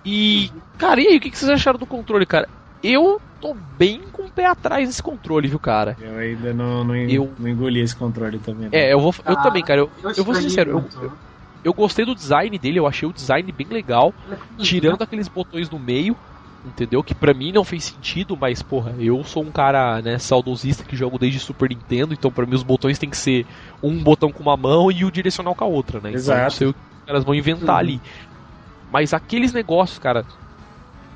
E, 0.04 0.50
cara, 0.78 1.00
e 1.00 1.08
aí, 1.08 1.16
o 1.16 1.20
que 1.20 1.36
vocês 1.36 1.50
acharam 1.50 1.78
do 1.78 1.86
controle, 1.86 2.26
cara? 2.26 2.48
Eu 2.82 3.20
tô 3.40 3.54
bem 3.78 4.02
com 4.12 4.22
o 4.22 4.30
pé 4.30 4.46
atrás 4.46 4.88
desse 4.88 5.02
controle, 5.02 5.48
viu, 5.48 5.58
cara? 5.58 5.96
Eu 6.00 6.18
ainda 6.18 6.52
não, 6.52 6.84
não, 6.84 6.94
eu... 6.94 7.32
não 7.38 7.48
engoli 7.48 7.80
esse 7.80 7.96
controle 7.96 8.38
também. 8.38 8.68
É, 8.70 8.92
eu 8.92 9.00
vou. 9.00 9.14
Eu 9.24 9.32
ah, 9.32 9.42
também, 9.42 9.62
cara. 9.64 9.80
Eu, 9.80 9.90
eu, 10.02 10.12
eu 10.18 10.24
vou 10.24 10.34
ser 10.34 10.42
sincero. 10.42 10.70
Eu, 10.70 11.02
eu, 11.02 11.12
eu, 11.64 11.74
gostei 11.74 12.04
do 12.04 12.14
design 12.14 12.56
dele, 12.58 12.78
eu 12.78 12.86
achei 12.86 13.08
o 13.08 13.12
design 13.12 13.50
bem 13.50 13.66
legal. 13.68 14.14
Tirando 14.58 15.02
aqueles 15.02 15.26
botões 15.26 15.70
no 15.70 15.78
meio 15.78 16.16
entendeu? 16.66 17.02
Que 17.02 17.14
para 17.14 17.32
mim 17.32 17.52
não 17.52 17.64
fez 17.64 17.84
sentido, 17.84 18.36
mas 18.36 18.62
porra, 18.62 18.94
eu 18.98 19.22
sou 19.24 19.42
um 19.42 19.50
cara, 19.50 20.02
né, 20.02 20.18
saudosista 20.18 20.84
que 20.84 20.96
jogo 20.96 21.18
desde 21.18 21.38
Super 21.38 21.70
Nintendo, 21.70 22.12
então 22.12 22.30
para 22.30 22.46
mim 22.46 22.54
os 22.54 22.62
botões 22.62 22.98
tem 22.98 23.08
que 23.08 23.16
ser 23.16 23.46
um 23.82 24.02
botão 24.02 24.32
com 24.32 24.42
uma 24.42 24.56
mão 24.56 24.90
e 24.90 25.04
o 25.04 25.10
direcional 25.10 25.54
com 25.54 25.64
a 25.64 25.68
outra, 25.68 26.00
né? 26.00 26.12
Exato. 26.12 26.32
Então 26.32 26.44
não 26.44 26.50
sei 26.50 26.66
o 26.68 26.74
que 26.74 26.80
caras 27.06 27.24
vão 27.24 27.34
inventar 27.34 27.76
uhum. 27.76 27.80
ali. 27.80 28.00
Mas 28.90 29.14
aqueles 29.14 29.52
negócios, 29.52 29.98
cara, 29.98 30.24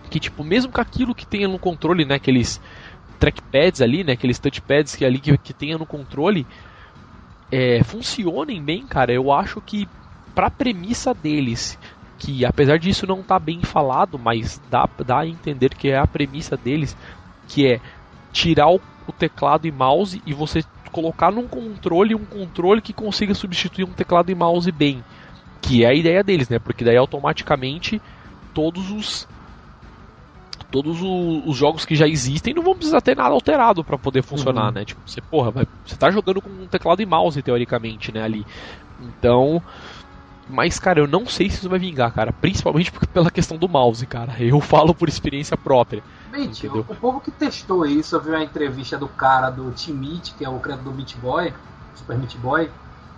que 0.08 0.20
tipo, 0.20 0.44
mesmo 0.44 0.72
com 0.72 0.80
aquilo 0.80 1.14
que 1.14 1.26
tenha 1.26 1.48
no 1.48 1.58
controle, 1.58 2.04
né, 2.04 2.14
aqueles 2.14 2.60
trackpads 3.18 3.82
ali, 3.82 4.02
né, 4.02 4.12
aqueles 4.12 4.38
touchpads 4.38 4.94
que 4.94 5.04
ali 5.04 5.18
que, 5.18 5.36
que 5.36 5.52
tenha 5.52 5.76
no 5.76 5.86
controle, 5.86 6.46
é, 7.50 7.82
funcionem 7.82 8.62
bem, 8.62 8.86
cara, 8.86 9.12
eu 9.12 9.32
acho 9.32 9.60
que 9.60 9.88
pra 10.34 10.50
premissa 10.50 11.12
deles 11.12 11.78
que 12.20 12.44
apesar 12.44 12.78
disso 12.78 13.06
não 13.06 13.22
tá 13.22 13.38
bem 13.38 13.62
falado, 13.62 14.18
mas 14.18 14.60
dá, 14.70 14.86
dá 15.04 15.20
a 15.20 15.26
entender 15.26 15.74
que 15.74 15.88
é 15.88 15.98
a 15.98 16.06
premissa 16.06 16.54
deles, 16.54 16.94
que 17.48 17.66
é 17.66 17.80
tirar 18.30 18.68
o, 18.68 18.78
o 19.08 19.12
teclado 19.12 19.66
e 19.66 19.72
mouse 19.72 20.22
e 20.26 20.34
você 20.34 20.62
colocar 20.92 21.32
num 21.32 21.48
controle 21.48 22.14
um 22.14 22.24
controle 22.24 22.82
que 22.82 22.92
consiga 22.92 23.32
substituir 23.32 23.84
um 23.84 23.92
teclado 23.92 24.30
e 24.30 24.34
mouse 24.34 24.70
bem. 24.70 25.02
Que 25.62 25.82
é 25.84 25.88
a 25.88 25.94
ideia 25.94 26.22
deles, 26.22 26.48
né? 26.48 26.58
Porque 26.58 26.84
daí 26.84 26.96
automaticamente 26.96 28.00
todos 28.52 28.90
os 28.90 29.26
todos 30.70 31.00
os, 31.00 31.42
os 31.46 31.56
jogos 31.56 31.84
que 31.84 31.96
já 31.96 32.06
existem 32.06 32.54
não 32.54 32.62
vão 32.62 32.74
precisar 32.74 33.00
ter 33.00 33.16
nada 33.16 33.30
alterado 33.30 33.82
para 33.82 33.98
poder 33.98 34.22
funcionar, 34.22 34.66
uhum. 34.66 34.72
né? 34.72 34.84
Tipo, 34.84 35.00
você, 35.06 35.20
porra, 35.22 35.50
vai, 35.50 35.66
você 35.84 35.96
tá 35.96 36.10
jogando 36.10 36.42
com 36.42 36.50
um 36.50 36.66
teclado 36.66 37.00
e 37.00 37.06
mouse 37.06 37.42
teoricamente, 37.42 38.12
né, 38.12 38.22
ali. 38.22 38.46
Então, 39.00 39.60
mas, 40.50 40.78
cara, 40.78 41.00
eu 41.00 41.06
não 41.06 41.26
sei 41.26 41.48
se 41.48 41.56
isso 41.56 41.68
vai 41.68 41.78
vingar, 41.78 42.12
cara. 42.12 42.32
Principalmente 42.32 42.92
pela 43.12 43.30
questão 43.30 43.56
do 43.56 43.68
mouse, 43.68 44.04
cara. 44.06 44.34
Eu 44.38 44.60
falo 44.60 44.94
por 44.94 45.08
experiência 45.08 45.56
própria. 45.56 46.02
Mente, 46.30 46.66
o, 46.66 46.80
o, 46.80 46.94
povo 46.96 47.20
que 47.20 47.30
testou 47.30 47.86
isso, 47.86 48.14
eu 48.14 48.20
vi 48.20 48.30
uma 48.30 48.42
entrevista 48.42 48.96
do 48.98 49.08
cara 49.08 49.50
do 49.50 49.70
Team 49.72 49.96
Meat, 49.96 50.34
que 50.34 50.44
é 50.44 50.48
o 50.48 50.58
criador 50.58 50.84
do 50.84 50.92
Meat 50.92 51.16
Boy, 51.16 51.52
Super 51.94 52.16
Meat 52.18 52.36
Boy, 52.38 52.70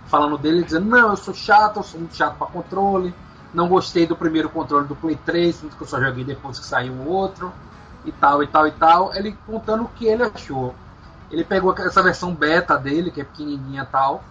falando 0.07 0.37
dele, 0.37 0.63
dizendo, 0.63 0.87
não, 0.87 1.09
eu 1.09 1.17
sou 1.17 1.33
chato, 1.33 1.77
eu 1.77 1.83
sou 1.83 1.99
muito 1.99 2.15
chato 2.15 2.37
para 2.37 2.47
controle, 2.47 3.13
não 3.53 3.67
gostei 3.67 4.07
do 4.07 4.15
primeiro 4.15 4.49
controle 4.49 4.87
do 4.87 4.95
Play 4.95 5.15
3, 5.15 5.65
que 5.77 5.81
eu 5.81 5.87
só 5.87 6.01
joguei 6.01 6.23
depois 6.23 6.59
que 6.59 6.65
saiu 6.65 6.93
o 6.93 7.07
outro, 7.07 7.51
e 8.05 8.11
tal, 8.11 8.43
e 8.43 8.47
tal, 8.47 8.67
e 8.67 8.71
tal. 8.71 9.15
Ele 9.15 9.37
contando 9.45 9.83
o 9.83 9.89
que 9.89 10.05
ele 10.05 10.23
achou. 10.23 10.73
Ele 11.31 11.43
pegou 11.43 11.73
essa 11.77 12.01
versão 12.03 12.33
beta 12.33 12.77
dele, 12.77 13.11
que 13.11 13.21
é 13.21 13.23
pequenininha 13.23 13.83
e 13.83 13.91
tal, 13.91 14.23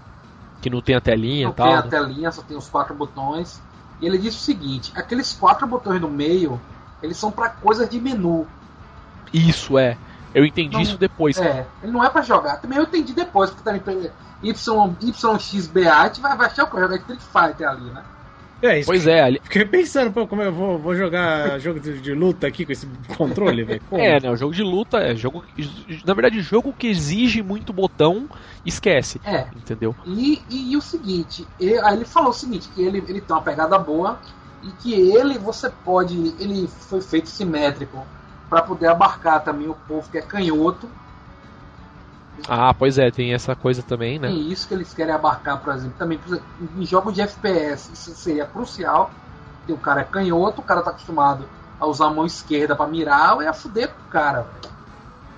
que 0.62 0.70
não 0.70 0.80
tem 0.80 0.94
a 0.94 1.00
telinha 1.00 1.46
não 1.46 1.52
e 1.52 1.54
tal. 1.54 1.66
Não 1.66 1.82
tem 1.82 1.88
a 1.88 1.90
telinha, 1.90 2.32
só 2.32 2.40
tem 2.40 2.56
os 2.56 2.68
quatro 2.68 2.94
botões. 2.94 3.60
E 4.00 4.06
ele 4.06 4.16
disse 4.16 4.38
o 4.38 4.40
seguinte: 4.40 4.92
aqueles 4.94 5.34
quatro 5.34 5.66
botões 5.66 6.00
no 6.00 6.08
meio, 6.08 6.58
eles 7.02 7.16
são 7.16 7.30
para 7.30 7.50
coisas 7.50 7.88
de 7.88 8.00
menu. 8.00 8.46
Isso 9.32 9.76
é. 9.76 9.98
Eu 10.32 10.46
entendi 10.46 10.76
não, 10.76 10.80
isso 10.80 10.96
depois. 10.96 11.36
É, 11.36 11.66
ele 11.82 11.92
não 11.92 12.02
é 12.02 12.08
para 12.08 12.22
jogar. 12.22 12.56
Também 12.56 12.78
eu 12.78 12.84
entendi 12.84 13.12
depois, 13.12 13.50
porque 13.50 13.64
também 13.64 14.10
Y, 14.42 14.96
YXBA, 15.00 15.92
a 15.92 16.06
gente 16.06 16.20
vai, 16.20 16.36
vai 16.36 16.46
achar 16.46 16.64
o 16.64 16.70
que 16.70 16.80
jogar 16.80 16.96
Street 16.96 17.20
Fighter 17.20 17.68
ali, 17.68 17.90
né? 17.90 18.02
É, 18.62 18.78
isso 18.78 18.86
pois 18.86 19.06
é. 19.06 19.20
Ali... 19.20 19.40
Fiquei 19.42 19.64
pensando, 19.64 20.12
pô, 20.12 20.26
como 20.26 20.40
eu 20.40 20.52
vou, 20.52 20.78
vou 20.78 20.94
jogar 20.94 21.58
jogo 21.60 21.80
de, 21.80 22.00
de, 22.00 22.14
luta 22.14 22.46
aqui 22.46 22.64
com 22.64 22.72
esse 22.72 22.86
controle, 23.16 23.64
velho? 23.64 23.82
É, 23.90 24.20
né? 24.20 24.30
O 24.30 24.36
jogo 24.36 24.54
de 24.54 24.62
luta 24.62 24.98
é 24.98 25.16
jogo. 25.16 25.44
Na 26.04 26.14
verdade, 26.14 26.40
jogo 26.40 26.72
que 26.72 26.86
exige 26.86 27.42
muito 27.42 27.72
botão, 27.72 28.28
esquece. 28.64 29.20
É. 29.24 29.48
Entendeu? 29.56 29.94
E, 30.06 30.40
e, 30.48 30.72
e 30.72 30.76
o 30.76 30.80
seguinte, 30.80 31.46
ele, 31.58 31.78
aí 31.80 31.96
ele 31.96 32.04
falou 32.04 32.30
o 32.30 32.34
seguinte, 32.34 32.68
que 32.74 32.82
ele, 32.82 32.98
ele 33.08 33.20
tem 33.20 33.34
uma 33.34 33.42
pegada 33.42 33.76
boa 33.78 34.18
e 34.62 34.70
que 34.80 34.94
ele, 34.94 35.38
você 35.38 35.68
pode. 35.68 36.14
Ele 36.38 36.68
foi 36.68 37.00
feito 37.00 37.28
simétrico 37.28 38.06
para 38.48 38.62
poder 38.62 38.88
abarcar 38.88 39.42
também 39.42 39.68
o 39.68 39.74
povo 39.74 40.08
que 40.10 40.18
é 40.18 40.22
canhoto 40.22 40.88
ah, 42.48 42.74
pois 42.74 42.98
é, 42.98 43.10
tem 43.10 43.32
essa 43.32 43.54
coisa 43.54 43.82
também, 43.82 44.18
né? 44.18 44.28
Tem 44.28 44.50
isso 44.50 44.66
que 44.66 44.74
eles 44.74 44.92
querem 44.92 45.14
abarcar, 45.14 45.60
por 45.60 45.72
exemplo, 45.72 45.96
também 45.98 46.18
em 46.76 46.86
jogos 46.86 47.14
de 47.14 47.20
FPS, 47.20 47.92
isso 47.92 48.14
seria 48.14 48.46
crucial. 48.46 49.10
o 49.68 49.76
cara 49.76 50.00
é 50.00 50.04
canhoto, 50.04 50.60
o 50.60 50.64
cara 50.64 50.82
tá 50.82 50.90
acostumado 50.90 51.48
a 51.78 51.86
usar 51.86 52.06
a 52.06 52.10
mão 52.10 52.26
esquerda 52.26 52.74
para 52.76 52.88
mirar, 52.88 53.40
é 53.42 53.48
a 53.48 53.52
fuder 53.52 53.88
com 53.88 54.00
o 54.00 54.10
cara, 54.10 54.46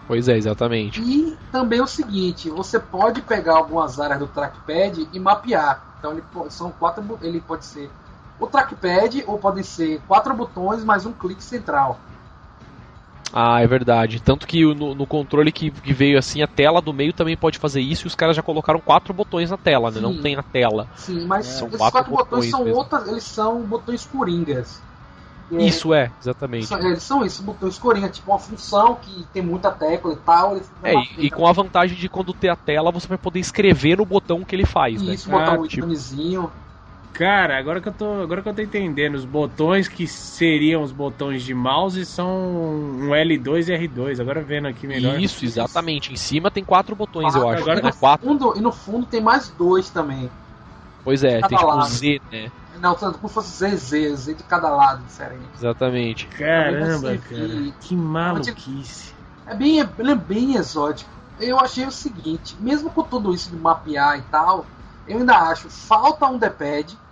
Pois 0.07 0.28
é, 0.28 0.36
exatamente. 0.36 1.01
E 1.01 1.36
também 1.51 1.80
o 1.80 1.86
seguinte, 1.86 2.51
você 2.51 2.78
pode 2.78 3.22
pegar 3.22 3.57
algumas 3.57 3.99
áreas 3.99 4.18
do 4.18 4.26
trackpad 4.26 5.09
e 5.11 5.18
mapear. 5.18 5.82
Então 5.99 6.12
ele 6.12 6.22
são 6.51 6.70
quatro, 6.70 7.18
ele 7.22 7.40
pode 7.40 7.64
ser 7.64 7.90
o 8.38 8.47
trackpad 8.47 9.24
ou 9.26 9.38
podem 9.38 9.62
ser 9.62 10.03
quatro 10.07 10.34
botões 10.34 10.84
mais 10.84 11.07
um 11.07 11.12
clique 11.12 11.42
central. 11.42 11.99
Ah, 13.37 13.61
é 13.61 13.66
verdade. 13.66 14.22
Tanto 14.22 14.47
que 14.47 14.64
no, 14.64 14.95
no 14.95 15.07
controle 15.09 15.51
que, 15.51 15.68
que, 15.68 15.93
veio 15.93 16.16
assim, 16.16 16.41
a 16.41 16.47
tela 16.47 16.80
do 16.80 16.93
meio 16.93 17.12
também 17.12 17.37
pode 17.37 17.59
fazer 17.59 17.80
isso 17.80 18.07
e 18.07 18.09
os 18.09 18.14
caras 18.14 18.37
já 18.37 18.43
colocaram 18.43 18.78
quatro 18.78 19.12
botões 19.12 19.51
na 19.51 19.57
tela, 19.57 19.91
né? 19.91 20.01
Não 20.01 20.16
tem 20.22 20.37
na 20.37 20.43
tela. 20.43 20.89
Sim, 20.97 21.26
mas 21.26 21.47
são 21.47 21.66
esses 21.66 21.78
quatro, 21.78 22.05
quatro 22.05 22.12
botões, 22.12 22.49
são 22.49 22.70
outras, 22.70 23.09
eles 23.09 23.24
são 23.24 23.61
botões 23.62 24.07
coringas. 24.07 24.80
É, 25.53 25.62
isso 25.64 25.93
é, 25.93 26.12
exatamente. 26.20 26.66
São, 26.66 26.78
eles 26.78 27.03
são 27.03 27.26
isso, 27.26 27.43
botões 27.43 27.76
coringa, 27.76 28.09
tipo 28.09 28.30
uma 28.30 28.39
função 28.39 28.95
que 28.95 29.26
tem 29.32 29.43
muita 29.43 29.72
tecla 29.72 30.12
e 30.12 30.16
tal. 30.16 30.57
É, 30.85 30.95
e, 30.95 31.26
e, 31.26 31.30
com 31.30 31.47
a 31.47 31.53
vantagem 31.53 31.97
de 31.97 32.09
quando 32.09 32.32
ter 32.32 32.51
a 32.51 32.57
tela, 32.57 32.93
você 32.93 33.09
vai 33.09 33.18
poder 33.18 33.41
escrever 33.41 33.99
no 33.99 34.07
botão 34.07 34.45
que 34.45 34.55
ele 34.55 34.64
faz, 34.64 34.95
isso, 34.95 35.05
né? 35.05 35.14
Isso, 35.14 35.28
botar 35.28 35.57
ah, 35.57 35.61
um 35.61 35.66
tipo... 35.66 35.80
íconezinho. 35.80 36.53
Cara, 37.15 37.57
agora 37.57 37.81
que 37.81 37.89
eu 37.89 37.93
tô, 37.93 38.23
agora 38.23 38.43
que 38.43 38.49
eu 38.49 38.55
tô 38.55 38.61
entendendo, 38.61 39.15
os 39.15 39.25
botões 39.25 39.87
que 39.87 40.05
seriam 40.05 40.83
os 40.83 40.91
botões 40.91 41.45
de 41.45 41.55
mouse 41.55 42.05
são 42.05 42.29
um 42.29 43.11
L2 43.11 43.69
e 43.69 43.87
R2. 43.87 44.21
Agora 44.21 44.43
vendo 44.43 44.67
aqui 44.67 44.85
melhor. 44.85 45.21
Isso, 45.21 45.45
exatamente. 45.45 46.12
Em 46.12 46.17
cima 46.17 46.51
tem 46.51 46.65
quatro 46.65 46.97
botões, 46.97 47.33
ah, 47.37 47.39
eu 47.39 47.49
acho. 47.49 47.62
Agora 47.62 47.81
né? 47.81 47.89
no 47.89 47.97
quatro. 47.97 48.27
Fundo, 48.27 48.55
e 48.57 48.61
no 48.61 48.73
fundo 48.73 49.07
tem 49.07 49.21
mais 49.21 49.49
dois 49.49 49.89
também. 49.91 50.29
Pois 51.05 51.23
é, 51.23 51.41
tem 51.41 51.57
tipo 51.57 51.71
lado. 51.71 51.89
Z, 51.89 52.21
né? 52.33 52.51
Não, 52.81 52.97
como 52.97 53.29
se 53.29 53.35
fosse 53.35 53.77
ZZ, 53.77 54.19
Z 54.19 54.35
de 54.35 54.43
cada 54.43 54.69
lado, 54.71 55.05
diferente. 55.05 55.49
Exatamente. 55.57 56.27
Caramba, 56.27 57.17
cara. 57.17 57.73
Que 57.81 57.95
maluquice. 57.95 59.15
É 59.47 59.55
bem, 59.55 59.79
é 59.81 60.15
bem 60.17 60.57
exótico. 60.57 61.09
Eu 61.39 61.61
achei 61.61 61.87
o 61.87 61.93
seguinte, 61.93 62.57
mesmo 62.59 62.91
com 62.91 63.05
tudo 63.05 63.33
isso 63.33 63.51
de 63.51 63.57
mapear 63.57 64.19
e 64.19 64.23
tal, 64.23 64.67
eu 65.07 65.19
ainda 65.19 65.37
acho 65.37 65.69
falta 65.69 66.27
um 66.27 66.39
D-pad 66.39 67.04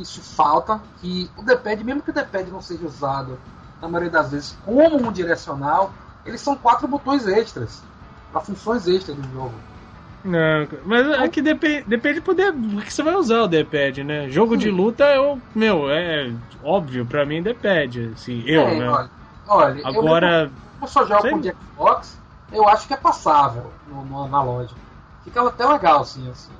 isso 0.00 0.20
falta, 0.22 0.80
que 1.00 1.30
o 1.36 1.42
D-pad, 1.42 1.84
mesmo 1.84 2.02
que 2.02 2.10
o 2.10 2.14
D-pad 2.14 2.50
não 2.50 2.60
seja 2.60 2.86
usado 2.86 3.38
na 3.80 3.88
maioria 3.88 4.10
das 4.10 4.30
vezes 4.30 4.56
como 4.64 4.96
um 4.96 5.12
direcional, 5.12 5.92
eles 6.24 6.40
são 6.40 6.56
quatro 6.56 6.86
botões 6.86 7.26
extras, 7.26 7.82
para 8.30 8.40
funções 8.40 8.86
extras 8.86 9.16
do 9.16 9.32
jogo. 9.32 9.54
Não, 10.22 10.68
mas 10.84 11.06
é 11.18 11.28
que 11.28 11.40
depende, 11.40 11.82
depende 11.86 12.20
do 12.20 12.24
poder 12.24 12.52
que 12.84 12.92
você 12.92 13.02
vai 13.02 13.14
usar 13.14 13.42
o 13.42 13.48
D-pad, 13.48 14.04
né? 14.04 14.28
Jogo 14.28 14.52
Sim. 14.52 14.58
de 14.58 14.70
luta, 14.70 15.04
eu, 15.14 15.40
meu, 15.54 15.90
é 15.90 16.30
óbvio, 16.62 17.06
pra 17.06 17.24
mim 17.24 17.42
D-pad, 17.42 18.12
assim, 18.14 18.42
eu, 18.46 18.62
é, 18.62 18.78
né? 18.78 18.90
Olha, 18.90 19.10
olha 19.48 19.88
agora. 19.88 20.44
Eu, 20.44 20.82
eu 20.82 20.88
só 20.88 21.06
jogo 21.06 21.22
com 21.22 21.36
o 21.36 21.42
Xbox, 21.42 22.18
eu 22.52 22.68
acho 22.68 22.86
que 22.86 22.92
é 22.92 22.98
passável 22.98 23.72
no, 23.88 24.04
no, 24.04 24.28
na 24.28 24.42
loja. 24.42 24.74
Fica 25.24 25.46
até 25.46 25.66
legal, 25.66 26.00
assim, 26.00 26.28
assim. 26.30 26.52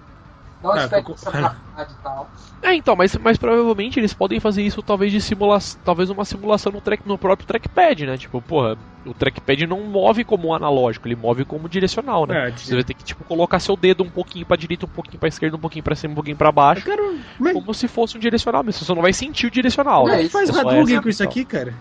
Dá 0.63 0.71
uma 0.71 0.85
experiência 0.85 1.31
e 1.79 2.03
tal. 2.03 2.31
É, 2.63 2.75
então, 2.75 2.95
mas, 2.95 3.17
mas 3.17 3.39
provavelmente 3.39 3.99
eles 3.99 4.13
podem 4.13 4.39
fazer 4.39 4.63
isso 4.63 4.83
talvez 4.83 5.11
de 5.11 5.21
simulação, 5.21 5.81
talvez 5.83 6.11
uma 6.11 6.25
simulação 6.25 6.71
no, 6.71 6.81
track, 6.81 7.09
no 7.09 7.17
próprio 7.17 7.47
trackpad, 7.47 8.05
né? 8.05 8.19
Tipo, 8.19 8.43
porra, 8.43 8.77
o 9.07 9.15
trackpad 9.15 9.67
não 9.67 9.81
move 9.81 10.25
como 10.25 10.49
um 10.49 10.55
analógico, 10.55 11.09
ele 11.09 11.17
move 11.17 11.47
como 11.47 11.69
direcional, 11.69 12.27
né? 12.27 12.49
É, 12.49 12.51
Você 12.53 12.75
vai 12.75 12.85
ter 12.85 12.93
que 12.93 13.03
tipo 13.03 13.25
colocar 13.25 13.59
seu 13.61 13.77
dedo 13.77 14.05
um 14.05 14.11
pouquinho 14.11 14.45
para 14.45 14.59
direita, 14.59 14.85
um 14.85 14.91
pouquinho 14.91 15.19
para 15.19 15.29
esquerda, 15.29 15.57
um 15.57 15.61
pouquinho 15.61 15.83
para 15.83 15.95
cima, 15.95 16.13
um 16.13 16.17
pouquinho 16.17 16.37
para 16.37 16.53
baixo, 16.53 16.85
quero... 16.85 17.19
mas... 17.39 17.55
como 17.55 17.73
se 17.73 17.89
fosse 17.89 18.19
um 18.19 18.21
direcional, 18.21 18.63
mas 18.63 18.77
você 18.77 18.95
não 18.95 19.03
vai 19.03 19.15
sentir 19.15 19.47
o 19.47 19.51
direcional. 19.51 20.07
Não, 20.07 20.17
né? 20.17 20.29
faz 20.29 20.51
Hadouken 20.51 21.01
com 21.01 21.09
isso 21.09 21.23
aqui, 21.23 21.47
cara? 21.47 21.73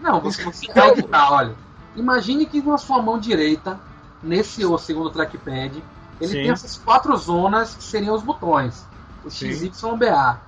Não, 0.00 0.20
você, 0.20 0.44
você 0.44 0.70
aí 0.70 1.02
tá, 1.02 1.32
olha. 1.32 1.54
Imagine 1.96 2.46
que 2.46 2.62
na 2.62 2.78
sua 2.78 3.02
mão 3.02 3.18
direita, 3.18 3.80
nesse 4.22 4.64
o 4.64 4.78
segundo 4.78 5.10
trackpad, 5.10 5.82
ele 6.20 6.32
Sim. 6.32 6.42
tem 6.42 6.50
essas 6.50 6.76
quatro 6.76 7.16
zonas 7.16 7.74
que 7.74 7.84
seriam 7.84 8.14
os 8.14 8.22
botões. 8.22 8.86
O 9.24 9.30
X, 9.30 9.62
Y, 9.62 9.96
BA. 9.96 10.40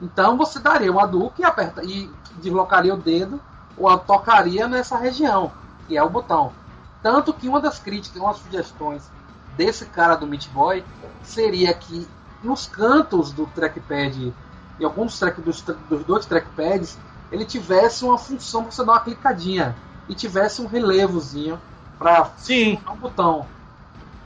Então 0.00 0.36
você 0.36 0.58
daria 0.58 0.90
uma 0.90 1.02
Hadouken 1.04 1.44
e, 1.44 1.48
aperta, 1.48 1.82
e 1.84 2.10
deslocaria 2.36 2.94
o 2.94 2.96
dedo 2.96 3.40
ou 3.76 3.98
tocaria 3.98 4.66
nessa 4.66 4.96
região, 4.96 5.52
que 5.86 5.96
é 5.96 6.02
o 6.02 6.08
botão. 6.08 6.52
Tanto 7.02 7.32
que 7.32 7.48
uma 7.48 7.60
das 7.60 7.78
críticas, 7.78 8.20
uma 8.20 8.32
das 8.32 8.42
sugestões 8.42 9.10
desse 9.56 9.86
cara 9.86 10.16
do 10.16 10.26
Meat 10.26 10.48
Boy 10.50 10.84
seria 11.22 11.72
que 11.74 12.06
nos 12.42 12.66
cantos 12.66 13.32
do 13.32 13.46
trackpad, 13.46 14.34
em 14.78 14.84
alguns 14.84 15.18
track, 15.18 15.40
dos, 15.40 15.62
dos 15.62 16.04
dois 16.04 16.24
trackpads, 16.24 16.98
ele 17.30 17.44
tivesse 17.44 18.04
uma 18.04 18.18
função 18.18 18.62
para 18.62 18.72
você 18.72 18.84
dar 18.84 18.92
uma 18.92 19.00
clicadinha 19.00 19.76
e 20.08 20.14
tivesse 20.14 20.62
um 20.62 20.66
relevozinho 20.66 21.60
para 21.98 22.30
um 22.90 22.96
botão. 22.96 23.46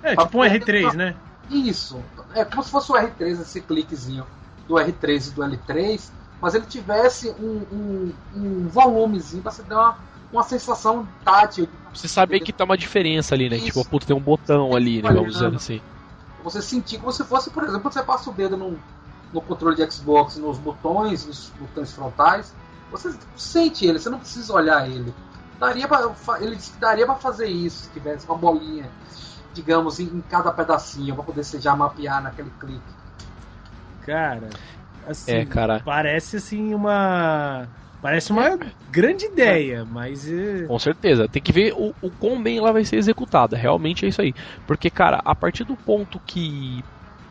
É, 0.05 0.15
tipo 0.15 0.39
um 0.39 0.43
R3, 0.43 0.93
né? 0.93 1.17
Isso. 1.51 2.01
É 2.35 2.45
como 2.45 2.63
se 2.63 2.71
fosse 2.71 2.93
o 2.93 2.95
R3, 2.95 3.41
esse 3.41 3.61
cliquezinho 3.63 4.27
do 4.69 4.75
R3 4.75 5.29
e 5.29 5.31
do 5.31 5.43
L3, 5.43 6.11
mas 6.41 6.55
ele 6.55 6.67
tivesse 6.67 7.31
um, 7.31 7.63
um, 7.73 8.13
um 8.37 8.69
volumezinho 8.69 9.43
para 9.43 9.51
você 9.51 9.63
dar 9.63 9.77
uma, 9.77 9.99
uma 10.31 10.43
sensação 10.43 11.09
tátil. 11.25 11.67
Você 11.93 12.07
saber 12.07 12.41
que 12.41 12.53
tá 12.53 12.65
uma 12.65 12.77
diferença 12.77 13.35
ali, 13.35 13.49
né? 13.49 13.57
Isso. 13.57 13.67
Tipo, 13.67 13.85
puta, 13.89 14.07
tem 14.07 14.15
um 14.15 14.21
botão 14.21 14.77
ali, 14.77 15.03
né? 15.03 15.11
Vamos 15.11 15.33
dizer 15.33 15.55
assim. 15.55 15.81
Você 16.43 16.61
sentir 16.61 16.99
como 16.99 17.11
se 17.11 17.25
fosse, 17.25 17.49
por 17.49 17.63
exemplo, 17.63 17.81
quando 17.81 17.95
você 17.95 18.03
passa 18.03 18.29
o 18.29 18.33
dedo 18.35 18.59
no, 18.59 18.79
no 19.33 19.41
controle 19.41 19.75
de 19.75 19.91
Xbox, 19.91 20.37
nos 20.37 20.59
botões, 20.59 21.25
nos 21.25 21.51
botões 21.59 21.93
frontais, 21.93 22.55
você 22.91 23.15
sente 23.37 23.87
ele, 23.87 23.99
você 23.99 24.11
não 24.11 24.19
precisa 24.19 24.53
olhar 24.53 24.87
ele. 24.87 25.15
Daria 25.59 25.89
pra, 25.89 26.13
ele 26.41 26.57
disse 26.57 26.73
que 26.73 26.79
daria 26.79 27.07
para 27.07 27.15
fazer 27.15 27.47
isso, 27.47 27.85
se 27.85 27.91
tivesse 27.91 28.27
uma 28.27 28.37
bolinha 28.37 28.91
digamos, 29.55 30.01
em, 30.01 30.23
cada 30.29 30.53
pedacinho, 30.53 31.15
para 31.15 31.25
poder 31.25 31.45
você 31.45 31.61
já 31.61 31.75
mapear 31.75 32.23
naquele 32.23 32.51
clique. 32.59 32.83
Cara, 34.05 34.51
assim, 35.07 35.33
é, 35.33 35.47
cara. 35.47 35.81
parece 35.85 36.37
assim 36.37 36.75
uma. 36.75 37.67
Parece 38.03 38.33
uma 38.33 38.59
grande 38.91 39.25
ideia, 39.25 39.85
mas. 39.85 40.31
É... 40.31 40.67
Com 40.67 40.79
certeza. 40.79 41.27
Tem 41.27 41.43
que 41.43 41.53
ver 41.53 41.73
o, 41.73 41.95
o 42.03 42.11
quão 42.11 42.43
bem 42.43 42.59
ela 42.59 42.73
vai 42.73 42.85
ser 42.85 42.97
executada. 42.97 43.57
Realmente 43.57 44.05
é 44.05 44.09
isso 44.09 44.21
aí. 44.21 44.35
Porque, 44.67 44.91
cara, 44.91 45.23
a 45.25 45.35
partir 45.35 45.65
do 45.65 45.77
ponto 45.77 46.21
que. 46.27 46.85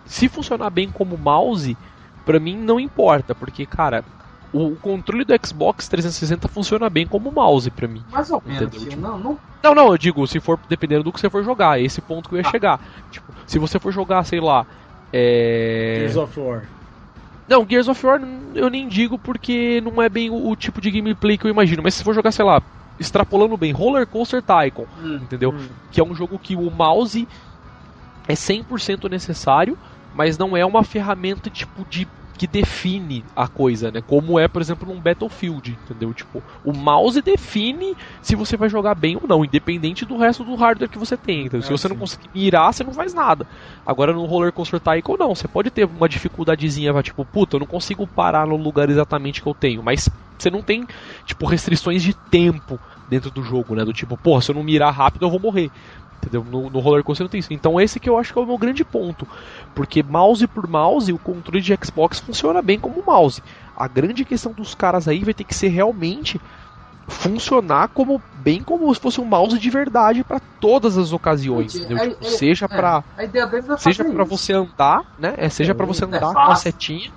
Se 0.05 0.27
funcionar 0.27 0.71
bem 0.71 0.89
como 0.89 1.15
mouse, 1.15 1.77
pra 2.25 2.39
mim 2.39 2.57
não 2.57 2.79
importa. 2.79 3.35
Porque, 3.35 3.67
cara, 3.67 4.03
o 4.53 4.75
controle 4.75 5.25
do 5.25 5.33
Xbox 5.45 5.87
360 5.87 6.47
funciona 6.47 6.89
bem 6.89 7.07
como 7.07 7.31
mouse 7.31 7.71
para 7.71 7.87
mim. 7.87 8.03
Mais 8.11 8.29
ou 8.29 8.41
menos, 8.45 8.71
tipo, 8.71 8.95
não, 8.95 9.17
não. 9.17 9.39
Não, 9.63 9.73
não, 9.73 9.87
eu 9.91 9.97
digo, 9.97 10.25
se 10.27 10.39
for 10.39 10.59
dependendo 10.69 11.03
do 11.03 11.11
que 11.11 11.19
você 11.19 11.29
for 11.29 11.43
jogar, 11.43 11.81
esse 11.81 11.99
ponto 11.99 12.29
que 12.29 12.35
eu 12.35 12.39
ia 12.39 12.47
ah. 12.47 12.51
chegar. 12.51 12.79
Tipo, 13.09 13.33
se 13.47 13.57
você 13.57 13.79
for 13.79 13.91
jogar, 13.91 14.23
sei 14.23 14.39
lá, 14.39 14.65
é... 15.11 15.95
Gears 15.99 16.17
of 16.17 16.39
War. 16.39 16.63
Não, 17.47 17.65
Gears 17.67 17.87
of 17.87 18.05
War 18.05 18.21
eu 18.53 18.69
nem 18.69 18.87
digo 18.87 19.17
porque 19.17 19.81
não 19.81 20.01
é 20.01 20.07
bem 20.07 20.29
o, 20.29 20.49
o 20.49 20.55
tipo 20.55 20.79
de 20.79 20.91
gameplay 20.91 21.37
que 21.37 21.45
eu 21.45 21.51
imagino, 21.51 21.81
mas 21.81 21.95
se 21.95 22.03
for 22.03 22.13
jogar, 22.13 22.31
sei 22.31 22.45
lá, 22.45 22.61
extrapolando 22.99 23.57
bem, 23.57 23.71
Roller 23.71 24.05
Coaster 24.05 24.41
Tycoon, 24.41 24.85
hum, 25.01 25.15
entendeu? 25.15 25.51
Hum. 25.51 25.67
Que 25.91 25.99
é 25.99 26.03
um 26.03 26.13
jogo 26.13 26.37
que 26.37 26.55
o 26.55 26.69
mouse 26.69 27.27
é 28.27 28.33
100% 28.33 29.09
necessário, 29.09 29.77
mas 30.13 30.37
não 30.37 30.55
é 30.55 30.65
uma 30.65 30.83
ferramenta 30.83 31.49
tipo 31.49 31.85
de 31.89 32.07
que 32.43 32.47
define 32.47 33.23
a 33.33 33.47
coisa, 33.47 33.89
né? 33.89 34.01
Como 34.01 34.37
é, 34.37 34.49
por 34.49 34.61
exemplo, 34.61 34.85
num 34.85 34.99
Battlefield, 34.99 35.79
entendeu? 35.81 36.13
Tipo, 36.13 36.43
o 36.61 36.73
mouse 36.73 37.21
define 37.21 37.95
se 38.21 38.35
você 38.35 38.57
vai 38.57 38.67
jogar 38.67 38.95
bem 38.95 39.15
ou 39.15 39.25
não, 39.25 39.45
independente 39.45 40.05
do 40.05 40.17
resto 40.17 40.43
do 40.43 40.53
hardware 40.53 40.89
que 40.89 40.99
você 40.99 41.15
tem. 41.15 41.45
Então, 41.45 41.61
é, 41.61 41.63
se 41.63 41.69
você 41.69 41.87
sim. 41.87 41.93
não 41.93 41.95
conseguir 41.97 42.29
mirar, 42.33 42.73
você 42.73 42.83
não 42.83 42.91
faz 42.91 43.13
nada. 43.13 43.47
Agora 43.85 44.11
no 44.11 44.25
Roller 44.25 44.51
Coaster 44.51 44.81
Tycoon 44.81 45.15
não, 45.17 45.33
você 45.33 45.47
pode 45.47 45.71
ter 45.71 45.85
uma 45.85 46.09
dificuldadezinha, 46.09 46.91
tipo, 47.01 47.25
puta, 47.25 47.55
eu 47.55 47.61
não 47.61 47.67
consigo 47.67 48.05
parar 48.05 48.45
no 48.45 48.57
lugar 48.57 48.89
exatamente 48.89 49.41
que 49.41 49.47
eu 49.47 49.55
tenho, 49.55 49.81
mas 49.81 50.09
você 50.37 50.49
não 50.49 50.61
tem, 50.61 50.85
tipo, 51.23 51.45
restrições 51.45 52.03
de 52.03 52.13
tempo 52.13 52.81
dentro 53.07 53.31
do 53.31 53.41
jogo, 53.41 53.73
né? 53.73 53.85
Do 53.85 53.93
tipo, 53.93 54.17
porra, 54.17 54.41
se 54.41 54.51
eu 54.51 54.55
não 54.55 54.63
mirar 54.63 54.91
rápido 54.91 55.25
eu 55.25 55.29
vou 55.29 55.39
morrer. 55.39 55.71
Entendeu? 56.23 56.43
No, 56.49 56.69
no 56.69 56.79
roller 56.79 57.03
coaster 57.03 57.25
não 57.25 57.29
tem 57.29 57.39
isso. 57.39 57.53
Então 57.53 57.79
esse 57.79 57.99
que 57.99 58.09
eu 58.09 58.17
acho 58.17 58.31
que 58.31 58.39
é 58.39 58.41
o 58.41 58.45
meu 58.45 58.57
grande 58.57 58.83
ponto. 58.85 59.27
Porque 59.75 60.01
mouse 60.01 60.47
por 60.47 60.67
mouse, 60.67 61.11
o 61.11 61.19
controle 61.19 61.61
de 61.61 61.77
Xbox 61.83 62.19
funciona 62.19 62.61
bem 62.61 62.79
como 62.79 63.03
mouse. 63.05 63.43
A 63.75 63.87
grande 63.87 64.23
questão 64.23 64.53
dos 64.53 64.73
caras 64.73 65.07
aí 65.07 65.23
vai 65.23 65.33
ter 65.33 65.43
que 65.43 65.53
ser 65.53 65.67
realmente 65.67 66.39
funcionar 67.05 67.89
como 67.89 68.21
bem 68.35 68.63
como 68.63 68.93
se 68.93 69.01
fosse 69.01 69.19
um 69.19 69.25
mouse 69.25 69.59
de 69.59 69.69
verdade 69.69 70.23
para 70.23 70.39
todas 70.39 70.97
as 70.97 71.11
ocasiões, 71.11 71.73
tipo, 71.73 72.25
seja 72.25 72.67
para 72.67 73.03
seja 73.77 74.05
para 74.05 74.23
você 74.23 74.53
andar, 74.53 75.01
né? 75.19 75.33
É, 75.35 75.49
seja 75.49 75.75
para 75.75 75.85
você 75.85 76.05
andar 76.05 76.33
com 76.33 76.39
a 76.39 76.55
setinha 76.55 77.11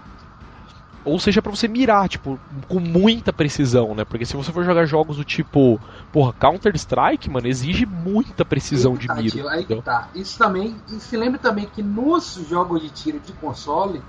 ou 1.06 1.20
seja 1.20 1.40
para 1.40 1.54
você 1.54 1.68
mirar, 1.68 2.08
tipo, 2.08 2.38
com 2.68 2.80
muita 2.80 3.32
precisão, 3.32 3.94
né? 3.94 4.04
Porque 4.04 4.26
se 4.26 4.36
você 4.36 4.52
for 4.52 4.64
jogar 4.64 4.84
jogos 4.86 5.16
do 5.16 5.24
tipo, 5.24 5.80
porra, 6.12 6.32
Counter-Strike, 6.32 7.30
mano, 7.30 7.46
exige 7.46 7.86
muita 7.86 8.44
precisão 8.44 8.94
de 8.94 9.06
mira. 9.14 9.50
Aí 9.52 9.64
tá. 9.82 10.08
Isso 10.14 10.36
também, 10.36 10.74
e 10.88 10.98
se 10.98 11.16
lembre 11.16 11.38
também 11.38 11.66
que 11.66 11.80
nos 11.80 12.34
jogos 12.48 12.82
de 12.82 12.90
tiro 12.90 13.20
de 13.20 13.32
console 13.34 14.02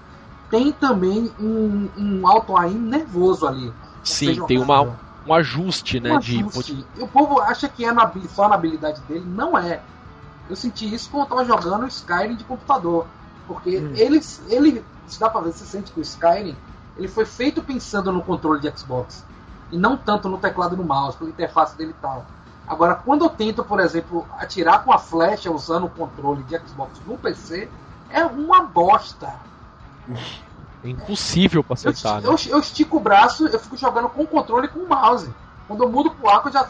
tem 0.50 0.72
também 0.72 1.32
um, 1.40 1.88
um 1.96 2.28
auto 2.28 2.58
aim 2.58 2.74
nervoso 2.74 3.46
ali. 3.46 3.72
Sim, 4.04 4.44
tem 4.48 4.58
uma, 4.58 4.98
um 5.28 5.34
ajuste, 5.34 6.00
né? 6.00 6.14
Um 6.14 6.18
ajuste. 6.18 6.74
De... 6.74 7.04
O 7.04 7.08
povo 7.08 7.40
acha 7.42 7.70
que 7.70 7.86
é 7.86 7.92
na, 7.92 8.12
só 8.28 8.50
na 8.50 8.56
habilidade 8.56 9.02
dele, 9.02 9.26
não 9.28 9.56
é. 9.56 9.82
Eu 10.50 10.56
senti 10.56 10.92
isso 10.92 11.12
quando 11.12 11.24
eu 11.24 11.30
tava 11.30 11.46
jogando 11.46 11.86
Skyrim 11.88 12.36
de 12.36 12.44
computador. 12.44 13.06
Porque 13.46 13.78
hum. 13.78 13.94
ele, 13.96 14.20
ele, 14.50 14.84
se 15.06 15.20
dá 15.20 15.30
pra 15.30 15.42
ver, 15.42 15.52
você 15.52 15.64
sente 15.64 15.92
que 15.92 16.00
o 16.00 16.02
Skyrim 16.02 16.56
ele 16.98 17.08
foi 17.08 17.26
feito 17.26 17.62
pensando 17.62 18.12
no 18.12 18.22
controle 18.22 18.60
de 18.60 18.78
Xbox 18.78 19.24
e 19.72 19.78
não 19.78 19.98
tanto 19.98 20.30
no 20.30 20.38
teclado 20.38 20.76
e 20.76 20.78
no 20.78 20.84
mouse, 20.84 21.18
pela 21.18 21.30
interface 21.30 21.78
dele 21.78 21.92
e 21.92 22.02
tal. 22.02 22.26
Agora, 22.68 22.96
quando 22.96 23.24
eu 23.24 23.30
tento, 23.30 23.64
por 23.64 23.80
exemplo, 23.80 24.28
atirar 24.38 24.84
com 24.84 24.92
a 24.92 24.98
flecha 24.98 25.52
usando 25.52 25.86
o 25.86 25.90
controle 25.90 26.44
de 26.44 26.58
Xbox 26.58 27.00
no 27.06 27.18
PC, 27.18 27.70
é 28.10 28.26
uma 28.26 28.64
bosta. 28.64 29.34
É 30.84 30.90
impossível 30.90 31.64
pra 31.64 31.76
acertar, 31.76 32.24
eu, 32.24 32.32
né? 32.32 32.38
eu, 32.46 32.52
eu, 32.52 32.60
estico 32.60 32.98
o 32.98 33.00
braço, 33.00 33.48
eu 33.48 33.60
fico 33.60 33.78
jogando 33.78 34.10
com 34.10 34.24
o 34.24 34.28
controle 34.28 34.68
e 34.68 34.70
com 34.70 34.80
o 34.80 34.88
mouse. 34.88 35.34
Quando 35.68 35.84
eu 35.84 35.90
mudo 35.90 36.12
pro 36.12 36.30
arco, 36.30 36.50
eu 36.50 36.54
já, 36.54 36.68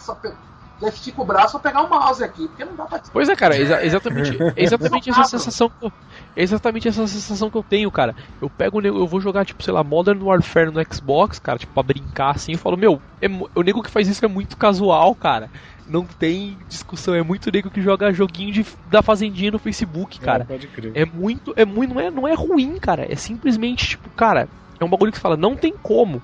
já 0.80 0.90
estico 0.90 1.24
o 1.24 1.26
braço 1.26 1.60
pra 1.60 1.72
pegar 1.72 1.84
o 1.84 1.90
mouse 1.90 2.24
aqui, 2.24 2.48
porque 2.48 2.64
não 2.64 2.76
dá 2.76 2.86
pra... 2.86 3.02
Pois 3.12 3.28
é, 3.30 3.36
cara, 3.36 3.58
exa 3.58 3.84
exatamente, 3.84 4.38
exatamente 4.56 5.10
essa 5.10 5.24
sensação 5.26 5.70
que 5.70 5.86
eu 5.86 5.92
é 6.36 6.44
exatamente 6.44 6.88
essa 6.88 7.08
sensação 7.08 7.50
que 7.50 7.58
eu 7.58 7.64
tenho, 7.64 7.92
cara. 7.92 8.16
Eu 8.42 8.50
pego, 8.50 8.82
eu 8.82 9.08
vou 9.08 9.20
jogar, 9.20 9.46
tipo, 9.46 9.64
sei 9.64 9.74
lá, 9.74 9.84
Modern 9.84 10.22
Warfare 10.22 10.72
no 10.72 10.82
Xbox, 10.94 11.40
cara, 11.40 11.58
tipo, 11.58 11.74
pra 11.74 11.84
brincar 11.84 12.36
assim, 12.36 12.54
eu 12.54 12.60
falo, 12.60 12.78
meu, 12.78 13.02
é, 13.20 13.28
o 13.56 13.62
nego 13.62 13.82
que 13.82 13.90
faz 13.90 14.08
isso 14.08 14.24
é 14.24 14.28
muito 14.28 14.56
casual, 14.56 15.16
cara. 15.16 15.50
Não 15.88 16.06
tem 16.06 16.60
discussão, 16.68 17.16
é 17.16 17.24
muito 17.24 17.52
nego 17.52 17.72
que 17.72 17.82
joga 17.82 18.14
joguinho 18.14 18.52
de, 18.52 18.66
da 18.86 19.02
fazendinha 19.02 19.52
no 19.52 19.60
Facebook, 19.60 20.20
é, 20.22 20.26
cara. 20.26 20.44
É, 20.44 20.46
pode 20.46 20.68
crer. 20.68 20.92
É 20.96 21.06
muito, 21.06 21.54
é 21.56 21.66
muito, 21.66 21.94
não 21.94 22.02
é, 22.02 22.12
não 22.12 22.28
é 22.28 22.34
ruim, 22.34 22.78
cara. 22.80 23.12
É 23.12 23.16
simplesmente, 23.16 23.90
tipo, 23.90 24.10
cara, 24.12 24.48
é 24.80 24.86
um 24.86 24.90
bagulho 24.90 25.12
que 25.12 25.18
você 25.18 25.22
fala, 25.22 25.38
não 25.38 25.56
tem 25.56 25.74
como. 25.82 26.22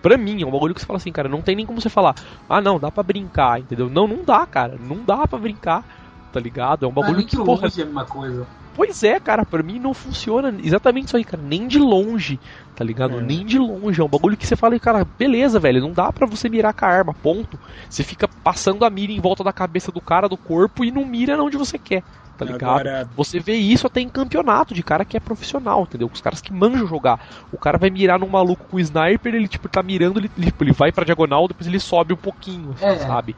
Pra 0.00 0.16
mim, 0.16 0.42
é 0.42 0.46
um 0.46 0.50
bagulho 0.50 0.74
que 0.74 0.80
você 0.80 0.86
fala 0.86 0.96
assim, 0.96 1.12
cara, 1.12 1.28
não 1.28 1.42
tem 1.42 1.54
nem 1.54 1.66
como 1.66 1.80
você 1.80 1.88
falar, 1.88 2.14
ah 2.48 2.60
não, 2.60 2.78
dá 2.78 2.90
pra 2.90 3.02
brincar, 3.02 3.60
entendeu? 3.60 3.88
Não, 3.90 4.06
não 4.06 4.24
dá, 4.24 4.46
cara, 4.46 4.76
não 4.80 5.04
dá 5.04 5.26
pra 5.26 5.38
brincar, 5.38 5.84
tá 6.32 6.40
ligado? 6.40 6.86
É 6.86 6.88
um 6.88 6.92
bagulho 6.92 7.26
que, 7.26 7.36
porra. 7.36 7.68
É 7.68 7.82
a 7.82 7.84
mesma 7.84 8.04
coisa. 8.04 8.46
Pois 8.74 9.02
é, 9.02 9.18
cara, 9.18 9.46
pra 9.46 9.62
mim 9.62 9.78
não 9.78 9.94
funciona 9.94 10.54
exatamente 10.62 11.06
isso 11.06 11.16
aí, 11.16 11.24
cara. 11.24 11.42
Nem 11.42 11.66
de 11.66 11.78
longe, 11.78 12.38
tá 12.74 12.84
ligado? 12.84 13.18
É. 13.18 13.22
Nem 13.22 13.42
de 13.42 13.58
longe. 13.58 13.98
É 13.98 14.04
um 14.04 14.08
bagulho 14.08 14.36
que 14.36 14.46
você 14.46 14.54
fala, 14.54 14.78
cara, 14.78 15.02
beleza, 15.18 15.58
velho, 15.58 15.80
não 15.80 15.92
dá 15.92 16.12
pra 16.12 16.26
você 16.26 16.46
mirar 16.50 16.74
com 16.74 16.84
a 16.84 16.88
arma, 16.88 17.14
ponto. 17.14 17.58
Você 17.88 18.02
fica 18.02 18.28
passando 18.44 18.84
a 18.84 18.90
mira 18.90 19.12
em 19.12 19.20
volta 19.20 19.42
da 19.42 19.52
cabeça 19.52 19.90
do 19.90 20.00
cara, 20.00 20.28
do 20.28 20.36
corpo, 20.36 20.84
e 20.84 20.90
não 20.90 21.06
mira 21.06 21.42
onde 21.42 21.56
você 21.56 21.78
quer, 21.78 22.02
tá 22.36 22.44
ligado? 22.44 22.80
Agora... 22.80 23.08
Você 23.16 23.40
vê 23.40 23.54
isso 23.54 23.86
até 23.86 24.00
em 24.00 24.08
campeonato 24.08 24.74
de 24.74 24.82
cara 24.82 25.04
que 25.04 25.16
é 25.16 25.20
profissional, 25.20 25.82
entendeu? 25.82 26.10
Os 26.12 26.20
caras 26.20 26.40
que 26.40 26.52
manjam 26.52 26.86
jogar. 26.86 27.20
O 27.52 27.58
cara 27.58 27.78
vai 27.78 27.90
mirar 27.90 28.18
num 28.18 28.28
maluco 28.28 28.66
com 28.68 28.76
o 28.76 28.80
sniper, 28.80 29.34
ele, 29.34 29.48
tipo, 29.48 29.68
tá 29.68 29.82
mirando, 29.82 30.20
ele, 30.20 30.30
ele, 30.36 30.52
ele 30.60 30.72
vai 30.72 30.92
pra 30.92 31.04
diagonal, 31.04 31.48
depois 31.48 31.66
ele 31.66 31.80
sobe 31.80 32.12
um 32.12 32.16
pouquinho, 32.16 32.74
é. 32.80 32.96
sabe? 32.96 33.36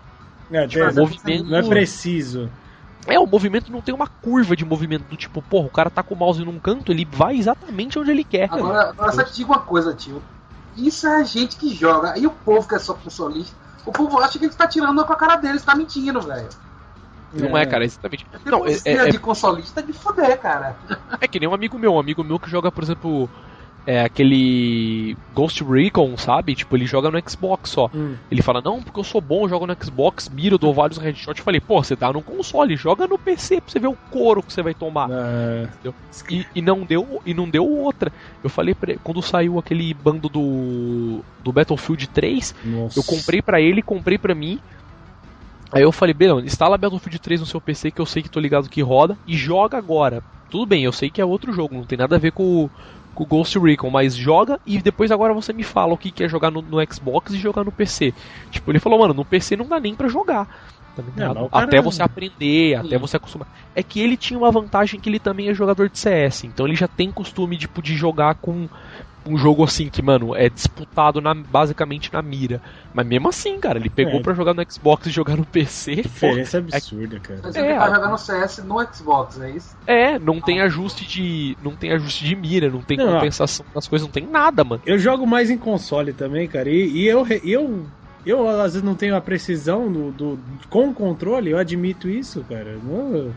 É, 0.51 0.67
tipo, 0.67 0.95
movimento... 0.95 1.45
não 1.45 1.59
é 1.59 1.63
preciso. 1.63 2.51
É, 3.07 3.19
o 3.19 3.27
movimento 3.27 3.73
não 3.73 3.81
tem 3.81 3.95
uma 3.95 4.07
curva 4.07 4.55
de 4.55 4.65
movimento 4.65 5.05
do 5.09 5.17
tipo, 5.17 5.41
porra, 5.41 5.67
o 5.67 5.71
cara 5.71 5.89
tá 5.89 6.03
com 6.03 6.15
o 6.15 6.19
mouse 6.19 6.45
num 6.45 6.59
canto, 6.59 6.93
ele 6.93 7.07
vai 7.11 7.37
exatamente 7.37 7.99
onde 7.99 8.11
ele 8.11 8.25
quer. 8.25 8.49
Agora, 8.53 8.91
agora 8.91 9.13
só 9.13 9.25
te 9.25 9.35
digo 9.35 9.53
uma 9.53 9.61
coisa, 9.61 9.95
tio. 9.95 10.23
Isso 10.77 11.07
é 11.07 11.17
a 11.17 11.25
gente 11.25 11.57
que 11.57 11.75
joga. 11.75 12.19
E 12.19 12.27
o 12.27 12.31
povo 12.31 12.69
que 12.69 12.75
é 12.75 12.79
só 12.79 12.95
consolista, 12.95 13.57
o 13.87 13.93
povo 13.93 14.19
acha 14.19 14.39
que 14.39 14.45
ele 14.45 14.55
tá 14.55 14.67
tirando 14.67 15.03
com 15.05 15.13
a 15.13 15.17
cara 15.17 15.37
dele, 15.37 15.59
tá 15.59 15.75
mentindo, 15.75 16.21
velho. 16.21 16.49
Não 17.33 17.57
é, 17.57 17.63
é 17.63 17.67
cara, 17.67 17.85
exatamente. 17.85 18.27
Não, 18.45 18.67
é, 18.67 18.79
é, 18.85 19.09
de 19.09 19.19
consolista 19.19 19.83
de 19.83 19.93
foder, 19.93 20.39
cara. 20.39 20.77
É 21.21 21.29
que 21.29 21.39
nem 21.39 21.49
um 21.49 21.55
amigo 21.55 21.79
meu, 21.79 21.95
um 21.95 21.99
amigo 21.99 22.25
meu 22.25 22.39
que 22.39 22.51
joga, 22.51 22.73
por 22.73 22.83
exemplo, 22.83 23.29
é 23.89 24.03
aquele 24.03 25.17
Ghost 25.35 25.65
Recon, 25.65 26.15
sabe? 26.19 26.55
Tipo, 26.55 26.77
ele 26.77 26.85
joga 26.85 27.11
no 27.11 27.19
Xbox 27.27 27.71
só. 27.71 27.91
Hum. 27.95 28.17
Ele 28.31 28.43
fala, 28.43 28.61
não, 28.61 28.83
porque 28.83 29.01
eu 29.01 29.05
sou 29.05 29.19
bom, 29.19 29.45
eu 29.45 29.49
jogo 29.49 29.67
no 29.67 29.75
Xbox, 29.83 30.29
miro, 30.29 30.59
dou 30.59 30.75
vários 30.75 30.99
headshots. 30.99 31.39
Eu 31.39 31.45
falei, 31.45 31.59
pô, 31.59 31.83
você 31.83 31.97
tá 31.97 32.13
no 32.13 32.21
console, 32.21 32.77
joga 32.77 33.07
no 33.07 33.19
PC 33.19 33.63
pra 33.63 33.73
você 33.73 33.79
ver 33.79 33.87
o 33.87 33.97
couro 34.11 34.43
que 34.43 34.53
você 34.53 34.61
vai 34.61 34.75
tomar. 34.75 35.09
É. 35.11 35.69
E, 36.29 36.47
e, 36.57 36.61
não 36.61 36.85
deu, 36.85 37.23
e 37.25 37.33
não 37.33 37.49
deu 37.49 37.67
outra. 37.67 38.13
Eu 38.45 38.51
falei 38.51 38.75
pra 38.75 38.91
ele, 38.91 39.01
quando 39.03 39.23
saiu 39.23 39.59
aquele 39.59 39.95
bando 39.95 40.29
do, 40.29 41.21
do 41.43 41.51
Battlefield 41.51 42.09
3, 42.09 42.55
Nossa. 42.65 42.99
eu 42.99 43.03
comprei 43.03 43.41
para 43.41 43.59
ele, 43.59 43.81
comprei 43.81 44.19
para 44.19 44.35
mim. 44.35 44.61
Aí 45.73 45.83
eu 45.83 45.93
falei, 45.93 46.15
Belão, 46.15 46.41
instala 46.41 46.79
Battlefield 46.79 47.19
3 47.19 47.41
no 47.41 47.47
seu 47.47 47.61
PC 47.61 47.91
que 47.91 48.01
eu 48.01 48.07
sei 48.07 48.23
que 48.23 48.31
tô 48.31 48.41
ligado 48.41 48.69
que 48.69 48.83
roda 48.83 49.19
e 49.27 49.37
joga 49.37 49.77
agora. 49.77 50.23
Tudo 50.51 50.65
bem, 50.65 50.85
eu 50.85 50.93
sei 50.93 51.11
que 51.11 51.21
é 51.21 51.25
outro 51.25 51.53
jogo, 51.53 51.75
não 51.75 51.85
tem 51.85 51.99
nada 51.99 52.17
a 52.17 52.19
ver 52.19 52.33
com 52.33 52.71
com 53.19 53.25
o 53.25 53.27
Ghost 53.27 53.59
Recon, 53.59 53.91
mas 53.91 54.15
joga 54.15 54.61
e 54.65 54.79
depois 54.79 55.11
agora 55.11 55.35
você 55.35 55.53
me 55.53 55.65
fala 55.65 55.93
o 55.93 55.99
que, 55.99 56.13
que 56.13 56.23
é 56.23 56.29
jogar 56.29 56.53
no, 56.53 56.63
no, 56.63 56.79
Xbox 56.89 57.35
e 57.35 57.39
jogar 57.39 57.65
no 57.65 57.73
PC. 57.73 58.15
Tipo, 58.49 58.71
ele 58.71 58.79
falou, 58.79 59.01
mano, 59.01 59.13
no 59.13 59.25
PC 59.25 59.57
não 59.57 59.67
dá 59.67 59.81
nem 59.81 59.93
pra 59.93 60.07
jogar. 60.07 60.47
Tá 60.95 61.03
é, 61.03 61.49
até 61.65 61.81
você 61.81 62.01
aprender, 62.01 62.77
até 62.77 62.97
você 62.97 63.17
acostumar. 63.17 63.49
É 63.75 63.83
que 63.83 64.01
ele 64.01 64.17
tinha 64.17 64.39
uma 64.39 64.53
vantagem 64.53 65.01
que 65.01 65.09
ele 65.09 65.19
também 65.19 65.49
é 65.49 65.55
jogador 65.55 65.89
de 65.89 65.99
CS, 65.99 66.45
então 66.45 66.65
ele 66.65 66.77
já 66.77 66.87
tem 66.87 67.11
costume 67.11 67.57
tipo, 67.57 67.83
de 67.83 67.97
jogar 67.97 68.37
com 68.37 68.69
um 69.29 69.37
jogo 69.37 69.65
assim 69.65 69.89
que, 69.89 70.03
mano, 70.03 70.35
é 70.35 70.49
disputado 70.49 71.21
na, 71.21 71.35
basicamente 71.35 72.13
na 72.13 72.23
mira. 72.23 72.61
Mas 72.95 73.07
mesmo 73.07 73.29
assim, 73.29 73.61
cara, 73.61 73.79
ele 73.79 73.91
pegou 73.91 74.21
é. 74.21 74.23
pra 74.23 74.35
jogar 74.35 74.55
no 74.55 74.65
Xbox 74.69 75.07
e 75.07 75.11
jogar 75.11 75.37
no 75.37 75.45
PC. 75.47 75.97
Diferença 75.97 76.61
pô, 76.61 76.69
absurda, 76.75 77.17
é, 77.17 77.21
cara. 77.21 77.41
Mas 77.43 77.57
ele 77.57 77.67
é, 77.67 77.79
tá 77.79 77.95
jogando 77.95 78.19
CS 78.19 78.59
no 78.59 78.95
Xbox, 78.95 79.41
é 79.41 79.51
isso? 79.51 79.77
É, 79.87 80.19
não 80.19 80.41
tem 80.41 80.61
ajuste 80.61 81.07
de. 81.07 81.57
Não 81.63 81.77
tem 81.77 81.93
ajuste 81.93 82.25
de 82.25 82.35
mira, 82.35 82.71
não 82.71 82.81
tem 82.81 82.97
não, 82.97 83.15
compensação 83.15 83.65
das 83.75 83.87
coisas, 83.87 84.07
não 84.07 84.13
tem 84.13 84.27
nada, 84.27 84.65
mano. 84.65 84.83
Eu 84.87 84.99
jogo 84.99 85.27
mais 85.27 85.51
em 85.51 85.59
console 85.59 86.13
também, 86.13 86.49
cara. 86.49 86.69
E, 86.71 86.89
e 86.89 87.07
eu, 87.07 87.27
eu 87.45 87.87
eu 88.25 88.49
às 88.49 88.75
vezes 88.75 88.83
não 88.83 88.95
tenho 88.95 89.17
a 89.17 89.21
precisão 89.21 89.91
do, 89.91 90.11
do, 90.11 90.39
com 90.69 90.89
o 90.89 90.95
controle, 90.95 91.51
eu 91.51 91.59
admito 91.59 92.09
isso, 92.09 92.45
cara. 92.45 92.77
Não, 92.83 93.33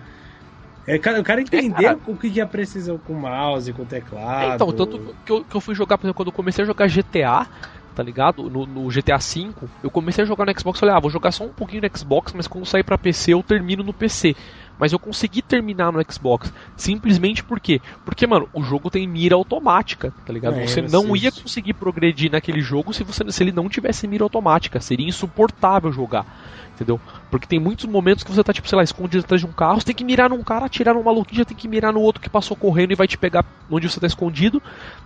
é, 0.87 0.95
o 0.95 1.23
cara 1.23 1.41
entender 1.41 1.85
é, 1.85 1.97
o 2.07 2.15
que 2.15 2.41
é 2.41 2.45
precisão 2.45 2.97
com 2.97 3.13
o 3.13 3.19
mouse, 3.19 3.71
com 3.73 3.83
o 3.83 3.85
teclado. 3.85 4.51
É, 4.51 4.55
então, 4.55 4.71
tanto 4.71 5.15
que 5.25 5.31
eu, 5.31 5.43
que 5.43 5.55
eu 5.55 5.61
fui 5.61 5.75
jogar, 5.75 5.97
por 5.97 6.05
exemplo, 6.05 6.15
quando 6.15 6.29
eu 6.29 6.33
comecei 6.33 6.63
a 6.63 6.67
jogar 6.67 6.87
GTA, 6.87 7.47
tá 7.93 8.01
ligado? 8.01 8.49
No, 8.49 8.65
no, 8.65 8.87
GTA 8.89 9.17
V, 9.17 9.51
eu 9.83 9.91
comecei 9.91 10.23
a 10.23 10.27
jogar 10.27 10.45
no 10.45 10.59
Xbox, 10.59 10.79
falei, 10.79 10.95
ah, 10.95 10.99
vou 10.99 11.11
jogar 11.11 11.31
só 11.31 11.43
um 11.43 11.49
pouquinho 11.49 11.83
no 11.83 11.97
Xbox, 11.97 12.33
mas 12.33 12.47
quando 12.47 12.65
sair 12.65 12.83
pra 12.83 12.97
PC 12.97 13.33
eu 13.33 13.43
termino 13.43 13.83
no 13.83 13.93
PC. 13.93 14.35
Mas 14.79 14.91
eu 14.91 14.97
consegui 14.97 15.43
terminar 15.43 15.91
no 15.91 16.03
Xbox, 16.11 16.51
simplesmente 16.75 17.43
por 17.43 17.59
quê? 17.59 17.79
Porque, 18.03 18.25
mano, 18.25 18.49
o 18.51 18.63
jogo 18.63 18.89
tem 18.89 19.07
mira 19.07 19.35
automática, 19.35 20.11
tá 20.25 20.33
ligado? 20.33 20.57
É, 20.57 20.65
você 20.65 20.81
não 20.81 21.15
ia 21.15 21.31
conseguir 21.31 21.73
progredir 21.73 22.31
naquele 22.31 22.61
jogo 22.61 22.91
se, 22.91 23.03
você, 23.03 23.31
se 23.31 23.43
ele 23.43 23.51
não 23.51 23.69
tivesse 23.69 24.07
mira 24.07 24.23
automática, 24.23 24.79
seria 24.79 25.07
insuportável 25.07 25.91
jogar 25.91 26.25
entendeu? 26.81 26.99
Porque 27.29 27.47
tem 27.47 27.59
muitos 27.59 27.85
momentos 27.85 28.23
que 28.23 28.31
você 28.31 28.43
tá, 28.43 28.51
tipo, 28.51 28.67
sei 28.67 28.75
lá, 28.75 28.83
escondido 28.83 29.23
atrás 29.23 29.39
de 29.39 29.47
um 29.47 29.51
carro, 29.51 29.79
você 29.79 29.85
tem 29.85 29.95
que 29.95 30.03
mirar 30.03 30.29
num 30.29 30.43
cara, 30.43 30.65
atirar 30.65 30.95
num 30.95 31.03
maluquinho, 31.03 31.39
já 31.39 31.45
tem 31.45 31.55
que 31.55 31.67
mirar 31.67 31.93
no 31.93 32.01
outro 32.01 32.21
que 32.21 32.29
passou 32.29 32.57
correndo 32.57 32.91
e 32.91 32.95
vai 32.95 33.07
te 33.07 33.17
pegar 33.17 33.45
onde 33.69 33.87
você 33.87 33.99
tá 33.99 34.07
escondido, 34.07 34.61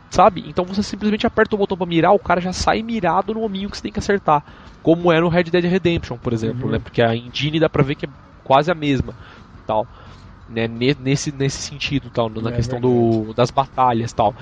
sabe? 0.09 0.43
Então 0.47 0.63
você 0.65 0.82
simplesmente 0.82 1.28
aperta 1.28 1.55
o 1.55 1.59
botão 1.59 1.78
pra 1.78 1.86
mirar, 1.86 2.13
o 2.13 2.19
cara 2.19 2.39
já 2.39 2.53
sai 2.53 2.82
mirado 2.82 3.34
no 3.34 3.41
hominho 3.41 3.69
que 3.69 3.78
você 3.78 3.84
tem 3.84 3.91
que 3.91 3.99
acertar. 3.99 4.43
Como 4.82 5.11
é 5.11 5.19
no 5.19 5.30
Red 5.30 5.45
Dead 5.45 5.65
Redemption, 5.65 6.17
por 6.17 6.32
exemplo, 6.32 6.65
uhum. 6.65 6.71
né? 6.71 6.80
Porque 6.80 7.01
a 7.01 7.15
engine 7.15 7.59
dá 7.59 7.69
pra 7.69 7.84
ver 7.84 7.95
que 7.95 8.05
é 8.05 8.09
quase 8.43 8.71
a 8.71 8.76
mesma, 8.76 9.13
tal. 9.67 9.86
Né, 10.47 10.67
nesse, 10.67 11.32
nesse 11.32 11.59
sentido, 11.59 12.11
tal, 12.11 12.30
na 12.30 12.51
é 12.51 12.53
questão 12.53 12.80
do, 12.80 13.34
das 13.34 13.49
batalhas 13.49 14.13
tal. 14.13 14.36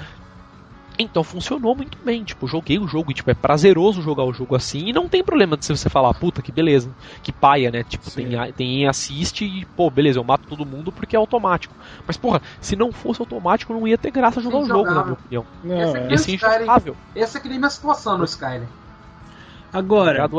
Então 0.98 1.24
funcionou 1.24 1.76
muito 1.76 1.98
bem, 2.04 2.24
tipo, 2.24 2.48
joguei 2.48 2.78
o 2.78 2.88
jogo 2.88 3.12
e 3.12 3.14
tipo, 3.14 3.30
é 3.32 3.34
prazeroso 3.34 4.02
jogar 4.02 4.24
o 4.24 4.34
jogo 4.34 4.56
assim 4.56 4.88
e 4.88 4.94
não 4.94 5.10
tem 5.10 5.24
problema 5.24 5.58
de 5.58 5.66
você 5.66 5.90
falar, 5.90 6.14
puta, 6.14 6.42
que 6.42 6.52
beleza, 6.52 6.90
que 7.24 7.32
paia, 7.32 7.72
né? 7.72 7.84
Tipo, 7.84 8.12
tem, 8.12 8.30
tem 8.54 8.88
assiste 8.88 9.44
e, 9.44 9.66
pô, 9.66 9.90
beleza, 9.90 10.20
eu 10.20 10.24
mato 10.24 10.48
todo 10.48 10.66
mundo 10.66 10.92
porque 10.92 11.16
é 11.16 11.20
automático. 11.20 11.74
Mas, 12.06 12.16
porra, 12.16 12.42
se 12.62 12.76
não 12.76 12.92
fosse 12.92 13.22
automático, 13.22 13.74
não 13.74 13.88
ia 13.88 13.98
ter 13.98 14.12
graça 14.12 14.42
jogar 14.42 14.60
o 14.60 14.66
jogo, 14.66 14.86
na 14.86 15.04
minha 15.04 15.14
opinião. 15.14 15.46
Não, 15.64 15.82
esse 15.82 15.98
é. 15.98 16.12
ia 16.12 16.18
ser 16.18 16.34
injogável. 16.34 16.96
Essa 17.16 17.38
é 17.38 17.42
que 17.42 17.50
nem 17.50 17.58
minha 17.58 17.70
situação 17.70 18.18
no 18.18 18.26
Skyrim. 18.26 18.68
Agora, 19.72 20.30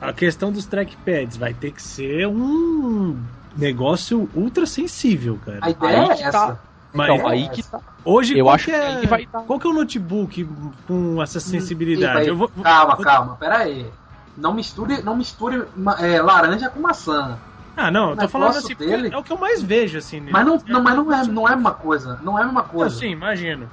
a 0.00 0.12
questão 0.12 0.52
dos 0.52 0.66
trackpads 0.66 1.36
vai 1.36 1.52
ter 1.52 1.72
que 1.72 1.82
ser 1.82 2.28
um 2.28 3.18
negócio 3.56 4.28
ultra 4.34 4.66
sensível, 4.66 5.38
cara. 5.44 5.58
A 5.62 5.70
ideia 5.70 6.02
Aí 6.02 6.08
é 6.10 6.22
essa. 6.22 6.30
Tá 6.30 6.58
mas 6.94 7.10
então, 7.10 7.26
aí 7.26 7.48
que 7.48 7.62
tá. 7.62 7.80
Hoje, 8.04 8.38
eu 8.38 8.48
acho 8.48 8.66
que, 8.66 8.70
é, 8.70 9.00
que 9.00 9.06
vai 9.06 9.26
Qual 9.26 9.58
que 9.58 9.66
é 9.66 9.70
o 9.70 9.72
notebook 9.72 10.48
com 10.86 11.20
essa 11.20 11.40
sensibilidade? 11.40 12.30
Vou... 12.30 12.48
Calma, 12.48 12.96
calma, 12.98 13.36
pera 13.36 13.58
aí. 13.58 13.90
Não 14.36 14.54
misture, 14.54 15.02
não 15.02 15.16
misture 15.16 15.66
é, 15.98 16.22
laranja 16.22 16.70
com 16.70 16.80
maçã. 16.80 17.38
Ah, 17.76 17.90
não, 17.90 18.10
eu 18.10 18.16
tô 18.16 18.28
falando 18.28 18.56
assim, 18.56 18.74
dele... 18.76 19.10
é 19.12 19.16
o 19.16 19.22
que 19.24 19.32
eu 19.32 19.38
mais 19.38 19.60
vejo, 19.60 19.98
assim. 19.98 20.20
Mas 20.20 20.46
não, 20.46 20.62
não, 20.66 20.82
mas 20.82 20.96
não 20.96 21.12
é, 21.12 21.26
não 21.26 21.48
é 21.48 21.54
uma 21.54 21.72
coisa. 21.72 22.20
Não 22.22 22.38
é 22.38 22.44
uma 22.44 22.62
coisa. 22.62 22.96
sim, 22.96 23.10
imagino. 23.10 23.68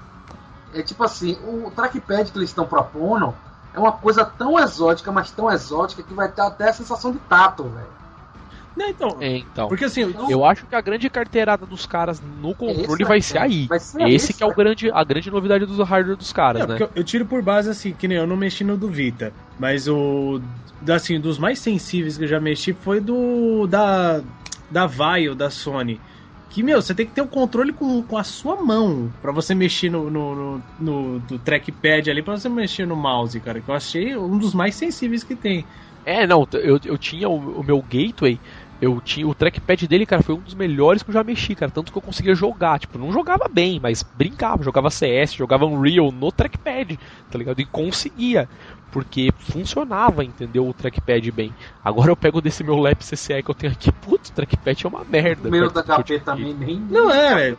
É 0.74 0.82
tipo 0.82 1.04
assim, 1.04 1.38
o 1.46 1.70
trackpad 1.70 2.32
que 2.32 2.38
eles 2.38 2.50
estão 2.50 2.66
propondo 2.66 3.36
é 3.74 3.80
uma 3.80 3.92
coisa 3.92 4.26
tão 4.26 4.60
exótica, 4.60 5.12
mas 5.12 5.30
tão 5.30 5.52
exótica 5.52 6.02
que 6.02 6.14
vai 6.14 6.30
ter 6.30 6.42
até 6.42 6.70
a 6.70 6.74
sensação 6.74 7.12
de 7.12 7.20
tato, 7.20 7.64
velho. 7.64 8.01
Não, 8.76 8.88
então, 8.88 9.18
é, 9.20 9.38
então. 9.38 9.68
Porque 9.68 9.86
assim, 9.86 10.02
eu, 10.02 10.30
eu 10.30 10.46
acho 10.46 10.66
que 10.66 10.76
a 10.76 10.82
grande 10.82 11.10
carteirada 11.10 11.66
dos 11.66 11.86
caras 11.86 12.22
no 12.42 12.56
controle 12.56 13.04
vai 13.04 13.22
ser 13.22 13.38
aí. 13.38 13.68
Vai 13.68 13.80
ser 13.80 14.02
esse, 14.04 14.16
esse 14.16 14.34
que 14.34 14.44
é 14.44 14.46
o 14.46 14.54
grande, 14.54 14.90
a 14.92 15.04
grande 15.04 15.30
novidade 15.30 15.66
do 15.66 15.84
hardware 15.84 16.18
dos 16.18 16.32
caras, 16.32 16.68
não, 16.68 16.76
né? 16.76 16.90
Eu, 16.96 17.04
tiro 17.04 17.26
por 17.26 17.42
base 17.42 17.70
assim, 17.70 17.92
que 17.94 18.08
nem 18.08 18.18
eu 18.18 18.26
não 18.26 18.38
mexi 18.38 18.64
no 18.64 18.78
do 18.78 18.88
Vita, 18.88 19.34
mas 19.60 19.88
o 19.88 20.42
assim, 20.90 21.20
dos 21.20 21.38
mais 21.38 21.60
sensíveis 21.60 22.18
que 22.18 22.24
eu 22.24 22.28
já 22.28 22.40
mexi 22.40 22.74
foi 22.74 23.00
do 23.00 23.68
da 23.68 24.22
da 24.70 24.88
Vaio 24.88 25.36
da 25.36 25.50
Sony. 25.50 26.00
Que, 26.52 26.62
meu, 26.62 26.82
você 26.82 26.94
tem 26.94 27.06
que 27.06 27.14
ter 27.14 27.22
o 27.22 27.26
um 27.26 27.28
controle 27.28 27.72
com, 27.72 28.04
com 28.04 28.18
a 28.18 28.26
sua 28.26 28.62
mão 28.62 29.10
para 29.22 29.32
você 29.32 29.56
mexer 29.56 29.90
no, 29.90 30.10
no, 30.10 30.36
no, 30.36 30.64
no 30.80 31.20
do 31.20 31.40
trackpad 31.40 32.12
ali, 32.12 32.22
para 32.22 32.38
você 32.38 32.50
mexer 32.50 32.86
no 32.86 32.96
mouse, 32.96 33.40
cara. 33.40 33.62
Que 33.62 33.70
eu 33.70 33.76
achei 33.76 34.18
um 34.18 34.38
dos 34.38 34.54
mais 34.54 34.76
sensíveis 34.76 35.24
que 35.24 35.34
tem. 35.34 35.66
É, 36.06 36.28
não, 36.28 36.46
eu, 36.54 36.80
eu 36.84 36.98
tinha 36.98 37.30
o, 37.30 37.60
o 37.60 37.64
meu 37.64 37.82
gateway 37.82 38.38
eu 38.82 39.00
tinha 39.00 39.28
o 39.28 39.36
trackpad 39.36 39.88
dele, 39.88 40.08
cara, 40.08 40.24
foi 40.24 40.34
um 40.34 40.40
dos 40.40 40.56
melhores 40.56 41.04
que 41.04 41.12
eu 41.12 41.14
já 41.14 41.24
mexi, 41.24 41.54
cara, 41.54 41.72
tanto 41.72 41.92
que 41.92 41.98
eu 41.98 42.02
conseguia 42.02 42.34
jogar, 42.34 42.80
tipo, 42.80 42.98
não 42.98 43.14
jogava 43.14 43.48
bem, 43.48 43.80
mas 43.80 44.02
brincava, 44.02 44.64
jogava 44.64 44.90
CS, 44.90 45.34
jogava 45.34 45.68
Unreal 45.68 46.12
no 46.12 46.32
trackpad, 46.32 47.00
tá 47.30 47.38
ligado? 47.38 47.62
E 47.62 47.66
conseguia, 47.66 48.50
porque 48.92 49.32
funcionava, 49.38 50.26
entendeu, 50.26 50.68
o 50.68 50.74
trackpad 50.74 51.32
bem. 51.32 51.54
Agora 51.84 52.10
eu 52.12 52.18
pego 52.18 52.42
desse 52.42 52.64
meu 52.64 52.76
Lap 52.76 53.04
CCE 53.04 53.44
que 53.44 53.52
eu 53.52 53.56
tenho 53.56 53.72
aqui, 53.72 53.92
putz, 53.92 54.30
o 54.30 54.34
trackpad 54.34 54.84
é 54.84 54.90
uma 54.90 55.06
merda. 55.06 55.48
O 55.48 55.52
meu 55.52 55.70
da 55.70 55.84
HP 55.84 56.20
também 56.20 56.54
nem 56.56 56.80
Não 56.80 57.12
é, 57.12 57.36
velho. 57.36 57.58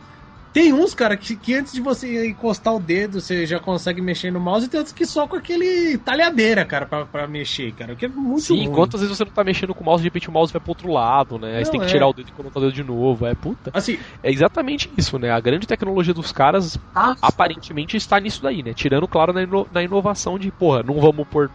Tem 0.53 0.71
uns, 0.71 0.93
cara, 0.93 1.17
que, 1.17 1.35
que, 1.35 1.55
antes 1.55 1.73
de 1.73 1.81
você 1.81 2.27
encostar 2.27 2.75
o 2.75 2.79
dedo, 2.79 3.19
você 3.19 3.43
já 3.43 3.59
consegue 3.59 3.99
mexer 4.01 4.31
no 4.31 4.39
mouse, 4.39 4.67
e 4.67 4.69
tem 4.69 4.77
outros 4.77 4.93
que 4.93 5.03
só 5.03 5.27
com 5.27 5.35
aquele 5.35 5.97
talhadeira, 5.97 6.63
cara, 6.63 6.85
pra, 6.85 7.05
pra 7.07 7.27
mexer, 7.27 7.73
cara. 7.73 7.93
O 7.93 7.95
que 7.95 8.05
é 8.05 8.07
muito 8.07 8.41
Sim, 8.41 8.65
ruim. 8.65 8.71
quantas 8.71 9.01
vezes 9.01 9.17
você 9.17 9.25
não 9.25 9.31
tá 9.31 9.43
mexendo 9.43 9.73
com 9.73 9.81
o 9.81 9.85
mouse, 9.85 10.03
de 10.03 10.07
repente 10.07 10.29
o 10.29 10.31
mouse 10.31 10.53
vai 10.53 10.61
pro 10.61 10.69
outro 10.69 10.91
lado, 10.91 11.39
né? 11.39 11.53
Aí 11.53 11.57
não, 11.57 11.65
você 11.65 11.71
tem 11.71 11.79
que 11.79 11.87
é. 11.87 11.89
tirar 11.89 12.07
o 12.07 12.13
dedo 12.13 12.29
e 12.29 12.31
colocar 12.31 12.59
o 12.59 12.61
dedo 12.61 12.73
de 12.73 12.83
novo. 12.83 13.25
É 13.25 13.33
puta. 13.33 13.71
Assim, 13.73 13.97
é 14.21 14.31
exatamente 14.31 14.91
isso, 14.95 15.17
né? 15.17 15.31
A 15.31 15.39
grande 15.39 15.65
tecnologia 15.65 16.13
dos 16.13 16.31
caras 16.31 16.77
ah, 16.93 17.15
aparentemente 17.19 17.97
está 17.97 18.19
nisso 18.19 18.43
daí, 18.43 18.61
né? 18.61 18.75
Tirando, 18.75 19.07
claro, 19.07 19.33
na, 19.33 19.41
ino 19.41 19.67
na 19.71 19.81
inovação 19.81 20.37
de, 20.37 20.51
porra, 20.51 20.83
não 20.83 21.01
vamos 21.01 21.27
pôr 21.27 21.49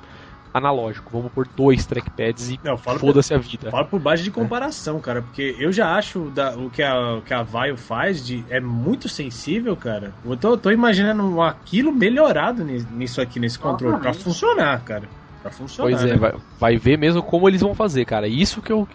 analógico. 0.53 1.11
Vamos 1.13 1.33
por 1.33 1.47
dois 1.47 1.87
trackpads 1.87 2.51
e 2.51 2.61
foda-se 2.99 3.35
a 3.35 3.39
vida. 3.39 3.71
Fala 3.71 3.85
por 3.85 4.01
baixo 4.01 4.23
de 4.23 4.31
comparação, 4.31 4.99
é. 4.99 5.01
cara, 5.01 5.23
porque 5.23 5.57
eu 5.59 5.73
já 5.73 5.95
acho 5.95 6.31
da, 6.31 6.57
o 6.57 6.71
que 6.71 6.83
a, 6.83 7.21
que 7.25 7.33
a 7.33 7.43
Vaio 7.43 7.77
faz 7.77 8.25
de, 8.25 8.45
é 8.49 8.61
muito 8.61 9.09
sensível, 9.09 9.77
cara. 9.77 10.13
Eu 10.25 10.37
tô, 10.37 10.57
tô 10.57 10.71
imaginando 10.71 11.41
aquilo 11.41 11.93
melhorado 11.93 12.65
nisso 12.65 13.21
aqui, 13.21 13.39
nesse 13.39 13.59
controle, 13.59 13.97
ah, 13.97 13.99
pra 13.99 14.15
funcionar, 14.15 14.81
cara. 14.83 15.05
Pra 15.43 15.51
funcionar. 15.51 15.91
Pois 15.91 16.05
é, 16.05 16.13
né? 16.13 16.17
vai, 16.17 16.35
vai 16.59 16.77
ver 16.77 16.99
mesmo 16.99 17.23
como 17.23 17.49
eles 17.49 17.61
vão 17.61 17.75
fazer, 17.75 18.05
cara. 18.05 18.27
Isso 18.27 18.63
que 18.63 18.73
eu 18.73 18.89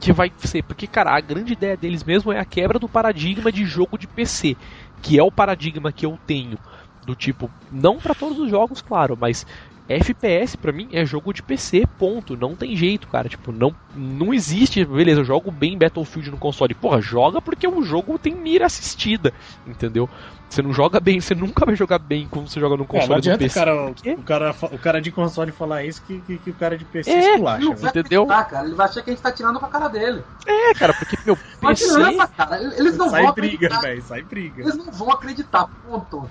que 0.00 0.12
vai 0.12 0.30
ser, 0.38 0.62
porque 0.62 0.86
cara, 0.86 1.16
a 1.16 1.20
grande 1.20 1.54
ideia 1.54 1.78
deles 1.78 2.04
mesmo 2.04 2.30
é 2.30 2.38
a 2.38 2.44
quebra 2.44 2.78
do 2.78 2.86
paradigma 2.86 3.50
de 3.50 3.64
jogo 3.64 3.96
de 3.96 4.06
PC, 4.06 4.54
que 5.00 5.18
é 5.18 5.22
o 5.22 5.32
paradigma 5.32 5.90
que 5.90 6.04
eu 6.04 6.18
tenho 6.26 6.58
do 7.06 7.14
tipo, 7.14 7.50
não 7.70 7.98
para 7.98 8.14
todos 8.14 8.38
os 8.38 8.50
jogos, 8.50 8.80
claro, 8.80 9.16
mas 9.18 9.46
FPS 9.88 10.56
para 10.56 10.72
mim 10.72 10.88
é 10.92 11.04
jogo 11.04 11.32
de 11.32 11.42
PC, 11.42 11.86
ponto. 11.98 12.36
Não 12.36 12.56
tem 12.56 12.76
jeito, 12.76 13.08
cara. 13.08 13.28
Tipo, 13.28 13.52
não, 13.52 13.76
não 13.94 14.32
existe. 14.32 14.84
Beleza, 14.84 15.20
eu 15.20 15.24
jogo 15.24 15.50
bem 15.50 15.76
Battlefield 15.78 16.30
no 16.30 16.36
console. 16.36 16.74
Porra, 16.74 17.00
joga 17.00 17.40
porque 17.40 17.66
o 17.66 17.82
jogo 17.82 18.18
tem 18.18 18.34
mira 18.34 18.66
assistida, 18.66 19.32
entendeu? 19.66 20.08
Você 20.48 20.62
não 20.62 20.72
joga 20.72 21.00
bem, 21.00 21.20
você 21.20 21.34
nunca 21.34 21.66
vai 21.66 21.74
jogar 21.74 21.98
bem 21.98 22.28
como 22.30 22.46
você 22.46 22.60
joga 22.60 22.76
no 22.76 22.84
console. 22.84 23.06
É, 23.06 23.08
não 23.08 23.16
adianta 23.16 23.38
PC. 23.38 23.58
O, 23.58 23.64
cara, 23.64 23.90
o, 23.90 24.22
cara, 24.22 24.56
o 24.72 24.78
cara 24.78 25.00
de 25.00 25.10
console 25.10 25.50
falar 25.50 25.84
isso 25.84 26.00
que, 26.02 26.20
que, 26.20 26.38
que 26.38 26.50
o 26.50 26.54
cara 26.54 26.78
de 26.78 26.84
PC 26.84 27.10
é, 27.10 27.32
esculacha. 27.32 27.64
Não 27.64 27.74
vai 27.74 27.90
entendeu? 27.90 28.26
cara. 28.26 28.64
Ele 28.64 28.74
vai 28.74 28.86
achar 28.86 29.02
que 29.02 29.10
a 29.10 29.12
gente 29.12 29.22
tá 29.22 29.32
tirando 29.32 29.58
com 29.58 29.66
a 29.66 29.68
cara 29.68 29.88
dele. 29.88 30.22
É, 30.46 30.74
cara, 30.74 30.94
porque 30.94 31.18
meu 31.26 31.36
PC. 31.60 32.00
Adianta, 32.00 32.28
cara. 32.28 32.62
Eles 32.62 32.96
não 32.96 33.10
sai 33.10 33.22
vão 33.24 33.32
briga, 33.32 33.80
velho. 33.80 34.02
Sai 34.02 34.22
briga. 34.22 34.62
Eles 34.62 34.76
não 34.76 34.92
vão 34.92 35.10
acreditar, 35.10 35.66
ponto. 35.84 36.30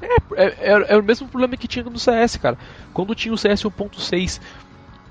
é, 0.00 0.44
é, 0.44 0.72
é, 0.72 0.94
é 0.94 0.96
o 0.96 1.02
mesmo 1.02 1.26
problema 1.26 1.56
que 1.56 1.66
tinha 1.66 1.84
no 1.84 1.98
CS, 1.98 2.36
cara. 2.36 2.56
Quando 2.94 3.14
tinha 3.14 3.34
o 3.34 3.38
CS 3.38 3.62
1.6 3.62 4.40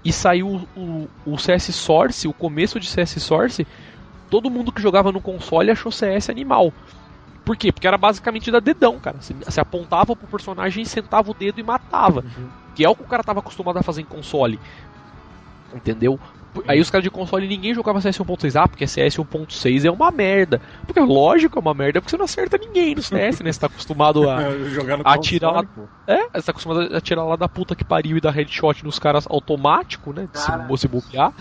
e 0.03 0.11
saiu 0.11 0.67
o, 0.75 1.07
o 1.25 1.37
CS 1.37 1.75
Source, 1.75 2.27
o 2.27 2.33
começo 2.33 2.79
de 2.79 2.87
CS 2.87 3.21
Source, 3.21 3.67
todo 4.29 4.49
mundo 4.49 4.71
que 4.71 4.81
jogava 4.81 5.11
no 5.11 5.21
console 5.21 5.71
achou 5.71 5.91
CS 5.91 6.29
animal. 6.29 6.73
Por 7.45 7.57
quê? 7.57 7.71
Porque 7.71 7.87
era 7.87 7.97
basicamente 7.97 8.51
da 8.51 8.59
dedão, 8.59 8.99
cara. 8.99 9.17
Você, 9.19 9.33
você 9.33 9.59
apontava 9.59 10.15
pro 10.15 10.27
personagem, 10.27 10.85
sentava 10.85 11.31
o 11.31 11.33
dedo 11.33 11.59
e 11.59 11.63
matava. 11.63 12.21
Uhum. 12.21 12.49
Que 12.75 12.85
é 12.85 12.89
o 12.89 12.95
que 12.95 13.03
o 13.03 13.07
cara 13.07 13.23
tava 13.23 13.39
acostumado 13.39 13.77
a 13.77 13.83
fazer 13.83 14.01
em 14.01 14.05
console. 14.05 14.59
Entendeu? 15.73 16.19
Aí 16.67 16.79
os 16.79 16.89
caras 16.89 17.03
de 17.03 17.09
console 17.09 17.47
ninguém 17.47 17.73
jogava 17.73 18.01
CS 18.01 18.19
1.6. 18.19 18.61
Ah, 18.61 18.67
porque 18.67 18.85
CS 18.85 19.15
1.6 19.15 19.85
é 19.85 19.91
uma 19.91 20.11
merda. 20.11 20.61
Porque 20.85 20.99
lógico 20.99 21.57
é 21.57 21.61
uma 21.61 21.73
merda, 21.73 22.01
porque 22.01 22.11
você 22.11 22.17
não 22.17 22.25
acerta 22.25 22.57
ninguém 22.57 22.95
no 22.95 23.01
CS, 23.01 23.39
né? 23.41 23.51
Você 23.51 23.59
tá 23.59 23.67
acostumado 23.67 24.29
a, 24.29 24.39
a 25.05 25.13
atirar 25.13 25.53
lá. 25.53 25.65
É, 26.07 26.23
você 26.33 26.43
tá 26.43 26.51
acostumado 26.51 26.93
a 26.93 26.97
atirar 26.97 27.25
lá 27.25 27.35
da 27.35 27.47
puta 27.47 27.75
que 27.75 27.83
pariu 27.83 28.17
e 28.17 28.21
dar 28.21 28.31
headshot 28.31 28.83
nos 28.83 28.99
caras 28.99 29.25
automático, 29.29 30.11
né? 30.13 30.27
Cara, 30.33 30.67
se, 30.67 30.77
se 30.77 30.87
bobear. 30.87 31.33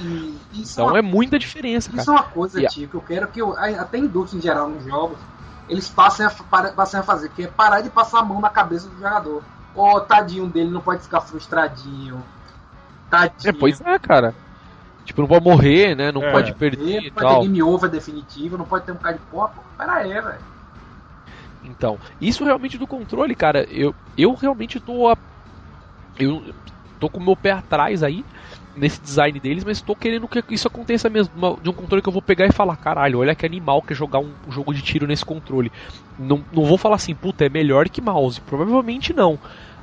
Então 0.55 0.89
é, 0.89 0.93
uma, 0.93 0.99
é, 0.99 1.03
muita 1.03 1.39
diferença, 1.39 1.91
cara. 1.91 2.03
Isso 2.03 2.11
é 2.11 2.15
uma 2.15 2.23
coisa, 2.23 2.67
tio, 2.67 2.89
que 2.89 2.95
eu 2.95 3.01
quero 3.01 3.29
que 3.29 3.41
eu, 3.41 3.57
até 3.57 3.97
a 3.97 4.01
indústria 4.01 4.39
em 4.39 4.43
geral 4.43 4.69
nos 4.69 4.85
jogos 4.85 5.19
eles 5.71 5.89
passem 5.89 6.27
a, 6.27 6.31
passem 6.73 6.99
a 6.99 7.03
fazer, 7.03 7.31
que 7.31 7.45
é 7.45 7.47
parar 7.47 7.81
de 7.81 7.89
passar 7.89 8.19
a 8.19 8.25
mão 8.25 8.41
na 8.41 8.51
cabeça 8.51 8.89
do 8.89 8.97
jogador. 8.97 9.43
Ô, 9.75 9.95
oh, 9.95 10.01
tadinho 10.01 10.49
dele, 10.49 10.69
não 10.69 10.81
pode 10.81 11.03
ficar 11.03 11.21
frustradinho. 11.21 12.23
Tadinho. 13.09 13.49
É, 13.49 13.53
pois 13.53 13.81
é, 13.81 13.99
cara. 14.01 14.35
Tipo, 15.05 15.23
não 15.23 15.29
pode 15.29 15.45
morrer, 15.45 15.95
né? 15.95 16.13
Não 16.13 16.23
é. 16.23 16.31
pode 16.31 16.55
perder 16.55 17.03
e 17.03 17.11
pode 17.11 17.27
tal. 17.27 17.41
ter 17.41 17.47
game 17.47 17.63
over 17.63 17.91
definitivo, 17.91 18.57
não 18.57 18.65
pode 18.65 18.85
ter 18.85 18.93
um 18.93 18.97
cara 18.97 19.17
de 19.17 19.23
pó. 19.31 19.51
Pera 19.77 19.95
aí, 19.95 20.13
velho. 20.13 20.51
Então, 21.65 21.99
isso 22.21 22.45
realmente 22.45 22.79
do 22.79 22.87
controle, 22.87 23.35
cara, 23.35 23.67
eu, 23.71 23.95
eu 24.17 24.35
realmente 24.35 24.81
tô 24.81 25.09
a, 25.09 25.17
eu 26.19 26.55
tô 26.99 27.09
com 27.09 27.19
o 27.19 27.25
meu 27.25 27.37
pé 27.37 27.51
atrás 27.51 28.03
aí, 28.03 28.25
nesse 28.77 29.01
design 29.01 29.39
deles, 29.41 29.65
mas 29.65 29.79
estou 29.79 29.97
querendo 29.97 30.29
que 30.29 30.43
isso 30.51 30.69
aconteça 30.69 31.09
mesmo. 31.09 31.59
De 31.61 31.69
um 31.69 31.73
controle 31.73 32.03
que 32.03 32.09
eu 32.09 32.13
vou 32.13 32.23
pegar 32.23 32.47
e 32.47 32.53
falar, 32.53 32.77
caralho, 32.77 33.19
olha 33.19 33.35
que 33.35 33.47
animal 33.47 33.83
que 33.83 33.93
é 33.93 33.97
jogar 33.97 34.21
um, 34.21 34.33
um, 34.47 34.53
jogo 34.53 34.73
de 34.73 34.83
tiro 34.83 35.07
nesse 35.07 35.25
controle. 35.25 35.73
Não, 36.19 36.45
não 36.53 36.65
vou 36.65 36.79
falar 36.79 36.97
assim, 36.97 37.15
puta, 37.15 37.45
é 37.45 37.49
melhor 37.49 37.89
que 37.89 38.01
mouse. 38.01 38.41
Provavelmente 38.41 39.13
não. 39.13 39.39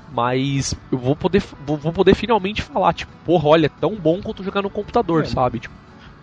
Mas 0.10 0.74
eu 0.90 0.98
vou 0.98 1.16
poder, 1.16 1.44
vou, 1.60 1.78
vou 1.78 1.92
poder 1.92 2.16
finalmente 2.16 2.62
falar, 2.62 2.94
tipo, 2.94 3.12
porra, 3.24 3.50
olha, 3.50 3.66
é 3.66 3.70
tão 3.70 4.00
bom 4.00 4.22
quanto 4.22 4.44
jogar 4.44 4.62
no 4.62 4.70
computador, 4.70 5.24
é. 5.24 5.26
sabe? 5.26 5.60
Tipo, 5.60 5.76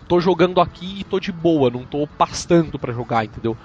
tô 0.07 0.19
jogando 0.19 0.59
aqui 0.59 1.01
e 1.01 1.03
tô 1.03 1.19
de 1.19 1.31
boa, 1.31 1.69
não 1.69 1.85
tô 1.85 2.07
pastando 2.07 2.79
para 2.79 2.93
jogar, 2.93 3.25
entendeu? 3.25 3.57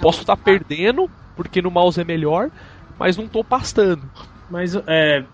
Posso 0.00 0.20
estar 0.20 0.36
tá 0.36 0.42
perdendo, 0.42 1.08
porque 1.34 1.62
no 1.62 1.70
mouse 1.70 2.00
é 2.00 2.04
melhor, 2.04 2.50
mas 2.98 3.16
não 3.16 3.28
tô 3.28 3.44
pastando. 3.44 4.10
Mas 4.48 4.74
é, 4.74 5.28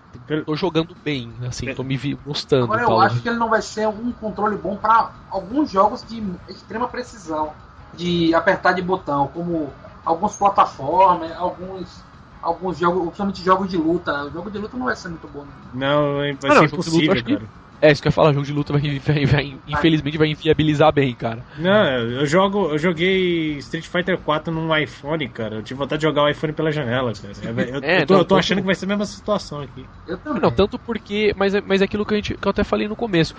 tô 0.45 0.55
jogando 0.55 0.95
bem, 1.03 1.39
assim, 1.47 1.75
tô 1.75 1.83
me 1.83 1.97
gostando. 2.15 2.65
Agora 2.65 2.83
eu 2.83 3.01
acho 3.01 3.23
que 3.23 3.29
ele 3.29 3.39
não 3.39 3.49
vai 3.49 3.63
ser 3.63 3.89
um 3.89 4.13
controle 4.13 4.59
bom 4.59 4.77
para 4.77 5.11
alguns 5.31 5.71
jogos 5.71 6.05
de 6.05 6.23
extrema 6.49 6.87
precisão, 6.87 7.55
de 7.95 8.35
apertar 8.35 8.73
de 8.73 8.83
botão, 8.83 9.29
como 9.29 9.73
alguns 10.05 10.37
plataformas, 10.37 11.33
alguns 11.33 12.06
alguns 12.47 12.79
jogos, 12.79 13.03
principalmente 13.03 13.45
jogos 13.45 13.69
de 13.69 13.77
luta. 13.77 14.25
O 14.25 14.31
jogo 14.31 14.51
de 14.51 14.59
luta 14.59 14.77
não 14.77 14.87
vai 14.87 14.97
ser 14.97 15.09
muito 15.09 15.29
bom. 15.29 15.45
Não, 15.75 16.03
não 16.03 16.17
vai 16.17 16.31
ah, 16.31 16.37
ser 16.37 16.49
não, 16.49 16.65
impossível, 16.65 17.15
luta, 17.15 17.23
cara. 17.23 17.49
É, 17.81 17.93
isso 17.93 18.01
que 18.01 18.09
eu 18.09 18.11
ia 18.11 18.15
falar, 18.15 18.33
jogo 18.33 18.47
de 18.47 18.53
luta 18.53 18.73
vai, 18.73 18.99
vai, 18.99 19.27
vai, 19.27 19.59
infelizmente 19.67 20.17
vai 20.17 20.29
inviabilizar 20.29 20.93
bem, 20.93 21.15
cara. 21.15 21.45
Não, 21.59 21.85
eu 21.85 22.25
jogo, 22.25 22.71
eu 22.71 22.79
joguei 22.79 23.59
Street 23.59 23.87
Fighter 23.87 24.19
4 24.19 24.53
num 24.53 24.75
iPhone, 24.75 25.29
cara. 25.29 25.57
Eu 25.57 25.63
tive 25.63 25.79
vontade 25.79 26.01
de 26.01 26.07
jogar 26.07 26.23
o 26.23 26.29
iPhone 26.29 26.53
pela 26.55 26.73
janela, 26.73 27.13
cara. 27.13 27.35
Eu, 27.43 27.83
é, 27.85 28.03
eu, 28.03 28.07
tô, 28.07 28.15
não, 28.15 28.21
eu 28.21 28.25
tô 28.25 28.37
achando 28.37 28.61
que 28.61 28.67
vai 28.67 28.75
ser 28.75 28.87
a 28.87 28.89
mesma 28.89 29.05
situação 29.05 29.61
aqui. 29.61 29.85
Eu 30.07 30.17
também. 30.17 30.41
Não, 30.41 30.51
tanto 30.51 30.79
porque. 30.79 31.35
Mas, 31.37 31.55
é, 31.55 31.61
mas 31.61 31.83
é 31.83 31.85
aquilo 31.85 32.07
que, 32.07 32.15
a 32.15 32.17
gente, 32.17 32.35
que 32.35 32.49
eu 32.49 32.51
até 32.51 32.65
falei 32.65 32.89
no 32.89 32.97
começo. 32.97 33.35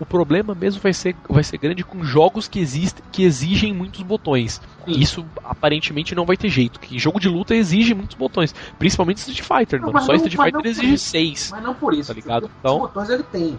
O 0.00 0.06
problema 0.06 0.54
mesmo 0.54 0.80
vai 0.80 0.92
ser, 0.92 1.16
vai 1.28 1.42
ser 1.42 1.58
grande 1.58 1.82
com 1.82 2.04
jogos 2.04 2.46
que, 2.46 2.60
existe, 2.60 3.02
que 3.10 3.24
exigem 3.24 3.72
muitos 3.74 4.02
botões. 4.02 4.60
Sim. 4.84 4.92
Isso 4.92 5.26
aparentemente 5.44 6.14
não 6.14 6.24
vai 6.24 6.36
ter 6.36 6.48
jeito. 6.48 6.78
Que 6.78 6.98
jogo 6.98 7.18
de 7.18 7.28
luta 7.28 7.54
exige 7.54 7.94
muitos 7.94 8.16
botões. 8.16 8.54
Principalmente 8.78 9.18
Street 9.18 9.42
Fighter, 9.42 9.80
não, 9.80 9.92
mano. 9.92 10.06
Só 10.06 10.12
não, 10.12 10.16
Street 10.16 10.36
Fighter 10.36 10.70
exige 10.70 10.98
seis. 10.98 11.50
Mas 11.50 11.62
não 11.62 11.74
por 11.74 11.94
isso. 11.94 12.08
Tá 12.08 12.14
ligado? 12.14 12.50
Então, 12.60 12.76
os 12.76 12.80
botões 12.82 13.10
ele 13.10 13.24
tem. 13.24 13.58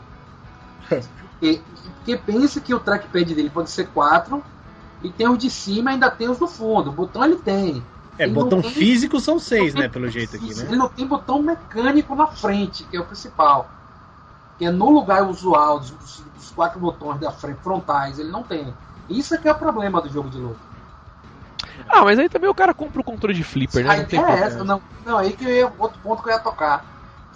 Porque, 1.39 1.61
porque 1.99 2.17
pensa 2.17 2.59
que 2.59 2.73
o 2.73 2.79
trackpad 2.79 3.33
dele 3.33 3.49
pode 3.49 3.69
ser 3.69 3.87
4 3.87 4.43
e 5.03 5.09
tem 5.09 5.27
os 5.29 5.37
de 5.37 5.49
cima 5.49 5.91
ainda 5.91 6.11
tem 6.11 6.29
os 6.29 6.37
do 6.37 6.47
fundo. 6.47 6.89
O 6.89 6.93
botão 6.93 7.23
ele 7.23 7.37
tem. 7.37 7.83
É, 8.17 8.25
ele 8.25 8.33
botão 8.33 8.61
tem, 8.61 8.71
físico 8.71 9.19
são 9.19 9.39
seis, 9.39 9.73
né, 9.73 9.87
pelo 9.87 10.09
jeito 10.09 10.35
aqui, 10.35 10.53
né? 10.53 10.65
Ele 10.65 10.75
não 10.75 10.89
tem 10.89 11.07
botão 11.07 11.41
mecânico 11.41 12.13
na 12.15 12.27
frente, 12.27 12.83
que 12.83 12.97
é 12.97 12.99
o 12.99 13.05
principal. 13.05 13.69
Que 14.59 14.65
é 14.65 14.71
no 14.71 14.91
lugar 14.91 15.23
usual 15.23 15.79
dos, 15.79 15.91
dos 16.35 16.51
quatro 16.51 16.79
botões 16.79 17.19
da 17.19 17.31
frente, 17.31 17.59
frontais, 17.61 18.19
ele 18.19 18.29
não 18.29 18.43
tem. 18.43 18.71
Isso 19.09 19.33
é 19.33 19.37
que 19.39 19.47
é 19.47 19.51
o 19.51 19.55
problema 19.55 19.99
do 20.01 20.09
jogo 20.09 20.29
de 20.29 20.37
luta. 20.37 20.59
Ah, 21.87 22.03
mas 22.03 22.19
aí 22.19 22.29
também 22.29 22.49
o 22.49 22.53
cara 22.53 22.73
compra 22.73 23.01
o 23.01 23.03
controle 23.03 23.33
de 23.33 23.43
flipper, 23.43 23.83
né? 23.83 23.97
Não 23.97 24.05
tem 24.05 24.23
é 24.23 24.39
essa, 24.41 24.63
não, 24.63 24.81
não, 25.05 25.17
aí 25.17 25.33
que 25.33 25.45
eu 25.45 25.71
outro 25.79 25.99
ponto 26.03 26.21
que 26.21 26.29
eu 26.29 26.33
ia 26.33 26.39
tocar. 26.39 26.85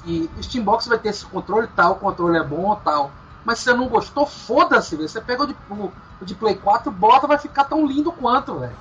Que 0.04 0.30
o 0.38 0.44
Steambox 0.44 0.86
vai 0.88 1.00
ter 1.00 1.10
esse 1.10 1.26
controle 1.26 1.68
tal, 1.76 1.94
o 1.94 1.96
controle 1.96 2.38
é 2.38 2.44
bom 2.44 2.76
tal. 2.84 3.12
Mas 3.46 3.60
se 3.60 3.66
você 3.66 3.74
não 3.74 3.88
gostou, 3.90 4.26
foda-se, 4.26 4.96
Você 4.96 5.20
pega 5.20 5.44
o 5.44 5.48
de, 5.48 5.56
o, 5.70 5.92
o 6.22 6.26
de 6.26 6.36
Play 6.36 6.56
4, 6.56 6.92
bota, 6.92 7.28
vai 7.28 7.38
ficar 7.38 7.66
tão 7.66 7.86
lindo 7.86 8.12
quanto, 8.12 8.60
velho. 8.60 8.76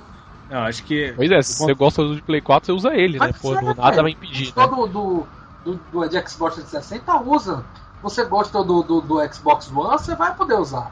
Eu 0.49 0.59
acho 0.59 0.83
que. 0.83 1.13
Pois 1.15 1.31
é, 1.31 1.41
se 1.41 1.59
você 1.59 1.73
gosta 1.73 2.03
do 2.03 2.15
de 2.15 2.21
Play 2.21 2.41
4, 2.41 2.65
você 2.65 2.71
usa 2.71 2.93
ele, 2.95 3.19
né? 3.19 3.33
Pô, 3.41 3.57
é, 3.57 3.61
nada 3.73 4.01
vai 4.01 4.11
impedir. 4.11 4.53
Né? 4.55 4.67
Do, 4.67 4.87
do, 4.87 5.27
do, 5.65 5.79
do, 5.91 6.07
de 6.07 6.29
Xbox 6.29 6.55
360, 6.55 7.17
usa. 7.21 7.65
Você 8.03 8.23
gosta 8.25 8.63
do, 8.63 8.83
do, 8.83 9.01
do 9.01 9.33
Xbox 9.33 9.71
One, 9.71 9.97
você 9.97 10.15
vai 10.15 10.35
poder 10.35 10.55
usar. 10.55 10.91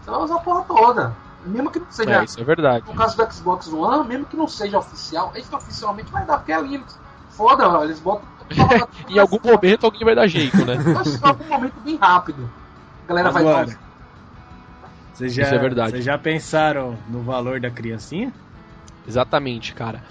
Você 0.00 0.10
vai 0.10 0.20
usar 0.20 0.36
a 0.36 0.38
porra 0.38 0.62
toda. 0.62 1.14
Mesmo 1.44 1.70
que 1.70 1.80
não 1.80 1.90
seja. 1.90 2.20
É, 2.20 2.24
isso 2.24 2.40
é 2.40 2.44
verdade. 2.44 2.86
No 2.86 2.94
caso 2.94 3.16
do 3.16 3.32
Xbox 3.32 3.70
One, 3.70 4.08
mesmo 4.08 4.24
que 4.26 4.36
não 4.36 4.48
seja 4.48 4.78
oficial, 4.78 5.32
esse 5.34 5.54
oficialmente 5.54 6.10
vai 6.10 6.24
dar, 6.24 6.38
porque 6.38 6.52
é 6.52 6.60
Linux. 6.62 6.98
Foda, 7.30 7.84
eles 7.84 7.98
botam. 7.98 8.30
em 9.08 9.18
algum 9.18 9.38
momento 9.42 9.84
alguém 9.84 10.04
vai 10.04 10.14
dar 10.14 10.26
jeito, 10.26 10.64
né? 10.64 10.76
Em 10.80 11.26
algum 11.28 11.48
momento 11.48 11.74
bem 11.80 11.96
rápido 11.96 12.48
galera 13.12 13.28
Agora, 13.28 13.66
vai 13.66 13.76
Vocês 15.14 15.34
já, 15.34 15.42
Isso 15.42 15.54
é 15.54 15.58
verdade. 15.58 15.90
Vocês 15.92 16.04
já 16.04 16.18
pensaram 16.18 16.96
no 17.08 17.22
valor 17.22 17.60
da 17.60 17.70
criancinha? 17.70 18.32
Exatamente, 19.06 19.74
cara. 19.74 20.02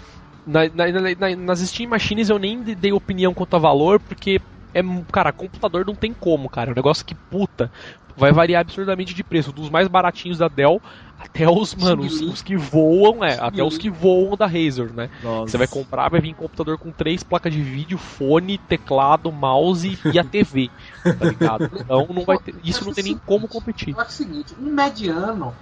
Na, 0.46 0.62
na, 0.70 0.86
na, 1.16 1.36
nas 1.36 1.60
Steam 1.60 1.90
Machines 1.90 2.30
eu 2.30 2.40
nem 2.40 2.62
dei 2.62 2.92
opinião 2.92 3.34
quanto 3.34 3.56
a 3.56 3.60
valor, 3.60 4.00
porque 4.00 4.42
é, 4.74 4.82
cara, 5.12 5.32
computador 5.32 5.86
não 5.86 5.96
tem 5.96 6.14
como, 6.14 6.50
cara. 6.50 6.70
É 6.70 6.74
um 6.74 6.76
negócio 6.76 7.06
que 7.06 7.16
puta 7.16 7.72
vai 8.16 8.32
variar 8.32 8.62
absurdamente 8.62 9.14
de 9.14 9.24
preço, 9.24 9.52
dos 9.52 9.70
mais 9.70 9.88
baratinhos 9.88 10.38
da 10.38 10.48
Dell 10.48 10.82
até 11.20 11.48
os, 11.48 11.76
mano, 11.76 12.02
os, 12.04 12.20
os, 12.20 12.42
que 12.42 12.58
voam, 12.58 13.24
é, 13.24 13.38
até 13.40 13.64
os 13.64 13.78
que 13.78 13.90
voam 13.90 14.36
da 14.36 14.48
Razer, 14.48 14.92
né? 14.92 15.10
Você 15.42 15.56
vai 15.56 15.68
comprar, 15.68 16.10
vai 16.10 16.20
vir 16.20 16.32
um 16.32 16.36
computador 16.36 16.78
com 16.80 16.92
três 16.92 17.22
placas 17.22 17.54
de 17.54 17.62
vídeo, 17.62 17.98
fone, 17.98 18.58
teclado, 18.58 19.32
mouse 19.32 20.00
e 20.12 20.18
a 20.18 20.24
TV, 20.24 20.70
tá 21.04 21.26
ligado? 21.26 21.70
Então 21.80 22.08
não 22.10 22.26
vai 22.26 22.40
ter, 22.40 22.56
isso 22.64 22.84
não 22.84 22.94
tem 22.94 23.04
nem 23.04 23.18
como 23.20 23.48
competir. 23.48 23.94
Eu 23.94 24.00
acho 24.00 24.10
o 24.10 24.14
seguinte, 24.14 24.56
um 24.60 24.66
mediano, 24.66 25.54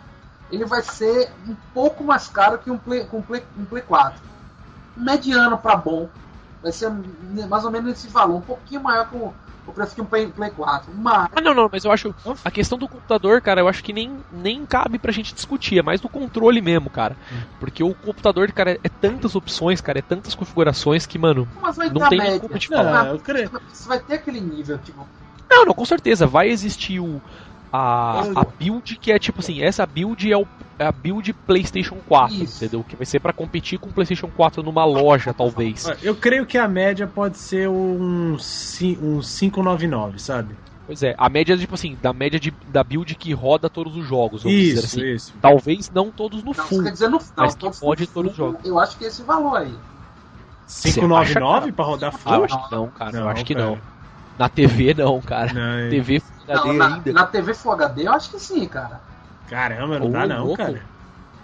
ele 0.49 0.65
vai 0.65 0.81
ser 0.81 1.29
um 1.47 1.55
pouco 1.73 2.05
mais 2.05 2.29
caro 2.29 2.57
que 2.59 2.71
um 2.71 2.77
Play, 2.77 3.05
um 3.11 3.21
Play, 3.21 3.43
um 3.57 3.65
Play 3.65 3.83
4. 3.83 4.21
Um 4.97 5.03
mediano 5.03 5.57
para 5.57 5.75
bom, 5.75 6.07
vai 6.61 6.71
ser 6.71 6.91
mais 7.47 7.63
ou 7.63 7.71
menos 7.71 7.91
esse 7.91 8.07
valor, 8.07 8.37
um 8.37 8.41
pouquinho 8.41 8.81
maior 8.81 9.09
que 9.09 9.15
um 9.15 9.31
o 9.69 9.73
preço 9.73 9.95
de 9.95 10.01
um 10.01 10.05
Play, 10.05 10.27
Play 10.27 10.49
4. 10.51 10.91
Mas... 10.95 11.29
Ah, 11.35 11.41
não, 11.41 11.53
não, 11.53 11.69
mas 11.71 11.85
eu 11.85 11.91
acho. 11.91 12.13
A 12.43 12.51
questão 12.51 12.77
do 12.77 12.87
computador, 12.87 13.41
cara, 13.41 13.61
eu 13.61 13.67
acho 13.67 13.83
que 13.83 13.93
nem, 13.93 14.17
nem 14.31 14.65
cabe 14.65 14.97
pra 14.97 15.11
gente 15.11 15.33
discutir. 15.33 15.77
É 15.77 15.83
mais 15.83 16.01
do 16.01 16.09
controle 16.09 16.61
mesmo, 16.61 16.89
cara. 16.89 17.15
Hum. 17.31 17.41
Porque 17.59 17.83
o 17.83 17.93
computador, 17.93 18.51
cara, 18.51 18.71
é, 18.71 18.79
é 18.83 18.89
tantas 18.89 19.35
opções, 19.35 19.79
cara, 19.79 19.99
é 19.99 20.01
tantas 20.01 20.35
configurações 20.35 21.05
que, 21.05 21.17
mano, 21.17 21.47
não 21.93 22.09
tem 22.09 22.39
como 22.39 22.57
te 22.57 22.67
falar. 22.67 23.05
Não, 23.05 23.19
Você 23.19 23.87
vai 23.87 23.99
ter 23.99 24.15
aquele 24.15 24.41
nível, 24.41 24.77
tipo. 24.79 25.07
Não, 25.49 25.65
não, 25.65 25.73
com 25.73 25.85
certeza. 25.85 26.27
Vai 26.27 26.49
existir 26.49 26.99
o 26.99 27.21
a, 27.71 28.21
a 28.35 28.45
build 28.57 28.97
que 28.97 29.11
é 29.11 29.19
tipo 29.19 29.39
assim, 29.39 29.61
essa 29.61 29.85
build 29.85 30.31
é, 30.31 30.37
o, 30.37 30.45
é 30.77 30.85
a 30.85 30.91
build 30.91 31.31
PlayStation 31.33 31.97
4, 32.07 32.35
Isso. 32.35 32.63
entendeu? 32.63 32.83
Que 32.83 32.95
vai 32.95 33.05
ser 33.05 33.19
para 33.19 33.31
competir 33.31 33.77
com 33.79 33.89
o 33.89 33.93
PlayStation 33.93 34.27
4 34.27 34.63
numa 34.63 34.85
loja, 34.85 35.33
talvez. 35.33 35.85
Eu 36.01 36.15
creio 36.15 36.45
que 36.45 36.57
a 36.57 36.67
média 36.67 37.07
pode 37.07 37.37
ser 37.37 37.69
um, 37.69 38.33
um 38.33 38.37
599, 38.37 40.19
sabe? 40.19 40.55
Pois 40.89 41.03
é, 41.03 41.13
a 41.19 41.29
média, 41.29 41.55
tipo 41.55 41.75
assim, 41.75 41.95
da 42.01 42.11
média 42.11 42.39
de, 42.39 42.51
da 42.69 42.83
build 42.83 43.13
que 43.13 43.31
roda 43.31 43.69
todos 43.69 43.95
os 43.95 44.07
jogos, 44.07 44.41
vamos 44.41 44.57
isso, 44.57 44.81
dizer 44.81 44.85
assim. 44.85 45.13
Isso. 45.13 45.33
Talvez 45.39 45.91
não 45.91 46.09
todos 46.09 46.43
no 46.43 46.51
não, 46.51 46.65
full. 46.65 46.83
Quer 46.83 46.91
dizer 46.91 47.09
no, 47.09 47.19
mas 47.37 47.53
que 47.53 47.79
pode 47.79 48.07
todos 48.07 48.31
os 48.31 48.37
jogos. 48.37 48.65
Eu 48.65 48.79
acho 48.79 48.97
que 48.97 49.05
esse 49.05 49.21
valor 49.21 49.57
aí. 49.57 49.73
599 50.67 51.71
para 51.73 51.85
rodar 51.85 52.11
full? 52.11 52.31
Ah, 52.33 52.37
eu 52.37 52.43
acho 52.45 52.63
que 52.63 52.75
não, 52.75 52.87
cara. 52.87 53.11
Não, 53.11 53.19
eu 53.21 53.29
acho 53.29 53.45
que 53.45 53.53
cara. 53.53 53.65
não. 53.67 53.98
Na 54.39 54.47
TV 54.47 54.93
não, 54.93 55.19
cara. 55.19 55.51
Não, 55.53 55.89
TV 55.89 56.21
Full 56.21 56.45
HD 56.47 56.73
na, 56.77 56.95
ainda. 56.95 57.11
Na 57.11 57.25
TV 57.25 57.53
Full 57.53 57.71
HD 57.73 58.07
eu 58.07 58.13
acho 58.13 58.31
que 58.31 58.39
sim, 58.39 58.65
cara. 58.65 59.01
Caramba, 59.49 59.99
não 59.99 60.07
Ô, 60.07 60.09
dá 60.09 60.25
não, 60.25 60.45
louco. 60.45 60.57
cara. 60.57 60.81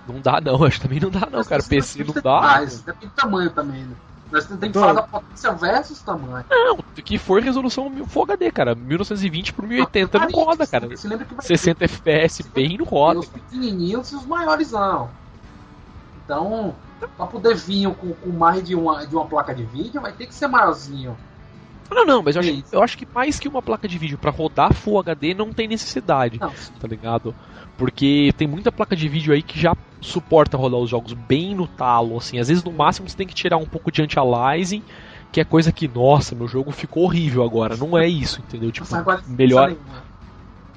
Não 0.08 0.22
dá 0.22 0.40
não, 0.40 0.64
acho 0.64 0.80
que 0.80 0.88
também 0.88 1.00
não 1.02 1.10
dá 1.10 1.28
não, 1.30 1.44
cara. 1.44 1.62
PC 1.62 2.06
não 2.06 2.14
dá. 2.14 2.40
Mais, 2.40 2.80
depende 2.82 3.08
do 3.08 3.12
tamanho 3.12 3.50
também, 3.50 3.84
né? 3.84 3.96
Nós 4.32 4.46
temos 4.46 4.62
que 4.64 4.74
falar 4.74 4.94
da 4.94 5.04
potência 5.04 5.52
versus 5.52 6.02
tamanho. 6.02 6.46
Não, 6.50 6.78
que 6.78 7.18
for 7.18 7.42
resolução 7.42 7.92
Full 8.08 8.24
HD, 8.24 8.50
cara. 8.52 8.74
1920 8.74 9.52
por 9.52 9.68
1080 9.68 10.18
não, 10.18 10.28
não 10.30 10.46
roda, 10.46 10.66
cara. 10.66 10.88
Você 10.88 11.08
lembra 11.10 11.26
que 11.26 11.46
60 11.46 11.78
ter, 11.78 11.86
FPS 11.86 12.44
bem 12.44 12.78
não 12.78 12.86
roda. 12.86 13.20
Os 13.20 13.28
pequenininhos 13.28 14.10
e 14.14 14.16
os 14.16 14.26
maiores 14.26 14.72
não. 14.72 15.10
Então, 16.24 16.74
pra 17.18 17.28
poder 17.28 17.56
vir 17.56 17.94
com, 17.96 18.14
com 18.14 18.30
mais 18.30 18.64
de 18.64 18.74
uma, 18.74 19.06
de 19.06 19.14
uma 19.14 19.26
placa 19.26 19.54
de 19.54 19.64
vídeo, 19.64 20.02
vai 20.02 20.14
ter 20.14 20.28
que 20.28 20.34
ser 20.34 20.48
maiorzinho. 20.48 21.18
Não, 21.90 22.06
não, 22.06 22.24
mas 22.24 22.36
eu 22.36 22.42
acho, 22.42 22.64
eu 22.72 22.84
acho 22.84 22.98
que 22.98 23.08
mais 23.14 23.40
que 23.40 23.48
uma 23.48 23.62
placa 23.62 23.88
de 23.88 23.98
vídeo 23.98 24.18
para 24.18 24.32
rodar 24.32 24.74
Full 24.74 25.00
HD 25.00 25.34
não 25.34 25.52
tem 25.52 25.68
necessidade, 25.68 26.40
não. 26.40 26.52
tá 26.80 26.88
ligado? 26.88 27.34
Porque 27.78 28.34
tem 28.38 28.48
muita 28.48 28.72
placa 28.72 28.96
de 28.96 29.08
vídeo 29.08 29.34
aí 29.34 29.44
que 29.44 29.60
já 29.60 29.76
suporta 30.02 30.58
rodar 30.58 30.80
os 30.80 30.90
jogos 30.90 31.14
bem 31.14 31.54
no 31.54 31.68
talo, 31.68 32.18
assim. 32.18 32.40
Às 32.40 32.48
vezes 32.48 32.64
no 32.64 32.72
máximo 32.72 33.08
você 33.08 33.16
tem 33.16 33.28
que 33.28 33.34
tirar 33.34 33.58
um 33.58 33.66
pouco 33.66 33.92
de 33.92 34.02
anti-aliasing, 34.02 34.82
que 35.32 35.42
é 35.42 35.44
coisa 35.44 35.72
que, 35.72 35.88
nossa, 35.88 36.34
meu 36.34 36.48
jogo 36.48 36.72
ficou 36.72 37.04
horrível 37.04 37.44
agora. 37.44 37.76
Não 37.76 37.98
é 37.98 38.08
isso, 38.08 38.42
entendeu? 38.42 38.72
Tipo, 38.72 38.88
melhor. 39.28 39.76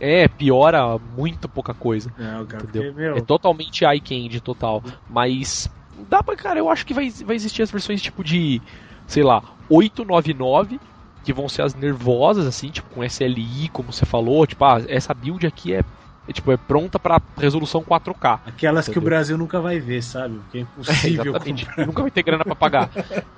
É, 0.01 0.29
piora 0.29 0.99
muito 1.17 1.49
pouca 1.49 1.75
coisa. 1.75 2.13
Não, 2.17 2.47
cara, 2.47 2.65
entendeu? 2.65 2.93
Porque, 2.93 3.19
é 3.19 3.23
totalmente 3.23 3.85
eye 3.85 4.01
candy 4.01 4.41
total. 4.41 4.83
Mas 5.09 5.69
dá 6.09 6.23
pra, 6.23 6.37
cara, 6.37 6.59
eu 6.59 6.69
acho 6.69 6.87
que 6.87 6.95
vai, 6.95 7.11
vai 7.11 7.35
existir 7.35 7.63
as 7.63 7.71
versões 7.71 8.01
tipo 8.01 8.23
de, 8.23 8.63
sei 9.07 9.23
lá, 9.23 9.43
899 9.69 10.81
que 11.29 11.33
vão 11.35 11.47
ser 11.47 11.61
as 11.61 11.75
nervosas, 11.75 12.47
assim, 12.47 12.71
tipo, 12.71 12.89
com 12.89 13.05
SLI, 13.05 13.69
como 13.71 13.93
você 13.93 14.07
falou, 14.07 14.47
tipo, 14.47 14.65
ah, 14.65 14.81
essa 14.89 15.13
build 15.13 15.47
aqui 15.47 15.75
é 15.75 15.85
é, 16.27 16.33
tipo, 16.33 16.53
é 16.53 16.57
pronta 16.59 16.99
para 16.99 17.21
resolução 17.39 17.83
4K. 17.83 18.41
Aquelas 18.47 18.87
entendeu? 18.87 18.93
que 18.93 18.99
o 18.99 19.03
Brasil 19.03 19.39
nunca 19.39 19.61
vai 19.61 19.79
ver, 19.81 20.03
sabe? 20.03 20.39
Porque 20.39 20.59
é 20.59 20.61
impossível. 20.69 21.35
É, 21.77 21.87
nunca 21.87 22.03
vai 22.03 22.11
ter 22.11 22.23
grana 22.23 22.45
para 22.45 22.55
pagar. 22.55 22.91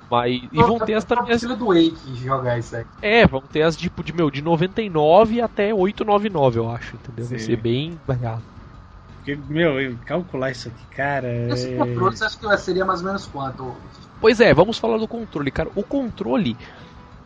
Mas, 0.09 0.41
e 0.51 0.57
vão 0.57 0.77
ter 0.77 0.95
as 0.95 1.05
também. 1.05 1.33
As... 1.33 1.41
do 1.41 1.67
Wake 1.67 2.15
jogar 2.15 2.59
isso 2.59 2.75
aí. 2.75 2.85
É, 3.01 3.25
vão 3.25 3.41
ter 3.41 3.61
as 3.61 3.77
tipo 3.77 4.03
de, 4.03 4.13
meu, 4.13 4.29
de 4.29 4.41
99 4.41 5.41
até 5.41 5.73
899, 5.73 6.59
eu 6.59 6.69
acho, 6.69 6.95
entendeu? 6.95 7.25
Sim. 7.25 7.35
Vai 7.35 7.39
ser 7.39 7.55
bem 7.55 7.99
barato. 8.05 8.43
Porque, 9.17 9.39
meu, 9.47 9.97
calcular 10.05 10.51
isso 10.51 10.67
aqui, 10.67 10.85
cara. 10.95 11.29
Esse 11.49 11.73
é... 11.73 11.77
controle 11.77 12.17
você 12.17 12.25
acha 12.25 12.37
que 12.37 12.57
seria 12.57 12.83
mais 12.83 12.99
ou 12.99 13.07
menos 13.07 13.25
quanto? 13.25 13.73
Pois 14.19 14.41
é, 14.41 14.53
vamos 14.53 14.77
falar 14.77 14.97
do 14.97 15.07
controle, 15.07 15.49
cara. 15.49 15.69
O 15.75 15.83
controle, 15.83 16.55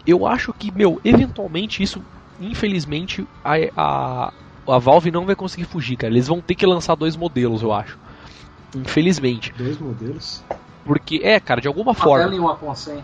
eu 0.06 0.27
acho 0.27 0.53
que, 0.53 0.72
meu, 0.72 0.99
eventualmente 1.03 1.82
isso, 1.82 2.02
infelizmente, 2.40 3.26
a, 3.44 3.56
a, 3.76 4.34
a 4.68 4.80
Valve 4.80 5.11
não 5.11 5.26
vai 5.26 5.36
conseguir 5.36 5.65
fugir, 5.65 5.98
cara. 5.98 6.14
Eles 6.14 6.27
vão 6.27 6.41
ter 6.41 6.56
que 6.56 6.65
lançar 6.65 6.95
dois 6.95 7.15
modelos, 7.15 7.61
eu 7.61 7.73
acho. 7.73 7.98
Infelizmente. 8.76 9.53
Dois 9.57 9.80
modelos? 9.80 10.44
Porque, 10.84 11.22
é, 11.23 11.40
cara, 11.40 11.61
de 11.61 11.68
alguma 11.68 11.91
uma 11.91 11.95
forma. 11.95 12.36
e 12.36 12.40
uma 12.40 12.56
com 12.56 12.73
100. 12.73 13.03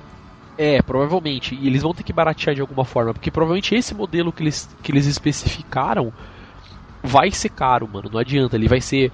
É, 0.58 0.82
provavelmente. 0.82 1.56
E 1.56 1.66
eles 1.66 1.82
vão 1.82 1.94
ter 1.94 2.04
que 2.04 2.14
baratear 2.14 2.54
de 2.54 2.62
alguma 2.62 2.86
forma. 2.86 3.14
Porque 3.14 3.32
provavelmente 3.32 3.74
esse 3.74 3.96
modelo 3.96 4.32
que 4.32 4.44
eles, 4.44 4.70
que 4.84 4.92
eles 4.92 5.08
especificaram 5.08 6.14
vai 7.02 7.32
ser 7.32 7.50
caro, 7.50 7.90
mano. 7.92 8.10
Não 8.12 8.20
adianta. 8.20 8.56
Ele 8.56 8.68
vai 8.68 8.82
ser 8.82 9.12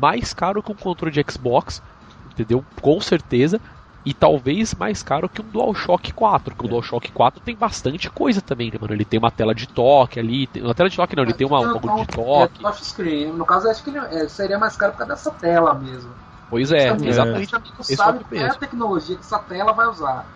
mais 0.00 0.32
caro 0.32 0.62
que 0.62 0.70
um 0.70 0.76
controle 0.76 1.12
de 1.12 1.32
Xbox. 1.32 1.82
Entendeu? 2.30 2.64
Com 2.80 3.00
certeza 3.00 3.60
e 4.04 4.14
talvez 4.14 4.74
mais 4.74 5.02
caro 5.02 5.28
que 5.28 5.42
um 5.42 5.44
DualShock 5.44 6.12
4, 6.12 6.54
porque 6.54 6.64
é. 6.64 6.68
o 6.68 6.70
DualShock 6.70 7.12
4 7.12 7.40
tem 7.40 7.54
bastante 7.54 8.10
coisa 8.10 8.40
também, 8.40 8.70
né, 8.70 8.78
mano? 8.80 8.94
Ele 8.94 9.04
tem 9.04 9.18
uma 9.18 9.30
tela 9.30 9.54
de 9.54 9.66
toque 9.66 10.18
ali, 10.18 10.46
tem, 10.46 10.62
uma 10.62 10.74
tela 10.74 10.88
de 10.88 10.96
toque 10.96 11.16
não, 11.16 11.22
ele 11.22 11.34
tem 11.34 11.46
uma, 11.46 11.60
um 11.60 11.74
bagulho 11.74 12.06
de 12.06 12.06
toque. 12.06 12.66
É, 12.66 12.72
screen. 12.72 13.32
No 13.32 13.44
caso, 13.44 13.68
acho 13.68 13.82
que 13.84 13.96
é, 13.96 14.28
seria 14.28 14.58
mais 14.58 14.76
caro 14.76 14.92
por 14.92 14.98
causa 14.98 15.14
dessa 15.14 15.30
tela 15.32 15.74
mesmo. 15.74 16.10
Pois 16.48 16.72
é, 16.72 16.88
exatamente. 16.88 17.52
Você 17.76 17.94
sabe 17.94 18.24
qual 18.24 18.40
é 18.40 18.46
a 18.46 18.54
tecnologia 18.54 19.16
que 19.16 19.22
essa 19.22 19.38
tela 19.38 19.72
vai 19.72 19.86
usar. 19.86 20.26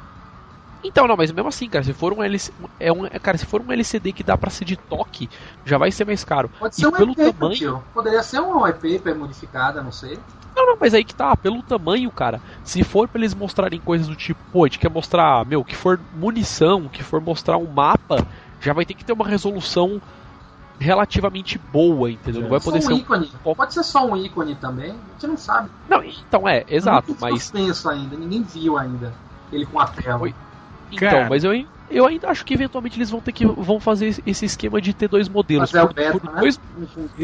Então, 0.85 1.09
não, 1.09 1.17
mas 1.17 1.33
mesmo 1.33 1.49
assim, 1.49 1.69
cara, 1.69 1.83
se 1.83 1.95
for 1.95 2.13
um 2.13 2.23
LCD, 2.23 2.55
é 2.79 2.93
um, 2.93 3.09
cara, 3.09 3.39
se 3.39 3.47
for 3.47 3.63
um 3.63 3.73
LCD 3.73 4.13
que 4.13 4.23
dá 4.23 4.37
para 4.37 4.51
ser 4.51 4.67
de 4.67 4.77
toque, 4.77 5.31
já 5.65 5.79
vai 5.79 5.91
ser 5.91 6.05
mais 6.05 6.23
caro. 6.23 6.51
Pode 6.59 6.77
ser 6.77 6.85
e 6.85 6.87
um 6.87 6.93
pelo 6.93 7.13
EP, 7.13 7.33
tamanho, 7.33 7.55
tio. 7.55 7.83
poderia 7.95 8.23
ser 8.23 8.41
um 8.41 8.67
EP 8.67 8.85
modificada, 9.17 9.83
não 9.83 9.91
sei. 9.91 10.19
Não, 10.55 10.67
não, 10.67 10.77
mas 10.79 10.93
aí 10.93 11.03
que 11.03 11.15
tá, 11.15 11.35
pelo 11.37 11.63
tamanho, 11.63 12.11
cara. 12.11 12.41
Se 12.63 12.85
for 12.85 13.09
pra 13.09 13.19
eles 13.19 13.35
mostrarem 13.35 13.81
coisas 13.81 14.07
do 14.07 14.15
tipo, 14.15 14.39
pô, 14.53 14.65
a 14.65 14.69
gente 14.69 14.79
quer 14.79 14.91
mostrar, 14.91 15.45
meu, 15.47 15.65
que 15.65 15.75
for 15.75 15.99
munição, 16.15 16.87
que 16.89 17.03
for 17.03 17.21
mostrar 17.21 17.57
um 17.57 17.67
mapa, 17.67 18.25
já 18.61 18.73
vai 18.73 18.85
ter 18.85 18.95
que 18.95 19.05
ter 19.05 19.13
uma 19.13 19.27
resolução 19.27 20.01
relativamente 20.79 21.59
boa, 21.59 22.11
entendeu? 22.11 22.43
Não 22.43 22.51
vai 22.51 22.61
poder 22.61 22.83
só 22.83 22.89
um 22.89 22.97
ser 22.97 23.01
ícone. 23.01 23.33
Um... 23.45 23.55
Pode 23.55 23.75
ser 23.75 23.83
só 23.83 24.07
um 24.07 24.17
ícone 24.17 24.55
também, 24.55 24.91
a 24.91 25.13
gente 25.13 25.27
não 25.27 25.37
sabe. 25.37 25.71
Não, 25.89 26.03
então 26.03 26.49
é, 26.49 26.65
exato, 26.69 27.13
é 27.13 27.17
mas 27.21 27.51
penso 27.51 27.89
ainda, 27.89 28.17
ninguém 28.17 28.43
viu 28.43 28.77
ainda 28.77 29.13
ele 29.53 29.67
com 29.67 29.81
a 29.81 29.87
tela. 29.87 30.19
Foi... 30.19 30.35
Então, 30.95 31.11
Cara. 31.11 31.29
mas 31.29 31.45
eu, 31.45 31.53
eu 31.89 32.07
ainda 32.07 32.29
acho 32.29 32.45
que 32.45 32.55
eventualmente 32.55 32.99
eles 32.99 33.11
vão 33.11 33.21
ter 33.21 33.33
que 33.33 33.47
vão 33.47 33.79
fazer 33.81 34.23
esse 34.25 34.45
esquema 34.45 34.81
de 34.81 34.95
ter 34.95 35.09
dois 35.09 35.29
modelos 35.29 35.71
por, 35.71 35.95
beta, 35.95 36.19
por, 36.19 36.33
né? 36.33 36.41
dois, 36.41 36.59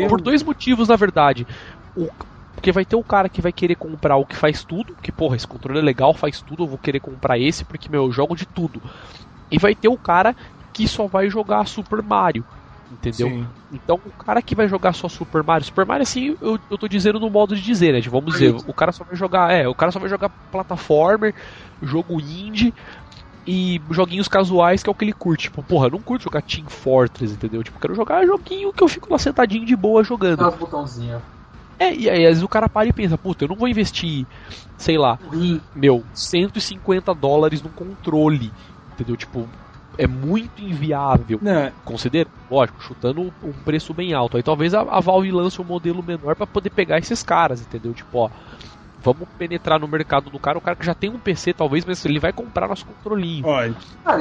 por 0.08 0.20
dois 0.20 0.42
motivos, 0.42 0.88
na 0.88 0.96
verdade. 0.96 1.46
O, 1.94 2.08
porque 2.52 2.72
vai 2.72 2.84
ter 2.84 2.96
o 2.96 3.04
cara 3.04 3.28
que 3.28 3.40
vai 3.40 3.52
querer 3.52 3.76
comprar 3.76 4.16
o 4.16 4.26
que 4.26 4.36
faz 4.36 4.64
tudo, 4.64 4.94
que 5.02 5.10
porra, 5.10 5.36
esse 5.36 5.46
controle 5.46 5.78
é 5.78 5.82
legal, 5.82 6.12
faz 6.12 6.42
tudo, 6.42 6.64
eu 6.64 6.68
vou 6.68 6.78
querer 6.78 7.00
comprar 7.00 7.38
esse 7.38 7.64
porque 7.64 7.88
meu, 7.88 8.04
eu 8.04 8.12
jogo 8.12 8.36
de 8.36 8.46
tudo. 8.46 8.82
E 9.50 9.58
vai 9.58 9.74
ter 9.74 9.88
o 9.88 9.98
cara 9.98 10.34
que 10.72 10.86
só 10.86 11.06
vai 11.06 11.28
jogar 11.30 11.66
Super 11.66 12.02
Mario. 12.02 12.44
Entendeu? 12.90 13.28
Sim. 13.28 13.46
Então 13.70 14.00
o 14.04 14.24
cara 14.24 14.42
que 14.42 14.54
vai 14.54 14.66
jogar 14.66 14.92
só 14.92 15.08
Super 15.08 15.44
Mario, 15.44 15.64
Super 15.64 15.86
Mario 15.86 16.02
assim, 16.02 16.36
eu, 16.40 16.58
eu 16.68 16.76
tô 16.76 16.88
dizendo 16.88 17.20
no 17.20 17.30
modo 17.30 17.54
de 17.54 17.62
dizer, 17.62 17.92
né? 17.92 18.00
Vamos 18.00 18.32
dizer, 18.32 18.52
o 18.66 18.74
cara 18.74 18.90
só 18.90 19.04
vai 19.04 19.14
jogar, 19.14 19.52
é, 19.52 19.68
o 19.68 19.74
cara 19.76 19.92
só 19.92 20.00
vai 20.00 20.08
jogar 20.08 20.28
plataformer, 20.50 21.32
jogo 21.80 22.20
indie 22.20 22.74
e 23.46 23.80
joguinhos 23.90 24.28
casuais 24.28 24.82
que 24.82 24.88
é 24.88 24.92
o 24.92 24.94
que 24.94 25.04
ele 25.04 25.12
curte. 25.12 25.44
Tipo, 25.44 25.62
porra, 25.62 25.86
eu 25.86 25.92
não 25.92 26.00
curto 26.00 26.24
jogar 26.24 26.42
Team 26.42 26.68
Fortress, 26.68 27.34
entendeu? 27.34 27.62
Tipo, 27.62 27.80
quero 27.80 27.94
jogar 27.94 28.26
joguinho 28.26 28.72
que 28.72 28.82
eu 28.82 28.88
fico 28.88 29.10
lá 29.10 29.18
sentadinho 29.18 29.64
de 29.64 29.76
boa 29.76 30.02
jogando. 30.04 30.46
Os 30.46 30.54
botãozinhos. 30.56 31.22
É, 31.78 31.94
e 31.94 32.10
aí 32.10 32.24
às 32.26 32.32
vezes 32.32 32.42
o 32.42 32.48
cara 32.48 32.68
para 32.68 32.88
e 32.88 32.92
pensa, 32.92 33.16
puta, 33.16 33.44
eu 33.44 33.48
não 33.48 33.56
vou 33.56 33.66
investir, 33.66 34.26
sei 34.76 34.98
lá, 34.98 35.18
meu, 35.74 36.04
150 36.12 37.14
dólares 37.14 37.62
num 37.62 37.70
controle, 37.70 38.52
entendeu? 38.92 39.16
Tipo, 39.16 39.48
é 39.96 40.06
muito 40.06 40.62
inviável. 40.62 41.38
Não. 41.40 41.72
Considera, 41.84 42.28
lógico, 42.50 42.82
chutando 42.82 43.32
um 43.42 43.52
preço 43.64 43.94
bem 43.94 44.12
alto. 44.12 44.36
Aí 44.36 44.42
talvez 44.42 44.74
a, 44.74 44.82
a 44.82 45.00
Valve 45.00 45.30
lance 45.30 45.60
um 45.60 45.64
modelo 45.64 46.02
menor 46.02 46.36
para 46.36 46.46
poder 46.46 46.70
pegar 46.70 46.98
esses 46.98 47.22
caras, 47.22 47.62
entendeu? 47.62 47.94
Tipo, 47.94 48.18
ó, 48.18 48.30
vamos 49.02 49.28
penetrar 49.38 49.80
no 49.80 49.88
mercado 49.88 50.30
do 50.30 50.38
cara, 50.38 50.58
o 50.58 50.60
cara 50.60 50.76
que 50.76 50.84
já 50.84 50.94
tem 50.94 51.10
um 51.10 51.18
PC 51.18 51.52
talvez, 51.52 51.84
mas 51.84 52.04
ele 52.04 52.18
vai 52.18 52.32
comprar 52.32 52.68
nosso 52.68 52.86
controlinho. 52.86 53.46
Olha, 53.46 53.74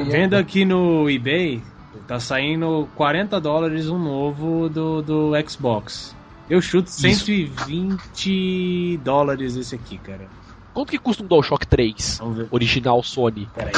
vendo 0.06 0.36
aqui 0.36 0.66
no 0.66 1.10
eBay, 1.10 1.62
tá 2.08 2.20
saindo 2.20 2.88
40 2.96 3.40
dólares 3.40 3.90
um 3.90 4.00
novo 4.00 4.70
do, 4.70 5.02
do 5.02 5.32
Xbox. 5.48 6.16
Eu 6.50 6.62
chuto 6.62 6.90
120 6.90 8.00
Isso. 8.26 9.04
dólares 9.04 9.56
esse 9.56 9.76
aqui, 9.76 9.98
cara. 10.00 10.28
Quanto 10.74 10.90
que 10.90 10.98
custa 10.98 11.24
um 11.24 11.28
DualShock 11.28 11.68
3? 11.68 12.20
Original 12.50 13.04
Sony. 13.04 13.48
Peraí. 13.54 13.74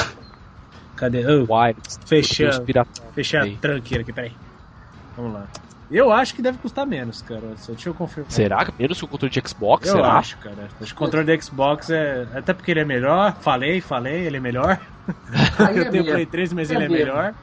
Cadê? 0.96 1.26
Oh, 1.26 1.48
fechei, 2.06 2.48
fechei 3.14 3.40
a 3.40 3.58
tranqueira 3.58 4.04
aqui, 4.04 4.14
peraí. 4.14 4.32
Vamos 5.18 5.34
lá. 5.34 5.48
Eu 5.92 6.12
acho 6.12 6.34
que 6.34 6.42
deve 6.42 6.58
custar 6.58 6.88
menos, 6.88 7.22
cara. 7.22 7.58
Só 7.58 7.74
deixa 7.74 7.90
eu 7.90 7.94
confirmar. 7.94 8.32
Será 8.32 8.66
que 8.66 8.72
menos 8.80 8.98
que 8.98 9.06
o 9.06 9.08
controle 9.08 9.34
de 9.34 9.42
Xbox? 9.46 9.88
Eu 9.88 9.96
será? 9.96 10.14
acho, 10.14 10.38
cara. 10.38 10.70
Acho 10.80 10.86
que 10.88 10.94
o 10.94 10.96
controle 10.96 11.26
de 11.26 11.44
Xbox 11.44 11.90
é. 11.90 12.28
Até 12.34 12.54
porque 12.54 12.72
ele 12.72 12.80
é 12.80 12.86
melhor. 12.86 13.36
Falei, 13.42 13.82
falei, 13.82 14.26
ele 14.26 14.38
é 14.38 14.40
melhor. 14.40 14.80
eu 15.76 15.82
é 15.84 15.90
tenho 15.90 16.04
o 16.04 16.08
Play 16.08 16.26
3, 16.26 16.54
mas 16.54 16.72
é 16.72 16.76
ele 16.76 16.86
é 16.86 16.90
melhor. 16.90 17.34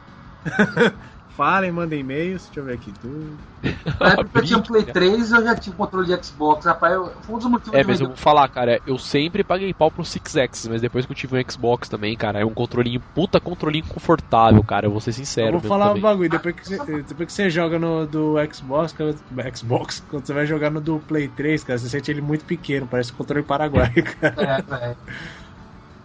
falem, 1.39 1.71
mandem 1.71 2.01
e-mails. 2.01 2.47
Deixa 2.47 2.59
eu 2.59 2.65
ver 2.65 2.75
aqui 2.75 2.93
tudo. 2.93 3.39
Na 4.01 4.13
época 4.13 4.41
eu 4.41 4.45
tinha 4.45 4.59
um 4.59 4.63
Play 4.63 4.85
3 4.85 5.33
eu 5.33 5.43
já 5.45 5.55
tinha 5.55 5.73
o 5.73 5.77
controle 5.77 6.07
de 6.07 6.25
Xbox. 6.25 6.67
Rapaz, 6.67 6.93
eu, 6.93 7.11
foi 7.23 7.37
um 7.37 7.39
dos 7.39 7.51
motivos 7.51 7.79
É, 7.79 7.85
mas 7.85 8.01
eu 8.01 8.09
vou 8.09 8.17
falar, 8.17 8.49
cara, 8.49 8.81
eu 8.85 8.99
sempre 8.99 9.45
paguei 9.45 9.73
pau 9.73 9.91
pro 9.91 10.05
Six 10.05 10.37
X, 10.37 10.67
mas 10.69 10.81
depois 10.81 11.07
que 11.07 11.13
eu 11.13 11.17
tive 11.17 11.39
um 11.39 11.51
Xbox 11.51 11.89
também, 11.89 12.17
cara, 12.17 12.41
é 12.41 12.45
um 12.45 12.55
controlinho, 12.55 13.01
puta 13.15 13.41
controlinho 13.41 13.85
confortável, 13.87 14.63
cara, 14.65 14.87
eu 14.87 14.91
vou 14.91 15.01
ser 15.01 15.13
sincero. 15.13 15.57
Eu 15.57 15.61
vou 15.61 15.69
falar 15.69 15.89
também. 15.89 16.01
um 16.01 16.03
bagulho, 16.03 16.29
depois 16.29 16.55
que, 16.55 16.65
você, 16.77 17.03
depois 17.03 17.27
que 17.27 17.33
você 17.33 17.51
joga 17.51 17.79
no 17.79 18.07
do 18.07 18.35
Xbox, 18.53 18.95
Xbox, 19.57 20.01
quando 20.09 20.27
você 20.27 20.33
vai 20.33 20.47
jogar 20.47 20.71
no 20.71 20.81
do 20.81 20.99
Play 21.01 21.29
3, 21.29 21.65
cara, 21.65 21.79
você 21.79 21.89
sente 21.89 22.11
ele 22.11 22.21
muito 22.21 22.45
pequeno, 22.45 22.87
parece 22.87 23.13
um 23.13 23.17
controle 23.17 23.45
paraguaio, 23.45 24.05
cara. 24.21 24.65
É, 24.69 24.91
é. 24.91 24.97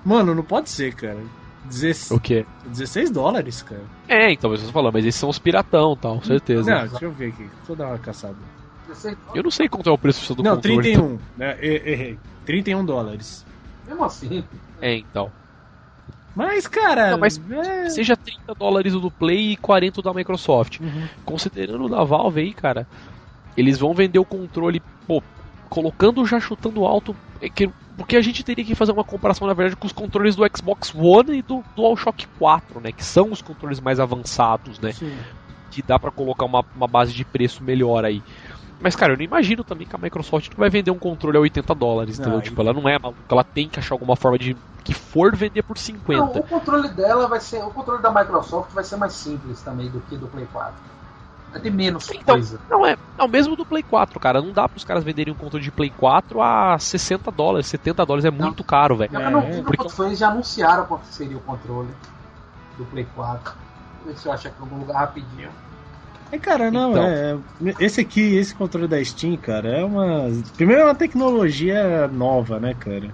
Mano, 0.04 0.36
não 0.36 0.44
pode 0.44 0.70
ser, 0.70 0.94
cara. 0.96 1.24
16, 1.66 2.12
o 2.12 2.20
quê? 2.20 2.46
16 2.66 3.12
dólares, 3.12 3.62
cara. 3.62 3.84
É, 4.08 4.32
então, 4.32 4.50
você 4.50 4.70
falando, 4.72 4.94
mas 4.94 5.06
esses 5.06 5.20
são 5.20 5.30
os 5.30 5.40
piratão, 5.40 5.96
tal, 5.96 6.16
com 6.16 6.24
certeza. 6.24 6.70
Não, 6.70 6.88
deixa 6.88 7.06
eu 7.06 7.12
ver 7.12 7.30
aqui. 7.30 7.44
Deixa 7.44 7.72
eu 7.72 7.76
dar 7.76 7.88
uma 7.88 8.00
caçada. 8.00 8.36
Eu 9.34 9.44
não 9.44 9.52
sei 9.52 9.68
quanto 9.68 9.90
é 9.90 9.94
o 9.94 9.98
preço 9.98 10.36
do 10.36 10.44
não, 10.44 10.56
controle. 10.56 10.96
Não, 10.96 11.18
31. 11.18 11.20
Né? 11.38 11.58
Errei. 11.62 12.20
31 12.46 12.86
dólares. 12.86 13.46
Mesmo 13.88 14.04
assim. 14.04 14.44
É, 14.82 14.96
então. 14.98 15.32
Mas, 16.36 16.68
cara. 16.68 17.12
Não, 17.12 17.20
mas 17.20 17.40
é... 17.52 17.90
seja 17.90 18.16
30 18.16 18.54
dólares 18.56 18.94
o 18.94 19.00
do 19.00 19.12
Play 19.12 19.54
e 19.54 19.58
40 19.58 20.02
da 20.02 20.14
Microsoft. 20.14 20.80
Uhum. 20.80 21.08
Considerando 21.26 21.86
o 21.86 21.90
da 21.90 22.04
Valve 22.04 22.42
aí, 22.42 22.54
cara, 22.54 22.88
eles 23.56 23.80
vão 23.80 23.94
vender 23.94 24.20
o 24.20 24.26
controle, 24.26 24.82
pô, 25.08 25.22
colocando 25.70 26.26
já 26.26 26.40
chutando 26.40 26.86
alto. 26.86 27.16
É 27.42 27.50
que 27.50 27.70
porque 27.98 28.18
a 28.18 28.22
gente 28.22 28.44
teria 28.44 28.66
que 28.66 28.76
fazer 28.76 28.92
uma 28.92 29.04
comparação, 29.04 29.48
na 29.48 29.54
verdade, 29.54 29.76
com 29.76 29.86
os 29.86 29.94
controles 29.94 30.36
do 30.36 30.44
Xbox 30.56 30.94
One 30.96 31.38
e 31.38 31.42
do 31.42 31.64
DualShock 31.76 32.28
4, 32.40 32.82
né? 32.82 32.92
Que 32.92 33.04
são 33.04 33.32
os 33.32 33.42
controles 33.42 33.80
mais 33.80 34.00
avançados, 34.00 34.80
né? 34.80 34.92
Sim. 34.94 35.16
Que 35.70 35.82
dá 35.82 36.00
para 36.00 36.12
colocar 36.12 36.46
uma, 36.46 36.64
uma 36.76 36.88
base 36.88 37.14
de 37.14 37.24
preço 37.24 37.64
melhor 37.64 38.04
aí. 38.06 38.24
Mas, 38.80 38.96
cara, 38.96 39.14
eu 39.14 39.18
não 39.18 39.24
imagino 39.24 39.64
também 39.64 39.88
que 39.88 39.96
a 39.96 40.00
Microsoft 40.00 40.50
não 40.50 40.58
vai 40.58 40.70
vender 40.70 40.92
um 40.92 41.00
controle 41.00 41.38
a 41.38 41.42
80 41.42 41.74
dólares, 41.74 42.20
entendeu? 42.20 42.42
tipo, 42.42 42.60
ela 42.62 42.74
não 42.74 42.90
é 42.90 43.00
maluca, 43.00 43.22
ela 43.30 43.44
tem 43.44 43.70
que 43.70 43.80
achar 43.80 43.96
alguma 43.96 44.16
forma 44.16 44.38
de 44.38 44.58
que 44.84 44.94
for 44.94 45.34
vender 45.36 45.64
por 45.64 45.78
50. 45.78 46.20
Não, 46.20 46.32
o 46.32 46.44
controle 46.44 46.90
dela 46.90 47.28
vai 47.28 47.40
ser. 47.40 47.64
O 47.64 47.70
controle 47.70 48.02
da 48.02 48.12
Microsoft 48.12 48.72
vai 48.72 48.84
ser 48.84 48.98
mais 48.98 49.14
simples 49.14 49.62
também 49.62 49.90
do 49.90 50.02
que 50.02 50.18
do 50.18 50.28
Play 50.28 50.46
4. 50.52 50.74
Vai 51.54 51.62
ter 51.62 51.72
menos 51.72 52.10
então, 52.10 52.34
coisa. 52.34 52.60
Não, 52.68 52.84
é. 52.84 52.98
Não, 53.16 53.28
mesmo 53.28 53.56
do 53.56 53.64
Play 53.64 53.84
4, 53.84 54.20
cara. 54.20 54.42
Não 54.42 54.52
dá 54.52 54.68
pros 54.68 54.84
caras 54.84 55.04
venderem 55.04 55.32
um 55.32 55.38
controle 55.38 55.64
de 55.64 55.70
Play 55.70 55.92
4 55.96 56.42
a 56.42 56.80
60 56.80 57.30
dólares, 57.32 57.68
70 57.68 58.04
dólares. 58.04 58.26
É 58.26 58.32
não. 58.32 58.48
muito 58.48 58.64
caro, 58.64 58.98
velho. 58.98 59.16
É, 59.16 59.30
não, 59.30 59.40
é, 59.40 59.62
porque... 59.62 60.02
eles 60.02 60.18
já 60.18 60.30
anunciaram 60.30 60.88
quanto 60.88 61.06
seria 61.06 61.38
o 61.38 61.42
controle 61.42 61.90
do 62.76 62.86
Play 62.86 63.06
4. 63.16 63.54
Deixa 63.54 63.58
eu 64.04 64.14
ver 64.14 64.20
se 64.20 64.28
eu 64.28 64.32
acho 64.32 64.48
aqui 64.48 64.58
em 64.60 64.64
algum 64.64 64.80
lugar 64.80 64.98
rapidinho. 64.98 65.50
É, 66.32 66.40
cara, 66.40 66.72
não, 66.72 66.92
então. 66.92 67.06
é. 67.06 67.38
Esse 67.80 68.02
aqui, 68.02 68.36
esse 68.36 68.56
controle 68.56 68.88
da 68.88 69.04
Steam, 69.06 69.38
cara, 69.38 69.70
é 69.70 69.86
uma. 69.86 70.32
Primeiro 70.58 70.82
é 70.82 70.86
uma 70.86 70.96
tecnologia 70.96 72.08
nova, 72.08 72.60
né, 72.60 72.74
cara? 72.74 73.14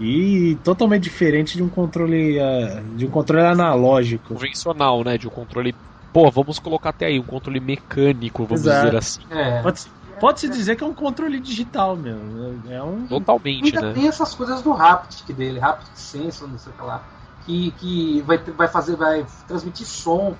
E 0.00 0.58
totalmente 0.64 1.04
diferente 1.04 1.56
de 1.56 1.62
um 1.62 1.68
controle. 1.68 2.40
Ah, 2.40 2.82
de 2.96 3.06
um 3.06 3.10
controle 3.10 3.46
analógico. 3.46 4.34
Convencional, 4.34 5.04
né? 5.04 5.16
De 5.16 5.28
um 5.28 5.30
controle 5.30 5.72
pô, 6.12 6.30
vamos 6.30 6.58
colocar 6.58 6.90
até 6.90 7.06
aí 7.06 7.18
um 7.18 7.24
controle 7.24 7.60
mecânico, 7.60 8.44
vamos 8.44 8.62
Exato. 8.62 8.86
dizer 8.86 8.96
assim. 8.96 9.20
É. 9.30 9.62
Pode, 9.62 9.86
pode 10.18 10.40
se 10.40 10.48
dizer 10.48 10.76
que 10.76 10.84
é 10.84 10.86
um 10.86 10.94
controle 10.94 11.40
digital 11.40 11.96
mesmo. 11.96 12.62
É 12.68 12.82
um... 12.82 13.06
Totalmente, 13.06 13.66
Ainda 13.66 13.88
né? 13.88 13.92
tem 13.94 14.08
essas 14.08 14.34
coisas 14.34 14.62
do 14.62 14.72
Haptic 14.72 15.34
dele, 15.34 15.60
Haptic 15.60 15.96
Sensor, 15.96 16.48
não 16.48 16.58
sei 16.58 16.72
o 16.72 16.76
que 16.76 16.82
lá, 16.82 17.02
que, 17.46 17.70
que 17.72 18.20
vai, 18.22 18.38
vai 18.38 18.68
fazer, 18.68 18.96
vai 18.96 19.26
transmitir 19.46 19.86
som, 19.86 20.34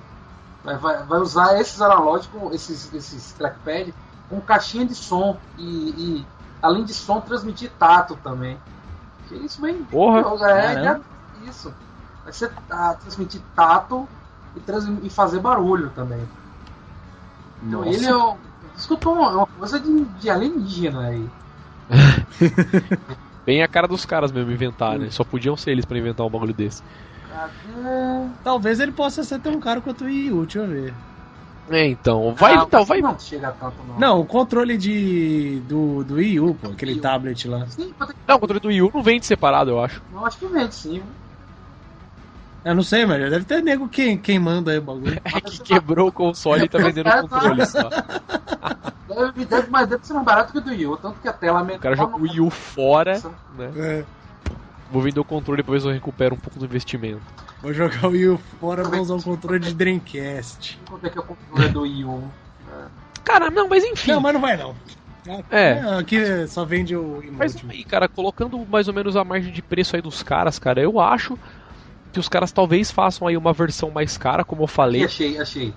vai, 0.63 0.77
vai, 0.77 1.03
vai 1.03 1.19
usar 1.19 1.59
esses 1.59 1.81
analógicos, 1.81 2.53
esses, 2.53 2.93
esses 2.93 3.33
trackpad, 3.33 3.93
com 4.29 4.39
caixinha 4.39 4.85
de 4.85 4.95
som 4.95 5.37
e, 5.57 5.63
e 5.63 6.25
além 6.61 6.83
de 6.83 6.93
som 6.93 7.19
transmitir 7.19 7.71
tato 7.77 8.15
também. 8.23 8.57
Que 9.27 9.35
isso 9.35 9.61
bem. 9.61 9.83
Porra! 9.85 10.23
É, 10.49 10.87
é, 10.87 10.99
isso. 11.47 11.73
Vai 12.23 12.33
ser 12.33 12.51
ah, 12.69 12.95
transmitir 13.01 13.41
tato 13.55 14.07
e, 14.55 14.59
trans, 14.59 14.85
e 15.03 15.09
fazer 15.09 15.39
barulho 15.39 15.89
também. 15.95 16.21
Então 17.63 17.83
Nossa. 17.83 17.97
ele 17.97 18.05
é 18.05 18.15
um, 18.15 18.35
escutou 18.77 19.13
uma 19.13 19.45
coisa 19.45 19.79
de, 19.79 20.03
de 20.05 20.29
alienígena 20.29 21.07
aí. 21.07 21.29
Bem 23.45 23.63
a 23.63 23.67
cara 23.67 23.87
dos 23.87 24.05
caras 24.05 24.31
mesmo 24.31 24.51
inventar, 24.51 24.99
né? 24.99 25.09
Só 25.09 25.23
podiam 25.23 25.57
ser 25.57 25.71
eles 25.71 25.85
para 25.85 25.97
inventar 25.97 26.25
um 26.25 26.29
bagulho 26.29 26.53
desse. 26.53 26.83
Cadê? 27.29 28.29
Talvez 28.43 28.79
ele 28.79 28.91
possa 28.91 29.23
ser 29.23 29.39
tão 29.39 29.59
caro 29.59 29.81
quanto 29.81 30.03
o 30.03 30.07
Wii 30.07 30.31
U, 30.31 30.43
deixa 30.43 30.59
eu 30.59 30.67
ver. 30.67 30.93
É, 31.69 31.87
então, 31.87 32.33
vai, 32.35 32.55
não, 32.55 32.63
então, 32.63 32.83
vai. 32.83 33.01
Não 33.01 33.17
chega 33.17 33.51
tanto, 33.51 33.75
não. 33.87 33.99
Não, 33.99 34.19
o 34.19 34.25
controle 34.25 34.77
de 34.77 35.61
do, 35.67 36.03
do 36.03 36.15
Wii 36.15 36.39
U, 36.39 36.55
pô, 36.55 36.69
aquele 36.69 36.93
Wii 36.93 37.01
tablet 37.01 37.47
lá. 37.47 37.65
Sim, 37.67 37.93
Não, 38.27 38.35
o 38.35 38.39
controle 38.39 38.59
do 38.59 38.67
Wii 38.67 38.81
U 38.81 38.91
não 38.93 39.01
vende 39.01 39.25
separado, 39.25 39.71
eu 39.71 39.83
acho. 39.83 40.01
Não, 40.13 40.25
acho 40.25 40.37
que 40.37 40.47
vende 40.47 40.75
sim. 40.75 41.01
Eu 42.63 42.75
não 42.75 42.83
sei, 42.83 43.05
mas 43.05 43.29
deve 43.29 43.45
ter 43.45 43.63
nego 43.63 43.89
quem, 43.89 44.17
quem 44.17 44.37
manda 44.37 44.71
aí 44.71 44.77
o 44.77 44.81
bagulho. 44.81 45.19
É 45.25 45.41
que 45.41 45.61
quebrou 45.61 46.09
o 46.09 46.11
console 46.11 46.65
e 46.65 46.69
tá 46.69 46.77
vendendo 46.77 47.09
o 47.09 47.27
controle 47.27 47.65
só. 47.65 47.89
Deve, 49.07 49.45
deve, 49.45 49.69
mas 49.69 49.89
deve 49.89 50.05
ser 50.05 50.13
mais 50.13 50.25
barato 50.25 50.51
que 50.51 50.59
o 50.59 50.61
do 50.61 50.69
Wii 50.69 50.87
U, 50.87 50.97
tanto 50.97 51.19
que 51.19 51.27
a 51.27 51.33
tela 51.33 51.61
O 51.63 51.79
cara 51.79 51.95
joga 51.95 52.15
o 52.15 52.21
Wii 52.21 52.39
U 52.39 52.49
fora, 52.49 53.21
né? 53.57 53.71
É. 53.75 54.03
Vou 54.91 55.01
vender 55.01 55.19
o 55.19 55.25
controle 55.25 55.63
se 55.63 55.87
eu 55.87 55.91
recupero 55.91 56.35
um 56.35 56.37
pouco 56.37 56.59
do 56.59 56.65
investimento. 56.65 57.21
Vou 57.61 57.73
jogar 57.73 58.05
o 58.05 58.11
Wii 58.11 58.29
U 58.29 58.37
fora, 58.59 58.83
vou 58.83 58.99
usar 58.99 59.15
um 59.15 59.21
controle 59.21 59.59
de 59.59 59.73
Dreamcast. 59.73 60.79
Quanto 60.87 61.07
é 61.07 61.09
que 61.09 61.17
é 61.17 61.21
o 61.21 61.23
controle 61.23 61.69
do 61.69 61.81
Wii 61.81 62.05
U? 62.05 62.23
Cara, 63.23 63.49
não, 63.49 63.67
mas 63.67 63.83
enfim. 63.83 64.11
Não, 64.11 64.21
mas 64.21 64.33
não 64.33 64.41
vai 64.41 64.57
não. 64.57 64.75
É. 65.51 65.71
é. 65.71 65.99
Aqui 65.99 66.47
só 66.47 66.65
vende 66.65 66.95
o 66.95 67.21
emote. 67.23 67.37
Mas 67.37 67.63
aí, 67.69 67.83
cara, 67.83 68.07
colocando 68.07 68.57
mais 68.65 68.87
ou 68.87 68.93
menos 68.93 69.15
a 69.15 69.23
margem 69.23 69.51
de 69.51 69.61
preço 69.61 69.95
aí 69.95 70.01
dos 70.01 70.23
caras, 70.23 70.57
cara, 70.57 70.81
eu 70.81 70.99
acho 70.99 71.37
que 72.11 72.19
os 72.19 72.27
caras 72.27 72.51
talvez 72.51 72.91
façam 72.91 73.27
aí 73.27 73.37
uma 73.37 73.53
versão 73.53 73.89
mais 73.89 74.17
cara, 74.17 74.43
como 74.43 74.63
eu 74.63 74.67
falei. 74.67 75.05
Achei, 75.05 75.39
achei. 75.39 75.73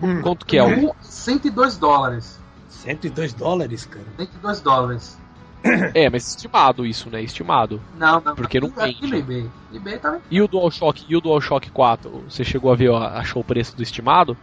Hum. 0.00 0.22
Quanto 0.22 0.46
que 0.46 0.56
é? 0.56 0.62
O... 0.64 0.94
102 1.00 1.76
dólares. 1.76 2.40
102 2.68 3.34
dólares, 3.34 3.84
cara? 3.86 4.06
102 4.16 4.60
dólares. 4.60 5.18
É, 5.94 6.10
mas 6.10 6.26
estimado 6.26 6.84
isso, 6.84 7.08
né? 7.08 7.22
Estimado. 7.22 7.80
Não, 7.96 8.20
não. 8.20 8.34
Porque 8.34 8.58
não 8.58 8.68
tem. 8.70 8.98
eBay. 9.00 9.48
eBay 9.72 9.98
tá 9.98 10.18
e 10.28 10.42
o 10.42 10.48
DualShock, 10.48 11.04
e 11.08 11.16
o 11.16 11.20
DualShock 11.20 11.70
4, 11.70 12.24
você 12.28 12.42
chegou 12.42 12.72
a 12.72 12.74
ver, 12.74 12.88
ó, 12.88 12.98
achou 12.98 13.42
o 13.42 13.44
preço 13.44 13.76
do 13.76 13.82
estimado? 13.82 14.36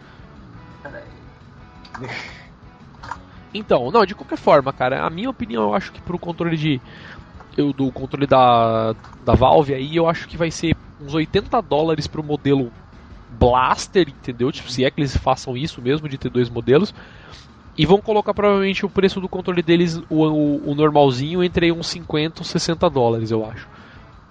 Peraí. 0.82 1.02
Então, 3.52 3.90
não, 3.90 4.06
de 4.06 4.14
qualquer 4.14 4.38
forma, 4.38 4.72
cara, 4.72 5.04
a 5.04 5.10
minha 5.10 5.28
opinião, 5.28 5.64
eu 5.64 5.74
acho 5.74 5.92
que 5.92 6.00
pro 6.00 6.18
controle 6.18 6.56
de 6.56 6.80
eu, 7.56 7.72
do 7.72 7.90
controle 7.90 8.26
da, 8.26 8.94
da 9.24 9.34
Valve 9.34 9.74
aí, 9.74 9.96
eu 9.96 10.08
acho 10.08 10.28
que 10.28 10.36
vai 10.36 10.50
ser 10.50 10.74
uns 11.02 11.14
80 11.14 11.60
dólares 11.62 12.06
pro 12.06 12.22
modelo 12.22 12.72
Blaster, 13.38 14.08
entendeu? 14.08 14.50
Tipo, 14.50 14.70
se 14.70 14.84
é 14.84 14.90
que 14.90 15.00
eles 15.00 15.16
façam 15.16 15.56
isso 15.56 15.80
mesmo, 15.80 16.08
de 16.08 16.18
ter 16.18 16.30
dois 16.30 16.48
modelos. 16.48 16.94
E 17.76 17.86
vão 17.86 18.00
colocar 18.00 18.34
provavelmente 18.34 18.84
o 18.84 18.90
preço 18.90 19.20
do 19.20 19.28
controle 19.28 19.62
deles, 19.62 20.02
o, 20.10 20.26
o, 20.26 20.70
o 20.70 20.74
normalzinho, 20.74 21.42
entre 21.42 21.72
uns 21.72 21.86
50 21.86 22.42
e 22.42 22.44
60 22.44 22.90
dólares, 22.90 23.30
eu 23.30 23.48
acho. 23.48 23.66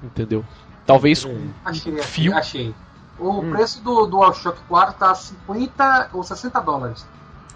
Entendeu? 0.03 0.45
Talvez 0.85 1.23
com 1.23 1.49
achei, 1.63 1.97
fio. 2.01 2.35
Achei. 2.35 2.73
O 3.17 3.39
hum. 3.39 3.51
preço 3.51 3.83
do 3.83 4.05
DualShock 4.07 4.59
4 4.67 4.95
tá 4.97 5.13
50 5.13 6.09
ou 6.13 6.23
60 6.23 6.59
dólares. 6.61 7.07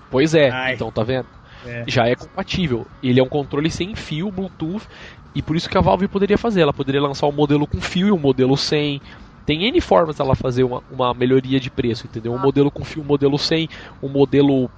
Pois 0.10 0.35
é, 0.35 0.49
Ai. 0.49 0.76
então 0.76 0.91
tá 0.91 1.03
vendo? 1.03 1.27
É. 1.65 1.85
Já 1.88 2.07
é 2.07 2.15
compatível. 2.15 2.85
Ele 3.02 3.19
é 3.19 3.23
um 3.23 3.30
controle 3.30 3.72
sem 3.72 3.95
fio, 3.95 4.31
Bluetooth, 4.31 4.88
e 5.35 5.41
por 5.41 5.55
isso 5.55 5.69
que 5.69 5.77
a 5.77 5.81
Valve 5.81 6.07
poderia 6.07 6.38
fazer. 6.38 6.61
Ela 6.61 6.73
poderia 6.73 7.01
lançar 7.01 7.27
um 7.27 7.31
modelo 7.31 7.65
com 7.65 7.81
fio 7.81 8.07
e 8.07 8.11
um 8.11 8.19
modelo 8.19 8.55
sem. 8.57 9.01
Tem 9.45 9.65
N 9.65 9.81
formas 9.81 10.18
dela 10.18 10.35
fazer 10.35 10.64
uma, 10.64 10.81
uma 10.89 11.14
melhoria 11.14 11.60
de 11.60 11.69
preço, 11.69 12.07
entendeu? 12.07 12.34
Um 12.34 12.39
modelo 12.39 12.72
com 12.72 12.85
fio, 12.85 13.01
um 13.01 13.05
modelo 13.05 13.38
sem, 13.38 13.68
um 14.01 14.07
modelo 14.07 14.69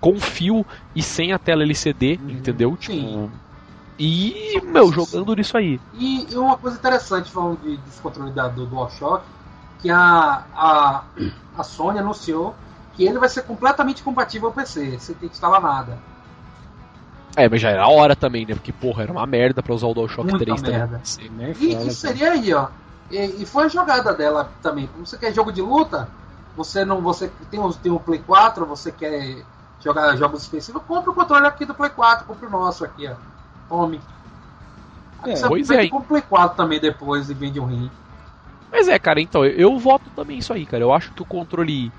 com 0.00 0.20
fio 0.20 0.64
e 0.94 1.02
sem 1.02 1.32
a 1.32 1.38
tela 1.38 1.62
LCD, 1.62 2.18
uhum. 2.22 2.30
entendeu? 2.30 2.76
Tipo, 2.76 2.94
Sim. 2.94 3.30
E, 3.98 4.60
meu, 4.62 4.92
jogando 4.92 5.34
nisso 5.34 5.56
aí. 5.56 5.80
E 5.94 6.28
uma 6.32 6.56
coisa 6.56 6.76
interessante 6.76 7.30
falando 7.30 7.58
de, 7.60 8.30
da, 8.32 8.46
do 8.46 8.64
DualShock, 8.66 9.24
que 9.80 9.90
a, 9.90 10.44
a, 10.54 11.02
a 11.56 11.64
Sony 11.64 11.98
anunciou 11.98 12.54
que 12.94 13.04
ele 13.04 13.18
vai 13.18 13.28
ser 13.28 13.42
completamente 13.42 14.02
compatível 14.02 14.48
ao 14.48 14.54
PC, 14.54 14.98
você 14.98 15.14
tem 15.14 15.28
que 15.28 15.34
instalar 15.34 15.60
nada. 15.60 15.98
É, 17.36 17.48
mas 17.48 17.60
já 17.60 17.70
era 17.70 17.86
hora 17.88 18.16
também, 18.16 18.44
né? 18.46 18.54
Porque, 18.54 18.72
porra, 18.72 19.04
era 19.04 19.12
uma 19.12 19.26
merda 19.26 19.62
pra 19.62 19.74
usar 19.74 19.86
o 19.86 19.94
DualShock 19.94 20.28
Muita 20.28 20.44
3 20.44 20.62
merda. 20.62 21.00
também. 21.00 21.54
E, 21.60 21.86
e 21.86 21.90
seria 21.92 22.32
aí, 22.32 22.52
ó. 22.52 22.68
E, 23.10 23.42
e, 23.42 23.46
foi 23.46 23.64
a 23.64 23.68
jogada 23.68 24.12
dela 24.12 24.50
também. 24.62 24.86
Como 24.88 25.06
você 25.06 25.16
quer 25.16 25.32
jogo 25.32 25.52
de 25.52 25.62
luta, 25.62 26.08
você 26.56 26.84
não. 26.84 27.00
Você 27.00 27.30
tem 27.50 27.60
um, 27.60 27.72
tem 27.72 27.92
um 27.92 27.98
Play 27.98 28.18
4, 28.18 28.66
você 28.66 28.92
quer 28.92 29.44
jogar 29.80 30.16
jogos 30.16 30.42
específicos, 30.42 30.86
compra 30.86 31.10
o 31.10 31.14
controle 31.14 31.46
aqui 31.46 31.64
do 31.64 31.74
Play 31.74 31.90
4, 31.90 32.26
compra 32.26 32.48
o 32.48 32.50
nosso 32.50 32.84
aqui, 32.84 33.08
ó. 33.08 33.14
Tome. 33.68 34.00
É, 35.24 35.36
você 35.36 35.48
pois 35.48 35.70
é. 35.70 35.88
compra 35.88 36.04
o 36.04 36.08
Play 36.08 36.22
4 36.22 36.56
também 36.56 36.80
depois 36.80 37.30
e 37.30 37.34
vende 37.34 37.58
um 37.60 37.66
rim. 37.66 37.90
Mas 38.70 38.88
é, 38.88 38.98
cara, 38.98 39.20
então, 39.20 39.44
eu, 39.44 39.52
eu 39.52 39.78
voto 39.78 40.10
também 40.14 40.38
isso 40.38 40.52
aí, 40.52 40.66
cara. 40.66 40.82
Eu 40.82 40.92
acho 40.92 41.12
que 41.12 41.22
o 41.22 41.26
controle 41.26 41.90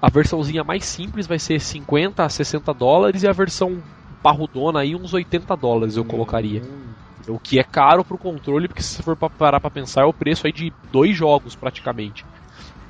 a 0.00 0.08
versãozinha 0.08 0.62
mais 0.62 0.84
simples 0.84 1.26
vai 1.26 1.38
ser 1.38 1.60
50 1.60 2.24
a 2.24 2.28
60 2.28 2.72
dólares 2.74 3.22
e 3.22 3.28
a 3.28 3.32
versão 3.32 3.82
parrudona 4.24 4.80
aí 4.80 4.96
uns 4.96 5.12
80 5.12 5.54
dólares 5.54 5.98
eu 5.98 6.04
colocaria. 6.04 6.62
O 7.28 7.38
que 7.38 7.58
é 7.58 7.62
caro 7.62 8.02
pro 8.02 8.16
controle, 8.16 8.68
porque 8.68 8.82
se 8.82 8.96
você 8.96 9.02
for 9.02 9.16
parar 9.16 9.60
pra 9.60 9.70
pensar, 9.70 10.02
é 10.02 10.04
o 10.06 10.14
preço 10.14 10.46
aí 10.46 10.52
de 10.52 10.72
dois 10.90 11.14
jogos 11.14 11.54
praticamente. 11.54 12.24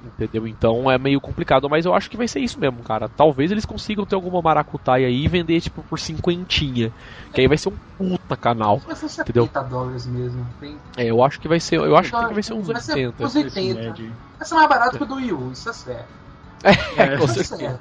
Entendeu? 0.04 0.46
Então 0.46 0.88
é 0.88 0.98
meio 0.98 1.20
complicado, 1.20 1.68
mas 1.68 1.86
eu 1.86 1.94
acho 1.94 2.10
que 2.10 2.16
vai 2.16 2.28
ser 2.28 2.38
isso 2.38 2.60
mesmo, 2.60 2.82
cara. 2.82 3.08
Talvez 3.08 3.50
eles 3.50 3.64
consigam 3.64 4.04
ter 4.04 4.14
alguma 4.14 4.40
maracutaia 4.42 5.08
aí 5.08 5.24
e 5.24 5.28
vender 5.28 5.60
tipo 5.60 5.82
por 5.82 5.98
cinquentinha. 5.98 6.92
Que 7.32 7.40
aí 7.40 7.48
vai 7.48 7.56
ser 7.56 7.70
um 7.70 7.76
puta 7.98 8.36
canal. 8.36 8.78
Vai 8.78 8.94
ser 8.94 9.08
70 9.08 9.40
entendeu? 9.40 9.68
dólares 9.68 10.06
mesmo. 10.06 10.46
Tem... 10.60 10.76
É, 10.96 11.06
eu 11.06 11.24
acho 11.24 11.40
que 11.40 11.48
vai 11.48 11.58
ser. 11.58 11.76
Eu 11.76 11.96
acho 11.96 12.10
que 12.10 12.34
vai 12.34 12.42
ser 12.42 12.52
uns 12.52 12.66
vai 12.66 12.76
80. 12.76 13.16
Ser 13.16 13.24
uns 13.24 13.34
80. 13.34 13.94
Vai 14.38 14.46
ser 14.46 14.54
mais 14.54 14.68
barato 14.68 14.98
que 14.98 15.02
o 15.02 15.06
do 15.06 15.14
Wii 15.14 15.32
U, 15.32 15.52
isso 15.52 15.68
é 15.68 15.72
certo. 15.72 16.23
É, 16.64 17.02
é 17.02 17.16
com 17.18 17.28
certeza. 17.28 17.78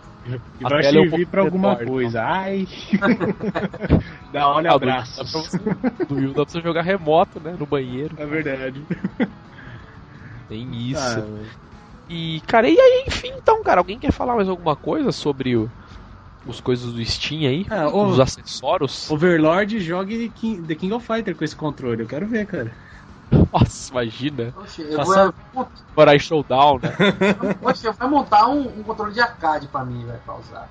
E 0.60 0.64
vai 0.64 0.84
servir 0.84 1.26
pra 1.28 1.42
alguma 1.42 1.76
coisa. 1.76 2.20
Então. 2.20 2.32
Ai. 2.32 2.68
dá 4.32 4.48
olha 4.50 4.72
ah, 4.72 4.76
abraço. 4.76 5.24
Do 6.08 6.16
Wii 6.16 6.28
U 6.28 6.34
dá 6.34 6.46
pra 6.46 6.52
você 6.52 6.62
jogar 6.62 6.82
remoto, 6.82 7.40
né? 7.40 7.56
No 7.58 7.66
banheiro. 7.66 8.16
É 8.18 8.26
verdade. 8.26 8.82
Tem 10.50 10.92
isso. 10.92 11.20
Ah, 11.20 11.74
e, 12.10 12.42
cara, 12.46 12.70
e 12.70 12.80
aí, 12.80 13.06
enfim, 13.08 13.32
então, 13.36 13.64
cara, 13.64 13.80
alguém 13.80 13.98
quer 13.98 14.12
falar 14.12 14.36
mais 14.36 14.50
alguma 14.50 14.76
coisa 14.76 15.12
sobre 15.12 15.56
o, 15.56 15.70
os 16.46 16.60
coisas 16.60 16.92
do 16.92 17.04
Steam 17.06 17.50
aí? 17.50 17.66
Ah, 17.70 17.88
os 17.88 18.20
acessórios? 18.20 19.10
Overlord 19.10 19.80
jogue 19.80 20.30
The 20.68 20.76
King 20.76 20.94
of 20.94 21.06
Fighter 21.06 21.36
com 21.36 21.44
esse 21.44 21.56
controle, 21.56 22.02
eu 22.02 22.08
quero 22.08 22.28
ver, 22.28 22.46
cara. 22.46 22.72
Nossa, 23.52 23.92
imagina. 23.92 24.54
Oxe, 24.58 24.82
eu 24.82 25.04
vou... 25.54 25.68
Para 25.96 26.18
Showdown, 26.18 26.80
né? 26.80 26.92
Poxa, 27.62 27.92
vai 27.92 28.08
montar 28.08 28.48
um, 28.48 28.62
um, 28.80 28.84
controle 28.84 29.14
de 29.14 29.22
arcade 29.22 29.68
pra 29.68 29.84
mim, 29.84 30.06
vai 30.06 30.18
pra 30.18 30.36
usar. 30.36 30.70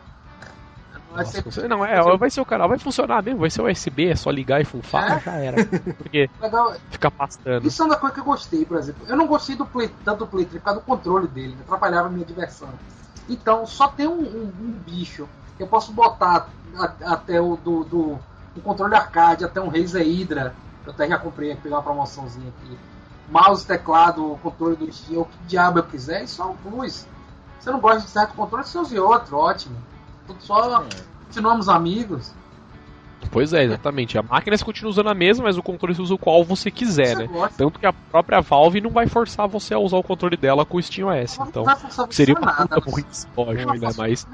Vai 1.12 1.24
Nossa, 1.24 1.51
ser... 1.51 1.68
Não, 1.68 1.84
é, 1.84 2.16
vai 2.16 2.30
ser 2.30 2.40
o 2.40 2.44
canal, 2.44 2.68
vai 2.68 2.78
funcionar 2.78 3.22
mesmo, 3.22 3.40
vai 3.40 3.51
ser 3.51 3.62
USB, 3.62 4.09
é 4.09 4.16
só 4.16 4.30
ligar 4.30 4.60
e 4.60 4.64
funfar, 4.64 5.18
é? 5.18 5.20
já 5.20 5.32
era. 5.32 5.64
Porque 5.97 6.30
Legal. 6.40 6.74
fica 6.90 7.10
pastando. 7.10 7.66
Isso 7.66 7.82
é 7.82 7.86
uma 7.86 7.97
coisa 7.97 8.14
que 8.14 8.20
eu 8.20 8.24
gostei, 8.24 8.64
por 8.64 8.78
exemplo. 8.78 9.06
Eu 9.06 9.16
não 9.16 9.26
gostei 9.26 9.55
do 9.55 9.66
Play, 9.66 9.90
tanto 10.05 10.20
do 10.20 10.26
Play 10.26 10.47
3 10.47 10.62
por 10.62 10.64
causa 10.64 10.80
do 10.80 10.86
controle 10.86 11.28
dele, 11.28 11.56
atrapalhava 11.60 12.09
a 12.09 12.10
minha 12.10 12.24
diversão. 12.24 12.70
Então, 13.28 13.66
só 13.66 13.89
tem 13.89 14.06
um, 14.06 14.20
um, 14.20 14.52
um 14.60 14.70
bicho 14.86 15.28
que 15.56 15.62
eu 15.62 15.66
posso 15.66 15.93
botar 15.93 16.48
a, 16.76 17.12
até 17.12 17.40
o 17.40 17.56
do, 17.56 17.84
do, 17.84 18.18
do, 18.55 18.60
controle 18.62 18.94
arcade, 18.94 19.44
até 19.44 19.60
um 19.60 19.68
Razer 19.68 20.02
Hydra, 20.02 20.55
eu 20.87 20.93
até 20.93 21.09
já 21.09 21.19
comprei, 21.19 21.55
pegar 21.57 21.77
uma 21.77 21.83
promoçãozinha 21.83 22.49
aqui. 22.49 22.79
Mouse, 23.29 23.67
teclado, 23.67 24.39
controle 24.43 24.77
do 24.77 24.93
Steam, 24.93 25.23
o 25.23 25.25
que 25.25 25.39
diabo 25.47 25.79
eu 25.79 25.85
quiser, 25.85 26.25
é 26.25 26.45
um 26.45 26.57
plus. 26.57 27.07
Você 27.59 27.71
não 27.71 27.81
gosta 27.81 28.01
de 28.01 28.09
certo 28.09 28.35
controle, 28.35 28.65
você 28.65 28.79
use 28.79 28.99
outro, 28.99 29.37
ótimo. 29.37 29.77
Tudo 30.27 30.43
só 30.43 30.85
continuamos 31.27 31.69
amigos. 31.69 32.33
Pois 33.31 33.53
é, 33.53 33.65
exatamente. 33.65 34.19
A 34.19 34.23
máquina 34.23 34.57
você 34.57 34.65
continua 34.65 34.91
usando 34.91 35.09
a 35.09 35.15
mesma, 35.15 35.45
mas 35.45 35.57
o 35.57 35.63
controle 35.63 35.95
você 35.95 36.03
usa 36.03 36.15
o 36.15 36.19
qual 36.19 36.45
você 36.45 36.71
quiser, 36.71 37.17
você 37.17 37.23
né? 37.23 37.27
Gosta. 37.27 37.57
Tanto 37.57 37.79
que 37.79 37.87
a 37.87 37.93
própria 37.93 38.41
Valve 38.41 38.81
não 38.81 38.91
vai 38.91 39.07
forçar 39.07 39.47
você 39.49 39.75
a 39.75 39.79
usar 39.79 39.97
o 39.97 40.03
controle 40.03 40.37
dela 40.37 40.67
com 40.67 40.77
o 40.77 40.83
SteamOS. 40.83 41.39
Então, 41.39 41.65
seria 42.11 42.35
uma 42.35 42.53
puta 42.53 42.83
muito 42.91 43.29
lógico, 43.37 43.71
ainda 43.71 43.93
mais. 43.95 44.27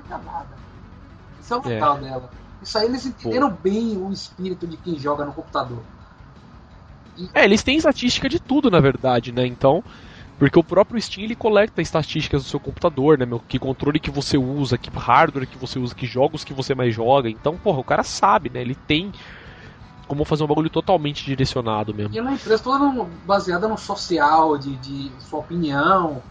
Isso 1.40 1.54
é 1.54 1.56
o 1.56 1.68
legal 1.68 1.96
é. 1.98 2.00
dela. 2.00 2.30
Isso 2.62 2.78
aí 2.78 2.86
eles 2.86 3.06
entenderam 3.06 3.50
Pô. 3.50 3.56
bem 3.62 3.96
o 3.96 4.10
espírito 4.10 4.66
de 4.66 4.76
quem 4.78 4.98
joga 4.98 5.24
no 5.24 5.32
computador. 5.32 5.78
É, 7.34 7.44
eles 7.44 7.62
têm 7.62 7.76
estatística 7.76 8.28
de 8.28 8.38
tudo, 8.38 8.70
na 8.70 8.80
verdade, 8.80 9.32
né? 9.32 9.46
Então, 9.46 9.82
porque 10.38 10.58
o 10.58 10.64
próprio 10.64 11.00
Steam 11.00 11.24
ele 11.24 11.34
coleta 11.34 11.82
estatísticas 11.82 12.44
do 12.44 12.48
seu 12.48 12.60
computador, 12.60 13.18
né, 13.18 13.26
meu? 13.26 13.40
Que 13.40 13.58
controle 13.58 13.98
que 13.98 14.10
você 14.10 14.38
usa, 14.38 14.78
que 14.78 14.90
hardware 14.90 15.48
que 15.48 15.58
você 15.58 15.78
usa, 15.78 15.94
que 15.94 16.06
jogos 16.06 16.44
que 16.44 16.54
você 16.54 16.74
mais 16.74 16.94
joga. 16.94 17.28
Então, 17.28 17.56
porra, 17.56 17.80
o 17.80 17.84
cara 17.84 18.02
sabe, 18.02 18.50
né? 18.50 18.60
Ele 18.60 18.76
tem 18.86 19.10
como 20.06 20.24
fazer 20.24 20.44
um 20.44 20.46
bagulho 20.46 20.70
totalmente 20.70 21.24
direcionado 21.24 21.94
mesmo. 21.94 22.14
E 22.14 22.18
é 22.18 22.22
uma 22.22 22.32
empresa 22.32 22.62
toda 22.62 23.04
baseada 23.26 23.68
no 23.68 23.76
social, 23.76 24.56
de, 24.56 24.76
de 24.76 25.12
sua 25.20 25.40
opinião 25.40 26.22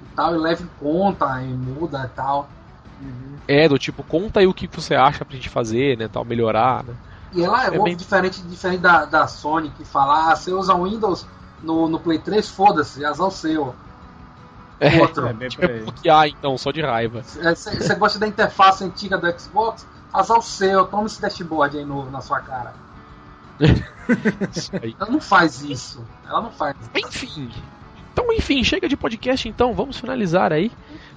e 0.00 0.06
tal, 0.14 0.34
e 0.34 0.38
leva 0.38 0.62
em 0.62 0.68
conta 0.78 1.42
e 1.42 1.48
muda 1.48 2.04
e 2.04 2.16
tal. 2.16 2.48
Uhum. 3.00 3.38
É, 3.48 3.68
do 3.68 3.78
tipo, 3.78 4.04
conta 4.04 4.40
aí 4.40 4.46
o 4.46 4.54
que 4.54 4.68
você 4.68 4.94
acha 4.94 5.24
pra 5.24 5.34
gente 5.34 5.48
fazer, 5.48 5.96
né, 5.96 6.06
tal, 6.06 6.24
melhorar, 6.24 6.84
né? 6.84 6.94
E 7.32 7.42
ela 7.42 7.64
é, 7.64 7.74
é 7.74 7.78
bem... 7.78 7.96
diferente, 7.96 8.40
diferente 8.42 8.80
da, 8.80 9.04
da 9.04 9.26
Sony, 9.26 9.70
que 9.70 9.84
fala, 9.84 10.32
ah, 10.32 10.36
você 10.36 10.52
usa 10.52 10.74
Windows 10.74 11.26
no, 11.62 11.88
no 11.88 12.00
Play 12.00 12.18
3, 12.18 12.48
foda-se, 12.48 13.04
azar 13.04 13.26
o 13.26 13.30
seu. 13.30 13.74
É, 14.80 15.00
Outro. 15.00 15.26
É, 15.26 15.48
tipo, 15.48 15.66
bloquear 15.66 16.28
então, 16.28 16.56
só 16.56 16.70
de 16.70 16.80
raiva. 16.80 17.22
Você 17.22 17.94
gosta 17.96 18.18
da 18.18 18.26
interface 18.26 18.84
antiga 18.84 19.18
do 19.18 19.38
Xbox? 19.38 19.86
Azar 20.12 20.38
o 20.38 20.42
seu, 20.42 20.86
toma 20.86 21.06
esse 21.06 21.20
dashboard 21.20 21.76
aí 21.76 21.84
novo 21.84 22.10
na 22.10 22.20
sua 22.20 22.40
cara. 22.40 22.72
Ela 24.98 25.10
não 25.10 25.20
faz 25.20 25.62
isso. 25.62 26.04
Ela 26.26 26.40
não 26.40 26.50
faz 26.50 26.76
isso. 26.80 26.90
Enfim. 26.94 27.50
Então, 28.12 28.32
enfim, 28.32 28.64
chega 28.64 28.88
de 28.88 28.96
podcast 28.96 29.48
então, 29.48 29.74
vamos 29.74 29.98
finalizar 29.98 30.52
aí. 30.52 30.72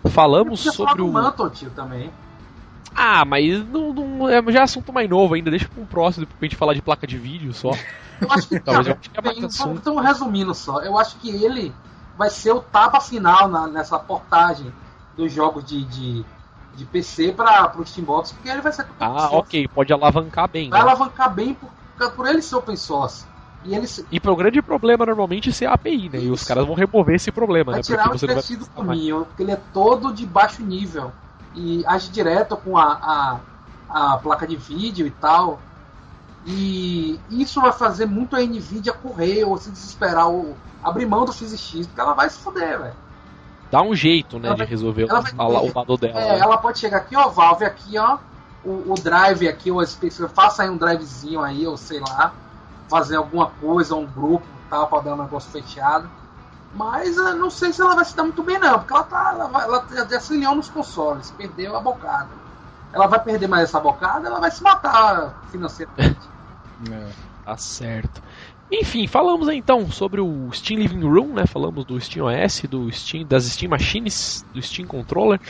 Falamos 0.10 0.62
sobre 0.62 1.02
o. 1.02 1.12
Mantle, 1.12 1.50
tio, 1.52 1.70
também. 1.72 2.12
Ah, 2.96 3.24
mas 3.26 3.66
não, 3.68 3.94
não, 3.94 4.30
é 4.30 4.42
já 4.52 4.64
assunto 4.64 4.92
mais 4.92 5.10
novo 5.10 5.34
ainda, 5.34 5.50
deixa 5.50 5.68
para 5.68 5.82
um 5.82 5.86
próximo 5.86 6.28
pra 6.28 6.38
gente 6.42 6.56
falar 6.56 6.74
de 6.74 6.82
placa 6.82 7.08
de 7.08 7.18
vídeo 7.18 7.54
só. 7.54 7.72
Eu 8.20 8.32
acho 8.32 8.48
que, 8.48 8.60
Talvez 8.62 8.88
eu 8.88 8.94
acho 8.94 9.10
que 9.10 9.20
é 9.20 9.34
então, 9.38 9.74
então, 9.74 9.96
resumindo 9.98 10.54
só, 10.54 10.82
eu 10.82 10.98
acho 10.98 11.18
que 11.18 11.30
ele 11.30 11.74
vai 12.18 12.30
ser 12.30 12.52
o 12.52 12.60
tapa 12.60 13.00
final 13.00 13.48
na, 13.48 13.68
nessa 13.68 13.98
portagem 13.98 14.72
dos 15.16 15.32
jogos 15.32 15.64
de, 15.66 15.84
de, 15.86 16.26
de 16.76 16.86
PC 16.86 17.32
para 17.32 17.74
o 17.80 17.86
Steambox, 17.86 18.34
porque 18.34 18.50
ele 18.50 18.62
vai 18.62 18.72
ser 18.72 18.86
Ah, 19.00 19.30
ok, 19.32 19.68
pode 19.70 19.94
alavancar 19.94 20.50
bem. 20.50 20.70
Vai 20.70 20.84
né? 20.84 20.86
alavancar 20.86 21.34
bem 21.34 21.54
por, 21.54 22.12
por 22.12 22.28
ele 22.28 22.42
ser 22.42 22.56
open 22.56 22.76
source. 22.76 23.26
E, 23.64 23.76
ele 23.76 23.88
e 24.12 24.20
pro 24.20 24.36
grande 24.36 24.60
problema 24.62 25.06
normalmente 25.06 25.54
ser 25.54 25.68
a 25.68 25.74
API, 25.74 26.10
né? 26.10 26.18
Isso. 26.18 26.28
E 26.28 26.32
os 26.32 26.44
caras 26.44 26.66
vão 26.66 26.76
remover 26.76 27.16
esse 27.16 27.32
problema, 27.32 27.72
vai 27.72 27.80
né? 27.80 27.84
Tirar 27.84 28.10
porque 28.10 28.26
o 28.26 28.34
você 28.34 28.58
do 28.58 28.66
caminho, 28.66 29.26
porque 29.26 29.44
ele 29.44 29.52
é 29.52 29.60
todo 29.72 30.12
de 30.12 30.26
baixo 30.26 30.64
nível 30.64 31.12
e 31.56 31.84
age 31.86 32.10
direto 32.10 32.56
com 32.58 32.78
a, 32.78 33.40
a, 33.90 34.14
a 34.14 34.18
placa 34.18 34.48
de 34.48 34.56
vídeo 34.56 35.06
e 35.06 35.12
tal. 35.12 35.60
E 36.46 37.20
isso 37.30 37.62
vai 37.62 37.72
fazer 37.72 38.06
muito 38.06 38.36
a 38.36 38.40
Nvidia 38.40 38.94
correr 38.94 39.44
ou 39.44 39.58
se 39.58 39.70
desesperar 39.70 40.28
ou 40.28 40.56
abrir 40.84 41.06
mão 41.06 41.26
do 41.26 41.32
PhysX, 41.32 41.86
porque 41.86 42.02
ela 42.02 42.14
vai 42.14 42.30
se 42.30 42.40
foder, 42.40 42.80
velho. 42.80 42.96
Dá 43.70 43.82
um 43.82 43.96
jeito, 43.96 44.38
né, 44.38 44.48
ela 44.48 44.56
de 44.56 44.64
vai, 44.64 44.68
resolver 44.68 45.06
o, 45.06 45.08
vai, 45.08 45.32
o 45.38 45.74
lado 45.74 45.98
dela. 45.98 46.20
É, 46.20 46.34
né? 46.34 46.40
ela 46.40 46.58
pode 46.58 46.80
chegar 46.80 46.98
aqui, 46.98 47.16
ó, 47.16 47.30
Valve 47.30 47.64
aqui, 47.64 47.98
ó, 47.98 48.18
o, 48.66 48.92
o 48.92 48.96
drive 48.96 49.48
aqui, 49.48 49.72
o 49.72 49.86
Space, 49.86 50.28
faça 50.30 50.64
aí 50.64 50.70
um 50.70 50.78
drivezinho 50.78 51.42
aí, 51.42 51.66
ou 51.66 51.78
sei 51.78 52.00
lá, 52.00 52.34
fazer 52.90 53.16
alguma 53.16 53.48
coisa, 53.62 53.96
um 53.96 54.06
grupo 54.06 54.46
tal, 54.70 54.88
pra 54.88 55.00
dar 55.00 55.14
um 55.14 55.24
negócio 55.24 55.52
fechado. 55.52 56.10
Mas 56.74 57.18
eu 57.18 57.36
não 57.36 57.50
sei 57.50 57.74
se 57.74 57.82
ela 57.82 57.96
vai 57.96 58.06
se 58.06 58.16
dar 58.16 58.24
muito 58.24 58.44
bem, 58.44 58.58
não, 58.58 58.80
porque 58.80 58.94
ela 58.94 59.04
tá. 59.04 59.32
Ela, 59.34 59.64
ela 59.64 60.08
já 60.10 60.20
se 60.20 60.38
nos 60.38 60.70
consoles, 60.70 61.32
perdeu 61.32 61.76
a 61.76 61.82
bocada. 61.82 62.30
Ela 62.94 63.08
vai 63.08 63.20
perder 63.20 63.48
mais 63.48 63.64
essa 63.64 63.80
bocada, 63.80 64.28
ela 64.28 64.40
vai 64.40 64.52
se 64.52 64.64
matar 64.64 65.42
financeiramente. 65.52 66.20
é, 66.92 67.10
tá 67.46 67.58
certo. 67.58 68.22
Enfim, 68.72 69.06
falamos 69.06 69.50
então 69.50 69.92
sobre 69.92 70.22
o 70.22 70.50
Steam 70.54 70.80
Living 70.80 71.02
Room, 71.02 71.34
né? 71.34 71.46
Falamos 71.46 71.84
do 71.84 72.00
Steam 72.00 72.26
OS, 72.26 72.62
do 72.70 72.90
Steam, 72.90 73.26
das 73.26 73.44
Steam 73.44 73.70
Machines, 73.70 74.46
do 74.54 74.62
Steam 74.62 74.88
Controller. 74.88 75.42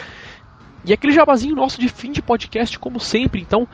E 0.84 0.92
aquele 0.92 1.14
jabazinho 1.14 1.56
nosso 1.56 1.80
de 1.80 1.88
fim 1.88 2.12
de 2.12 2.24
podcast, 2.24 2.80
como 2.80 3.00
sempre. 3.00 3.40
Então, 3.40 3.68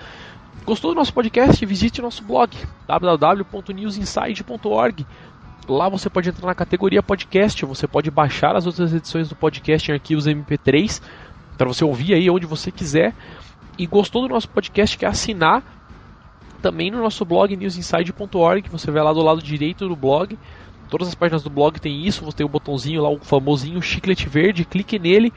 gostou 0.66 0.92
do 0.92 0.96
nosso 0.96 1.14
podcast? 1.14 1.66
Visite 1.66 2.02
nosso 2.02 2.26
blog 2.26 2.58
www.newsinside.org 2.86 5.08
Lá 5.68 5.90
você 5.90 6.10
pode 6.10 6.30
entrar 6.30 6.48
na 6.48 6.56
categoria 6.56 7.04
podcast, 7.04 7.66
você 7.66 7.88
pode 7.88 8.10
baixar 8.10 8.56
as 8.56 8.66
outras 8.66 8.94
edições 8.94 9.28
do 9.28 9.36
podcast 9.36 9.92
em 9.92 9.94
arquivos 9.94 10.26
MP3 10.26 11.02
para 11.58 11.68
você 11.68 11.84
ouvir 11.84 12.14
aí 12.14 12.30
onde 12.30 12.46
você 12.46 12.72
quiser. 12.72 13.14
E 13.78 13.86
gostou 13.86 14.22
do 14.22 14.30
nosso 14.34 14.48
podcast, 14.48 14.98
quer 14.98 15.08
assinar 15.08 15.62
também 16.62 16.90
no 16.90 17.02
nosso 17.02 17.24
blog 17.26 17.56
newsinside.org, 17.56 18.70
você 18.70 18.90
vai 18.90 19.04
lá 19.04 19.14
do 19.14 19.22
lado 19.22 19.42
direito 19.42 19.88
do 19.88 19.96
blog. 19.96 20.38
Todas 20.90 21.10
as 21.10 21.16
páginas 21.16 21.44
do 21.44 21.50
blog 21.50 21.80
tem 21.80 22.08
isso, 22.08 22.24
você 22.24 22.38
tem 22.38 22.46
o 22.46 22.50
botãozinho 22.50 23.02
lá, 23.02 23.10
o 23.10 23.20
famosinho 23.20 23.82
chiclete 23.82 24.30
verde, 24.30 24.64
clique 24.64 24.98
nele, 24.98 25.34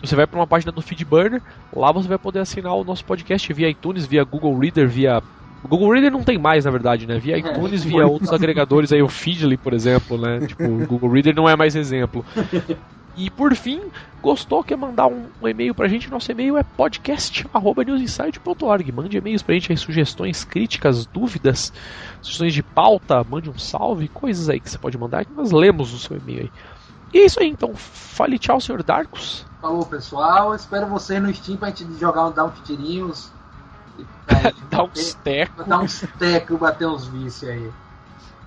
você 0.00 0.14
vai 0.14 0.26
para 0.26 0.38
uma 0.38 0.46
página 0.46 0.70
do 0.70 0.80
Feedburner, 0.80 1.42
lá 1.74 1.90
você 1.90 2.08
vai 2.08 2.18
poder 2.18 2.38
assinar 2.38 2.74
o 2.74 2.84
nosso 2.84 3.04
podcast 3.04 3.52
via 3.52 3.68
iTunes, 3.68 4.06
via 4.06 4.22
Google 4.22 4.56
Reader, 4.56 4.88
via 4.88 5.20
o 5.62 5.68
Google 5.68 5.92
Reader 5.92 6.10
não 6.10 6.22
tem 6.22 6.38
mais, 6.38 6.64
na 6.64 6.70
verdade, 6.70 7.06
né? 7.06 7.18
Via 7.18 7.36
é. 7.36 7.38
iTunes, 7.38 7.84
via 7.84 8.06
outros 8.06 8.32
agregadores 8.32 8.92
aí, 8.92 9.02
o 9.02 9.08
Feedly, 9.08 9.56
por 9.56 9.72
exemplo, 9.72 10.18
né? 10.18 10.46
Tipo, 10.46 10.64
o 10.64 10.86
Google 10.86 11.10
Reader 11.10 11.34
não 11.34 11.48
é 11.48 11.56
mais 11.56 11.76
exemplo. 11.76 12.24
E 13.14 13.28
por 13.28 13.54
fim, 13.54 13.82
gostou, 14.22 14.64
quer 14.64 14.74
mandar 14.76 15.06
um, 15.06 15.26
um 15.40 15.46
e-mail 15.46 15.74
pra 15.74 15.86
gente? 15.86 16.10
Nosso 16.10 16.32
e-mail 16.32 16.56
é 16.56 16.62
podcast.newsinside.org. 16.62 18.90
Mande 18.90 19.18
e-mails 19.18 19.42
pra 19.42 19.54
gente 19.54 19.70
aí, 19.70 19.76
sugestões, 19.76 20.44
críticas, 20.44 21.04
dúvidas, 21.04 21.70
sugestões 22.22 22.54
de 22.54 22.62
pauta, 22.62 23.22
mande 23.22 23.50
um 23.50 23.58
salve, 23.58 24.08
coisas 24.08 24.48
aí 24.48 24.58
que 24.58 24.70
você 24.70 24.78
pode 24.78 24.96
mandar 24.96 25.26
que 25.26 25.32
nós 25.34 25.52
lemos 25.52 25.92
o 25.92 25.98
seu 25.98 26.16
e-mail 26.16 26.44
aí. 26.44 26.50
E 27.12 27.18
é 27.18 27.26
isso 27.26 27.38
aí, 27.38 27.50
então. 27.50 27.74
Fale 27.74 28.38
tchau, 28.38 28.58
senhor 28.58 28.82
Darkus. 28.82 29.44
Falou, 29.60 29.84
pessoal. 29.84 30.54
Espero 30.54 30.86
vocês 30.86 31.22
no 31.22 31.34
Steam 31.34 31.58
pra 31.58 31.68
gente 31.68 31.84
jogar, 32.00 32.30
dar 32.30 32.46
uns 32.46 32.58
tirinhos. 32.60 33.30
Dar 34.70 34.84
uns 34.90 35.14
tecos. 35.14 35.66
Dar 35.66 35.78
uns 35.80 36.04
tecos, 36.18 36.58
bater 36.58 36.86
uns 36.86 37.06
vícios 37.06 37.50
aí. 37.50 37.70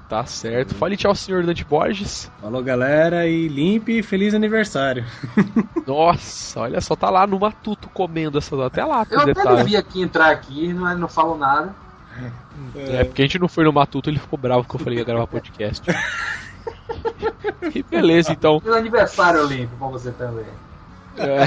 Tá 0.07 0.23
certo. 0.25 0.75
Fale 0.75 0.95
tchau, 0.95 1.15
senhor 1.15 1.43
Dante 1.43 1.65
Borges. 1.65 2.31
Falou, 2.39 2.61
galera, 2.63 3.27
e 3.27 3.47
limpe 3.47 3.99
e 3.99 4.03
feliz 4.03 4.35
aniversário. 4.35 5.03
Nossa, 5.85 6.59
olha 6.59 6.79
só, 6.79 6.95
tá 6.95 7.09
lá 7.09 7.25
no 7.25 7.39
Matuto 7.39 7.89
comendo 7.89 8.37
essas 8.37 8.59
até 8.59 8.85
lá. 8.85 9.05
Eu 9.09 9.21
até 9.21 9.63
vi 9.63 9.75
aqui 9.75 10.01
entrar 10.01 10.29
aqui, 10.29 10.71
não, 10.73 10.95
não 10.95 11.07
falo 11.07 11.35
nada. 11.35 11.73
É, 12.75 13.03
porque 13.03 13.23
a 13.23 13.25
gente 13.25 13.39
não 13.39 13.47
foi 13.47 13.63
no 13.65 13.73
Matuto, 13.73 14.09
ele 14.09 14.19
ficou 14.19 14.37
bravo 14.37 14.67
que 14.67 14.75
eu 14.75 14.79
falei 14.79 14.95
que 14.95 15.01
ia 15.01 15.05
gravar 15.05 15.27
podcast. 15.27 15.83
e 17.73 17.83
beleza, 17.83 18.31
então. 18.31 18.59
Feliz 18.59 18.77
aniversário 18.77 19.43
limpo 19.45 19.75
pra 19.75 19.87
você 19.87 20.11
também. 20.11 20.45
É. 21.17 21.45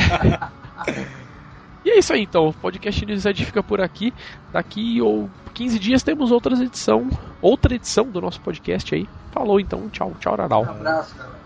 E 1.89 1.93
é 1.93 1.99
isso 2.01 2.13
aí 2.13 2.25
então, 2.25 2.49
o 2.49 2.53
podcast 2.53 3.07
Newsed 3.07 3.47
fica 3.47 3.63
por 3.63 3.81
aqui. 3.81 4.13
Daqui 4.53 5.01
ou 5.01 5.31
15 5.55 5.79
dias 5.79 6.03
temos 6.03 6.31
outra 6.31 6.55
edição, 6.63 7.09
outra 7.41 7.75
edição 7.75 8.05
do 8.05 8.21
nosso 8.21 8.39
podcast 8.43 8.95
aí. 8.95 9.09
Falou 9.33 9.59
então, 9.59 9.89
tchau, 9.89 10.15
tchau, 10.21 10.37
Raral. 10.37 10.65
Um 10.65 10.71
abraço, 10.71 11.17
galera. 11.17 11.38